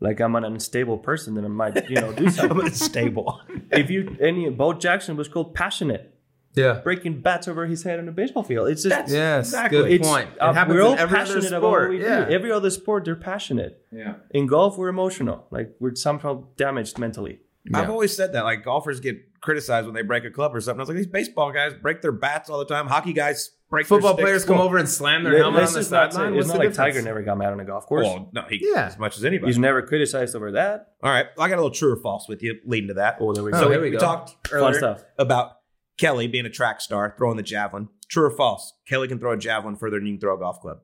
Like 0.00 0.20
I'm 0.20 0.34
an 0.36 0.44
unstable 0.44 0.98
person, 0.98 1.34
then 1.34 1.44
I 1.44 1.48
might, 1.48 1.88
you 1.88 1.96
know, 2.00 2.12
do 2.12 2.24
I'm 2.26 2.30
something. 2.30 2.60
unstable. 2.66 3.40
if 3.72 3.90
you 3.90 4.16
any 4.20 4.50
Bo 4.50 4.72
Jackson 4.74 5.16
was 5.16 5.28
called 5.28 5.54
passionate, 5.54 6.12
Yeah. 6.54 6.80
breaking 6.84 7.20
bats 7.22 7.48
over 7.48 7.66
his 7.66 7.82
head 7.82 7.98
on 7.98 8.08
a 8.08 8.12
baseball 8.12 8.42
field. 8.42 8.68
It's 8.68 8.82
just 8.82 9.10
Yes. 9.10 9.46
Exactly. 9.48 9.78
Good 9.78 9.90
it's, 9.92 10.08
point. 10.08 10.28
It 10.34 10.38
uh, 10.42 10.52
happens 10.52 10.74
we're 10.76 10.82
all 10.82 10.92
in 10.92 10.98
every 10.98 11.18
other 11.18 11.26
passionate 11.34 11.52
about 11.52 11.62
what 11.62 11.76
sport. 11.78 11.90
we 11.90 12.02
Yeah. 12.02 12.24
do. 12.26 12.34
Every 12.34 12.52
other 12.52 12.70
sport, 12.70 13.04
they're 13.06 13.16
passionate. 13.16 13.84
yeah. 13.90 14.14
In 14.30 14.46
golf, 14.46 14.76
we're 14.76 14.88
emotional. 14.88 15.46
Like 15.50 15.74
we're 15.80 15.94
somehow 15.94 16.44
damaged 16.56 16.98
mentally. 16.98 17.40
I've 17.74 17.90
always 17.90 18.14
said 18.14 18.32
that. 18.34 18.44
Like 18.44 18.64
golfers 18.64 19.00
get 19.00 19.16
criticized 19.46 19.86
when 19.86 19.94
they 19.94 20.02
break 20.02 20.24
a 20.24 20.30
club 20.30 20.54
or 20.54 20.60
something. 20.60 20.80
I 20.80 20.82
was 20.82 20.88
like, 20.90 20.96
these 20.98 21.06
baseball 21.06 21.50
guys 21.52 21.72
break 21.72 22.02
their 22.02 22.12
bats 22.12 22.50
all 22.50 22.58
the 22.58 22.66
time. 22.66 22.86
Hockey 22.88 23.14
guys 23.14 23.52
break 23.70 23.86
their 23.88 23.96
Football 23.96 24.16
players 24.16 24.44
come 24.44 24.56
Well, 24.58 24.66
over 24.66 24.76
and 24.76 24.86
slam 24.88 25.24
their 25.24 25.32
Let- 25.32 25.42
helmet 25.42 25.62
on 25.62 25.72
the 25.72 25.78
just 25.78 25.90
not 25.90 26.12
say- 26.12 26.16
sideline. 26.16 26.34
It's 26.34 26.36
What's 26.36 26.48
not 26.48 26.58
like 26.58 26.68
difference? 26.72 26.76
Tiger 26.94 27.02
never 27.02 27.22
got 27.22 27.38
mad 27.38 27.52
on 27.54 27.60
a 27.60 27.64
golf 27.64 27.86
course. 27.86 28.04
Well, 28.04 28.28
no, 28.34 28.42
he 28.50 28.60
Yeah. 28.62 28.84
as 28.86 28.98
much 28.98 29.16
as 29.16 29.24
anybody. 29.24 29.48
He's 29.48 29.58
never 29.58 29.80
criticized 29.80 30.36
over 30.36 30.52
that. 30.52 30.88
All 31.02 31.10
right, 31.10 31.26
well, 31.36 31.46
I 31.46 31.48
got 31.48 31.54
a 31.54 31.62
little 31.62 31.70
true 31.70 31.92
or 31.92 31.96
false 31.96 32.28
with 32.28 32.42
you 32.42 32.56
leading 32.66 32.88
to 32.88 32.94
that. 32.94 33.16
Oh, 33.20 33.32
there 33.32 33.42
we 33.44 33.50
Oh, 33.50 33.54
go. 33.54 33.60
so 33.62 33.70
here 33.70 33.78
we, 33.80 33.84
we 33.86 33.90
we 33.92 33.96
go. 33.96 34.04
talked 34.04 34.48
Fun 34.48 34.58
earlier 34.60 34.74
stuff. 34.78 35.04
about 35.18 35.52
Kelly 35.98 36.26
being 36.26 36.44
a 36.44 36.50
track 36.50 36.80
star, 36.82 37.14
throwing 37.16 37.38
the 37.38 37.42
javelin. 37.42 37.88
True 38.08 38.24
or 38.26 38.30
false? 38.30 38.74
Kelly 38.88 39.08
can 39.08 39.18
throw 39.18 39.32
a 39.32 39.36
javelin 39.36 39.76
further 39.76 39.98
than 39.98 40.06
you 40.06 40.14
can 40.14 40.20
throw 40.20 40.34
a 40.34 40.38
golf 40.38 40.60
club. 40.60 40.78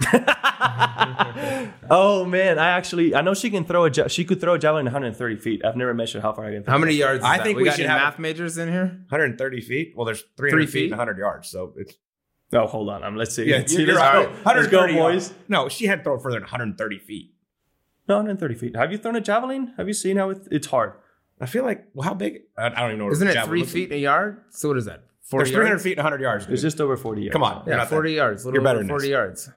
oh 1.90 2.24
man, 2.26 2.58
I 2.58 2.68
actually 2.70 3.14
I 3.14 3.20
know 3.20 3.34
she 3.34 3.50
can 3.50 3.64
throw 3.64 3.84
a 3.86 3.90
ja- 3.90 4.08
she 4.08 4.24
could 4.24 4.40
throw 4.40 4.54
a 4.54 4.58
javelin 4.58 4.84
130 4.86 5.36
feet. 5.36 5.64
I've 5.64 5.76
never 5.76 5.94
measured 5.94 6.22
how 6.22 6.32
far 6.32 6.46
I 6.46 6.52
can. 6.52 6.64
Throw 6.64 6.72
How 6.72 6.78
many 6.78 6.94
yards? 6.94 7.20
Is 7.20 7.24
I 7.24 7.36
that? 7.38 7.44
think 7.44 7.56
we, 7.56 7.64
we 7.64 7.70
should 7.70 7.86
have- 7.86 8.00
math 8.00 8.18
majors 8.18 8.58
in 8.58 8.68
here. 8.70 8.86
130 9.08 9.60
feet. 9.60 9.92
Well, 9.96 10.04
there's 10.04 10.24
300 10.36 10.50
Three 10.56 10.66
feet 10.66 10.72
feet? 10.72 10.82
and 10.92 10.98
100 10.98 11.18
yards, 11.18 11.48
so 11.48 11.72
it's 11.76 11.94
Oh, 12.52 12.66
hold 12.66 12.88
on. 12.88 13.02
Um, 13.02 13.16
let's 13.16 13.34
see. 13.34 13.46
yeah. 13.46 13.56
let's 13.56 13.72
You're, 13.76 13.80
see. 13.86 13.92
Let's 13.92 13.98
right. 14.00 14.12
go. 14.26 14.30
Let's 14.52 14.68
go, 14.68 14.78
130 14.78 14.92
boys. 14.94 15.28
yards. 15.28 15.34
No, 15.48 15.68
she 15.68 15.86
had 15.86 15.96
to 16.00 16.02
throw 16.04 16.14
it 16.14 16.22
further 16.22 16.36
than 16.36 16.42
130 16.42 16.98
feet. 17.00 17.34
No, 18.08 18.16
130 18.16 18.54
feet. 18.54 18.76
Have 18.76 18.92
you 18.92 18.98
thrown 18.98 19.16
a 19.16 19.20
javelin? 19.20 19.74
Have 19.76 19.88
you 19.88 19.94
seen 19.94 20.18
how 20.18 20.30
it, 20.30 20.46
it's 20.52 20.66
hard? 20.68 20.92
I 21.40 21.46
feel 21.46 21.64
like 21.64 21.86
well, 21.94 22.06
how 22.06 22.14
big? 22.14 22.42
I, 22.56 22.66
I 22.66 22.68
don't 22.68 22.90
even 22.90 22.98
know. 22.98 23.04
What 23.06 23.12
Isn't 23.14 23.28
it 23.28 23.44
three 23.44 23.60
looks 23.60 23.70
like. 23.70 23.74
feet 23.88 23.92
a 23.92 23.98
yard? 23.98 24.42
So 24.50 24.68
what 24.68 24.76
is 24.78 24.84
that? 24.84 25.04
Forty 25.22 25.44
There's 25.50 25.54
300 25.54 25.68
yards? 25.70 25.82
feet 25.82 25.92
and 25.98 26.04
100 26.04 26.20
yards. 26.20 26.46
It's 26.48 26.62
just 26.62 26.80
over 26.80 26.96
40 26.96 27.22
yards. 27.22 27.32
Come 27.32 27.42
on. 27.42 27.64
Yeah, 27.66 27.76
not 27.76 27.88
forty 27.88 28.12
yards. 28.12 28.44
Little 28.44 28.56
You're 28.58 28.62
better 28.62 28.76
over 28.76 28.82
than 28.84 28.88
forty 28.88 29.06
this. 29.06 29.10
yards. 29.10 29.50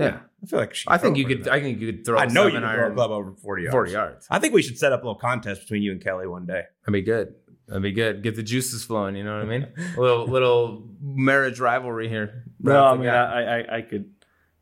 Yeah, 0.00 0.18
I 0.42 0.46
feel 0.46 0.58
like 0.58 0.74
she 0.74 0.86
I 0.88 0.98
think 0.98 1.16
you 1.16 1.26
could. 1.26 1.44
than 1.44 1.52
I 1.52 1.60
think 1.60 1.80
you 1.80 1.92
could 1.92 2.04
throw. 2.04 2.18
I 2.18 2.26
know 2.26 2.44
you 2.46 2.50
seven 2.52 2.62
can 2.62 2.62
throw 2.62 2.80
a 2.80 2.84
iron 2.86 2.94
club 2.94 3.10
over 3.10 3.32
40 3.32 3.62
yards. 3.62 3.72
Forty 3.72 3.92
yards. 3.92 4.26
I 4.30 4.38
think 4.38 4.54
we 4.54 4.62
should 4.62 4.78
set 4.78 4.92
up 4.92 5.02
a 5.02 5.06
little 5.06 5.20
contest 5.20 5.62
between 5.62 5.82
you 5.82 5.92
and 5.92 6.02
Kelly 6.02 6.26
one 6.26 6.46
day. 6.46 6.62
That'd 6.82 6.92
be 6.92 7.02
good. 7.02 7.34
That'd 7.68 7.82
be 7.82 7.92
good. 7.92 8.22
Get 8.22 8.34
the 8.36 8.42
juices 8.42 8.82
flowing. 8.84 9.14
You 9.16 9.24
know 9.24 9.34
what 9.36 9.42
I 9.42 9.48
mean? 9.48 9.68
a 9.96 10.00
little 10.00 10.26
little 10.26 10.88
marriage 11.00 11.60
rivalry 11.60 12.08
here. 12.08 12.44
No, 12.60 12.72
Right 12.72 12.92
I 12.92 12.96
mean. 12.96 13.08
I, 13.08 13.60
I, 13.60 13.76
I 13.78 13.82
could, 13.82 14.10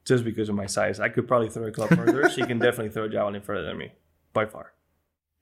just 0.05 0.24
because 0.24 0.49
of 0.49 0.55
my 0.55 0.66
size, 0.66 1.01
I 1.01 1.09
could 1.09 1.26
probably 1.26 1.49
throw 1.49 1.66
a 1.66 1.72
club 1.72 1.89
further. 1.91 2.28
she 2.30 2.43
can 2.43 2.59
definitely 2.59 2.91
throw 2.91 3.05
a 3.05 3.09
javelin 3.09 3.41
further 3.41 3.64
than 3.66 3.78
me, 3.78 3.93
by 4.32 4.45
far. 4.47 4.72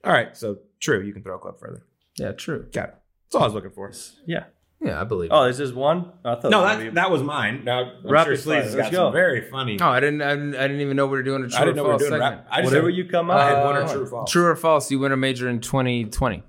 All 0.04 0.12
right, 0.12 0.36
so 0.36 0.58
true, 0.78 1.00
you 1.02 1.12
can 1.12 1.22
throw 1.24 1.34
a 1.36 1.38
club 1.40 1.58
further. 1.58 1.82
yeah, 2.16 2.30
true. 2.32 2.66
Got 2.72 2.88
it. 2.90 2.94
That's 3.24 3.34
all 3.34 3.42
I 3.42 3.46
was 3.46 3.54
looking 3.54 3.70
for. 3.70 3.90
Yeah. 4.26 4.44
Yeah, 4.80 5.00
I 5.00 5.04
believe. 5.04 5.30
Oh, 5.32 5.44
is 5.44 5.56
this 5.58 5.72
one? 5.72 6.12
I 6.24 6.34
thought. 6.34 6.50
No, 6.50 6.64
maybe- 6.66 6.84
that 6.84 6.94
that 6.94 7.10
was 7.10 7.22
mine. 7.22 7.64
Now, 7.64 7.92
I'm 8.04 8.10
Rapid 8.10 8.38
sure 8.40 8.52
fire, 8.54 8.62
has 8.62 8.74
let's 8.74 8.90
got 8.90 8.94
some 8.94 9.04
go. 9.06 9.10
very 9.10 9.40
funny. 9.50 9.78
Oh, 9.80 9.88
I 9.88 10.00
didn't, 10.00 10.20
I 10.22 10.30
didn't. 10.34 10.54
I 10.54 10.62
didn't 10.68 10.80
even 10.82 10.96
know 10.96 11.06
we 11.06 11.12
were 11.16 11.22
doing 11.22 11.44
a 11.44 11.48
true 11.48 11.56
I 11.58 11.64
didn't 11.64 11.76
know 11.76 11.82
or 11.84 11.86
we 11.88 11.92
were 11.94 11.98
doing 11.98 12.10
segment. 12.12 12.36
rap. 12.42 12.46
I 12.50 12.60
just 12.60 12.64
Whatever 12.72 12.88
had- 12.90 12.96
you 12.96 13.04
come 13.06 13.30
I 13.30 13.34
up. 13.34 13.56
had 13.56 13.64
one 13.64 13.76
Uh, 13.76 13.80
or 13.80 13.88
true 13.88 14.02
or 14.02 14.06
false. 14.06 14.30
True 14.30 14.44
or 14.46 14.56
false? 14.56 14.90
You 14.90 14.98
win 14.98 15.12
a 15.12 15.16
major 15.16 15.48
in 15.48 15.60
2020. 15.60 16.42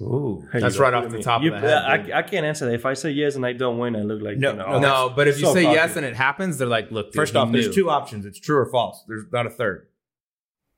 Ooh. 0.00 0.44
Hey, 0.52 0.58
That's 0.58 0.76
right 0.78 0.92
off 0.92 1.04
the 1.08 1.18
me. 1.18 1.22
top 1.22 1.40
of 1.42 1.52
the 1.52 1.58
head, 1.60 2.12
I, 2.12 2.18
I 2.18 2.22
can't 2.22 2.44
answer 2.44 2.66
that. 2.66 2.74
If 2.74 2.84
I 2.84 2.94
say 2.94 3.10
yes 3.10 3.36
and 3.36 3.46
I 3.46 3.52
don't 3.52 3.78
win, 3.78 3.94
I 3.94 4.00
look 4.00 4.20
like 4.22 4.38
No, 4.38 4.50
you 4.50 4.56
know, 4.56 4.66
no, 4.72 4.78
no, 4.80 5.12
but 5.14 5.28
if 5.28 5.38
you 5.38 5.46
so 5.46 5.54
say 5.54 5.62
yes 5.62 5.94
and 5.96 6.04
it 6.04 6.16
happens, 6.16 6.58
they're 6.58 6.66
like, 6.66 6.90
look, 6.90 7.06
dude, 7.12 7.14
First 7.14 7.36
off, 7.36 7.48
knew. 7.48 7.62
there's 7.62 7.72
two 7.74 7.88
options. 7.90 8.26
It's 8.26 8.40
true 8.40 8.56
or 8.56 8.66
false. 8.66 9.04
There's 9.06 9.22
not 9.32 9.46
a 9.46 9.50
third. 9.50 9.86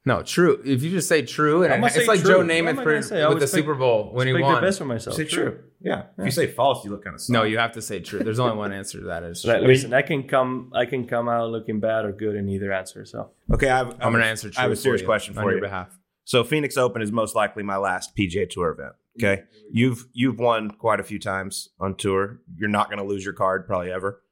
No, 0.06 0.22
true. 0.22 0.62
If 0.64 0.82
you 0.84 0.90
just 0.92 1.08
say 1.08 1.22
true, 1.22 1.64
and 1.64 1.74
I'm 1.74 1.82
it's 1.84 1.96
say 1.96 2.06
like 2.06 2.20
true. 2.20 2.30
Joe 2.30 2.38
What 2.38 2.50
am 2.50 2.64
Namath 2.64 2.76
for, 2.76 2.84
gonna 2.84 3.02
say? 3.02 3.22
I 3.22 3.28
with 3.28 3.38
the 3.40 3.44
pick- 3.46 3.48
Super 3.50 3.74
Bowl 3.74 4.10
when 4.12 4.28
he 4.28 4.32
Pick 4.32 4.40
the 4.40 4.44
won. 4.44 4.62
best 4.62 4.78
for 4.78 4.84
myself. 4.84 5.16
Say 5.16 5.24
true. 5.24 5.58
Yeah. 5.80 6.04
If 6.16 6.24
you 6.26 6.30
say 6.30 6.46
false, 6.46 6.84
you 6.84 6.92
look 6.92 7.02
kind 7.04 7.16
of 7.16 7.22
No, 7.28 7.42
you 7.42 7.58
have 7.58 7.72
to 7.72 7.82
say 7.82 7.98
true. 8.00 8.20
There's 8.20 8.38
only 8.38 8.56
one 8.56 8.72
answer 8.72 9.00
to 9.00 9.06
that. 9.06 9.24
Is 9.24 9.42
true. 9.42 9.58
listen, 9.58 9.92
I 9.92 10.02
can 10.02 10.28
come. 10.28 10.70
I 10.74 10.86
can 10.86 11.06
come 11.08 11.28
out 11.28 11.50
looking 11.50 11.80
bad 11.80 12.04
or 12.04 12.12
good 12.12 12.36
in 12.36 12.48
either 12.48 12.72
answer. 12.72 13.04
So 13.04 13.30
Okay, 13.52 13.68
I 13.68 13.78
have, 13.78 13.92
I'm 14.00 14.12
going 14.12 14.22
to 14.22 14.26
answer 14.28 14.48
true. 14.48 14.58
I 14.60 14.62
have 14.62 14.72
a 14.72 14.76
serious 14.76 15.00
you 15.02 15.06
question 15.08 15.36
on 15.36 15.42
for 15.44 15.50
your 15.50 15.60
behalf. 15.60 15.88
So 16.24 16.44
Phoenix 16.44 16.76
Open 16.76 17.02
is 17.02 17.10
most 17.12 17.34
likely 17.34 17.62
my 17.64 17.76
last 17.76 18.16
PGA 18.16 18.48
Tour 18.48 18.70
event. 18.70 18.92
Okay, 19.18 19.42
you've 19.72 20.06
you've 20.12 20.38
won 20.38 20.70
quite 20.70 21.00
a 21.00 21.04
few 21.04 21.18
times 21.18 21.70
on 21.80 21.96
tour. 21.96 22.40
You're 22.56 22.68
not 22.68 22.88
going 22.90 22.98
to 22.98 23.04
lose 23.04 23.24
your 23.24 23.34
card 23.34 23.66
probably 23.66 23.90
ever. 23.90 24.22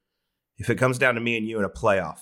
If 0.59 0.71
it 0.71 0.77
comes 0.77 0.99
down 0.99 1.15
to 1.17 1.21
me 1.21 1.37
and 1.37 1.49
you 1.49 1.59
in 1.59 1.65
a 1.65 1.69
playoff, 1.71 2.19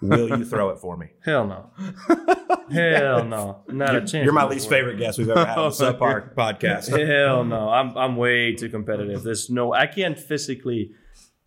will 0.00 0.28
you 0.28 0.44
throw 0.44 0.70
it 0.70 0.78
for 0.78 0.96
me? 0.96 1.08
hell 1.24 1.46
no, 1.46 1.70
hell 2.70 3.24
no, 3.24 3.62
not 3.68 3.94
a 3.94 4.00
chance. 4.00 4.24
You're 4.24 4.32
my 4.32 4.44
least 4.46 4.68
favorite 4.68 4.98
guest 4.98 5.18
we've 5.18 5.28
ever 5.28 5.44
had 5.44 5.58
on 5.58 5.70
the 5.70 5.76
Subpar 5.76 6.34
podcast. 6.36 6.88
Hell 6.88 7.44
no, 7.44 7.68
I'm 7.68 7.96
I'm 7.96 8.16
way 8.16 8.54
too 8.54 8.68
competitive. 8.68 9.22
There's 9.22 9.50
no, 9.50 9.72
I 9.72 9.86
can't 9.86 10.18
physically 10.18 10.92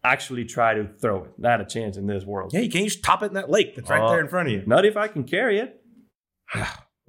actually 0.04 0.46
try 0.46 0.74
to 0.74 0.88
throw 1.02 1.24
it. 1.26 1.32
Not 1.38 1.62
a 1.62 1.66
chance 1.66 1.96
in 1.98 2.08
this 2.08 2.26
world. 2.26 2.52
Yeah, 2.54 2.60
you 2.62 2.70
can't 2.70 2.86
just 2.86 3.04
top 3.04 3.24
it 3.24 3.28
in 3.28 3.34
that 3.36 3.50
lake 3.50 3.76
that's 3.76 3.90
right 3.90 4.02
Oh. 4.02 4.10
there 4.10 4.20
in 4.20 4.28
front 4.28 4.48
of 4.50 4.54
you. 4.54 4.64
Not 4.66 4.86
if 4.86 4.98
I 4.98 5.08
can 5.08 5.24
carry 5.24 5.60
it. 5.60 5.82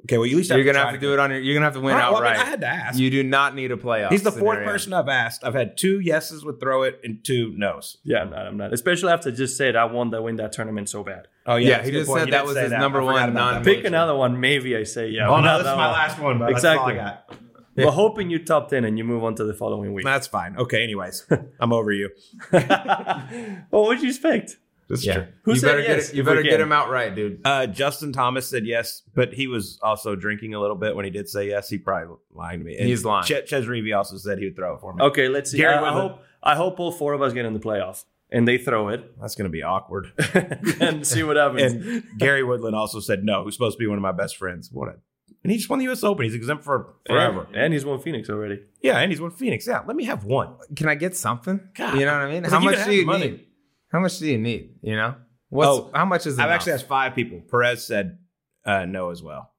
Okay, 0.07 0.19
well, 0.19 0.27
you 0.27 0.35
at 0.35 0.37
least 0.37 0.51
You're 0.51 0.59
have 0.59 0.65
going 0.67 0.75
to 0.75 0.81
try 0.81 0.91
have 0.91 1.01
to 1.01 1.07
do 1.07 1.13
it 1.15 1.19
on 1.19 1.31
your. 1.31 1.41
You're 1.41 1.55
going 1.55 1.63
to 1.63 1.65
have 1.65 1.75
to 1.75 1.81
win 1.81 1.95
All 1.95 1.99
right, 1.99 2.13
well, 2.13 2.19
I 2.19 2.25
mean, 2.25 2.33
outright. 2.35 2.47
I 2.47 2.51
had 2.51 2.61
to 2.61 2.67
ask. 2.67 2.99
You 2.99 3.09
do 3.11 3.23
not 3.23 3.55
need 3.55 3.73
a 3.73 3.77
playoff. 3.79 4.11
He's 4.11 4.23
the 4.23 4.31
fourth 4.31 4.57
scenario. 4.57 4.71
person 4.71 4.93
I've 4.93 5.09
asked. 5.09 5.43
I've 5.45 5.55
had 5.55 5.79
two 5.79 5.99
yeses 5.99 6.45
with 6.45 6.61
throw 6.61 6.83
it 6.83 7.01
and 7.03 7.25
two 7.25 7.55
nos. 7.57 7.97
Yeah, 8.05 8.19
I'm 8.19 8.29
not. 8.29 8.47
I'm 8.47 8.57
not. 8.59 8.75
Especially 8.75 9.11
after 9.11 9.31
just 9.31 9.57
said 9.57 9.77
I 9.77 9.87
won 9.87 10.11
that 10.11 10.23
win 10.23 10.37
that 10.37 10.53
tournament 10.53 10.91
so 10.91 11.05
bad. 11.05 11.29
Oh 11.47 11.57
Yeah, 11.57 11.77
that's 11.79 11.87
he 11.89 11.93
just 11.93 12.09
point. 12.09 12.21
said 12.21 12.29
You 12.29 12.33
that 12.33 12.47
was 12.47 12.57
his 12.57 12.71
that. 12.71 12.79
number 12.81 13.03
one 13.03 13.35
non- 13.35 13.63
Pick 13.65 13.85
another 13.85 14.15
one. 14.15 14.41
Maybe 14.41 14.77
I 14.77 14.85
say 14.85 15.09
yeah. 15.09 15.29
Oh 15.29 15.37
no, 15.37 15.43
not 15.43 15.59
this 15.59 15.67
is 15.67 15.77
my 15.77 15.87
one. 15.87 15.93
last 15.93 16.19
one. 16.19 16.39
But 16.39 16.53
That's 16.53 16.65
all 16.65 16.87
I 16.87 16.91
Exactly. 16.93 16.95
got. 17.37 17.39
We're 17.77 17.91
hoping 17.93 18.31
you 18.31 18.39
top 18.45 18.69
ten 18.71 18.85
and 18.85 18.97
you 18.97 19.05
move 19.05 19.25
on 19.25 19.35
to 19.35 19.45
the 19.45 19.53
following 19.55 19.93
week. 19.95 20.05
That's 20.05 20.27
fine. 20.29 20.57
Okay, 20.57 20.83
anyways, 20.83 21.27
I'm 21.61 21.73
over 21.73 21.91
you. 21.93 22.11
well, 22.53 23.69
what'd 23.71 24.03
you 24.03 24.09
expect? 24.09 24.57
That's 24.89 25.05
Yeah. 25.05 25.15
true. 25.15 25.27
Who 25.43 25.53
you 25.55 25.59
said 25.59 25.67
better 25.69 25.81
yes, 25.81 25.89
get 26.07 26.15
it, 26.15 26.17
you 26.17 26.25
better 26.25 26.43
get 26.43 26.61
him 26.61 26.71
out 26.73 26.91
right, 26.91 27.15
dude. 27.15 27.41
Uh, 27.45 27.67
Justin 27.67 28.13
Thomas 28.13 28.47
said 28.47 28.67
yes, 28.67 29.03
but 29.15 29.33
he 29.33 29.47
was 29.47 29.79
also 29.83 30.15
drinking 30.15 30.55
a 30.55 30.61
little 30.61 30.77
bit 30.77 30.95
when 30.95 31.05
he 31.07 31.11
did 31.11 31.29
say 31.29 31.49
yes. 31.49 31.69
He 31.71 31.79
probably 31.79 32.17
lied 32.35 32.59
to 32.61 32.65
me. 32.65 32.77
And 32.77 32.87
He's 32.89 33.05
lying. 33.05 33.25
Ch- 33.25 33.47
Chez 33.49 33.63
Reavie 33.67 33.97
also 33.97 34.19
said 34.19 34.39
he 34.39 34.45
would 34.45 34.57
throw 34.57 34.75
it 34.75 34.81
for 34.81 34.93
me. 34.95 35.03
Okay, 35.05 35.29
let's 35.29 35.51
see. 35.51 35.57
Gary 35.59 35.75
I, 35.75 35.89
I 35.89 35.93
hope 35.93 36.21
I 36.43 36.55
hope 36.55 36.79
all 36.81 36.93
four 36.93 37.15
of 37.15 37.23
us 37.23 37.33
get 37.33 37.47
in 37.47 37.55
the 37.55 37.61
playoff 37.61 38.05
and 38.35 38.47
they 38.49 38.59
throw 38.59 38.89
it 38.89 39.01
That's 39.21 39.35
going 39.35 39.45
to 39.45 39.53
be 39.53 39.63
awkward. 39.63 40.13
and 40.81 41.07
see 41.07 41.23
what 41.23 41.37
happens. 41.37 41.73
and 41.73 42.03
Gary 42.19 42.43
Woodland 42.43 42.75
also 42.77 43.01
said 43.01 43.25
no. 43.25 43.45
Who's 43.45 43.55
supposed 43.55 43.77
to 43.79 43.83
be 43.83 43.87
one 43.87 43.99
of 43.99 44.03
my 44.03 44.13
best 44.13 44.37
friends? 44.37 44.69
What? 44.73 44.89
A, 44.89 44.95
and 45.43 45.51
he 45.51 45.59
just 45.59 45.69
won 45.71 45.79
the 45.79 45.85
U.S. 45.87 46.03
Open. 46.05 46.25
He's 46.25 46.35
exempt 46.35 46.65
for 46.65 46.95
forever. 47.07 47.47
And, 47.53 47.57
and 47.57 47.73
he's 47.75 47.85
won 47.85 48.01
Phoenix 48.01 48.29
already. 48.31 48.61
Yeah, 48.83 48.99
and 48.99 49.11
he's 49.13 49.21
won 49.21 49.31
Phoenix. 49.31 49.67
Yeah, 49.67 49.81
let 49.87 49.95
me 49.97 50.05
have 50.05 50.25
one. 50.25 50.55
Can 50.77 50.89
I 50.89 50.95
get 50.95 51.17
something? 51.17 51.61
God. 51.75 51.99
You 51.99 52.07
know 52.07 52.13
what 52.13 52.23
I 52.23 52.33
mean? 52.33 52.45
How 52.45 52.57
like 52.57 52.65
much 52.65 52.77
can 52.77 52.89
do 52.89 52.95
you 52.95 53.07
money. 53.07 53.31
need? 53.31 53.47
How 53.93 54.01
much 54.01 54.19
do 54.19 54.27
you 54.27 54.39
need? 54.39 54.77
You 54.83 54.97
know? 54.97 55.15
What's 55.51 55.69
Oh, 55.69 55.91
how 55.95 56.05
much 56.07 56.27
is 56.27 56.39
I've 56.39 56.47
enough? 56.47 56.55
actually 56.57 56.73
asked 56.73 56.89
five 56.89 57.15
people. 57.15 57.41
Perez 57.51 57.87
said 57.87 58.19
uh, 58.65 58.87
no 58.87 59.11
as 59.11 59.23
well 59.23 59.53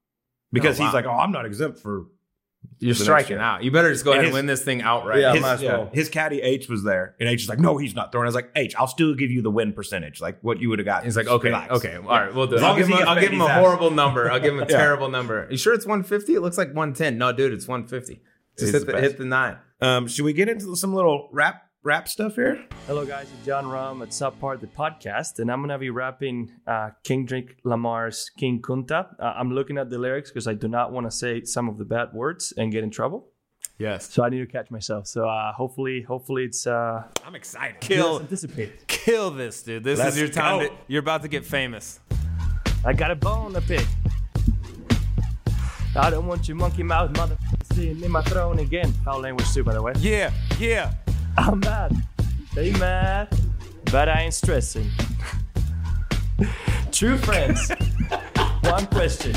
because 0.52 0.78
Oh, 0.78 0.82
wow. 0.82 0.88
he's 0.88 0.94
like, 0.94 1.04
oh, 1.06 1.10
I'm 1.10 1.30
not 1.32 1.46
exempt 1.46 1.78
for 1.78 2.06
You're 2.78 2.94
striking 2.94 3.38
out. 3.38 3.64
You 3.64 3.70
better 3.70 3.92
just 3.92 4.04
go 4.04 4.12
And 4.12 4.18
ahead 4.20 4.26
his- 4.26 4.36
and 4.36 4.38
win 4.38 4.46
this 4.46 4.62
thing 4.64 4.82
outright. 4.82 5.20
Yeah, 5.20 5.32
his, 5.32 5.42
might 5.42 5.52
as 5.54 5.62
well. 5.62 5.90
his 5.92 6.08
caddy 6.08 6.40
H 6.42 6.68
was 6.68 6.82
there, 6.84 7.14
and 7.20 7.28
H 7.28 7.42
is 7.42 7.48
like, 7.48 7.58
"No, 7.58 7.76
he's 7.78 7.94
not 7.94 8.12
throwing." 8.12 8.24
I 8.24 8.28
was 8.28 8.34
like, 8.34 8.50
"H, 8.56 8.74
I'll 8.76 8.86
still 8.86 9.14
give 9.14 9.30
you 9.30 9.42
the 9.42 9.50
win 9.50 9.72
percentage, 9.72 10.20
like 10.20 10.38
what 10.42 10.60
you 10.60 10.68
would 10.68 10.78
have 10.78 10.86
got." 10.86 11.04
He's 11.04 11.16
like, 11.16 11.26
okay, 11.28 11.48
relax. 11.48 11.72
okay, 11.72 11.96
all 11.96 12.02
right, 12.02 12.34
we'll 12.34 12.46
do 12.46 12.56
it. 12.56 12.62
I'll 12.62 12.76
give 12.76 12.86
him, 12.88 12.96
gets 12.96 13.08
I'll 13.08 13.14
give 13.20 13.30
him 13.32 13.40
a 13.40 13.44
he's 13.44 13.50
happy. 13.50 13.60
horrible 13.64 13.90
number. 13.90 14.30
I'll 14.30 14.40
give 14.40 14.52
him 14.54 14.60
a 14.60 14.66
Yeah. 14.68 14.76
terrible 14.78 15.08
number. 15.08 15.46
You 15.50 15.56
sure 15.56 15.74
it's 15.74 15.86
150? 15.86 16.34
It 16.34 16.40
looks 16.40 16.58
like 16.58 16.68
110. 16.68 17.18
No, 17.18 17.32
dude, 17.32 17.52
it's 17.52 17.66
150. 17.68 18.20
Just 18.58 18.72
hit 18.72 18.86
the 18.86 18.92
the, 18.92 19.00
hit 19.00 19.18
the 19.18 19.24
nine. 19.24 19.58
Um, 19.80 20.08
should 20.08 20.24
we 20.24 20.32
get 20.32 20.48
into 20.48 20.74
some 20.76 20.94
little 20.94 21.28
rap 21.32 21.65
rap 21.86 22.08
stuff 22.08 22.34
here? 22.34 22.66
Hello, 22.88 23.06
guys. 23.06 23.28
It's 23.32 23.46
Jon 23.46 23.64
Rahm 23.64 24.02
at 24.02 24.08
Subpar 24.08 24.60
the 24.60 24.66
podcast, 24.66 25.38
and 25.38 25.52
I'm 25.52 25.60
gonna 25.60 25.78
be 25.78 25.90
rapping 25.90 26.50
uh, 26.66 26.90
Kendrick 27.04 27.58
Lamar's 27.62 28.28
King 28.36 28.60
Kunta. 28.60 29.14
Uh, 29.20 29.34
I'm 29.36 29.52
looking 29.52 29.78
at 29.78 29.88
the 29.88 29.96
lyrics 29.96 30.28
because 30.28 30.48
I 30.48 30.54
do 30.54 30.66
not 30.66 30.90
want 30.90 31.06
to 31.06 31.12
say 31.12 31.44
some 31.44 31.68
of 31.68 31.78
the 31.78 31.84
bad 31.84 32.12
words 32.12 32.52
and 32.56 32.72
get 32.72 32.82
in 32.82 32.90
trouble. 32.90 33.28
Yes. 33.78 34.12
So 34.12 34.24
I 34.24 34.30
need 34.30 34.40
to 34.40 34.46
catch 34.46 34.68
myself. 34.68 35.06
So 35.06 35.28
uh, 35.28 35.52
hopefully, 35.52 36.02
hopefully 36.02 36.44
it's 36.46 36.66
uh, 36.66 37.04
I'm 37.24 37.36
excited. 37.36 37.80
Kill, 37.80 38.18
anticipated. 38.18 38.88
kill 38.88 39.30
this, 39.30 39.62
dude. 39.62 39.84
This 39.84 40.00
Let's 40.00 40.16
is 40.16 40.20
your 40.20 40.28
time. 40.28 40.58
go. 40.58 40.68
To, 40.68 40.74
you're 40.88 41.00
about 41.00 41.22
to 41.22 41.28
get 41.28 41.46
famous. 41.46 42.00
I 42.84 42.94
got 42.94 43.12
a 43.12 43.16
bone 43.16 43.52
to 43.52 43.60
pick. 43.60 43.86
I 45.94 46.10
don't 46.10 46.26
want 46.26 46.48
your 46.48 46.56
monkey 46.56 46.82
mouth 46.82 47.16
mother 47.16 47.38
sitting 47.72 48.02
in 48.02 48.10
my 48.10 48.22
throne 48.22 48.58
again. 48.58 48.92
Foul 49.04 49.20
language 49.20 49.52
too, 49.54 49.62
by 49.62 49.72
the 49.72 49.80
way. 49.80 49.92
Yeah, 49.98 50.32
yeah. 50.58 50.92
I'm 51.38 51.60
mad. 51.60 51.96
They 52.54 52.72
mad, 52.72 53.28
but 53.92 54.08
I 54.08 54.22
ain't 54.22 54.34
stressing. 54.34 54.90
True 56.90 57.18
friends. 57.18 57.70
One 58.62 58.86
question. 58.86 59.34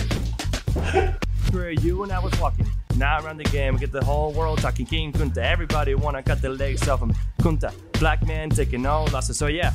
Where 1.52 1.72
you 1.72 2.04
and 2.04 2.12
I 2.12 2.20
was 2.20 2.38
walking. 2.40 2.68
Now 2.96 3.24
around 3.24 3.38
the 3.38 3.44
game, 3.46 3.76
get 3.78 3.92
the 3.92 4.04
whole 4.04 4.32
world 4.32 4.60
talking 4.60 4.86
King 4.86 5.12
Kunta. 5.12 5.38
Everybody 5.38 5.96
wanna 5.96 6.24
cut 6.24 6.42
the 6.42 6.50
legs 6.50 6.88
off 6.88 7.02
him. 7.02 7.14
Kunta, 7.42 7.74
black 8.00 8.26
man 8.26 8.50
taking 8.50 8.82
no 8.82 9.06
losses. 9.06 9.38
So 9.38 9.48
yeah. 9.48 9.74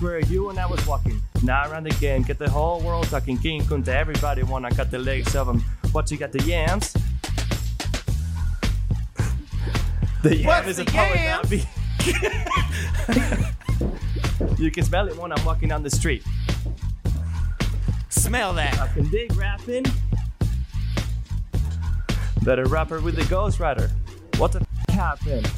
Where 0.00 0.20
you 0.20 0.50
and 0.50 0.58
I 0.58 0.66
was 0.66 0.84
walking. 0.86 1.20
Now 1.42 1.70
around 1.70 1.84
the 1.84 1.96
game, 2.00 2.22
get 2.22 2.38
the 2.38 2.48
whole 2.48 2.80
world 2.80 3.08
talking 3.08 3.38
King 3.38 3.62
Kunta. 3.62 3.88
Everybody 3.88 4.42
wanna 4.42 4.70
cut 4.70 4.90
the 4.90 4.98
legs 4.98 5.34
off 5.34 5.48
him. 5.48 5.60
What 5.92 6.10
you 6.10 6.16
got 6.16 6.32
the 6.32 6.42
yams? 6.42 6.94
The 10.22 10.36
yam 10.36 10.46
What's 10.46 10.68
is 10.68 10.76
the 10.76 10.82
a 10.82 10.86
power 10.86 11.16
you 14.58 14.70
can 14.70 14.84
smell 14.84 15.08
it 15.08 15.16
when 15.16 15.32
I'm 15.32 15.42
walking 15.44 15.68
down 15.68 15.82
the 15.82 15.90
street. 15.90 16.22
Smell 18.10 18.52
that. 18.54 18.78
I 18.78 18.88
can 18.88 19.08
dig 19.08 19.34
rapping. 19.34 19.84
Better 22.42 22.66
rapper 22.66 23.00
with 23.00 23.16
the 23.16 23.24
Ghost 23.24 23.60
Rider. 23.60 23.90
What 24.36 24.52
the 24.52 24.60
f- 24.60 24.94
happened? 24.94 25.50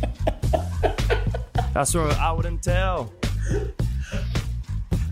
I 1.76 1.84
swear 1.84 2.12
I 2.12 2.30
wouldn't 2.32 2.62
tell. 2.62 3.12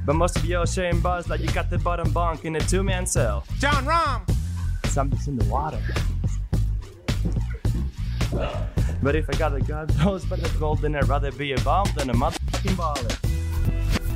But 0.07 0.15
most 0.15 0.37
of 0.37 0.45
your 0.45 0.67
shame 0.67 1.01
buzz 1.01 1.29
like 1.29 1.41
you 1.41 1.49
got 1.53 1.71
the 1.71 1.79
bottom 1.79 2.13
bunk 2.13 2.45
in 2.45 2.55
a 2.57 2.61
two 2.61 2.83
man 2.83 3.07
cell. 3.07 3.45
Jon 3.59 3.85
Rahm. 3.85 4.23
Something's 4.87 5.27
in 5.29 5.37
the 5.37 5.45
water. 5.47 5.81
But 9.03 9.17
if 9.17 9.29
I 9.31 9.33
got 9.35 9.53
the 9.53 9.61
God 9.61 9.97
knows 9.99 10.25
but 10.25 10.43
the 10.43 10.49
gold, 10.59 10.83
then 10.83 10.95
I'd 10.95 11.09
rather 11.09 11.33
be 11.33 11.53
a 11.53 11.61
bomb 11.61 11.87
than 11.97 12.11
a 12.11 12.15
motherfucking 12.15 12.77
baller. 12.77 13.13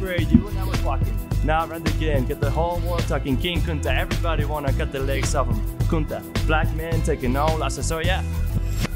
Where 0.01 0.20
you 0.20 0.49
and 0.49 0.59
I 0.59 0.64
was 0.64 0.80
walking. 0.82 1.18
Now 1.45 1.64
I 1.64 1.66
run 1.66 1.87
again, 1.87 2.26
get 2.26 2.41
the 2.41 2.51
whole 2.51 2.78
world 2.80 3.07
talking. 3.09 3.37
King 3.37 3.61
Kunta, 3.61 3.87
everybody 3.87 4.45
wanna 4.45 4.72
cut 4.72 4.93
the 4.93 5.01
legs 5.01 5.35
off 5.35 5.47
him. 5.47 5.61
Kunta, 5.89 6.22
black 6.47 6.72
man 6.74 7.01
taking 7.03 7.37
all. 7.37 7.62
I 7.62 7.68
said, 7.68 7.85
so 7.85 7.99
yeah. 8.01 8.22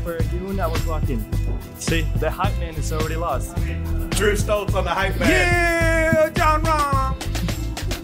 Where 0.05 0.21
you 0.33 0.49
and 0.49 0.61
I 0.61 0.67
was 0.67 0.85
walking. 0.87 1.25
See, 1.79 2.03
the 2.17 2.31
hype 2.31 2.57
man 2.59 2.75
is 2.75 2.93
already 2.93 3.17
lost. 3.17 3.55
Drew 4.11 4.35
Stoltz 4.35 4.75
on 4.75 4.85
the 4.85 4.91
hype 4.91 5.19
man. 5.19 5.31
Yeah, 5.31 6.29
Jon 6.31 6.63
Rahm. 6.65 7.15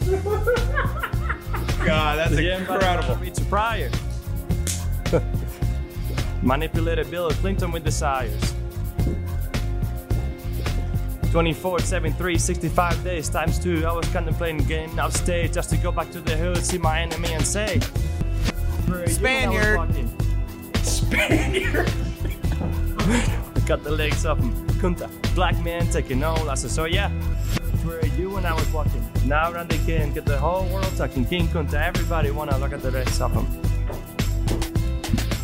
God, 1.84 2.18
that's 2.18 2.38
Yeah, 2.40 2.58
incredible. 2.58 3.16
Richard 3.16 3.48
Pryor. 3.48 3.90
Manipulated 6.44 7.10
Bill 7.10 7.30
Clinton 7.30 7.72
with 7.72 7.84
desires. 7.84 8.54
24, 11.32 11.78
7, 11.80 12.12
3, 12.12 12.38
65 12.38 13.02
days 13.02 13.28
times 13.30 13.58
2. 13.58 13.86
I 13.86 13.92
was 13.92 14.06
contemplating 14.10 14.58
getting 14.58 14.98
off 14.98 15.16
stage 15.16 15.54
just 15.54 15.70
to 15.70 15.78
go 15.78 15.90
back 15.90 16.10
to 16.10 16.20
the 16.20 16.36
hood, 16.36 16.62
see 16.62 16.76
my 16.76 17.00
enemy, 17.00 17.32
and 17.32 17.44
say, 17.44 17.80
"Where 18.86 19.08
you 19.08 19.16
when 19.22 19.48
I 19.48 19.78
was 19.88 19.96
Spaniard." 20.84 21.88
Spaniard. 21.88 21.92
I 23.56 23.60
cut 23.66 23.82
the 23.82 23.90
legs 23.90 24.26
off 24.26 24.38
him. 24.38 24.54
Kunta, 24.82 25.08
black 25.34 25.58
man 25.64 25.88
taking 25.90 26.22
all. 26.22 26.54
Said, 26.54 26.70
so 26.70 26.84
yeah. 26.84 27.08
Where 27.84 28.04
you 28.18 28.28
when 28.30 28.44
I 28.44 28.52
was 28.52 28.70
walking? 28.70 29.02
Now 29.24 29.50
around 29.50 29.72
again, 29.72 30.12
get 30.12 30.26
the 30.26 30.38
whole 30.38 30.66
world 30.66 30.94
talking. 30.94 31.24
King 31.24 31.48
Kunta, 31.48 31.82
everybody 31.82 32.30
wanna 32.30 32.58
look 32.58 32.74
at 32.74 32.82
the 32.82 32.90
rest 32.90 33.22
of 33.22 33.32
him. 33.32 33.73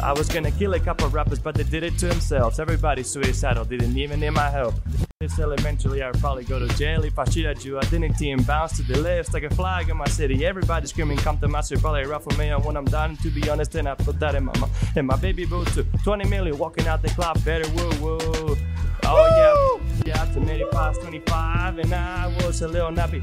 I 0.02 0.12
was 0.12 0.28
gonna 0.28 0.50
kill 0.50 0.74
a 0.74 0.80
couple 0.80 1.08
rappers, 1.08 1.38
but 1.38 1.54
they 1.54 1.62
did 1.62 1.82
it 1.82 1.98
to 1.98 2.08
themselves. 2.08 2.58
Everybody 2.58 3.02
suicidal, 3.02 3.64
didn't 3.64 3.96
even 3.96 4.20
need 4.20 4.30
my 4.30 4.48
help. 4.48 4.74
This 5.20 5.38
eventually 5.38 6.02
I'd 6.02 6.18
probably 6.18 6.44
go 6.44 6.58
to 6.58 6.68
jail 6.76 7.04
if 7.04 7.18
I 7.18 7.24
shoot 7.24 7.44
at 7.44 7.64
you. 7.64 7.78
Identity 7.78 8.30
and 8.30 8.46
bounce 8.46 8.78
to 8.78 8.82
the 8.82 8.98
left 9.00 9.34
like 9.34 9.42
a 9.42 9.50
flag 9.50 9.90
in 9.90 9.96
my 9.98 10.08
city. 10.08 10.46
Everybody 10.46 10.86
screaming, 10.86 11.18
come 11.18 11.38
to 11.40 11.48
my 11.48 11.60
street, 11.60 11.82
probably 11.82 12.06
ruffle 12.06 12.36
me. 12.38 12.48
And 12.48 12.64
when 12.64 12.76
I'm 12.76 12.86
done, 12.86 13.16
to 13.18 13.28
be 13.28 13.48
honest, 13.50 13.72
then 13.72 13.86
I 13.86 13.94
put 13.94 14.18
that 14.20 14.34
in 14.34 14.44
my 14.44 14.58
mouth. 14.58 14.70
And 14.96 15.06
my 15.06 15.16
baby 15.16 15.44
boo 15.44 15.64
too. 15.66 15.84
20 16.04 16.28
million 16.30 16.56
walking 16.56 16.86
out 16.86 17.02
the 17.02 17.08
club, 17.10 17.44
better 17.44 17.68
woo 17.74 17.90
woo. 18.00 18.56
Oh 19.04 19.80
yeah, 20.04 20.14
yeah, 20.14 20.24
to 20.32 20.40
maybe 20.40 20.64
past 20.72 21.02
25, 21.02 21.78
and 21.78 21.94
I 21.94 22.34
was 22.44 22.62
a 22.62 22.68
little 22.68 22.90
nappy. 22.90 23.22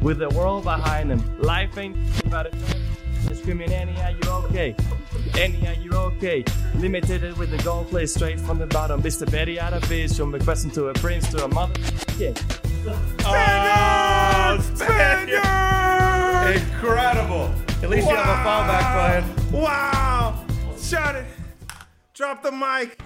With 0.00 0.18
the 0.18 0.28
world 0.30 0.64
behind 0.64 1.10
him, 1.10 1.40
life 1.40 1.76
ain't 1.78 1.96
about 2.24 2.46
it. 2.46 2.54
They're 3.42 3.56
screaming, 3.56 3.72
Annie, 3.72 4.00
are 4.00 4.12
you 4.12 4.30
okay? 4.46 4.76
Annie, 5.36 5.66
are 5.66 5.74
you 5.74 5.90
okay? 5.92 6.44
Limited 6.76 7.36
with 7.36 7.50
the 7.50 7.58
gold 7.64 7.88
play 7.88 8.06
straight 8.06 8.38
from 8.38 8.58
the 8.58 8.68
bottom. 8.68 9.02
Mr. 9.02 9.28
Betty 9.28 9.58
out 9.58 9.72
of 9.72 9.82
biz 9.88 10.16
from 10.16 10.32
a 10.32 10.38
question 10.38 10.70
to 10.70 10.86
a 10.86 10.94
prince 10.94 11.28
to 11.32 11.44
a 11.44 11.48
mother. 11.48 11.74
Yeah. 12.18 12.34
Oh, 13.24 14.58
Spaniard! 14.76 15.42
Incredible. 16.62 17.52
At 17.82 17.90
least 17.90 18.08
you 18.08 18.14
have 18.14 18.28
a 18.28 18.48
fallback 18.48 18.92
plan. 18.92 19.24
Wow. 19.60 20.46
Shut 20.78 21.16
it. 21.16 21.26
Drop 22.14 22.44
the 22.44 22.52
mic. 22.52 23.00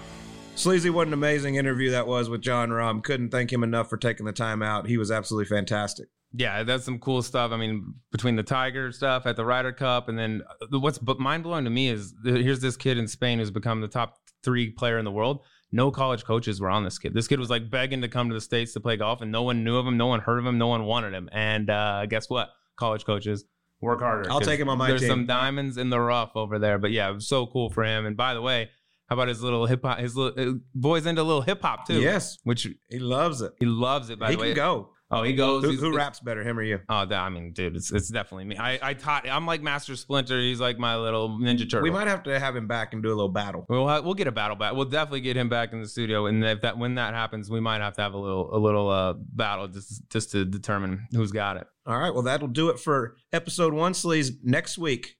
Sleazy, 0.53 0.91
what 0.91 1.07
an 1.07 1.13
amazing 1.13 1.55
interview 1.55 1.89
that 1.91 2.05
was 2.05 2.29
with 2.29 2.41
Jon 2.41 2.69
Rahm. 2.69 3.03
Couldn't 3.03 3.29
thank 3.29 3.51
him 3.51 3.63
enough 3.63 3.89
for 3.89 3.97
taking 3.97 4.27
the 4.27 4.33
time 4.33 4.61
out. 4.61 4.85
He 4.87 4.97
was 4.97 5.09
absolutely 5.09 5.45
fantastic. 5.45 6.09
Yeah, 6.33 6.63
that's 6.63 6.83
some 6.83 6.99
cool 6.99 7.21
stuff. 7.21 7.51
I 7.51 7.57
mean, 7.57 7.93
between 8.11 8.35
the 8.35 8.43
Tiger 8.43 8.91
stuff 8.91 9.25
at 9.25 9.35
the 9.35 9.45
Ryder 9.45 9.71
Cup, 9.71 10.09
and 10.09 10.17
then 10.19 10.41
uh, 10.61 10.79
what's 10.79 10.97
but 10.97 11.19
mind 11.19 11.43
blowing 11.43 11.63
to 11.63 11.69
me 11.69 11.89
is 11.89 12.13
here's 12.23 12.59
this 12.59 12.75
kid 12.77 12.97
in 12.97 13.07
Spain 13.07 13.39
who's 13.39 13.51
become 13.51 13.81
the 13.81 13.87
top 13.87 14.17
three 14.43 14.69
player 14.71 14.97
in 14.97 15.05
the 15.05 15.11
world. 15.11 15.43
No 15.71 15.91
college 15.91 16.23
coaches 16.23 16.61
were 16.61 16.69
on 16.69 16.83
this 16.83 16.97
kid. 16.97 17.13
This 17.13 17.27
kid 17.27 17.39
was 17.39 17.49
like 17.49 17.69
begging 17.69 18.01
to 18.01 18.07
come 18.07 18.29
to 18.29 18.33
the 18.33 18.41
states 18.41 18.73
to 18.73 18.79
play 18.79 18.97
golf, 18.97 19.21
and 19.21 19.31
no 19.31 19.43
one 19.43 19.63
knew 19.63 19.77
of 19.77 19.85
him, 19.87 19.97
no 19.97 20.07
one 20.07 20.19
heard 20.19 20.39
of 20.39 20.45
him, 20.45 20.57
no 20.57 20.67
one 20.67 20.85
wanted 20.85 21.13
him. 21.13 21.29
And 21.31 21.69
uh, 21.69 22.05
guess 22.05 22.29
what? 22.29 22.49
College 22.77 23.05
coaches 23.05 23.45
work 23.81 23.99
harder. 24.01 24.29
I'll 24.31 24.41
take 24.41 24.59
him 24.59 24.69
on 24.69 24.77
my 24.77 24.87
There's 24.89 25.01
team. 25.01 25.09
some 25.09 25.25
diamonds 25.25 25.77
in 25.77 25.89
the 25.89 25.99
rough 25.99 26.31
over 26.35 26.59
there. 26.59 26.77
But 26.77 26.91
yeah, 26.91 27.09
it 27.09 27.13
was 27.13 27.27
so 27.27 27.47
cool 27.47 27.69
for 27.69 27.83
him. 27.83 28.05
And 28.05 28.15
by 28.15 28.33
the 28.33 28.41
way, 28.41 28.69
how 29.09 29.15
about 29.15 29.27
his 29.29 29.41
little 29.41 29.65
hip 29.65 29.81
hop? 29.83 29.99
His 29.99 30.15
little 30.15 30.49
uh, 30.51 30.53
boys 30.75 31.05
into 31.05 31.23
little 31.23 31.41
hip 31.41 31.61
hop 31.61 31.87
too. 31.87 32.01
Yes. 32.01 32.37
which 32.43 32.67
He 32.89 32.99
loves 32.99 33.41
it. 33.41 33.53
he 33.59 33.65
loves 33.65 34.09
it. 34.09 34.19
By 34.19 34.29
he 34.29 34.35
the 34.35 34.41
way, 34.41 34.47
he 34.49 34.53
can 34.53 34.63
go. 34.63 34.89
Oh, 35.09 35.23
he 35.23 35.33
goes. 35.33 35.63
Who, 35.63 35.71
who 35.71 35.95
raps 35.95 36.19
better, 36.19 36.43
him 36.43 36.59
or 36.59 36.63
you? 36.63 36.79
Oh, 36.89 37.05
that, 37.05 37.19
I 37.19 37.29
mean, 37.29 37.53
dude, 37.53 37.77
it's 37.77 37.93
it's 37.93 38.09
definitely 38.09 38.43
me. 38.43 38.57
I 38.57 38.89
I 38.89 38.93
taught. 38.93 39.27
I'm 39.27 39.45
like 39.45 39.61
Master 39.61 39.95
Splinter. 39.95 40.37
He's 40.39 40.59
like 40.59 40.77
my 40.77 40.97
little 40.97 41.29
Ninja 41.39 41.59
Turtle. 41.59 41.83
We 41.83 41.91
might 41.91 42.07
have 42.07 42.23
to 42.23 42.37
have 42.37 42.55
him 42.57 42.67
back 42.67 42.93
and 42.93 43.01
do 43.01 43.09
a 43.09 43.15
little 43.15 43.29
battle. 43.29 43.65
We'll 43.69 43.87
ha- 43.87 44.01
we'll 44.01 44.15
get 44.15 44.27
a 44.27 44.33
battle 44.33 44.57
back. 44.57 44.73
We'll 44.73 44.85
definitely 44.85 45.21
get 45.21 45.37
him 45.37 45.47
back 45.47 45.71
in 45.71 45.81
the 45.81 45.87
studio, 45.87 46.25
and 46.25 46.43
if 46.43 46.61
that 46.61 46.77
when 46.77 46.95
that 46.95 47.13
happens, 47.13 47.49
we 47.49 47.61
might 47.61 47.79
have 47.79 47.95
to 47.95 48.01
have 48.01 48.13
a 48.13 48.17
little 48.17 48.53
a 48.53 48.59
little 48.59 48.89
uh 48.89 49.13
battle 49.17 49.69
just 49.69 50.09
just 50.09 50.31
to 50.31 50.43
determine 50.43 51.07
who's 51.13 51.31
got 51.31 51.55
it. 51.55 51.67
All 51.85 51.97
right. 51.97 52.13
Well, 52.13 52.23
that'll 52.23 52.49
do 52.49 52.69
it 52.69 52.79
for 52.79 53.15
episode 53.31 53.73
one, 53.73 53.93
Sleaze. 53.93 54.31
Next 54.43 54.77
week, 54.77 55.15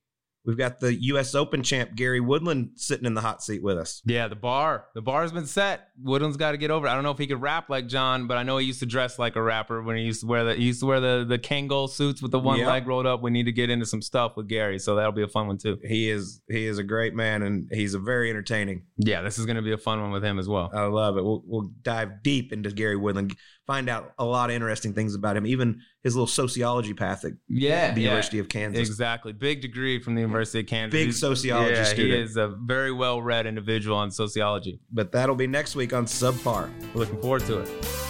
we've 0.48 0.58
got 0.58 0.80
the 0.80 0.96
U.S. 0.96 1.36
Open 1.36 1.62
champ, 1.62 1.94
Gary 1.96 2.20
Woodland, 2.20 2.72
sitting 2.76 3.06
in 3.06 3.14
the 3.14 3.22
hot 3.22 3.44
seat 3.44 3.62
with 3.62 3.78
us. 3.78 4.02
Yeah, 4.06 4.28
the 4.28 4.36
bar 4.36 4.86
the 4.96 5.02
bar's 5.04 5.32
been 5.32 5.46
set. 5.46 5.90
Woodland's 6.02 6.38
got 6.38 6.52
to 6.54 6.58
get 6.58 6.72
over. 6.72 6.88
it. 6.88 6.90
I 6.90 6.96
don't 6.96 7.04
know 7.04 7.12
if 7.12 7.18
he 7.20 7.28
could 7.28 7.42
rap 7.42 7.70
like 7.70 7.88
Jon, 7.88 8.26
but 8.26 8.38
I 8.38 8.44
know 8.44 8.58
he 8.58 8.66
used 8.66 8.80
to 8.80 8.86
dress 8.88 9.20
like 9.20 9.36
a 9.36 9.42
rapper 9.42 9.84
when 9.84 9.98
he 9.98 10.04
used 10.04 10.22
to 10.22 10.28
wear 10.28 10.44
the 10.46 10.56
he 10.56 10.64
used 10.66 10.80
to 10.80 10.86
wear 10.88 11.00
the 11.00 11.26
the 11.28 11.38
Kangol 11.38 11.90
suits 11.90 12.22
with 12.22 12.32
the 12.32 12.40
one 12.40 12.58
Yep. 12.60 12.68
leg 12.68 12.88
rolled 12.88 13.06
up. 13.06 13.22
We 13.22 13.30
need 13.30 13.44
to 13.46 13.52
get 13.52 13.70
into 13.70 13.86
some 13.86 14.02
stuff 14.02 14.38
with 14.38 14.48
Gary, 14.48 14.80
so 14.80 14.96
that'll 14.96 15.12
be 15.12 15.24
a 15.24 15.28
fun 15.28 15.46
one 15.48 15.58
too. 15.60 15.78
He 15.84 16.10
is 16.10 16.42
he 16.50 16.66
is 16.66 16.78
a 16.78 16.84
great 16.84 17.14
man, 17.14 17.44
and 17.44 17.68
he's 17.72 17.94
a 17.94 18.00
very 18.00 18.30
entertaining. 18.30 18.84
Yeah, 18.98 19.22
this 19.22 19.38
is 19.38 19.46
gonna 19.46 19.62
be 19.62 19.74
a 19.74 19.78
fun 19.78 20.02
one 20.02 20.12
with 20.12 20.24
him 20.24 20.40
as 20.40 20.48
well. 20.48 20.72
I 20.74 20.84
love 20.86 21.18
it. 21.18 21.24
We'll, 21.24 21.44
we'll 21.46 21.70
dive 21.82 22.24
deep 22.24 22.54
into 22.54 22.72
Gary 22.72 22.96
Woodland, 22.96 23.36
find 23.66 23.90
out 23.90 24.14
a 24.18 24.24
lot 24.26 24.50
of 24.50 24.56
interesting 24.56 24.94
things 24.94 25.14
about 25.16 25.36
him, 25.36 25.46
even 25.46 25.82
his 26.04 26.16
little 26.16 26.28
sociology 26.28 26.94
path 26.94 27.26
at 27.26 27.34
Yeah, 27.48 27.94
the 27.94 28.02
yeah. 28.02 28.10
University 28.10 28.40
of 28.40 28.50
Kansas. 28.50 28.88
Exactly. 28.88 29.34
Big 29.34 29.62
degree 29.62 30.00
from 30.00 30.16
the 30.16 30.22
University 30.22 30.60
of 30.60 30.68
Kansas. 30.68 30.98
Big 30.98 31.14
sociology 31.14 31.74
yeah, 31.74 31.84
student. 31.84 32.14
He 32.14 32.20
is 32.22 32.38
a 32.38 32.48
very 32.48 32.92
well 32.92 33.22
read 33.22 33.46
individual 33.46 33.98
on 33.98 34.12
sociology. 34.12 34.80
But 34.92 35.12
that'll 35.12 35.36
be 35.36 35.48
next 35.48 35.76
week 35.76 35.94
on 35.94 36.06
Subpar. 36.06 36.70
Looking 36.94 37.22
forward 37.22 37.42
to 37.46 37.60
it. 37.60 38.07